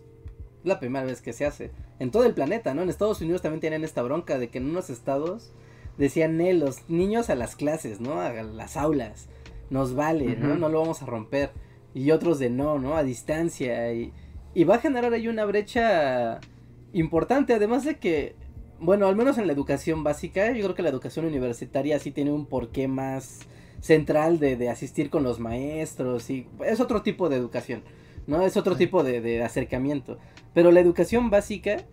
la 0.64 0.78
primera 0.78 1.04
vez 1.04 1.22
que 1.22 1.32
se 1.32 1.46
hace 1.46 1.70
en 1.98 2.10
todo 2.10 2.24
el 2.24 2.34
planeta, 2.34 2.74
¿no? 2.74 2.82
En 2.82 2.90
Estados 2.90 3.20
Unidos 3.20 3.42
también 3.42 3.60
tienen 3.60 3.84
esta 3.84 4.02
bronca 4.02 4.38
de 4.38 4.48
que 4.48 4.58
en 4.58 4.68
unos 4.70 4.90
estados 4.90 5.52
decían, 5.98 6.40
eh, 6.40 6.54
los 6.54 6.88
niños 6.88 7.30
a 7.30 7.34
las 7.34 7.56
clases, 7.56 8.00
¿no? 8.00 8.20
A 8.20 8.32
las 8.32 8.76
aulas, 8.76 9.28
nos 9.70 9.94
vale, 9.94 10.36
¿no? 10.36 10.56
No 10.56 10.68
lo 10.68 10.80
vamos 10.80 11.02
a 11.02 11.06
romper. 11.06 11.50
Y 11.94 12.10
otros 12.10 12.38
de 12.38 12.50
no, 12.50 12.78
¿no? 12.78 12.96
A 12.96 13.02
distancia. 13.02 13.92
Y, 13.92 14.12
y 14.54 14.64
va 14.64 14.76
a 14.76 14.80
generar 14.80 15.12
ahí 15.12 15.28
una 15.28 15.44
brecha 15.44 16.40
importante, 16.92 17.54
además 17.54 17.84
de 17.84 17.98
que 17.98 18.34
bueno, 18.80 19.06
al 19.06 19.16
menos 19.16 19.38
en 19.38 19.46
la 19.46 19.52
educación 19.52 20.02
básica, 20.02 20.52
yo 20.52 20.62
creo 20.64 20.74
que 20.74 20.82
la 20.82 20.88
educación 20.88 21.26
universitaria 21.26 21.98
sí 21.98 22.10
tiene 22.10 22.32
un 22.32 22.46
porqué 22.46 22.88
más 22.88 23.40
central 23.80 24.38
de, 24.38 24.56
de 24.56 24.68
asistir 24.68 25.10
con 25.10 25.22
los 25.22 25.38
maestros 25.38 26.30
y 26.30 26.46
es 26.66 26.80
otro 26.80 27.02
tipo 27.02 27.28
de 27.28 27.36
educación, 27.36 27.82
¿no? 28.26 28.42
Es 28.42 28.56
otro 28.56 28.76
tipo 28.76 29.02
de, 29.02 29.20
de, 29.20 29.42
acercamiento. 29.42 30.18
Pero 30.54 30.72
la 30.72 30.80
educación 30.80 31.30
básica, 31.30 31.84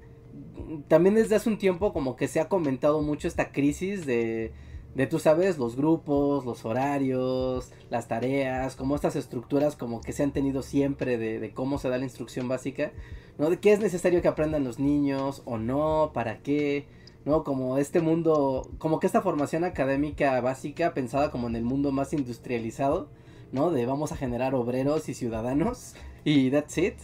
también 0.88 1.16
desde 1.16 1.36
hace 1.36 1.50
un 1.50 1.58
tiempo 1.58 1.94
como 1.94 2.16
que 2.16 2.28
se 2.28 2.40
ha 2.40 2.50
comentado 2.50 3.02
mucho 3.02 3.28
esta 3.28 3.52
crisis 3.52 4.06
de, 4.06 4.54
de 4.98 5.08
tú 5.08 5.20
sabes, 5.20 5.60
los 5.60 5.76
grupos, 5.76 6.44
los 6.44 6.66
horarios, 6.66 7.72
las 7.92 8.08
tareas, 8.08 8.76
como 8.76 8.96
estas 8.96 9.16
estructuras 9.16 9.76
como 9.76 10.02
que 10.02 10.12
se 10.12 10.24
han 10.24 10.32
tenido 10.32 10.64
siempre 10.64 11.18
de, 11.20 11.40
de 11.40 11.54
cómo 11.54 11.78
se 11.78 11.88
da 11.88 12.00
la 12.00 12.04
instrucción 12.04 12.48
básica. 12.48 12.92
¿no? 13.38 13.50
De 13.52 13.60
qué 13.60 13.72
es 13.74 13.80
necesario 13.80 14.22
que 14.22 14.28
aprendan 14.28 14.64
los 14.64 14.80
niños 14.80 15.44
o 15.46 15.58
no, 15.58 16.12
para 16.14 16.40
qué, 16.40 16.88
¿no? 17.26 17.44
Como 17.44 17.78
este 17.78 18.02
mundo, 18.02 18.70
como 18.80 19.00
que 19.00 19.08
esta 19.08 19.22
formación 19.22 19.64
académica 19.64 20.42
básica 20.42 20.94
pensada 20.94 21.30
como 21.32 21.48
en 21.48 21.56
el 21.56 21.64
mundo 21.64 21.92
más 21.92 22.14
industrializado, 22.14 23.10
¿no? 23.52 23.70
De 23.72 23.86
vamos 23.86 24.12
a 24.12 24.18
generar 24.18 24.56
obreros 24.56 25.10
y 25.10 25.14
ciudadanos 25.14 25.94
y 26.24 26.50
that's 26.52 26.78
it. 26.78 26.96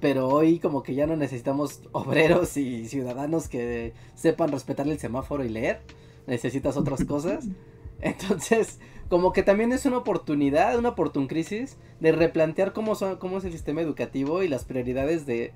pero 0.00 0.28
hoy 0.28 0.58
como 0.58 0.82
que 0.82 0.94
ya 0.94 1.06
no 1.06 1.16
necesitamos 1.16 1.82
obreros 1.92 2.56
y 2.56 2.86
ciudadanos 2.86 3.48
que 3.48 3.92
sepan 4.14 4.50
respetar 4.50 4.88
el 4.88 4.98
semáforo 4.98 5.44
y 5.44 5.48
leer, 5.48 5.82
necesitas 6.26 6.76
otras 6.76 7.04
cosas. 7.04 7.46
Entonces, 8.00 8.80
como 9.08 9.32
que 9.32 9.42
también 9.42 9.72
es 9.72 9.86
una 9.86 9.98
oportunidad, 9.98 10.78
una 10.78 10.90
oportun 10.90 11.26
crisis 11.26 11.76
de 12.00 12.12
replantear 12.12 12.72
cómo, 12.72 12.94
son, 12.94 13.16
cómo 13.16 13.38
es 13.38 13.44
el 13.44 13.52
sistema 13.52 13.80
educativo 13.80 14.42
y 14.42 14.48
las 14.48 14.64
prioridades 14.64 15.26
de, 15.26 15.52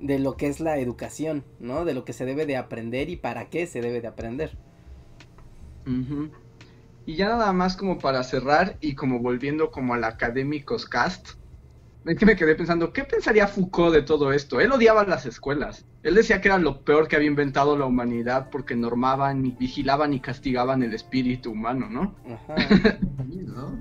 de 0.00 0.18
lo 0.18 0.36
que 0.36 0.46
es 0.46 0.60
la 0.60 0.78
educación, 0.78 1.44
¿no? 1.58 1.84
De 1.84 1.94
lo 1.94 2.04
que 2.04 2.12
se 2.12 2.24
debe 2.24 2.46
de 2.46 2.56
aprender 2.56 3.10
y 3.10 3.16
para 3.16 3.50
qué 3.50 3.66
se 3.66 3.80
debe 3.80 4.00
de 4.00 4.08
aprender. 4.08 4.56
Y 7.06 7.16
ya 7.16 7.28
nada 7.28 7.52
más 7.52 7.76
como 7.76 7.98
para 7.98 8.22
cerrar 8.22 8.76
y 8.80 8.94
como 8.94 9.18
volviendo 9.18 9.70
como 9.70 9.94
al 9.94 10.04
académicos 10.04 10.86
cast, 10.86 11.30
es 12.06 12.18
que 12.18 12.26
me 12.26 12.36
quedé 12.36 12.54
pensando, 12.54 12.92
¿qué 12.92 13.04
pensaría 13.04 13.46
Foucault 13.46 13.94
de 13.94 14.02
todo 14.02 14.32
esto? 14.32 14.60
Él 14.60 14.72
odiaba 14.72 15.04
las 15.04 15.26
escuelas. 15.26 15.84
Él 16.02 16.14
decía 16.14 16.40
que 16.40 16.48
era 16.48 16.58
lo 16.58 16.82
peor 16.82 17.08
que 17.08 17.16
había 17.16 17.28
inventado 17.28 17.76
la 17.76 17.84
humanidad 17.84 18.48
porque 18.50 18.74
normaban 18.74 19.44
y 19.44 19.50
vigilaban 19.50 20.14
y 20.14 20.20
castigaban 20.20 20.82
el 20.82 20.94
espíritu 20.94 21.50
humano, 21.50 21.88
¿no? 21.90 22.14
Ajá. 22.26 22.54
¿no? 23.26 23.80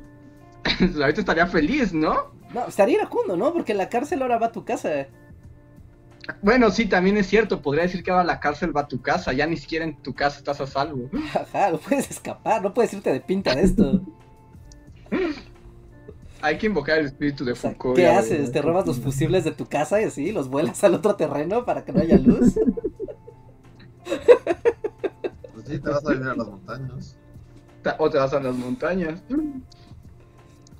Ahorita 1.01 1.21
estaría 1.21 1.47
feliz, 1.47 1.93
¿no? 1.93 2.33
No, 2.53 2.67
estaría 2.67 2.95
iracundo, 2.95 3.37
¿no? 3.37 3.53
Porque 3.53 3.73
la 3.73 3.89
cárcel 3.89 4.21
ahora 4.21 4.37
va 4.37 4.47
a 4.47 4.51
tu 4.51 4.65
casa. 4.65 5.07
Bueno, 6.41 6.69
sí, 6.71 6.87
también 6.87 7.17
es 7.17 7.27
cierto. 7.27 7.61
Podría 7.61 7.83
decir 7.83 8.03
que 8.03 8.11
ahora 8.11 8.23
la 8.23 8.39
cárcel 8.39 8.75
va 8.75 8.81
a 8.81 8.87
tu 8.87 9.01
casa. 9.01 9.33
Ya 9.33 9.45
ni 9.45 9.57
siquiera 9.57 9.85
en 9.85 9.95
tu 10.01 10.13
casa 10.13 10.39
estás 10.39 10.59
a 10.61 10.67
salvo. 10.67 11.09
Ajá, 11.33 11.71
no 11.71 11.77
puedes 11.77 12.09
escapar, 12.11 12.61
no 12.61 12.73
puedes 12.73 12.93
irte 12.93 13.11
de 13.11 13.21
pinta 13.21 13.55
de 13.55 13.63
esto. 13.63 14.01
Hay 16.41 16.57
que 16.57 16.67
invocar 16.67 16.99
el 16.99 17.07
espíritu 17.07 17.43
de 17.43 17.51
O 17.51 17.55
sea, 17.55 17.71
Foucault. 17.71 17.95
¿Qué 17.97 18.03
ya 18.03 18.17
haces? 18.19 18.51
¿Te 18.51 18.61
robas 18.61 18.85
los 18.87 18.99
fusibles 18.99 19.43
de 19.43 19.51
tu 19.51 19.65
casa 19.67 20.01
y 20.01 20.05
así 20.05 20.31
los 20.31 20.49
vuelas 20.49 20.83
al 20.83 20.93
otro 20.93 21.15
terreno 21.15 21.65
para 21.65 21.83
que 21.83 21.91
no 21.91 21.99
haya 21.99 22.17
luz? 22.17 22.55
Pues 25.53 25.65
sí, 25.67 25.79
te 25.79 25.89
vas 25.89 26.05
a 26.05 26.11
vivir 26.11 26.27
a 26.27 26.35
las 26.35 26.47
montañas. 26.47 27.15
O 27.97 28.09
te 28.09 28.17
vas 28.17 28.33
a 28.33 28.39
las 28.39 28.55
montañas. 28.55 29.21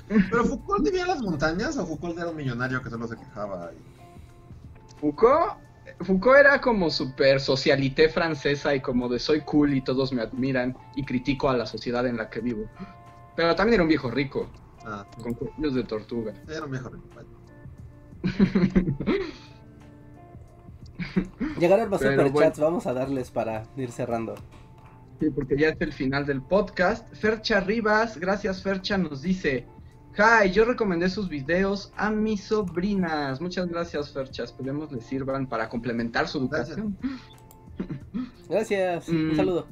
¿Pero 0.08 0.44
Foucault 0.46 0.84
vivía 0.84 1.04
en 1.04 1.08
las 1.10 1.22
montañas 1.22 1.78
o 1.78 1.86
Foucault 1.86 2.18
era 2.18 2.30
un 2.30 2.36
millonario 2.36 2.82
que 2.82 2.90
solo 2.90 3.08
se 3.08 3.16
quejaba? 3.18 3.72
y- 3.74 5.00
Foucault, 5.00 5.54
Foucault 6.02 6.38
era 6.40 6.60
como 6.62 6.90
super 6.90 7.40
socialité 7.40 8.10
francesa 8.10 8.74
y 8.76 8.82
como 8.82 9.08
de 9.08 9.20
soy 9.20 9.42
cool 9.42 9.74
y 9.74 9.82
todos 9.82 10.12
me 10.14 10.22
admiran 10.22 10.76
y 10.96 11.04
critico 11.06 11.50
a 11.50 11.58
la 11.58 11.66
sociedad 11.66 12.06
en 12.08 12.18
la 12.18 12.30
que 12.30 12.40
vivo. 12.40 12.66
Pero 13.36 13.56
también 13.56 13.76
era 13.76 13.84
un 13.84 13.90
viejo 13.90 14.10
rico, 14.12 14.50
Ah, 14.86 15.06
con 15.22 15.34
cuellos 15.34 15.74
de 15.76 15.84
tortuga. 15.84 16.34
era 16.48 16.66
vaya. 16.66 16.80
Llegaron 21.60 21.90
los 21.90 22.02
superchats, 22.02 22.60
vamos 22.60 22.86
a 22.88 22.94
darles 22.94 23.32
para 23.32 23.66
ir 23.78 23.92
cerrando. 23.92 24.36
Sí, 25.20 25.30
porque 25.32 25.58
ya 25.58 25.70
es 25.70 25.82
el 25.82 25.92
final 25.94 26.26
del 26.26 26.42
podcast. 26.42 27.14
Fercha 27.16 27.60
Rivas, 27.60 28.18
gracias 28.18 28.64
Fercha, 28.64 28.98
nos 28.98 29.22
dice, 29.22 29.66
Hi, 30.18 30.50
yo 30.52 30.66
recomendé 30.66 31.10
sus 31.10 31.30
videos 31.30 31.92
a 31.98 32.10
mis 32.10 32.44
sobrinas. 32.46 33.40
Muchas 33.42 33.68
gracias 33.68 34.12
Fercha, 34.14 34.44
esperemos 34.44 34.92
les 34.92 35.06
sirvan 35.06 35.48
para 35.48 35.70
complementar 35.70 36.28
su 36.28 36.40
educación. 36.40 36.98
Gracias, 38.50 39.08
un 39.08 39.34
Mm. 39.34 39.36
saludo. 39.36 39.68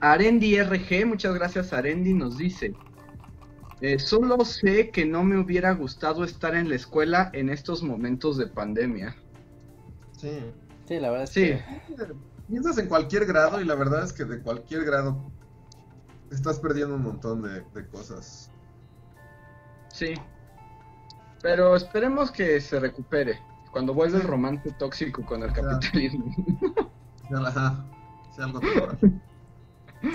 Arendi 0.00 0.56
RG, 0.58 1.04
muchas 1.04 1.34
gracias 1.34 1.72
Arendi, 1.72 2.14
nos 2.14 2.38
dice. 2.38 2.72
Eh, 3.82 3.98
solo 3.98 4.44
sé 4.44 4.90
que 4.90 5.04
no 5.04 5.22
me 5.24 5.36
hubiera 5.38 5.72
gustado 5.72 6.24
estar 6.24 6.54
en 6.54 6.68
la 6.70 6.76
escuela 6.76 7.30
en 7.34 7.50
estos 7.50 7.82
momentos 7.82 8.38
de 8.38 8.46
pandemia. 8.46 9.14
Sí. 10.16 10.38
Sí, 10.88 10.98
la 11.00 11.10
verdad 11.10 11.24
es 11.24 11.30
Sí. 11.30 11.40
que... 11.42 11.62
Piensas 12.48 12.76
en 12.78 12.86
cualquier 12.88 13.24
grado 13.26 13.60
y 13.60 13.64
la 13.64 13.74
verdad 13.74 14.04
es 14.04 14.12
que 14.12 14.24
de 14.24 14.40
cualquier 14.40 14.84
grado 14.84 15.16
estás 16.30 16.58
perdiendo 16.58 16.94
un 16.96 17.02
montón 17.02 17.40
de, 17.42 17.62
de 17.74 17.86
cosas. 17.88 18.50
Sí. 19.88 20.14
Pero 21.40 21.74
esperemos 21.76 22.30
que 22.30 22.60
se 22.60 22.78
recupere. 22.78 23.38
Cuando 23.72 23.94
vuelva 23.94 24.18
el 24.18 24.24
romance 24.24 24.70
tóxico 24.78 25.24
con 25.24 25.42
el 25.42 25.52
capitalismo. 25.52 26.26
Ya 27.30 27.40
la- 27.40 27.48
Ajá, 27.48 27.84
sea 28.34 28.44
algo 28.44 28.60
temporal. 28.60 28.98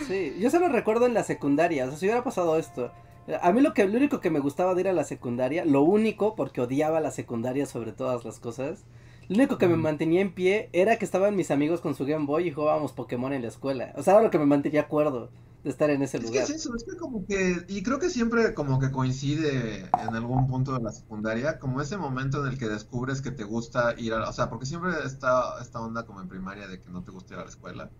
Sí, 0.08 0.36
yo 0.40 0.52
solo 0.52 0.68
recuerdo 0.68 1.08
en 1.08 1.16
la 1.16 1.24
secundaria, 1.24 1.86
o 1.86 1.90
sea, 1.90 1.98
si 1.98 2.06
hubiera 2.06 2.24
pasado 2.24 2.58
esto. 2.58 2.92
A 3.42 3.52
mí 3.52 3.62
lo 3.62 3.74
que 3.74 3.86
lo 3.88 3.98
único 3.98 4.22
que 4.22 4.30
me 4.32 4.40
gustaba 4.40 4.74
de 4.74 4.82
ir 4.82 4.88
a 4.88 4.94
la 4.94 5.04
secundaria, 5.04 5.66
lo 5.66 5.82
único, 5.84 6.36
porque 6.36 6.62
odiaba 6.62 7.00
la 7.02 7.12
secundaria 7.12 7.66
sobre 7.66 7.92
todas 7.92 8.24
las 8.26 8.40
cosas, 8.40 8.86
lo 9.28 9.36
único 9.38 9.58
que 9.58 9.68
me 9.68 9.76
mantenía 9.78 10.22
en 10.22 10.34
pie 10.34 10.70
era 10.74 10.98
que 10.98 11.06
estaban 11.06 11.36
mis 11.36 11.52
amigos 11.52 11.82
con 11.82 11.96
su 11.96 12.06
Game 12.06 12.26
Boy 12.26 12.48
y 12.48 12.52
jugábamos 12.52 12.94
Pokémon 12.94 13.34
en 13.34 13.42
la 13.42 13.50
escuela. 13.50 13.94
O 13.98 14.04
sea, 14.04 14.14
era 14.14 14.24
lo 14.24 14.30
que 14.32 14.40
me 14.40 14.46
mantenía 14.46 14.82
acuerdo 14.82 15.32
de 15.64 15.70
estar 15.70 15.90
en 15.90 16.02
ese 16.04 16.20
Es 16.20 16.32
que 16.32 16.40
es 16.40 16.50
eso, 16.50 16.72
es 16.76 16.84
que 16.84 16.98
como 16.98 17.26
que, 17.28 17.64
y 17.68 17.84
creo 17.84 18.00
que 18.00 18.10
siempre 18.10 18.54
como 18.56 18.80
que 18.80 18.92
coincide 18.92 19.82
en 19.96 20.16
algún 20.16 20.48
punto 20.48 20.74
de 20.74 20.82
la 20.82 20.92
secundaria, 20.92 21.60
como 21.60 21.80
ese 21.80 21.96
momento 21.98 22.44
en 22.46 22.52
el 22.54 22.58
que 22.58 22.68
descubres 22.68 23.22
que 23.22 23.32
te 23.32 23.44
gusta 23.44 23.94
ir 24.00 24.14
a, 24.14 24.20
la- 24.20 24.30
o 24.30 24.34
sea, 24.34 24.50
porque 24.50 24.66
siempre 24.66 24.92
está 25.06 25.62
esta 25.62 25.80
onda 25.80 26.06
como 26.08 26.20
en 26.22 26.28
primaria 26.28 26.68
de 26.68 26.80
que 26.82 26.90
no 26.90 27.04
te 27.04 27.12
gusta 27.12 27.36
ir 27.36 27.40
a 27.42 27.44
la 27.44 27.50
escuela, 27.50 27.94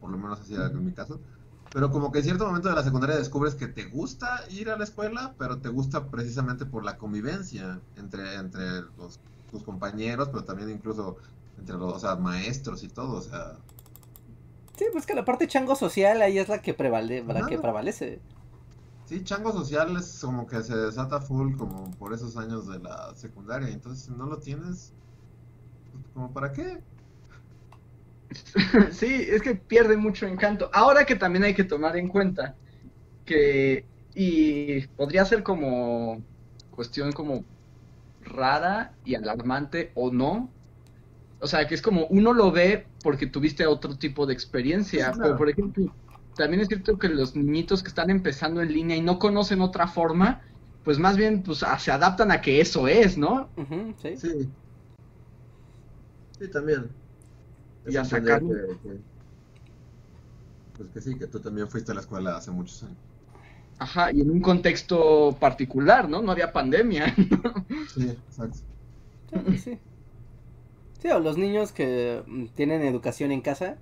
por 0.00 0.10
lo 0.10 0.18
menos 0.18 0.40
así 0.40 0.54
era 0.54 0.66
en 0.68 0.84
mi 0.84 0.94
caso, 0.94 1.22
pero 1.72 1.90
como 1.90 2.12
que 2.12 2.18
en 2.18 2.24
cierto 2.24 2.46
momento 2.46 2.68
de 2.68 2.74
la 2.74 2.82
secundaria 2.82 3.16
descubres 3.16 3.54
que 3.54 3.68
te 3.68 3.86
gusta 3.86 4.44
ir 4.50 4.70
a 4.70 4.76
la 4.76 4.84
escuela, 4.84 5.34
pero 5.38 5.58
te 5.58 5.68
gusta 5.68 6.06
precisamente 6.06 6.66
por 6.66 6.84
la 6.84 6.96
convivencia 6.96 7.80
entre, 7.96 8.34
entre 8.34 8.82
los, 8.96 9.20
tus 9.50 9.62
compañeros, 9.62 10.28
pero 10.28 10.44
también 10.44 10.70
incluso 10.70 11.16
entre 11.58 11.76
los, 11.76 11.94
o 11.94 11.98
sea, 11.98 12.16
maestros 12.16 12.82
y 12.82 12.88
todo, 12.88 13.18
o 13.18 13.22
sea, 13.22 13.56
Sí, 14.78 14.84
pues 14.92 15.06
que 15.06 15.14
la 15.14 15.24
parte 15.24 15.48
chango 15.48 15.74
social 15.74 16.22
ahí 16.22 16.38
es 16.38 16.48
la 16.48 16.62
que, 16.62 16.72
prevale 16.72 17.24
la 17.24 17.46
que 17.46 17.58
prevalece. 17.58 18.20
Sí, 19.06 19.24
chango 19.24 19.50
social 19.52 19.96
es 19.96 20.20
como 20.20 20.46
que 20.46 20.62
se 20.62 20.76
desata 20.76 21.20
full 21.20 21.56
como 21.56 21.90
por 21.92 22.14
esos 22.14 22.36
años 22.36 22.68
de 22.68 22.78
la 22.78 23.12
secundaria. 23.16 23.70
Entonces, 23.70 24.04
si 24.04 24.12
no 24.12 24.26
lo 24.26 24.38
tienes, 24.38 24.92
pues, 25.90 26.04
¿como 26.14 26.32
para 26.32 26.52
qué? 26.52 26.80
Sí, 28.92 29.26
es 29.28 29.42
que 29.42 29.54
pierde 29.56 29.96
mucho 29.96 30.26
encanto. 30.26 30.70
Ahora 30.72 31.04
que 31.06 31.16
también 31.16 31.44
hay 31.44 31.54
que 31.54 31.64
tomar 31.64 31.96
en 31.96 32.08
cuenta 32.08 32.58
que, 33.24 33.88
y 34.14 34.86
podría 34.88 35.24
ser 35.26 35.42
como 35.44 36.24
cuestión 36.70 37.12
como 37.12 37.46
rara 38.20 38.98
y 39.04 39.14
alarmante 39.16 39.92
o 39.96 40.12
no. 40.12 40.54
O 41.40 41.46
sea, 41.48 41.66
que 41.68 41.74
es 41.76 41.82
como 41.82 42.06
uno 42.08 42.32
lo 42.34 42.52
ve 42.52 42.92
porque 43.02 43.26
tuviste 43.28 43.66
otro 43.66 43.98
tipo 43.98 44.26
de 44.26 44.34
experiencia. 44.34 45.06
Sí, 45.06 45.12
claro. 45.12 45.22
Pero, 45.22 45.36
por 45.38 45.50
ejemplo, 45.50 45.98
también 46.36 46.62
es 46.62 46.68
cierto 46.68 46.98
que 46.98 47.08
los 47.08 47.36
niñitos 47.36 47.82
que 47.82 47.88
están 47.90 48.10
empezando 48.10 48.62
en 48.62 48.72
línea 48.72 48.96
y 48.96 49.02
no 49.02 49.18
conocen 49.18 49.60
otra 49.62 49.88
forma, 49.88 50.42
pues 50.82 50.98
más 50.98 51.16
bien 51.16 51.42
pues, 51.42 51.62
a- 51.62 51.78
se 51.78 51.92
adaptan 51.92 52.30
a 52.32 52.40
que 52.42 52.60
eso 52.60 52.88
es, 52.88 53.18
¿no? 53.18 53.54
Sí. 53.98 54.16
Sí. 54.20 54.56
Sí, 56.30 56.48
también. 56.50 56.98
Y 57.88 57.96
a 57.96 58.04
sacar- 58.04 58.40
que- 58.40 58.78
que- 58.82 59.00
Pues 60.78 60.88
que 60.90 61.00
sí, 61.02 61.18
que 61.18 61.26
tú 61.26 61.40
también 61.40 61.68
fuiste 61.68 61.92
a 61.92 61.94
la 61.94 62.00
escuela 62.00 62.36
hace 62.38 62.50
muchos 62.50 62.82
años. 62.82 62.96
Ajá, 63.78 64.12
y 64.12 64.20
en 64.20 64.30
un 64.30 64.40
contexto 64.40 65.36
particular, 65.38 66.08
¿no? 66.08 66.20
No 66.22 66.32
había 66.32 66.52
pandemia. 66.52 67.14
Sí, 67.86 68.02
exacto. 68.10 68.58
Sí, 69.30 69.58
sí. 69.58 69.78
Sí, 71.00 71.08
o 71.10 71.20
los 71.20 71.38
niños 71.38 71.72
que 71.72 72.22
mm, 72.26 72.46
tienen 72.54 72.82
educación 72.82 73.30
en 73.32 73.40
casa, 73.40 73.78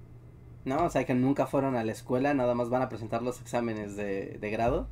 ¿no? 0.66 0.84
O 0.86 0.90
sea, 0.90 1.06
que 1.06 1.14
nunca 1.14 1.46
fueron 1.46 1.76
a 1.76 1.84
la 1.84 1.92
escuela, 1.92 2.34
nada 2.34 2.54
más 2.56 2.70
van 2.70 2.82
a 2.82 2.90
presentar 2.90 3.22
los 3.22 3.40
exámenes 3.42 3.96
de, 3.96 4.38
de 4.40 4.50
grado 4.50 4.88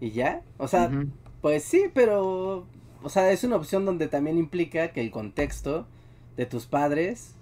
y 0.00 0.12
ya. 0.12 0.42
O 0.58 0.68
sea, 0.68 0.94
Ujú. 0.94 1.10
pues 1.42 1.64
sí, 1.64 1.86
pero, 1.94 2.66
o 3.02 3.10
sea, 3.10 3.32
es 3.32 3.44
una 3.44 3.56
opción 3.56 3.86
donde 3.86 4.08
también 4.08 4.38
implica 4.38 4.92
que 4.92 5.02
el 5.02 5.12
contexto 5.12 5.88
de 6.38 6.46
tus 6.46 6.66
padres 6.66 7.35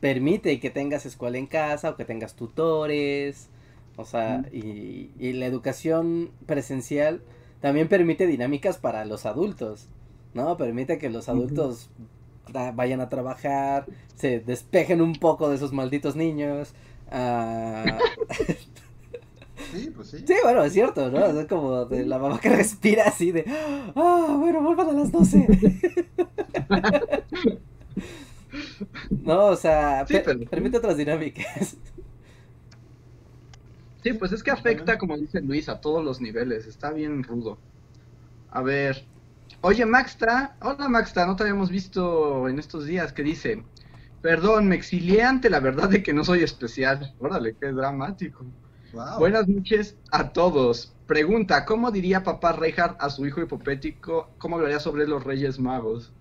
permite 0.00 0.60
que 0.60 0.70
tengas 0.70 1.06
escuela 1.06 1.38
en 1.38 1.46
casa 1.46 1.90
o 1.90 1.96
que 1.96 2.04
tengas 2.04 2.34
tutores, 2.34 3.48
o 3.96 4.04
sea, 4.04 4.42
y, 4.52 5.10
y 5.18 5.32
la 5.34 5.46
educación 5.46 6.30
presencial 6.46 7.22
también 7.60 7.88
permite 7.88 8.26
dinámicas 8.26 8.78
para 8.78 9.04
los 9.04 9.26
adultos, 9.26 9.88
¿no? 10.34 10.56
Permite 10.56 10.98
que 10.98 11.10
los 11.10 11.28
adultos 11.28 11.90
da- 12.52 12.72
vayan 12.72 13.00
a 13.00 13.08
trabajar, 13.08 13.86
se 14.14 14.40
despejen 14.40 15.00
un 15.00 15.14
poco 15.14 15.48
de 15.48 15.56
esos 15.56 15.72
malditos 15.72 16.16
niños. 16.16 16.74
ah, 17.10 17.98
Sí, 19.70 19.90
pues 19.94 20.08
sí. 20.08 20.18
Sí, 20.26 20.34
bueno, 20.42 20.62
es 20.64 20.72
cierto, 20.72 21.10
¿no? 21.10 21.24
Es 21.26 21.46
como 21.46 21.84
de 21.84 22.06
la 22.06 22.18
mamá 22.18 22.40
que 22.40 22.48
respira 22.48 23.04
así 23.08 23.32
de, 23.32 23.44
ah, 23.48 24.36
bueno, 24.38 24.62
vuelvan 24.62 24.88
a 24.88 24.92
las 24.92 25.12
12. 25.12 25.46
no, 29.10 29.46
o 29.46 29.56
sea, 29.56 30.06
Sí, 30.06 30.14
pe- 30.14 30.20
pero- 30.24 30.40
permite 30.50 30.78
otras 30.78 30.96
dinámicas. 30.96 31.76
Sí, 34.02 34.12
pues 34.12 34.32
es 34.32 34.42
que 34.42 34.50
afecta, 34.50 34.96
como 34.96 35.16
dice 35.16 35.40
Luis, 35.40 35.68
a 35.68 35.80
todos 35.80 36.04
los 36.04 36.20
niveles. 36.20 36.66
Está 36.66 36.92
bien 36.92 37.22
rudo. 37.22 37.58
A 38.50 38.62
ver, 38.62 39.04
Oye, 39.60 39.84
Maxta, 39.86 40.56
hola 40.62 40.88
Maxta, 40.88 41.26
no 41.26 41.34
te 41.34 41.42
habíamos 41.42 41.70
visto 41.70 42.48
en 42.48 42.58
estos 42.60 42.86
días, 42.86 43.12
que 43.12 43.24
dice, 43.24 43.64
perdón, 44.22 44.68
me 44.68 44.76
exilié 44.76 45.22
ante 45.24 45.50
la 45.50 45.58
verdad 45.60 45.88
de 45.88 46.02
que 46.02 46.12
no 46.12 46.22
soy 46.24 46.42
especial. 46.44 47.14
Órale, 47.18 47.56
qué 47.60 47.72
dramático. 47.72 48.44
Wow. 48.92 49.18
Buenas 49.18 49.48
noches 49.48 49.96
a 50.12 50.32
todos. 50.32 50.94
Pregunta, 51.08 51.64
¿cómo 51.64 51.90
diría 51.90 52.22
papá 52.22 52.52
Reinhardt 52.52 53.02
a 53.02 53.10
su 53.10 53.26
hijo 53.26 53.40
hipopético? 53.42 54.30
¿Cómo 54.38 54.56
hablaría 54.56 54.80
sobre 54.80 55.08
los 55.08 55.24
Reyes 55.24 55.58
Magos? 55.58 56.12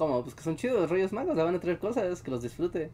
¿Cómo? 0.00 0.22
Pues 0.22 0.34
que 0.34 0.42
son 0.42 0.56
chidos 0.56 0.80
los 0.80 0.88
Reyes 0.88 1.12
Magos, 1.12 1.36
le 1.36 1.42
van 1.42 1.54
a 1.54 1.60
traer 1.60 1.78
cosas, 1.78 2.22
que 2.22 2.30
los 2.30 2.40
disfrute. 2.40 2.90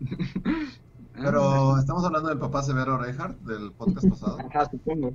Pero 1.16 1.76
estamos 1.76 2.04
hablando 2.04 2.28
del 2.28 2.38
papá 2.38 2.62
Severo 2.62 2.96
Reinhardt 2.98 3.36
del 3.40 3.72
podcast 3.72 4.08
pasado. 4.08 4.38
Ah, 4.54 4.64
supongo. 4.70 5.12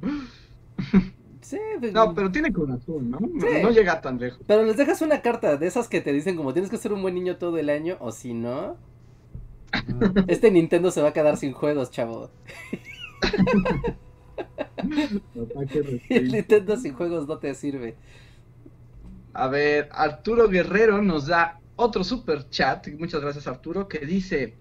Sí, 1.39 1.57
pues, 1.79 1.93
No, 1.93 2.13
pero 2.13 2.29
tiene 2.29 2.51
corazón, 2.51 3.11
¿no? 3.11 3.17
No, 3.17 3.39
Sí. 3.39 3.47
no 3.63 3.69
llega 3.71 4.01
tan 4.01 4.19
lejos. 4.19 4.41
Pero 4.45 4.63
les 4.63 4.75
dejas 4.75 5.01
una 5.01 5.21
carta 5.21 5.55
de 5.55 5.67
esas 5.67 5.87
que 5.87 6.01
te 6.01 6.11
dicen 6.11 6.35
como 6.35 6.51
tienes 6.51 6.69
que 6.69 6.75
ser 6.77 6.91
un 6.91 7.01
buen 7.01 7.15
niño 7.15 7.37
todo 7.37 7.57
el 7.57 7.69
año 7.69 7.95
o 8.01 8.11
si 8.11 8.33
no, 8.33 8.75
este 10.27 10.51
Nintendo 10.51 10.91
se 10.91 11.01
va 11.01 11.09
a 11.09 11.13
quedar 11.13 11.37
sin 11.37 11.53
juegos, 11.53 11.91
chavo. 11.91 12.29
Papá, 14.35 15.65
qué 15.71 16.01
El. 16.09 16.29
Nintendo 16.33 16.75
sin 16.75 16.93
juegos 16.93 17.25
no 17.25 17.37
te 17.37 17.55
sirve. 17.55 17.95
A 19.33 19.47
ver, 19.47 19.89
Arturo 19.91 20.47
Guerrero 20.47 21.01
nos 21.01 21.27
da 21.27 21.59
otro 21.75 22.03
super 22.03 22.49
chat. 22.49 22.87
Muchas 22.97 23.21
gracias, 23.21 23.47
Arturo, 23.47 23.87
que 23.87 23.99
dice: 23.99 24.57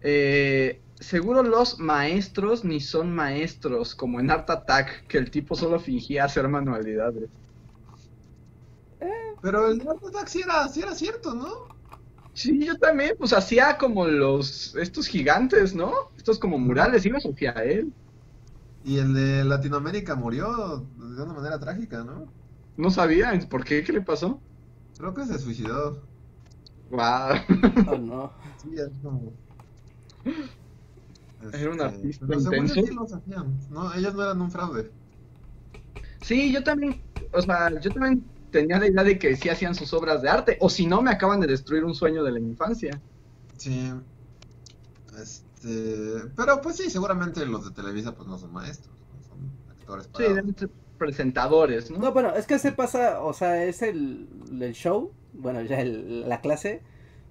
eh, 0.00 0.82
Seguro 1.00 1.42
los 1.42 1.78
maestros 1.78 2.64
ni 2.64 2.80
son 2.80 3.14
maestros, 3.14 3.94
como 3.94 4.20
en 4.20 4.30
Art 4.30 4.50
Attack, 4.50 5.06
que 5.06 5.16
el 5.18 5.30
tipo 5.30 5.54
solo 5.54 5.80
fingía 5.80 6.24
hacer 6.24 6.46
manualidades. 6.48 7.30
Pero 9.40 9.70
el 9.70 9.80
Art 9.80 10.04
Attack 10.06 10.28
sí 10.28 10.42
era, 10.42 10.68
sí 10.68 10.80
era 10.82 10.94
cierto, 10.94 11.34
¿no? 11.34 11.48
Sí, 12.34 12.66
yo 12.66 12.76
también, 12.76 13.16
pues 13.18 13.32
hacía 13.32 13.78
como 13.78 14.06
los. 14.06 14.74
Estos 14.76 15.06
gigantes, 15.06 15.74
¿no? 15.74 15.92
Estos 16.16 16.38
como 16.38 16.58
murales, 16.58 17.06
iba 17.06 17.18
hacia 17.18 17.52
él. 17.52 17.92
Y 18.84 18.98
el 18.98 19.14
de 19.14 19.44
Latinoamérica 19.44 20.14
murió 20.14 20.86
de 20.96 21.22
una 21.22 21.32
manera 21.32 21.58
trágica, 21.58 22.04
¿no? 22.04 22.39
No 22.76 22.90
sabía, 22.90 23.38
¿por 23.48 23.64
qué? 23.64 23.82
¿Qué 23.84 23.92
le 23.92 24.00
pasó? 24.00 24.40
Creo 24.98 25.14
que 25.14 25.24
se 25.24 25.38
suicidó. 25.38 26.02
Wow. 26.90 27.00
Oh 27.88 27.98
no. 27.98 28.32
Sí, 28.62 28.70
es 28.74 28.90
como... 29.02 29.32
Era 31.52 31.70
un 31.70 31.80
artista 31.80 32.26
intenso. 32.30 32.74
sí 32.74 32.94
los 32.94 33.12
hacían. 33.12 33.58
No, 33.70 33.92
ellos 33.94 34.14
no 34.14 34.22
eran 34.22 34.40
un 34.42 34.50
fraude. 34.50 34.90
Sí, 36.20 36.52
yo 36.52 36.62
también, 36.62 37.00
o 37.32 37.40
sea, 37.40 37.80
yo 37.80 37.90
también 37.90 38.22
tenía 38.50 38.78
la 38.78 38.88
idea 38.88 39.04
de 39.04 39.18
que 39.18 39.36
sí 39.36 39.48
hacían 39.48 39.74
sus 39.74 39.92
obras 39.94 40.20
de 40.20 40.28
arte, 40.28 40.58
o 40.60 40.68
si 40.68 40.86
no, 40.86 41.00
me 41.00 41.10
acaban 41.10 41.40
de 41.40 41.46
destruir 41.46 41.84
un 41.84 41.94
sueño 41.94 42.22
de 42.22 42.32
la 42.32 42.40
infancia. 42.40 43.00
Sí. 43.56 43.92
Este... 45.18 46.28
Pero 46.36 46.60
pues 46.60 46.76
sí, 46.76 46.90
seguramente 46.90 47.44
los 47.46 47.64
de 47.64 47.70
Televisa 47.70 48.14
pues 48.14 48.28
no 48.28 48.38
son 48.38 48.52
maestros, 48.52 48.94
¿no? 48.94 49.28
son 49.28 49.50
actores 49.70 50.10
Sí, 50.16 50.22
deben 50.22 50.56
ser 50.56 50.70
presentadores, 51.00 51.90
¿no? 51.90 51.98
No, 51.98 52.12
bueno, 52.12 52.34
es 52.36 52.46
que 52.46 52.58
se 52.60 52.72
pasa, 52.72 53.20
o 53.22 53.32
sea, 53.32 53.64
es 53.64 53.82
el, 53.82 54.28
el 54.60 54.72
show, 54.74 55.10
bueno, 55.32 55.62
ya 55.62 55.80
el- 55.80 56.28
la 56.28 56.40
clase, 56.40 56.82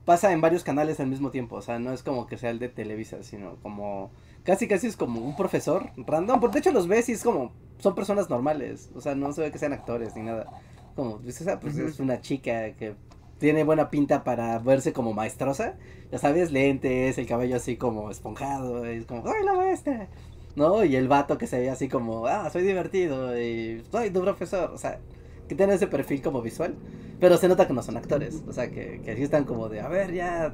pasa 0.06 0.34
en 0.34 0.42
varios 0.42 0.64
canales 0.64 1.00
al 1.00 1.08
mismo 1.08 1.30
tiempo, 1.32 1.56
o 1.58 1.62
sea, 1.62 1.80
no 1.80 1.94
es 1.94 2.04
como 2.04 2.26
que 2.28 2.38
sea 2.38 2.50
el 2.50 2.60
de 2.60 2.70
Televisa, 2.70 3.24
sino 3.24 3.58
como, 3.62 4.12
casi 4.44 4.68
casi 4.68 4.88
es 4.88 4.98
como 4.98 5.22
un 5.22 5.36
profesor 5.38 5.92
random, 5.96 6.40
porque 6.40 6.56
de 6.56 6.60
hecho 6.62 6.72
los 6.72 6.88
ves 6.88 7.08
y 7.10 7.14
es 7.14 7.24
como, 7.24 7.54
son 7.78 7.94
personas 7.96 8.30
normales, 8.30 8.90
o 8.96 9.02
sea, 9.02 9.14
no 9.16 9.32
se 9.34 9.42
ve 9.42 9.52
que 9.52 9.60
sean 9.60 9.74
actores 9.74 10.16
ni 10.16 10.24
nada, 10.24 10.48
como, 10.96 11.20
dices, 11.20 11.48
ah, 11.48 11.60
pues 11.60 11.78
es 11.78 12.00
una 12.00 12.22
chica 12.22 12.72
que 12.74 12.96
tiene 13.38 13.64
buena 13.64 13.90
pinta 13.90 14.24
para 14.24 14.58
verse 14.60 14.92
como 14.94 15.14
maestrosa, 15.14 15.76
ya 16.12 16.18
sabes, 16.18 16.52
lentes, 16.52 17.18
el 17.20 17.28
cabello 17.28 17.56
así 17.58 17.78
como 17.78 18.10
esponjado, 18.12 18.86
es 18.86 19.06
como, 19.06 19.24
¡ay, 19.28 19.46
la 19.46 19.54
maestra! 19.54 20.08
¿No? 20.56 20.84
Y 20.84 20.96
el 20.96 21.08
vato 21.08 21.38
que 21.38 21.48
se 21.48 21.60
ve 21.60 21.70
así 21.70 21.88
como, 21.88 22.26
ah, 22.28 22.50
soy 22.50 22.64
divertido 22.64 23.40
y 23.40 23.84
soy 23.92 24.10
tu 24.12 24.22
profesor, 24.22 24.72
o 24.74 24.78
sea, 24.78 25.00
que 25.48 25.56
tiene 25.56 25.74
ese 25.74 25.88
perfil 25.88 26.22
como 26.22 26.42
visual, 26.42 26.76
pero 27.20 27.38
se 27.38 27.48
nota 27.48 27.68
que 27.68 27.74
no 27.74 27.82
son 27.82 27.98
actores, 27.98 28.44
o 28.48 28.54
sea, 28.54 28.70
que, 28.72 29.02
que 29.04 29.12
así 29.12 29.24
están 29.24 29.46
como 29.46 29.70
de, 29.70 29.82
a 29.82 29.88
ver, 29.88 30.14
ya, 30.14 30.54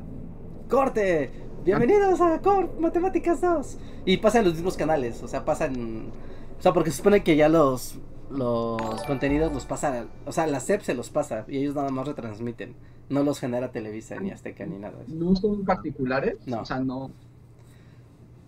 corte, 0.69 1.31
bienvenidos 1.63 2.21
a 2.21 2.39
Cor 2.41 2.79
Matemáticas 2.79 3.41
2, 3.41 3.77
y 4.05 4.17
pasan 4.17 4.45
los 4.45 4.53
mismos 4.53 4.77
canales, 4.77 5.21
o 5.23 5.27
sea, 5.27 5.45
pasan, 5.45 6.11
o 6.57 6.61
sea, 6.61 6.73
porque 6.73 6.91
se 6.91 6.97
supone 6.97 7.23
que 7.23 7.35
ya 7.35 7.49
los, 7.49 7.99
los 8.29 9.03
contenidos 9.05 9.53
los 9.53 9.65
pasa, 9.65 10.07
o 10.25 10.31
sea, 10.31 10.47
la 10.47 10.59
SEP 10.59 10.81
se 10.81 10.93
los 10.93 11.09
pasa, 11.09 11.45
y 11.47 11.57
ellos 11.57 11.75
nada 11.75 11.89
más 11.89 12.07
retransmiten, 12.07 12.75
no 13.09 13.23
los 13.23 13.39
genera 13.39 13.71
Televisa, 13.71 14.19
ni 14.19 14.31
Azteca, 14.31 14.65
ni 14.65 14.77
nada 14.77 14.97
de 14.97 15.03
eso. 15.05 15.13
¿No 15.15 15.35
son 15.35 15.63
particulares? 15.63 16.37
No. 16.45 16.61
O 16.61 16.65
sea, 16.65 16.79
no. 16.79 17.11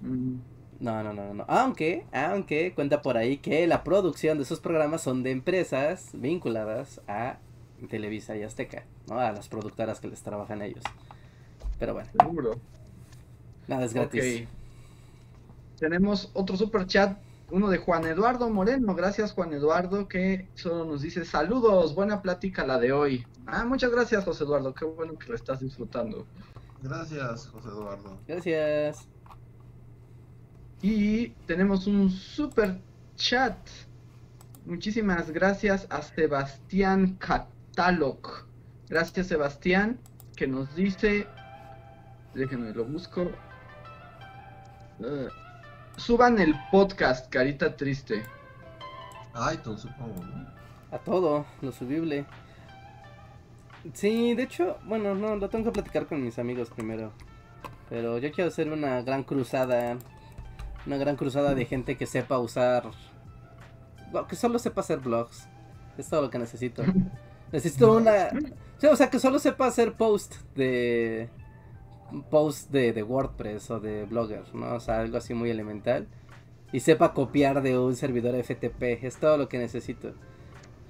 Mm, 0.01 0.37
No, 0.79 1.01
no, 1.03 1.13
no, 1.13 1.33
no. 1.33 1.45
Aunque, 1.47 2.05
aunque 2.11 2.73
cuenta 2.73 3.01
por 3.01 3.17
ahí 3.17 3.37
que 3.37 3.65
la 3.65 3.83
producción 3.83 4.37
de 4.37 4.43
esos 4.43 4.59
programas 4.59 5.01
son 5.01 5.23
de 5.23 5.31
empresas 5.31 6.09
vinculadas 6.13 7.01
a 7.07 7.37
Televisa 7.89 8.35
y 8.35 8.43
Azteca, 8.43 8.85
¿no? 9.07 9.19
A 9.19 9.31
las 9.31 9.47
productoras 9.47 9.99
que 9.99 10.07
les 10.07 10.21
trabajan 10.21 10.61
a 10.61 10.65
ellos. 10.65 10.83
Pero 11.79 11.93
bueno, 11.93 12.09
seguro. 12.19 12.59
nada 13.67 13.85
es 13.85 13.93
gratis. 13.93 14.43
Ok. 14.43 14.49
Tenemos 15.79 16.31
otro 16.33 16.57
super 16.57 16.87
chat, 16.87 17.17
uno 17.51 17.69
de 17.69 17.77
Juan 17.77 18.05
Eduardo 18.05 18.49
Moreno. 18.49 18.95
Gracias, 18.95 19.31
Juan 19.33 19.53
Eduardo, 19.53 20.07
que 20.07 20.47
solo 20.55 20.85
nos 20.85 21.01
dice 21.01 21.23
saludos, 21.23 21.93
buena 21.93 22.21
plática 22.21 22.65
la 22.65 22.79
de 22.79 22.91
hoy. 22.91 23.25
Ah, 23.45 23.63
muchas 23.65 23.91
gracias, 23.91 24.25
José 24.25 24.43
Eduardo. 24.43 24.73
Qué 24.73 24.85
bueno 24.85 25.17
que 25.17 25.29
lo 25.29 25.35
estás 25.35 25.59
disfrutando. 25.59 26.25
Gracias, 26.81 27.47
José 27.47 27.69
Eduardo. 27.69 28.17
Gracias. 28.27 29.07
Y 30.81 31.29
tenemos 31.47 31.87
un 31.87 32.09
super 32.09 32.79
chat. 33.15 33.57
Muchísimas 34.65 35.31
gracias 35.31 35.87
a 35.89 36.01
Sebastián 36.01 37.17
Catalog. 37.19 38.45
Gracias, 38.89 39.27
Sebastián, 39.27 39.99
que 40.35 40.47
nos 40.47 40.75
dice. 40.75 41.27
Déjenme 42.33 42.73
lo 42.73 42.85
busco. 42.85 43.31
Eh, 44.99 45.27
suban 45.97 46.39
el 46.39 46.55
podcast, 46.71 47.29
carita 47.29 47.75
triste. 47.75 48.23
iTunes, 49.53 49.81
supongo, 49.81 50.23
¿no? 50.23 50.47
A 50.91 50.99
todo, 50.99 51.45
lo 51.61 51.71
subible. 51.71 52.25
Sí, 53.93 54.35
de 54.35 54.43
hecho, 54.43 54.77
bueno, 54.85 55.15
no, 55.15 55.35
lo 55.35 55.49
tengo 55.49 55.65
que 55.65 55.71
platicar 55.71 56.07
con 56.07 56.23
mis 56.23 56.39
amigos 56.39 56.69
primero. 56.69 57.11
Pero 57.89 58.17
yo 58.17 58.31
quiero 58.31 58.49
hacer 58.49 58.71
una 58.71 59.01
gran 59.01 59.23
cruzada. 59.23 59.97
Una 60.87 60.95
gran 60.95 61.17
cruzada 61.17 61.53
de 61.53 61.65
gente 61.65 61.97
que 61.97 62.05
sepa 62.05 62.39
usar. 62.39 62.85
bueno, 64.09 64.25
que 64.25 64.37
solo 64.37 64.57
sepa 64.57 64.79
hacer 64.79 64.99
blogs. 64.99 65.49
Es 65.97 66.09
todo 66.09 66.21
lo 66.21 66.29
que 66.29 66.39
necesito. 66.39 66.81
Necesito 67.51 67.93
una. 67.93 68.29
sí, 68.77 68.87
o 68.87 68.95
sea, 68.95 69.09
que 69.09 69.19
solo 69.19 69.37
sepa 69.37 69.67
hacer 69.67 69.93
post 69.93 70.35
de. 70.55 71.29
Post 72.29 72.71
de, 72.71 72.93
de 72.93 73.03
WordPress 73.03 73.69
o 73.69 73.81
de 73.81 74.05
Blogger, 74.05 74.55
¿no? 74.55 74.75
O 74.75 74.79
sea, 74.79 75.01
algo 75.01 75.17
así 75.17 75.33
muy 75.33 75.49
elemental. 75.49 76.07
Y 76.71 76.79
sepa 76.79 77.13
copiar 77.13 77.61
de 77.61 77.77
un 77.77 77.97
servidor 77.97 78.41
FTP. 78.41 79.03
Es 79.03 79.17
todo 79.17 79.37
lo 79.37 79.49
que 79.49 79.57
necesito. 79.57 80.13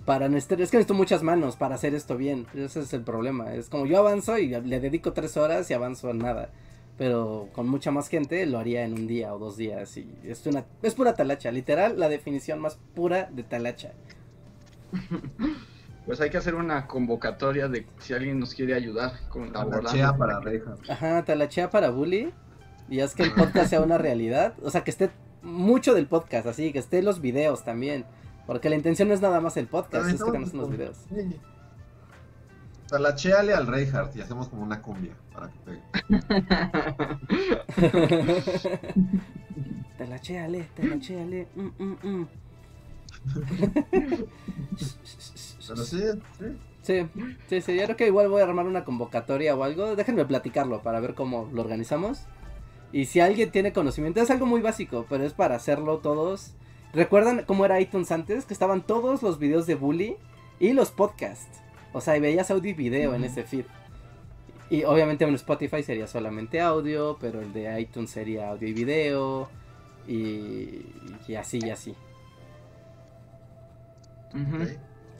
Para 0.06 0.30
necesitar, 0.30 0.62
es 0.62 0.70
que 0.70 0.78
necesito 0.78 0.94
muchas 0.94 1.24
manos 1.24 1.56
para 1.56 1.74
hacer 1.74 1.96
esto 1.96 2.18
bien. 2.18 2.46
Ese 2.54 2.82
es 2.82 2.94
el 2.94 3.02
problema. 3.02 3.52
Es 3.56 3.68
como 3.68 3.88
yo 3.88 3.98
avanzo 3.98 4.38
y 4.38 4.48
le 4.50 4.80
dedico 4.80 5.14
tres 5.14 5.38
horas 5.38 5.72
y 5.72 5.74
avanzo 5.74 6.12
en 6.12 6.20
nada. 6.20 6.52
Pero 6.98 7.50
con 7.54 7.68
mucha 7.68 7.92
más 7.92 8.08
gente 8.08 8.46
lo 8.46 8.58
haría 8.58 8.84
en 8.84 8.94
un 8.94 9.08
día 9.08 9.34
o 9.34 9.40
dos 9.40 9.56
días. 9.58 9.98
Y 9.98 10.10
es 10.24 10.46
una 10.48 10.66
es 10.82 10.96
pura 10.96 11.14
talacha. 11.14 11.52
Literal, 11.52 12.00
la 12.00 12.10
definición 12.10 12.60
más 12.60 12.80
pura 12.96 13.30
de 13.32 13.44
talacha. 13.44 13.94
Pues 16.08 16.22
hay 16.22 16.30
que 16.30 16.38
hacer 16.38 16.56
una 16.56 16.88
convocatoria 16.88 17.68
de 17.68 17.86
si 18.00 18.14
alguien 18.14 18.40
nos 18.40 18.54
quiere 18.54 18.74
ayudar 18.74 19.12
con 19.28 19.52
la 19.52 19.66
La 19.66 19.82
chea 19.84 20.16
para 20.16 20.40
Reinhardt. 20.40 20.90
Ajá, 20.90 21.26
talachea 21.26 21.70
para 21.70 21.90
bully. 21.90 22.32
Y 22.88 23.02
haz 23.02 23.14
que 23.14 23.24
el 23.24 23.34
podcast 23.34 23.72
sea 23.72 23.82
una 23.82 23.98
realidad. 23.98 24.54
O 24.64 24.70
sea, 24.70 24.86
que 24.86 24.92
esté 24.92 25.10
mucho 25.42 25.94
del 25.94 26.08
podcast, 26.08 26.48
así, 26.48 26.72
que 26.72 26.80
esté 26.80 27.02
los 27.02 27.20
videos 27.20 27.66
también. 27.66 28.06
Porque 28.46 28.70
la 28.70 28.78
intención 28.78 29.10
no 29.10 29.14
es 29.14 29.20
nada 29.20 29.42
más 29.42 29.58
el 29.58 29.68
podcast, 29.68 30.08
es 30.08 30.24
que 30.24 30.46
son 30.46 30.58
los 30.58 30.70
videos. 30.70 30.98
Talacheale 32.88 33.54
al 33.54 33.68
Reinhardt 33.68 34.16
y 34.16 34.22
hacemos 34.22 34.48
como 34.48 34.64
una 34.64 34.82
cumbia 34.82 35.14
para 35.38 35.52
que 35.52 35.60
pegue. 35.66 35.82
Talacheale, 39.98 40.70
talacheale. 40.76 41.48
Mm, 41.56 41.72
mm, 41.78 41.98
mm. 42.04 42.28
Pero 45.68 45.84
sí, 45.84 46.02
sí. 46.40 46.46
Sí, 46.82 47.06
sí, 47.50 47.62
sí, 47.62 47.76
yo 47.76 47.84
creo 47.84 47.98
que 47.98 48.08
igual 48.08 48.30
voy 48.30 48.42
a 48.42 48.46
armar 48.46 48.66
una 48.66 48.86
convocatoria 48.86 49.54
o 49.56 49.64
algo. 49.64 49.96
Déjenme 49.96 50.26
platicarlo 50.26 50.82
para 50.82 51.00
ver 51.02 51.16
cómo 51.16 51.50
lo 51.54 51.62
organizamos. 51.62 52.22
Y 52.94 53.06
si 53.06 53.20
alguien 53.20 53.52
tiene 53.52 53.74
conocimiento, 53.74 54.22
es 54.22 54.32
algo 54.32 54.46
muy 54.46 54.62
básico, 54.62 55.06
pero 55.10 55.26
es 55.26 55.34
para 55.34 55.56
hacerlo 55.56 55.98
todos. 55.98 56.54
¿Recuerdan 56.94 57.44
cómo 57.46 57.66
era 57.66 57.82
iTunes 57.82 58.12
antes? 58.12 58.46
Que 58.46 58.54
estaban 58.54 58.82
todos 58.82 59.22
los 59.22 59.38
videos 59.38 59.68
de 59.68 59.76
Bully 59.76 60.16
y 60.60 60.72
los 60.72 60.92
podcasts. 60.92 61.60
O 61.92 62.00
sea, 62.00 62.16
y 62.16 62.22
veías 62.22 62.50
audio 62.52 62.72
y 62.72 62.74
video 62.74 63.14
en 63.14 63.26
ese 63.26 63.44
feed. 63.44 63.66
Y 64.70 64.84
obviamente 64.84 65.24
en 65.26 65.34
Spotify 65.36 65.82
sería 65.84 66.08
solamente 66.08 66.60
audio, 66.62 67.18
pero 67.20 67.42
el 67.42 67.54
de 67.54 67.80
iTunes 67.82 68.12
sería 68.12 68.50
audio 68.50 68.68
y 68.68 68.74
video. 68.74 69.50
Y, 70.08 70.86
y 71.28 71.36
así 71.36 71.60
y 71.64 71.70
así. 71.70 71.96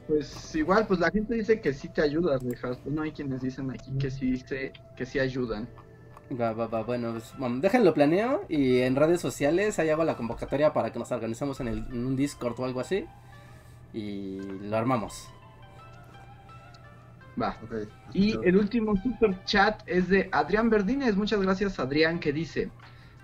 Pues 0.08 0.56
igual, 0.56 0.88
pues 0.88 1.00
la 1.00 1.12
gente 1.12 1.36
dice 1.36 1.60
que 1.62 1.74
sí 1.74 1.90
te 1.90 2.02
ayuda, 2.02 2.38
Rejas. 2.40 2.78
Pues 2.78 2.96
no 2.96 3.02
hay 3.02 3.12
quienes 3.12 3.42
dicen 3.42 3.70
aquí 3.72 3.92
que 3.98 4.10
sí, 4.10 4.38
se- 4.38 4.74
que 4.96 5.06
sí 5.06 5.20
ayudan. 5.20 5.68
Va, 6.40 6.52
va, 6.54 6.68
va, 6.68 6.84
bueno, 6.84 7.14
pues, 7.14 7.34
bueno, 7.38 7.60
déjenlo 7.62 7.94
planeo 7.94 8.44
y 8.50 8.80
en 8.82 8.96
redes 8.98 9.22
sociales 9.22 9.80
ahí 9.80 9.90
hago 9.90 10.04
la 10.04 10.18
convocatoria 10.18 10.74
para 10.74 10.92
que 10.92 11.00
nos 11.00 11.12
organizemos 11.12 11.60
en, 11.62 11.70
el, 11.70 11.78
en 11.90 12.06
un 12.06 12.16
Discord 12.18 12.60
o 12.60 12.66
algo 12.66 12.82
así 12.82 13.06
y 13.94 14.40
lo 14.42 14.78
armamos. 14.78 15.30
Va. 17.40 17.58
Y 18.14 18.34
el 18.44 18.58
último 18.58 18.96
super 18.98 19.44
chat 19.46 19.82
es 19.86 20.10
de 20.10 20.28
Adrián 20.32 20.70
Verdines. 20.70 21.16
Muchas 21.16 21.42
gracias, 21.42 21.80
Adrián, 21.80 22.20
que 22.20 22.34
dice: 22.34 22.72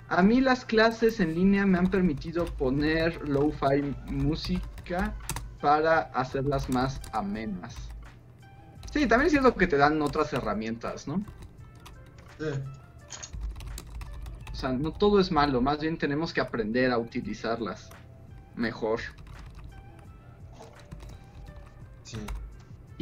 A 0.08 0.22
mí 0.22 0.40
las 0.40 0.66
clases 0.66 1.20
en 1.20 1.34
línea 1.34 1.66
me 1.66 1.80
han 1.80 1.90
permitido 1.90 2.46
poner 2.46 3.28
lo-fi 3.28 3.96
música 4.06 5.16
para 5.62 6.02
hacerlas 6.14 6.70
más 6.70 7.02
amenas. 7.12 7.76
Sí, 8.92 9.08
también 9.08 9.28
es 9.28 9.32
cierto 9.32 9.56
que 9.56 9.66
te 9.66 9.78
dan 9.78 10.00
otras 10.02 10.32
herramientas, 10.34 11.08
¿no? 11.08 11.26
Sí. 12.38 12.50
O 14.52 14.56
sea, 14.56 14.72
no 14.72 14.92
todo 14.92 15.20
es 15.20 15.32
malo, 15.32 15.62
más 15.62 15.80
bien 15.80 15.98
tenemos 15.98 16.32
que 16.32 16.42
aprender 16.42 16.92
a 16.92 17.00
utilizarlas 17.00 17.90
mejor. 18.56 19.00
Sí. 22.04 22.20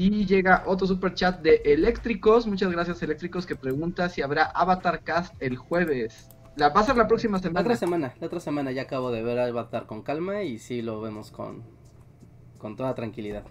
Y 0.04 0.26
llega 0.26 0.64
otro 0.66 0.88
super 0.88 1.14
chat 1.14 1.44
de 1.44 1.62
Eléctricos. 1.64 2.48
Muchas 2.48 2.72
gracias, 2.72 3.04
Eléctricos, 3.04 3.46
que 3.46 3.56
pregunta 3.56 4.10
si 4.10 4.24
habrá 4.24 4.46
Avatar 4.46 5.04
Cast 5.04 5.36
el 5.40 5.58
jueves. 5.58 6.28
La 6.56 6.70
va 6.70 6.82
a 6.82 6.84
ser 6.86 6.98
la 6.98 7.08
próxima 7.08 7.38
La 7.38 7.44
semana. 7.44 7.60
otra 7.62 7.76
semana, 7.76 8.14
la 8.20 8.26
otra 8.26 8.40
semana 8.40 8.72
ya 8.72 8.82
acabo 8.82 9.12
de 9.12 9.22
ver 9.22 9.38
Avatar 9.38 9.86
con 9.86 10.02
calma 10.02 10.42
y 10.42 10.58
sí 10.58 10.82
lo 10.82 11.02
vemos 11.02 11.30
con, 11.30 11.62
con 12.58 12.76
toda 12.76 12.96
tranquilidad. 12.96 13.44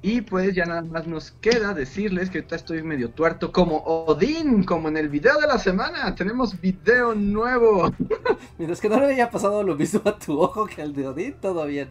Y 0.00 0.20
pues 0.20 0.54
ya 0.54 0.64
nada 0.64 0.82
más 0.82 1.08
nos 1.08 1.32
queda 1.32 1.74
decirles 1.74 2.30
que 2.30 2.38
ahorita 2.38 2.54
estoy 2.54 2.82
medio 2.84 3.10
tuerto 3.10 3.50
como 3.50 3.78
Odín, 3.78 4.62
como 4.62 4.88
en 4.88 4.96
el 4.96 5.08
video 5.08 5.36
de 5.40 5.48
la 5.48 5.58
semana. 5.58 6.14
Tenemos 6.14 6.60
video 6.60 7.16
nuevo. 7.16 7.92
Mientras 8.58 8.80
que 8.80 8.88
no 8.88 9.00
le 9.00 9.06
haya 9.06 9.28
pasado 9.28 9.62
lo 9.64 9.74
mismo 9.74 10.02
a 10.04 10.16
tu 10.16 10.40
ojo 10.40 10.66
que 10.66 10.82
al 10.82 10.94
de 10.94 11.08
Odín, 11.08 11.34
todo 11.40 11.66
bien. 11.66 11.90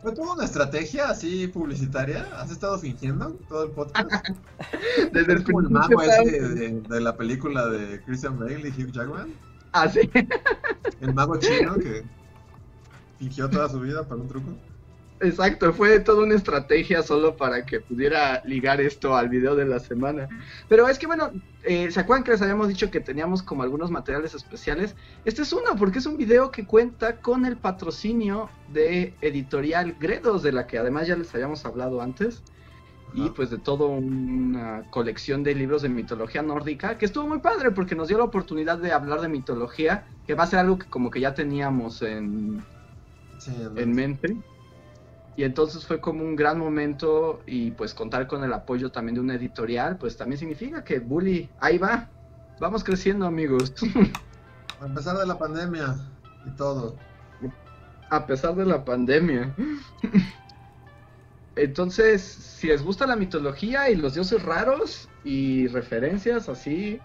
¿Fue 0.00 0.12
toda 0.12 0.34
una 0.34 0.44
estrategia 0.44 1.10
así 1.10 1.48
publicitaria? 1.48 2.26
¿Has 2.38 2.50
estado 2.50 2.78
fingiendo 2.78 3.32
todo 3.48 3.64
el 3.64 3.70
podcast? 3.70 4.10
Desde 5.12 5.32
el 5.32 5.38
¿Es 5.38 5.44
como 5.44 5.60
el 5.60 5.66
principio 5.66 6.02
ese 6.02 6.48
de, 6.48 6.80
de 6.80 7.00
la 7.00 7.14
película 7.16 7.66
de 7.68 8.00
Christian 8.04 8.38
Bale 8.38 8.68
y 8.68 8.82
Hugh 8.82 8.90
Jackman? 8.90 9.34
Así. 9.72 10.10
El 11.00 11.12
mago 11.12 11.36
chino 11.38 11.74
que 11.74 12.04
fingió 13.18 13.50
toda 13.50 13.68
su 13.68 13.80
vida 13.80 14.02
para 14.04 14.20
un 14.20 14.28
truco. 14.28 14.50
Exacto, 15.20 15.72
fue 15.72 16.00
toda 16.00 16.24
una 16.24 16.34
estrategia 16.34 17.02
solo 17.02 17.36
para 17.36 17.64
que 17.64 17.80
pudiera 17.80 18.42
ligar 18.44 18.80
esto 18.80 19.16
al 19.16 19.28
video 19.28 19.54
de 19.54 19.64
la 19.64 19.78
semana. 19.78 20.28
Pero 20.68 20.88
es 20.88 20.98
que 20.98 21.06
bueno, 21.06 21.30
eh, 21.62 21.90
¿se 21.90 22.00
acuerdan 22.00 22.24
que 22.24 22.32
les 22.32 22.42
habíamos 22.42 22.68
dicho 22.68 22.90
que 22.90 23.00
teníamos 23.00 23.42
como 23.42 23.62
algunos 23.62 23.90
materiales 23.90 24.34
especiales? 24.34 24.96
Este 25.24 25.42
es 25.42 25.52
uno, 25.52 25.76
porque 25.78 26.00
es 26.00 26.06
un 26.06 26.16
video 26.16 26.50
que 26.50 26.66
cuenta 26.66 27.18
con 27.20 27.46
el 27.46 27.56
patrocinio 27.56 28.50
de 28.72 29.14
Editorial 29.20 29.96
Gredos, 30.00 30.42
de 30.42 30.52
la 30.52 30.66
que 30.66 30.78
además 30.78 31.06
ya 31.06 31.16
les 31.16 31.32
habíamos 31.34 31.64
hablado 31.64 32.02
antes. 32.02 32.42
Y 33.16 33.30
pues 33.30 33.48
de 33.48 33.58
toda 33.58 33.86
una 33.86 34.90
colección 34.90 35.44
de 35.44 35.54
libros 35.54 35.82
de 35.82 35.88
mitología 35.88 36.42
nórdica, 36.42 36.98
que 36.98 37.06
estuvo 37.06 37.28
muy 37.28 37.38
padre 37.38 37.70
porque 37.70 37.94
nos 37.94 38.08
dio 38.08 38.18
la 38.18 38.24
oportunidad 38.24 38.78
de 38.78 38.90
hablar 38.90 39.20
de 39.20 39.28
mitología, 39.28 40.04
que 40.26 40.34
va 40.34 40.42
a 40.42 40.46
ser 40.48 40.58
algo 40.58 40.80
que 40.80 40.86
como 40.86 41.10
que 41.10 41.20
ya 41.20 41.32
teníamos 41.32 42.02
en, 42.02 42.64
Sí, 43.38 43.52
en 43.76 43.92
mente. 43.92 44.36
Y 45.36 45.42
entonces 45.42 45.84
fue 45.84 46.00
como 46.00 46.22
un 46.22 46.36
gran 46.36 46.58
momento 46.58 47.42
y 47.46 47.72
pues 47.72 47.92
contar 47.92 48.26
con 48.26 48.44
el 48.44 48.52
apoyo 48.52 48.90
también 48.90 49.16
de 49.16 49.20
una 49.20 49.34
editorial, 49.34 49.96
pues 49.98 50.16
también 50.16 50.38
significa 50.38 50.84
que 50.84 51.00
Bully, 51.00 51.50
ahí 51.58 51.78
va, 51.78 52.08
vamos 52.60 52.84
creciendo 52.84 53.26
amigos. 53.26 53.72
A 54.80 54.86
pesar 54.94 55.16
de 55.16 55.26
la 55.26 55.38
pandemia 55.38 55.96
y 56.46 56.50
todo. 56.50 56.96
A 58.10 58.26
pesar 58.26 58.54
de 58.54 58.66
la 58.66 58.84
pandemia. 58.84 59.54
Entonces, 61.56 62.20
si 62.22 62.66
les 62.66 62.82
gusta 62.82 63.06
la 63.06 63.16
mitología 63.16 63.88
y 63.88 63.96
los 63.96 64.14
dioses 64.14 64.42
raros 64.42 65.08
y 65.22 65.68
referencias 65.68 66.48
así 66.48 67.00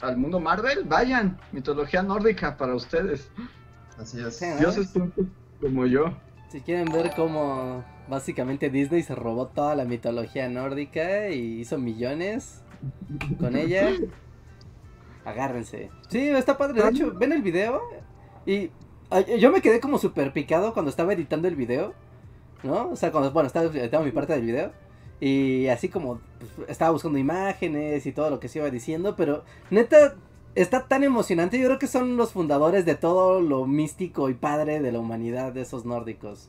al 0.00 0.16
mundo 0.16 0.40
Marvel, 0.40 0.84
vayan, 0.84 1.38
mitología 1.52 2.02
nórdica 2.02 2.56
para 2.56 2.74
ustedes. 2.74 3.30
Así 3.98 4.18
es. 4.20 4.40
Dioses 4.58 4.92
tontos 4.92 5.26
como 5.60 5.86
yo. 5.86 6.16
Si 6.50 6.60
quieren 6.62 6.90
ver 6.90 7.12
cómo 7.14 7.84
básicamente 8.08 8.70
Disney 8.70 9.04
se 9.04 9.14
robó 9.14 9.46
toda 9.46 9.76
la 9.76 9.84
mitología 9.84 10.48
nórdica 10.48 11.28
y 11.28 11.60
hizo 11.60 11.78
millones 11.78 12.64
con 13.38 13.54
ella, 13.54 13.88
agárrense. 15.24 15.90
Sí, 16.08 16.28
está 16.28 16.58
padre. 16.58 16.82
De 16.82 16.88
hecho, 16.88 17.14
ven 17.14 17.30
el 17.30 17.42
video 17.42 17.80
y 18.46 18.72
yo 19.38 19.52
me 19.52 19.60
quedé 19.60 19.78
como 19.78 19.98
súper 19.98 20.32
picado 20.32 20.72
cuando 20.72 20.90
estaba 20.90 21.12
editando 21.12 21.46
el 21.46 21.54
video, 21.54 21.94
¿no? 22.64 22.90
O 22.90 22.96
sea, 22.96 23.12
cuando, 23.12 23.30
bueno, 23.30 23.46
estaba 23.46 23.66
editando 23.66 24.04
mi 24.04 24.10
parte 24.12 24.32
del 24.32 24.42
video 24.42 24.72
y 25.20 25.68
así 25.68 25.88
como 25.88 26.20
pues, 26.40 26.68
estaba 26.68 26.90
buscando 26.90 27.18
imágenes 27.18 28.06
y 28.06 28.12
todo 28.12 28.28
lo 28.28 28.40
que 28.40 28.48
se 28.48 28.58
iba 28.58 28.70
diciendo, 28.70 29.14
pero 29.14 29.44
neta 29.70 30.16
está 30.54 30.86
tan 30.88 31.04
emocionante. 31.04 31.58
Yo 31.58 31.66
creo 31.66 31.78
que 31.78 31.86
son 31.86 32.16
los 32.16 32.32
fundadores 32.32 32.84
de 32.84 32.94
todo 32.94 33.40
lo 33.40 33.66
místico 33.66 34.28
y 34.30 34.34
padre 34.34 34.80
de 34.80 34.92
la 34.92 34.98
humanidad 34.98 35.52
de 35.52 35.62
esos 35.62 35.84
nórdicos. 35.84 36.48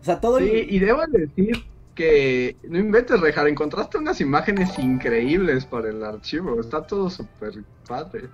O 0.00 0.04
sea, 0.04 0.20
todo 0.20 0.38
el- 0.38 0.48
Sí, 0.50 0.66
y 0.70 0.78
debo 0.78 1.00
decir 1.06 1.64
que 1.94 2.56
no 2.68 2.78
inventes, 2.78 3.20
Rejar, 3.20 3.46
encontraste 3.48 3.98
unas 3.98 4.20
imágenes 4.20 4.78
increíbles 4.78 5.66
para 5.66 5.90
el 5.90 6.02
archivo. 6.02 6.58
Está 6.60 6.86
todo 6.86 7.10
súper 7.10 7.62
padre. 7.86 8.28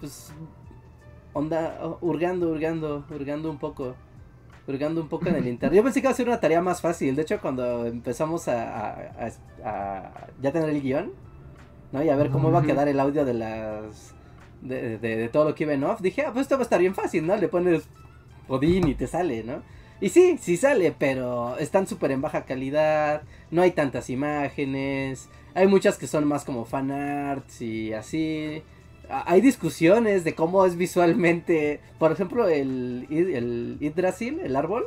pues 0.00 0.32
onda 1.32 1.78
hurgando, 2.00 2.50
hurgando, 2.50 3.04
hurgando 3.10 3.50
un 3.50 3.58
poco. 3.58 3.94
Hurgando 4.66 5.00
un 5.00 5.08
poco 5.08 5.28
en 5.28 5.36
el 5.36 5.46
internet. 5.48 5.76
Yo 5.76 5.82
pensé 5.82 6.00
que 6.00 6.06
iba 6.06 6.12
a 6.12 6.16
ser 6.16 6.28
una 6.28 6.40
tarea 6.40 6.60
más 6.60 6.80
fácil. 6.80 7.16
De 7.16 7.22
hecho, 7.22 7.38
cuando 7.40 7.86
empezamos 7.86 8.46
a, 8.48 8.62
a- 8.62 9.28
a- 9.64 9.68
a 9.68 10.26
ya 10.40 10.52
tener 10.52 10.68
el 10.70 10.80
guion, 10.82 11.12
¿no? 11.92 12.02
Y 12.02 12.08
a 12.08 12.16
ver 12.16 12.30
cómo 12.30 12.48
iba 12.48 12.60
a 12.60 12.62
quedar 12.62 12.88
el 12.88 13.00
audio 13.00 13.24
de 13.24 13.34
las. 13.34 14.14
De, 14.62 14.98
de- 14.98 15.16
de 15.16 15.28
todo 15.30 15.44
lo 15.48 15.54
que 15.54 15.64
iba 15.64 15.72
en 15.72 15.84
off, 15.84 16.00
dije, 16.02 16.22
ah, 16.22 16.32
pues 16.32 16.42
esto 16.42 16.56
va 16.56 16.60
a 16.60 16.64
estar 16.64 16.80
bien 16.80 16.94
fácil, 16.94 17.26
¿no? 17.26 17.34
Le 17.36 17.48
pones 17.48 17.88
Odín 18.48 18.88
y 18.88 18.94
te 18.94 19.06
sale, 19.06 19.42
¿no? 19.42 19.62
Y 20.02 20.10
sí, 20.10 20.36
sí 20.38 20.56
sale, 20.58 20.94
pero 20.98 21.56
están 21.58 21.86
súper 21.86 22.10
en 22.10 22.20
baja 22.20 22.44
calidad, 22.44 23.22
no 23.50 23.62
hay 23.62 23.70
tantas 23.72 24.10
imágenes, 24.10 25.28
hay 25.54 25.66
muchas 25.66 25.96
que 25.98 26.06
son 26.06 26.26
más 26.26 26.44
como 26.44 26.64
fan 26.66 26.90
arts 26.90 27.62
y 27.62 27.92
así. 27.94 28.62
Hay 29.08 29.40
discusiones 29.40 30.22
de 30.24 30.34
cómo 30.34 30.64
es 30.66 30.76
visualmente, 30.76 31.80
por 31.98 32.12
ejemplo, 32.12 32.46
el, 32.48 33.06
el 33.10 33.76
Yggdrasil, 33.80 34.40
el 34.40 34.56
árbol. 34.56 34.84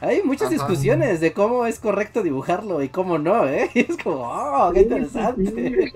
Hay 0.00 0.22
muchas 0.22 0.48
Ajá. 0.48 0.54
discusiones 0.54 1.20
de 1.20 1.32
cómo 1.32 1.66
es 1.66 1.80
correcto 1.80 2.22
dibujarlo 2.22 2.82
y 2.82 2.88
cómo 2.88 3.18
no, 3.18 3.48
¿eh? 3.48 3.70
Y 3.74 3.80
es 3.90 3.96
como, 3.98 4.18
oh, 4.22 4.70
qué 4.72 4.82
interesante. 4.82 5.92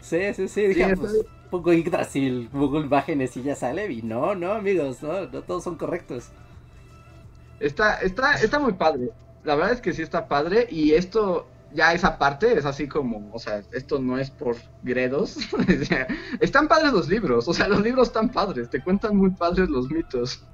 Sí, 0.00 0.34
sí, 0.34 0.48
sí, 0.48 0.82
ah, 0.82 0.94
pues, 0.96 1.24
pongo 1.50 1.72
Yggdrasil, 1.72 2.48
Google 2.52 2.86
Imágenes 2.86 3.36
y 3.36 3.42
ya 3.42 3.54
sale. 3.54 3.90
Y 3.92 4.02
no, 4.02 4.34
no, 4.34 4.52
amigos, 4.52 5.02
no, 5.02 5.26
no 5.26 5.42
todos 5.42 5.64
son 5.64 5.76
correctos. 5.76 6.32
Está, 7.60 8.00
está, 8.00 8.34
está 8.34 8.58
muy 8.58 8.72
padre. 8.74 9.10
La 9.44 9.54
verdad 9.54 9.72
es 9.72 9.80
que 9.80 9.92
sí 9.92 10.02
está 10.02 10.28
padre. 10.28 10.66
Y 10.70 10.92
esto, 10.94 11.46
ya 11.74 11.92
esa 11.92 12.16
parte 12.18 12.56
es 12.56 12.64
así 12.64 12.86
como, 12.86 13.30
o 13.32 13.38
sea, 13.38 13.62
esto 13.72 13.98
no 13.98 14.16
es 14.18 14.30
por 14.30 14.56
gredos. 14.82 15.36
Están 16.40 16.68
padres 16.68 16.92
los 16.92 17.08
libros. 17.08 17.48
O 17.48 17.52
sea, 17.52 17.68
los 17.68 17.82
libros 17.82 18.08
están 18.08 18.30
padres. 18.30 18.70
Te 18.70 18.82
cuentan 18.82 19.16
muy 19.16 19.30
padres 19.30 19.68
los 19.68 19.90
mitos. 19.90 20.46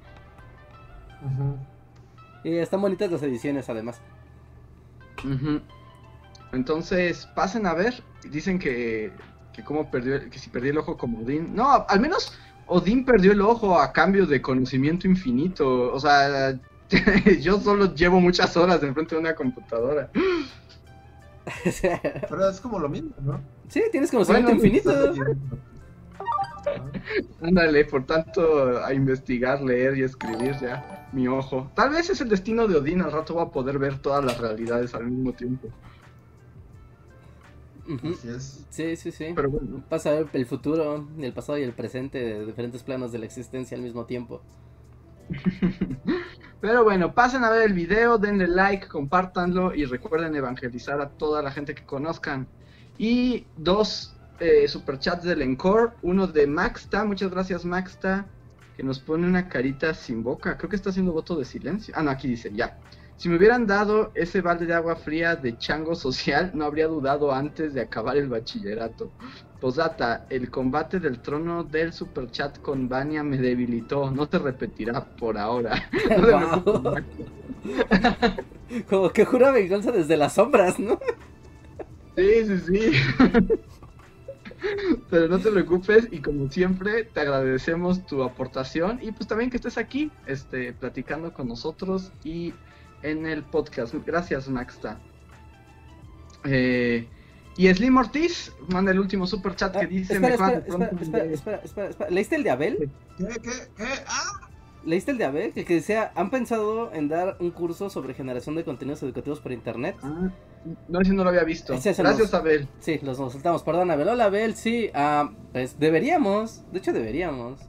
Y 2.43 2.55
están 2.55 2.81
bonitas 2.81 3.11
las 3.11 3.21
ediciones, 3.21 3.69
además. 3.69 4.01
Entonces, 6.51 7.27
pasen 7.35 7.67
a 7.67 7.75
ver. 7.75 8.03
Dicen 8.29 8.57
que, 8.57 9.13
que 9.53 9.63
cómo 9.63 9.91
perdió, 9.91 10.27
que 10.29 10.39
si 10.39 10.49
perdió 10.49 10.71
el 10.71 10.77
ojo 10.79 10.97
como 10.97 11.19
Odín. 11.19 11.55
No, 11.55 11.85
al 11.87 11.99
menos 11.99 12.33
Odín 12.65 13.05
perdió 13.05 13.31
el 13.31 13.41
ojo 13.41 13.79
a 13.79 13.93
cambio 13.93 14.25
de 14.25 14.41
conocimiento 14.41 15.07
infinito. 15.07 15.93
O 15.93 15.99
sea, 15.99 16.59
yo 17.41 17.59
solo 17.59 17.93
llevo 17.93 18.19
muchas 18.19 18.57
horas 18.57 18.81
enfrente 18.81 19.13
de 19.13 19.21
una 19.21 19.35
computadora. 19.35 20.09
O 21.65 21.71
sea, 21.71 21.99
Pero 22.29 22.49
es 22.49 22.61
como 22.61 22.79
lo 22.79 22.89
mismo, 22.89 23.11
¿no? 23.21 23.41
sí, 23.67 23.83
tienes 23.91 24.11
conocimiento 24.11 24.53
Bueno, 24.53 24.65
infinito. 24.65 24.91
Ándale, 27.41 27.85
por 27.85 28.05
tanto, 28.05 28.83
a 28.83 28.93
investigar, 28.93 29.61
leer 29.61 29.97
y 29.97 30.03
escribir 30.03 30.55
ya, 30.61 31.07
mi 31.11 31.27
ojo. 31.27 31.71
Tal 31.75 31.89
vez 31.89 32.09
es 32.09 32.21
el 32.21 32.29
destino 32.29 32.67
de 32.67 32.77
Odín, 32.77 33.01
al 33.01 33.11
rato 33.11 33.35
va 33.35 33.43
a 33.43 33.51
poder 33.51 33.79
ver 33.79 33.99
todas 33.99 34.23
las 34.23 34.37
realidades 34.37 34.93
al 34.93 35.07
mismo 35.07 35.33
tiempo. 35.33 35.67
Ujú. 37.89 38.09
Así 38.09 38.29
es. 38.29 38.65
Sí, 38.69 38.95
sí, 38.95 39.11
sí. 39.11 39.33
Pero 39.35 39.49
bueno, 39.49 39.83
Vas 39.89 40.05
a 40.05 40.11
ver 40.11 40.27
el 40.33 40.45
futuro, 40.45 41.07
el 41.17 41.33
pasado 41.33 41.57
y 41.57 41.63
el 41.63 41.73
presente 41.73 42.19
de 42.19 42.45
diferentes 42.45 42.83
planos 42.83 43.11
de 43.11 43.19
la 43.19 43.25
existencia 43.25 43.75
al 43.75 43.83
mismo 43.83 44.05
tiempo. 44.05 44.41
pero 46.61 46.83
bueno, 46.83 47.13
pasen 47.13 47.43
a 47.43 47.49
ver 47.49 47.63
el 47.63 47.73
video, 47.73 48.17
denle 48.17 48.47
like, 48.47 48.87
compártanlo 48.87 49.73
y 49.73 49.85
recuerden 49.85 50.35
evangelizar 50.35 51.01
a 51.01 51.09
toda 51.09 51.41
la 51.41 51.51
gente 51.51 51.75
que 51.75 51.85
conozcan. 51.85 52.47
Y 52.97 53.47
dos 53.57 54.15
eh, 54.39 54.67
superchats 54.67 55.23
del 55.23 55.41
Encore, 55.41 55.93
uno 56.01 56.27
de 56.27 56.47
Maxta, 56.47 57.03
muchas 57.05 57.31
gracias 57.31 57.65
Maxta, 57.65 58.27
que 58.75 58.83
nos 58.83 58.99
pone 58.99 59.27
una 59.27 59.47
carita 59.47 59.93
sin 59.93 60.23
boca, 60.23 60.57
creo 60.57 60.69
que 60.69 60.75
está 60.75 60.89
haciendo 60.89 61.11
voto 61.13 61.35
de 61.35 61.45
silencio. 61.45 61.93
Ah, 61.97 62.03
no, 62.03 62.11
aquí 62.11 62.27
dice, 62.27 62.51
ya. 62.53 62.77
Si 63.17 63.29
me 63.29 63.37
hubieran 63.37 63.67
dado 63.67 64.11
ese 64.15 64.41
balde 64.41 64.65
de 64.65 64.73
agua 64.73 64.95
fría 64.95 65.35
de 65.35 65.55
chango 65.57 65.93
social, 65.93 66.51
no 66.55 66.65
habría 66.65 66.87
dudado 66.87 67.31
antes 67.31 67.75
de 67.75 67.81
acabar 67.81 68.17
el 68.17 68.29
bachillerato. 68.29 69.11
Posdata, 69.61 70.25
el 70.31 70.49
combate 70.49 70.99
del 70.99 71.21
trono 71.21 71.63
del 71.63 71.93
superchat 71.93 72.59
con 72.61 72.89
Vania 72.89 73.21
me 73.21 73.37
debilitó, 73.37 74.09
no 74.09 74.25
se 74.25 74.39
repetirá 74.39 75.05
por 75.05 75.37
ahora. 75.37 75.87
No 76.17 76.61
Wow. 76.61 76.95
Como 78.89 79.09
que 79.11 79.23
jura 79.23 79.51
venganza 79.51 79.91
desde 79.91 80.17
las 80.17 80.33
sombras, 80.33 80.79
¿no? 80.79 80.99
Sí, 82.17 82.45
sí, 82.47 82.59
sí. 82.59 82.91
Pero 85.11 85.27
no 85.27 85.39
te 85.39 85.51
preocupes 85.51 86.07
y 86.11 86.19
como 86.19 86.49
siempre 86.49 87.03
te 87.03 87.19
agradecemos 87.19 88.05
tu 88.05 88.23
aportación 88.23 88.99
y 89.01 89.11
pues 89.11 89.27
también 89.27 89.49
que 89.49 89.57
estés 89.57 89.77
aquí, 89.77 90.11
este, 90.27 90.73
platicando 90.73 91.33
con 91.33 91.47
nosotros 91.47 92.11
y 92.23 92.53
en 93.03 93.25
el 93.25 93.43
podcast. 93.43 93.93
Gracias, 94.05 94.49
Maxta. 94.49 94.99
Eh, 96.45 97.07
y 97.57 97.73
Slim 97.73 97.97
Ortiz 97.97 98.53
manda 98.69 98.91
el 98.91 98.99
último 98.99 99.27
super 99.27 99.55
chat 99.55 99.73
que 99.73 99.85
Ah, 99.85 99.87
dice 99.87 100.13
espera, 100.13 100.31
"Mejora 100.37 100.53
espera, 100.57 100.85
espera, 100.85 101.01
espera, 101.01 101.23
día". 101.25 101.33
espera, 101.33 101.61
espera, 101.63 101.89
espera. 101.89 102.09
¿Leíste 102.09 102.35
el 102.37 102.43
de 102.43 102.49
Abel? 102.49 102.89
¿Qué, 103.17 103.25
qué, 103.25 103.49
qué? 103.77 103.83
¡Ah! 104.07 104.47
¿Leíste 104.85 105.11
el 105.11 105.17
de 105.19 105.25
Abel? 105.25 105.53
Que, 105.53 105.63
que 105.65 105.75
decía, 105.75 106.11
han 106.15 106.31
pensado 106.31 106.91
en 106.93 107.07
dar 107.07 107.37
un 107.39 107.51
curso 107.51 107.89
sobre 107.91 108.13
generación 108.15 108.55
de 108.55 108.63
contenidos 108.63 109.03
educativos 109.03 109.39
por 109.39 109.51
internet. 109.51 109.95
Ah, 110.01 110.31
no, 110.87 111.01
ese 111.01 111.13
no 111.13 111.23
lo 111.23 111.29
había 111.29 111.43
visto. 111.43 111.73
Ese 111.73 111.93
Gracias, 111.93 112.17
los- 112.19 112.33
Abel. 112.33 112.67
Sí, 112.79 112.99
los 113.03 113.19
nos 113.19 113.33
saltamos. 113.33 113.61
Perdón, 113.63 113.91
Abel. 113.91 114.07
Hola, 114.07 114.25
Abel. 114.25 114.55
Sí, 114.55 114.89
ah, 114.95 115.29
pues 115.51 115.77
deberíamos. 115.79 116.63
De 116.71 116.79
hecho, 116.79 116.93
deberíamos. 116.93 117.59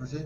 Así. 0.00 0.18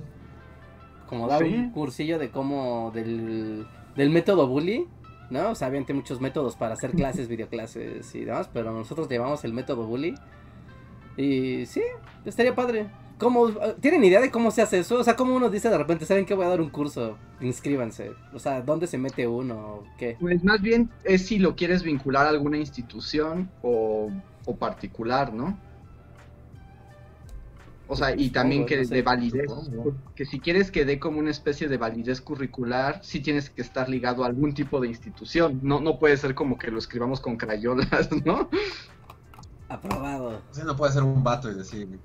Como 1.06 1.28
dar 1.28 1.42
Sí. 1.42 1.54
un 1.54 1.70
cursillo 1.70 2.18
de 2.18 2.30
cómo. 2.30 2.90
del, 2.94 3.66
del 3.96 4.10
método 4.10 4.46
bully. 4.48 4.86
¿No? 5.30 5.50
O 5.50 5.54
sea, 5.54 5.68
obviamente 5.68 5.94
muchos 5.94 6.20
métodos 6.20 6.56
para 6.56 6.74
hacer 6.74 6.90
clases, 6.90 7.28
videoclases 7.28 8.14
y 8.14 8.24
demás. 8.24 8.50
Pero 8.52 8.72
nosotros 8.72 9.08
llevamos 9.08 9.44
el 9.44 9.52
método 9.52 9.86
bully. 9.86 10.14
Y 11.16 11.66
sí, 11.66 11.82
estaría 12.24 12.54
padre. 12.54 12.88
¿Cómo, 13.18 13.50
¿Tienen 13.80 14.02
idea 14.02 14.20
de 14.20 14.30
cómo 14.30 14.50
se 14.50 14.62
hace 14.62 14.78
eso? 14.78 14.98
O 14.98 15.04
sea, 15.04 15.14
¿cómo 15.14 15.36
uno 15.36 15.50
dice 15.50 15.68
de 15.68 15.76
repente, 15.76 16.06
¿saben 16.06 16.24
que 16.24 16.32
voy 16.32 16.46
a 16.46 16.48
dar 16.48 16.60
un 16.62 16.70
curso? 16.70 17.18
Inscríbanse. 17.42 18.12
O 18.32 18.38
sea, 18.38 18.62
¿dónde 18.62 18.86
se 18.86 18.96
mete 18.96 19.26
uno? 19.26 19.84
¿Qué? 19.98 20.16
Pues 20.18 20.42
más 20.42 20.62
bien 20.62 20.88
es 21.04 21.26
si 21.26 21.38
lo 21.38 21.54
quieres 21.54 21.82
vincular 21.82 22.26
a 22.26 22.30
alguna 22.30 22.56
institución 22.56 23.50
o, 23.62 24.10
o 24.46 24.56
particular, 24.56 25.34
¿no? 25.34 25.58
O 27.92 27.96
sea, 27.96 28.14
y 28.16 28.30
también 28.30 28.62
Supongo, 28.62 28.68
que 28.68 28.76
no 28.82 28.88
sé, 28.88 28.94
de 28.94 29.02
validez, 29.02 29.50
supongo. 29.50 29.94
que 30.14 30.24
si 30.24 30.38
quieres 30.38 30.70
que 30.70 30.84
dé 30.84 31.00
como 31.00 31.18
una 31.18 31.32
especie 31.32 31.66
de 31.68 31.76
validez 31.76 32.20
curricular, 32.20 33.00
sí 33.02 33.18
tienes 33.18 33.50
que 33.50 33.62
estar 33.62 33.88
ligado 33.88 34.22
a 34.22 34.28
algún 34.28 34.54
tipo 34.54 34.80
de 34.80 34.86
institución. 34.86 35.58
No, 35.64 35.80
no 35.80 35.98
puede 35.98 36.16
ser 36.16 36.36
como 36.36 36.56
que 36.56 36.70
lo 36.70 36.78
escribamos 36.78 37.20
con 37.20 37.36
crayolas, 37.36 38.08
¿no? 38.24 38.48
Aprobado. 39.68 40.40
Así 40.52 40.62
no 40.64 40.76
puede 40.76 40.92
ser 40.92 41.02
un 41.02 41.24
vato 41.24 41.50
y 41.50 41.54
decir. 41.54 41.98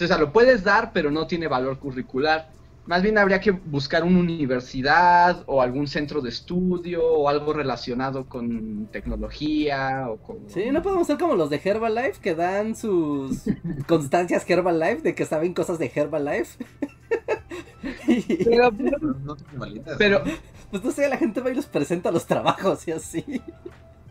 O 0.00 0.06
sea, 0.06 0.18
lo 0.18 0.30
puedes 0.30 0.62
dar, 0.62 0.92
pero 0.92 1.10
no 1.10 1.26
tiene 1.26 1.48
valor 1.48 1.78
curricular. 1.78 2.52
Más 2.88 3.02
bien 3.02 3.18
habría 3.18 3.38
que 3.38 3.50
buscar 3.50 4.02
una 4.02 4.18
universidad 4.18 5.44
o 5.44 5.60
algún 5.60 5.86
centro 5.86 6.22
de 6.22 6.30
estudio 6.30 7.04
o 7.04 7.28
algo 7.28 7.52
relacionado 7.52 8.24
con 8.24 8.86
tecnología 8.86 10.06
o 10.08 10.16
con... 10.16 10.48
Sí, 10.48 10.70
no 10.72 10.80
podemos 10.80 11.06
ser 11.06 11.18
como 11.18 11.34
los 11.34 11.50
de 11.50 11.60
Herbalife 11.62 12.18
que 12.22 12.34
dan 12.34 12.74
sus 12.74 13.42
constancias 13.86 14.48
Herbalife 14.48 15.02
de 15.02 15.14
que 15.14 15.26
saben 15.26 15.52
cosas 15.52 15.78
de 15.78 15.92
Herbalife. 15.94 16.64
Y, 18.08 18.44
Pero, 18.44 18.72
Pero 18.72 18.98
no 18.98 19.36
pero, 19.98 20.24
¿no? 20.24 20.32
pues 20.70 20.82
no 20.82 20.90
sé, 20.90 21.08
la 21.08 21.16
gente 21.16 21.40
va 21.40 21.50
y 21.50 21.54
los 21.54 21.66
presenta 21.66 22.10
los 22.10 22.26
trabajos 22.26 22.88
y 22.88 22.92
así. 22.92 23.42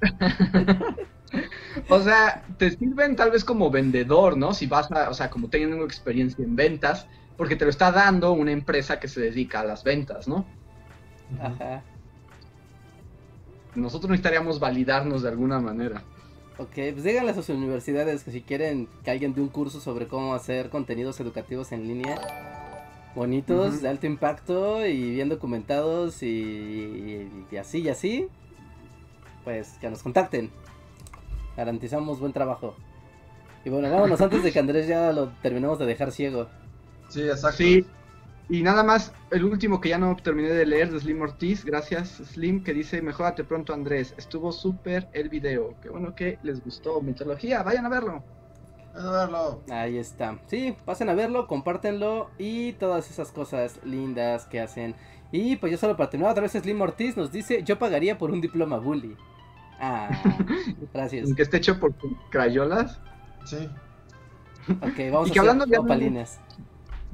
o 1.89 1.99
sea, 1.99 2.43
te 2.57 2.71
sirven 2.71 3.15
tal 3.15 3.31
vez 3.31 3.43
como 3.43 3.69
vendedor, 3.69 4.37
¿no? 4.37 4.53
Si 4.53 4.67
vas 4.67 4.91
a, 4.91 5.09
o 5.09 5.13
sea, 5.13 5.29
como 5.29 5.49
tengo 5.49 5.83
experiencia 5.83 6.45
en 6.45 6.55
ventas, 6.55 7.07
porque 7.38 7.55
te 7.55 7.65
lo 7.65 7.69
está 7.72 7.91
dando 7.91 8.34
una 8.34 8.51
empresa 8.51 8.99
que 8.99 9.07
se 9.07 9.22
dedica 9.22 9.61
a 9.61 9.64
las 9.64 9.84
ventas, 9.84 10.27
¿no? 10.27 10.45
Ajá. 11.41 11.84
Nosotros 13.76 14.09
necesitaríamos 14.09 14.59
validarnos 14.59 15.22
de 15.22 15.30
alguna 15.30 15.59
manera. 15.59 16.01
Ok, 16.57 16.72
pues 16.73 17.03
díganle 17.03 17.31
a 17.31 17.35
sus 17.35 17.49
universidades 17.49 18.23
que 18.23 18.31
si 18.31 18.41
quieren 18.41 18.88
que 19.03 19.11
alguien 19.11 19.35
dé 19.35 19.41
un 19.41 19.49
curso 19.49 19.80
sobre 19.80 20.07
cómo 20.07 20.34
hacer 20.34 20.69
contenidos 20.72 21.19
educativos 21.19 21.72
en 21.72 21.88
línea, 21.88 22.19
bonitos, 23.14 23.81
de 23.84 23.89
alto 23.89 24.07
impacto 24.07 24.84
y 24.85 25.11
bien 25.11 25.30
documentados 25.30 26.23
y, 26.23 26.27
y- 26.27 27.45
y 27.51 27.57
así 27.57 27.80
y 27.81 27.89
así, 27.89 28.27
pues 29.43 29.77
que 29.80 29.89
nos 29.91 30.01
contacten. 30.01 30.49
Garantizamos 31.55 32.19
buen 32.19 32.34
trabajo. 32.34 32.76
Y 33.64 33.69
bueno, 33.69 33.91
vámonos 33.91 34.19
antes 34.22 34.41
de 34.43 34.51
que 34.51 34.57
Andrés 34.59 34.88
ya 34.88 35.11
lo 35.11 35.30
terminemos 35.43 35.77
de 35.77 35.85
dejar 35.85 36.11
ciego. 36.11 36.47
Sí, 37.09 37.21
exacto. 37.23 37.57
Sí. 37.57 37.85
Y 38.49 38.63
nada 38.63 38.81
más, 38.81 39.11
el 39.31 39.43
último 39.43 39.81
que 39.81 39.89
ya 39.89 39.97
no 39.97 40.15
terminé 40.15 40.47
de 40.49 40.65
leer 40.65 40.89
de 40.91 40.99
Slim 41.01 41.21
Ortiz, 41.21 41.65
gracias 41.65 42.09
Slim, 42.31 42.63
que 42.63 42.73
dice, 42.73 43.01
mejórate 43.01 43.43
pronto 43.43 43.73
Andrés, 43.73 44.13
estuvo 44.17 44.53
súper 44.53 45.09
el 45.11 45.27
video, 45.27 45.75
qué 45.81 45.89
bueno 45.89 46.15
que 46.15 46.39
les 46.43 46.63
gustó 46.63 47.01
mitología, 47.01 47.61
vayan 47.63 47.85
a 47.85 47.89
verlo. 47.89 48.23
A 48.95 49.11
verlo. 49.11 49.61
Ahí 49.69 49.97
está. 49.97 50.39
Sí, 50.47 50.75
pasen 50.85 51.09
a 51.09 51.13
verlo, 51.13 51.45
compártenlo 51.45 52.29
y 52.38 52.71
todas 52.73 53.11
esas 53.11 53.31
cosas 53.34 53.81
lindas 53.84 54.45
que 54.45 54.61
hacen. 54.61 54.95
Y 55.34 55.57
pues 55.57 55.73
ya 55.73 55.77
solo 55.77 55.97
para 55.97 56.09
terminar, 56.09 56.31
otra 56.31 56.43
vez 56.43 56.53
Slim 56.53 56.79
Ortiz 56.79 57.17
nos 57.17 57.34
dice, 57.34 57.63
yo 57.63 57.77
pagaría 57.77 58.17
por 58.17 58.31
un 58.31 58.39
diploma 58.39 58.77
bully. 58.77 59.17
Ah, 59.77 60.09
gracias. 60.93 61.34
Que 61.34 61.41
esté 61.43 61.57
hecho 61.57 61.77
por 61.81 61.93
crayolas. 62.29 62.97
Sí. 63.45 63.69
Ok, 64.69 65.11
vamos 65.11 65.27
Y 65.27 65.31
a 65.31 65.34
que 65.34 65.39
hacer 65.39 65.39
hablando 65.39 65.65
de- 65.65 65.77
opalines. 65.79 66.39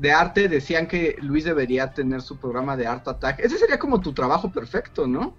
De 0.04 0.12
arte 0.12 0.50
decían 0.50 0.86
que 0.86 1.16
Luis 1.22 1.46
debería 1.46 1.94
tener 1.94 2.22
su 2.22 2.36
programa 2.38 2.76
de 2.76 2.86
Art 2.86 3.08
Attack. 3.08 3.40
Ese 3.40 3.58
sería 3.58 3.80
como 3.80 4.02
tu 4.02 4.12
trabajo 4.12 4.52
perfecto, 4.52 5.08
¿no? 5.08 5.34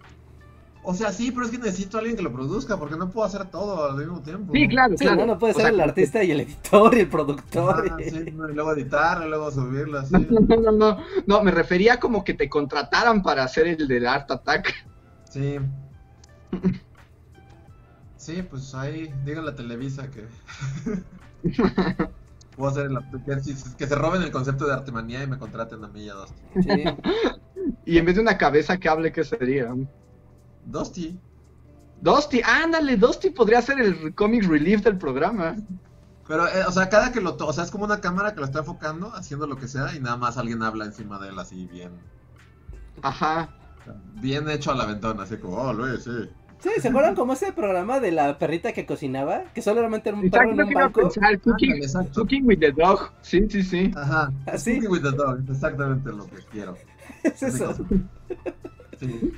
O 0.83 0.95
sea, 0.95 1.13
sí, 1.13 1.31
pero 1.33 1.45
es 1.45 1.53
que 1.53 1.59
necesito 1.59 1.99
a 1.99 2.01
alguien 2.01 2.17
que 2.17 2.23
lo 2.23 2.33
produzca 2.33 2.79
porque 2.79 2.97
no 2.97 3.11
puedo 3.11 3.27
hacer 3.27 3.45
todo 3.51 3.85
al 3.91 3.99
mismo 3.99 4.23
tiempo. 4.23 4.55
claro, 4.71 4.97
Sí, 4.97 5.05
no, 5.05 5.27
no 5.27 5.39
puede 5.39 5.53
O 5.53 5.57
ser 5.57 5.65
sea, 5.67 5.75
el 5.75 5.81
artista 5.83 6.25
y 6.25 6.31
el 6.31 6.41
editor 6.41 6.95
y 6.97 7.01
el 7.01 7.09
productor. 7.09 7.93
Ah, 7.93 7.97
y- 8.01 8.09
sí, 8.11 8.31
no, 8.33 8.49
y 8.49 8.55
luego 8.55 8.73
editarlo, 8.73 9.27
y 9.27 9.29
luego 9.29 9.51
subirlo, 9.51 9.99
así. 10.01 10.13
que- 10.15 10.33
No, 10.33 10.41
no, 10.41 10.73
no, 10.73 10.99
no, 11.27 11.43
me 11.43 11.51
refería 11.51 12.01
como 12.01 12.25
que 12.25 12.33
te 12.33 12.49
contrataran 12.49 13.23
para 13.23 13.45
hacer 13.45 13.67
el 13.67 13.87
del 13.87 14.07
Art 14.07 14.31
Attack. 14.31 14.73
Sí. 15.29 15.59
Sí, 18.17 18.43
pues 18.49 18.75
ahí, 18.75 19.13
díganle 19.27 19.51
a 19.51 19.55
Televisa 19.55 20.09
que. 20.11 20.25
Puedo 22.57 22.71
hacer 22.71 22.89
que, 23.25 23.41
si- 23.41 23.75
que 23.77 23.87
se 23.87 23.95
roben 23.95 24.23
el 24.23 24.31
concepto 24.31 24.67
de 24.67 24.75
artemanía 24.75 25.23
y 25.23 25.27
me 25.27 25.39
contraten 25.39 25.83
a 25.85 25.89
mí 25.89 26.05
y 26.05 26.09
a 26.09 26.15
Dusty. 26.15 26.43
Sí. 26.63 26.85
Y 27.87 27.99
en 27.99 28.05
vez 28.07 28.15
de 28.15 28.21
una 28.23 28.37
cabeza 28.39 28.79
que 28.79 28.89
hable, 28.89 29.11
¿qué 29.13 29.25
sería? 29.25 29.75
Dusty. 30.67 31.19
Dusty, 32.01 32.41
ándale, 32.45 32.97
Dusty 32.97 33.31
podría 33.31 33.61
ser 33.63 33.81
el 33.81 34.15
comic 34.15 34.45
relief 34.45 34.83
del 34.83 34.99
programa. 34.99 35.57
Pero, 36.27 36.47
eh, 36.49 36.65
o 36.67 36.73
sea, 36.73 36.89
cada 36.89 37.13
que 37.13 37.21
lo 37.21 37.37
to 37.37 37.47
o 37.47 37.53
sea, 37.53 37.65
es 37.65 37.71
como 37.71 37.85
una 37.85 38.01
cámara 38.01 38.33
que 38.35 38.41
lo 38.41 38.47
está 38.47 38.61
enfocando, 38.61 39.13
haciendo 39.15 39.47
lo 39.47 39.57
que 39.57 39.69
sea, 39.69 39.95
y 39.95 40.01
nada 40.01 40.17
más 40.17 40.37
alguien 40.39 40.63
habla 40.63 40.85
encima 40.87 41.19
de 41.19 41.29
él 41.29 41.39
así 41.39 41.67
bien. 41.67 41.93
Ajá. 43.03 43.49
Bien 44.21 44.49
hecho 44.49 44.71
a 44.73 44.75
la 44.75 44.87
ventana, 44.87 45.23
así 45.25 45.37
como, 45.37 45.57
oh, 45.57 45.73
Luis, 45.73 46.05
sí. 46.05 46.31
Sí, 46.65 46.71
¿se 46.81 46.89
acuerdan 46.89 47.15
como 47.15 47.35
ese 47.35 47.53
programa 47.53 48.01
de 48.01 48.11
la 48.11 48.39
perrita 48.39 48.73
que 48.73 48.87
cocinaba? 48.87 49.45
Que 49.55 49.61
solamente 49.61 50.09
era 50.09 50.17
un 50.19 50.31
perro 50.31 50.51
en 50.53 50.61
un 50.63 50.69
que 50.69 50.75
banco. 50.75 51.01
pensar, 51.03 51.39
cooking, 52.15 52.47
with 52.47 52.59
the 52.61 52.73
dog. 52.73 53.11
Sí, 53.21 53.47
sí, 53.51 53.63
sí. 53.63 53.93
Ajá. 53.95 54.33
Cooking 54.47 54.89
with 54.89 55.03
the 55.03 55.11
dog, 55.13 55.41
exactamente 55.51 56.09
lo 56.11 56.27
que 56.27 56.37
quiero. 56.51 56.75
Es 57.23 57.43
eso. 57.43 57.75
Sí. 58.99 59.33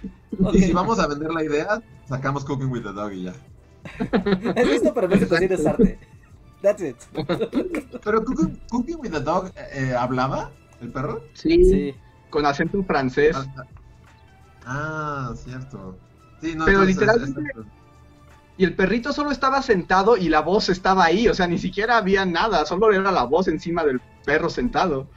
Y 0.52 0.58
si 0.60 0.72
vamos 0.72 1.00
a 1.00 1.08
vender 1.08 1.32
la 1.32 1.42
idea, 1.42 1.82
sacamos 2.08 2.44
Cooking 2.44 2.70
with 2.70 2.82
the 2.84 2.92
Dog 2.92 3.12
y 3.12 3.24
ya. 3.24 3.32
Es 4.54 4.68
esto, 4.68 4.94
pero 4.94 5.08
cocina 5.08 5.54
es 5.54 5.66
arte. 5.66 5.98
That's 6.62 6.82
it. 6.82 6.96
Pero 8.04 8.24
Cooking, 8.24 8.60
Cooking 8.70 8.96
with 9.00 9.10
the 9.10 9.20
Dog 9.20 9.50
eh, 9.72 9.94
hablaba 9.98 10.50
el 10.80 10.90
perro. 10.92 11.22
Sí, 11.34 11.64
Sí. 11.64 11.94
con 12.30 12.46
acento 12.46 12.82
francés. 12.84 13.36
Ah, 13.36 13.64
Ah, 14.64 15.32
cierto. 15.36 15.96
Sí, 16.40 16.54
no, 16.54 16.64
Pero 16.64 16.82
entonces, 16.82 17.28
literalmente- 17.28 17.70
Y 18.58 18.64
el 18.64 18.74
perrito 18.74 19.12
solo 19.12 19.30
estaba 19.30 19.60
sentado 19.62 20.16
y 20.16 20.28
la 20.28 20.40
voz 20.40 20.68
estaba 20.68 21.04
ahí, 21.04 21.28
o 21.28 21.34
sea, 21.34 21.46
ni 21.46 21.58
siquiera 21.58 21.98
había 21.98 22.24
nada, 22.24 22.64
solo 22.64 22.90
era 22.92 23.10
la 23.12 23.24
voz 23.24 23.48
encima 23.48 23.84
del 23.84 24.00
perro 24.24 24.48
sentado. 24.48 25.08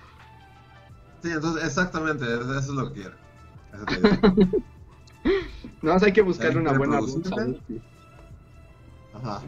sí, 1.22 1.32
entonces 1.32 1.64
exactamente, 1.66 2.26
eso 2.26 2.58
es 2.60 2.68
lo 2.70 2.94
que 2.94 3.02
quiero. 3.02 3.16
Eso 3.74 3.86
te 3.86 3.96
digo. 3.96 4.36
Nada 5.82 5.96
más 5.96 6.04
hay 6.04 6.12
que 6.14 6.22
buscarle 6.22 6.60
una 6.60 6.74
buena 6.74 7.00
voz. 7.00 7.18
Ajá. 9.14 9.42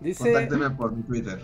Dice, 0.00 0.24
Contácteme 0.24 0.70
por 0.70 0.92
mi 0.92 1.02
Twitter. 1.02 1.40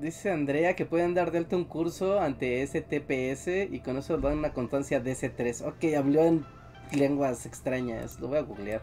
dice 0.00 0.30
Andrea 0.30 0.74
que 0.74 0.84
pueden 0.86 1.14
dar 1.14 1.30
de 1.30 1.38
alta 1.38 1.56
un 1.56 1.64
curso 1.64 2.20
ante 2.20 2.66
STPS 2.66 3.68
y 3.70 3.80
con 3.80 3.96
eso 3.98 4.16
dan 4.18 4.38
una 4.38 4.52
constancia 4.52 5.02
DC3. 5.02 5.66
Ok, 5.66 5.94
habló 5.96 6.22
en 6.22 6.44
lenguas 6.92 7.46
extrañas. 7.46 8.18
Lo 8.20 8.28
voy 8.28 8.38
a 8.38 8.42
googlear. 8.42 8.80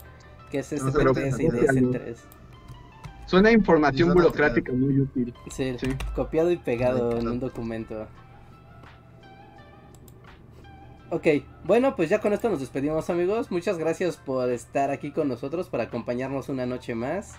¿Qué 0.52 0.60
es 0.60 0.72
No 0.84 0.92
se 0.92 1.04
lo 1.04 1.14
STPS 1.14 1.40
y 1.40 1.46
busca, 1.46 1.74
DC3? 1.74 2.16
Suena 3.26 3.50
a 3.50 3.52
información 3.52 4.14
burocrática 4.14 4.72
muy 4.72 5.00
útil. 5.00 5.34
Sí, 5.50 5.76
Sí. 5.80 5.88
copiado 6.16 6.52
y 6.52 6.58
pegado 6.58 7.18
en 7.18 7.26
no. 7.26 7.32
un 7.32 7.40
documento. 7.40 8.08
Ok, 11.10 11.28
bueno, 11.64 11.96
pues 11.96 12.10
ya 12.10 12.20
con 12.20 12.34
esto 12.34 12.50
nos 12.50 12.60
despedimos 12.60 13.10
amigos. 13.10 13.52
Muchas 13.52 13.78
gracias 13.78 14.18
por 14.18 14.50
estar 14.52 14.90
aquí 14.92 15.12
con 15.12 15.28
nosotros, 15.28 15.70
por 15.70 15.82
acompañarnos 15.82 16.50
una 16.50 16.66
noche 16.66 16.96
más. 16.96 17.34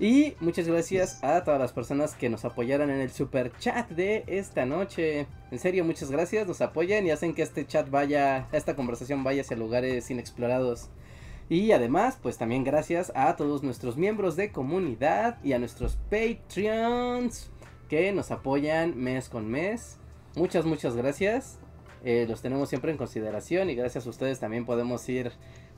Y 0.00 0.34
muchas 0.40 0.66
gracias 0.66 1.22
a 1.22 1.44
todas 1.44 1.60
las 1.60 1.72
personas 1.72 2.14
que 2.14 2.28
nos 2.28 2.44
apoyaron 2.44 2.90
en 2.90 3.00
el 3.00 3.10
super 3.10 3.52
chat 3.58 3.88
de 3.90 4.24
esta 4.26 4.64
noche. 4.66 5.26
En 5.50 5.58
serio, 5.58 5.84
muchas 5.84 6.10
gracias, 6.10 6.46
nos 6.46 6.60
apoyan 6.60 7.06
y 7.06 7.10
hacen 7.10 7.34
que 7.34 7.42
este 7.42 7.66
chat 7.66 7.88
vaya, 7.90 8.48
esta 8.52 8.74
conversación 8.74 9.22
vaya 9.22 9.42
hacia 9.42 9.56
lugares 9.56 10.10
inexplorados. 10.10 10.88
Y 11.48 11.72
además, 11.72 12.18
pues 12.20 12.38
también 12.38 12.64
gracias 12.64 13.12
a 13.14 13.36
todos 13.36 13.62
nuestros 13.62 13.96
miembros 13.96 14.36
de 14.36 14.50
comunidad 14.52 15.38
y 15.44 15.52
a 15.52 15.58
nuestros 15.58 15.98
Patreons 16.10 17.50
que 17.88 18.10
nos 18.12 18.30
apoyan 18.30 18.96
mes 18.96 19.28
con 19.28 19.46
mes. 19.48 19.98
Muchas, 20.34 20.64
muchas 20.64 20.96
gracias. 20.96 21.58
Eh, 22.04 22.26
los 22.28 22.42
tenemos 22.42 22.68
siempre 22.68 22.90
en 22.90 22.96
consideración 22.96 23.70
y 23.70 23.74
gracias 23.74 24.06
a 24.06 24.10
ustedes 24.10 24.40
también 24.40 24.64
podemos 24.64 25.08
ir 25.08 25.30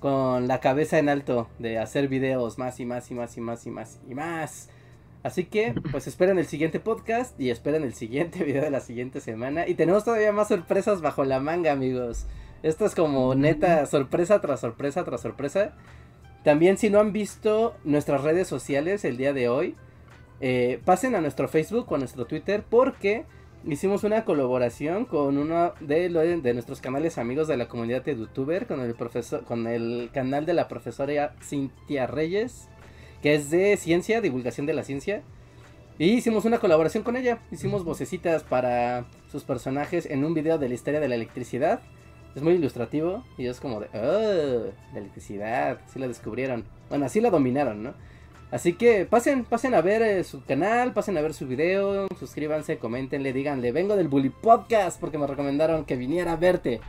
con 0.04 0.48
la 0.48 0.60
cabeza 0.60 0.98
en 0.98 1.08
alto 1.08 1.48
de 1.58 1.78
hacer 1.78 2.08
videos 2.08 2.58
más 2.58 2.78
y 2.78 2.84
más 2.84 3.10
y 3.10 3.14
más 3.14 3.38
y 3.38 3.40
más 3.40 3.66
y 3.66 3.70
más 3.70 4.00
y 4.06 4.14
más. 4.14 4.68
Así 5.22 5.46
que, 5.46 5.74
pues 5.92 6.06
esperen 6.06 6.38
el 6.38 6.44
siguiente 6.44 6.78
podcast 6.78 7.40
y 7.40 7.48
esperen 7.48 7.84
el 7.84 7.94
siguiente 7.94 8.44
video 8.44 8.62
de 8.62 8.70
la 8.70 8.80
siguiente 8.80 9.22
semana. 9.22 9.66
Y 9.66 9.76
tenemos 9.76 10.04
todavía 10.04 10.30
más 10.30 10.48
sorpresas 10.48 11.00
bajo 11.00 11.24
la 11.24 11.40
manga, 11.40 11.72
amigos. 11.72 12.26
Esto 12.62 12.84
es 12.84 12.94
como 12.94 13.34
neta 13.34 13.86
sorpresa 13.86 14.42
tras 14.42 14.60
sorpresa 14.60 15.04
tras 15.04 15.22
sorpresa. 15.22 15.74
También 16.42 16.76
si 16.76 16.90
no 16.90 17.00
han 17.00 17.14
visto 17.14 17.74
nuestras 17.84 18.20
redes 18.20 18.46
sociales 18.46 19.06
el 19.06 19.16
día 19.16 19.32
de 19.32 19.48
hoy, 19.48 19.74
eh, 20.42 20.82
pasen 20.84 21.14
a 21.14 21.22
nuestro 21.22 21.48
Facebook 21.48 21.90
o 21.90 21.94
a 21.94 21.98
nuestro 21.98 22.26
Twitter 22.26 22.62
porque 22.68 23.24
hicimos 23.66 24.04
una 24.04 24.24
colaboración 24.24 25.04
con 25.04 25.38
uno 25.38 25.72
de, 25.80 26.08
lo- 26.10 26.20
de 26.20 26.52
nuestros 26.54 26.80
canales 26.80 27.18
amigos 27.18 27.48
de 27.48 27.56
la 27.56 27.68
comunidad 27.68 28.02
de 28.04 28.16
youtuber 28.16 28.66
con 28.66 28.80
el 28.80 28.94
profesor 28.94 29.44
con 29.44 29.66
el 29.66 30.10
canal 30.12 30.46
de 30.46 30.54
la 30.54 30.68
profesora 30.68 31.34
Cintia 31.42 32.06
Reyes 32.06 32.68
que 33.22 33.34
es 33.34 33.50
de 33.50 33.76
ciencia 33.78 34.20
divulgación 34.20 34.66
de 34.66 34.74
la 34.74 34.82
ciencia. 34.84 35.22
Y 35.98 36.10
hicimos 36.10 36.44
una 36.44 36.58
colaboración 36.58 37.04
con 37.04 37.16
ella. 37.16 37.38
Hicimos 37.52 37.84
vocecitas 37.84 38.42
para 38.42 39.06
sus 39.30 39.44
personajes 39.44 40.04
en 40.06 40.24
un 40.24 40.34
video 40.34 40.58
de 40.58 40.68
la 40.68 40.74
historia 40.74 41.00
de 41.00 41.08
la 41.08 41.14
electricidad. 41.14 41.80
Es 42.34 42.42
muy 42.42 42.54
ilustrativo 42.54 43.24
y 43.38 43.46
es 43.46 43.60
como 43.60 43.80
de 43.80 43.86
oh 43.94 44.72
la 44.92 44.98
electricidad 44.98 45.78
sí 45.86 45.98
la 46.00 46.08
descubrieron 46.08 46.64
bueno 46.90 47.06
así 47.06 47.20
la 47.20 47.30
dominaron 47.30 47.82
no 47.84 47.94
Así 48.50 48.74
que 48.74 49.04
pasen, 49.04 49.44
pasen 49.44 49.74
a 49.74 49.80
ver 49.80 50.02
eh, 50.02 50.24
su 50.24 50.44
canal, 50.44 50.92
pasen 50.92 51.16
a 51.18 51.22
ver 51.22 51.34
su 51.34 51.46
video, 51.46 52.06
suscríbanse, 52.18 52.78
coméntenle, 52.78 53.32
díganle, 53.32 53.72
vengo 53.72 53.96
del 53.96 54.08
Bully 54.08 54.30
Podcast 54.30 55.00
porque 55.00 55.18
me 55.18 55.26
recomendaron 55.26 55.84
que 55.84 55.96
viniera 55.96 56.32
a 56.32 56.36
verte. 56.36 56.80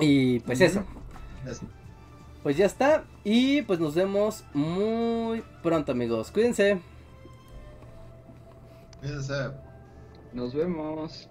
Y 0.00 0.40
pues 0.40 0.60
eso, 0.60 0.84
pues 2.42 2.56
ya 2.56 2.66
está. 2.66 3.04
Y 3.22 3.62
pues 3.62 3.80
nos 3.80 3.94
vemos 3.94 4.44
muy 4.52 5.42
pronto 5.62 5.92
amigos. 5.92 6.30
Cuídense. 6.30 6.80
Fíjense. 9.00 9.50
Nos 10.32 10.54
vemos. 10.54 11.30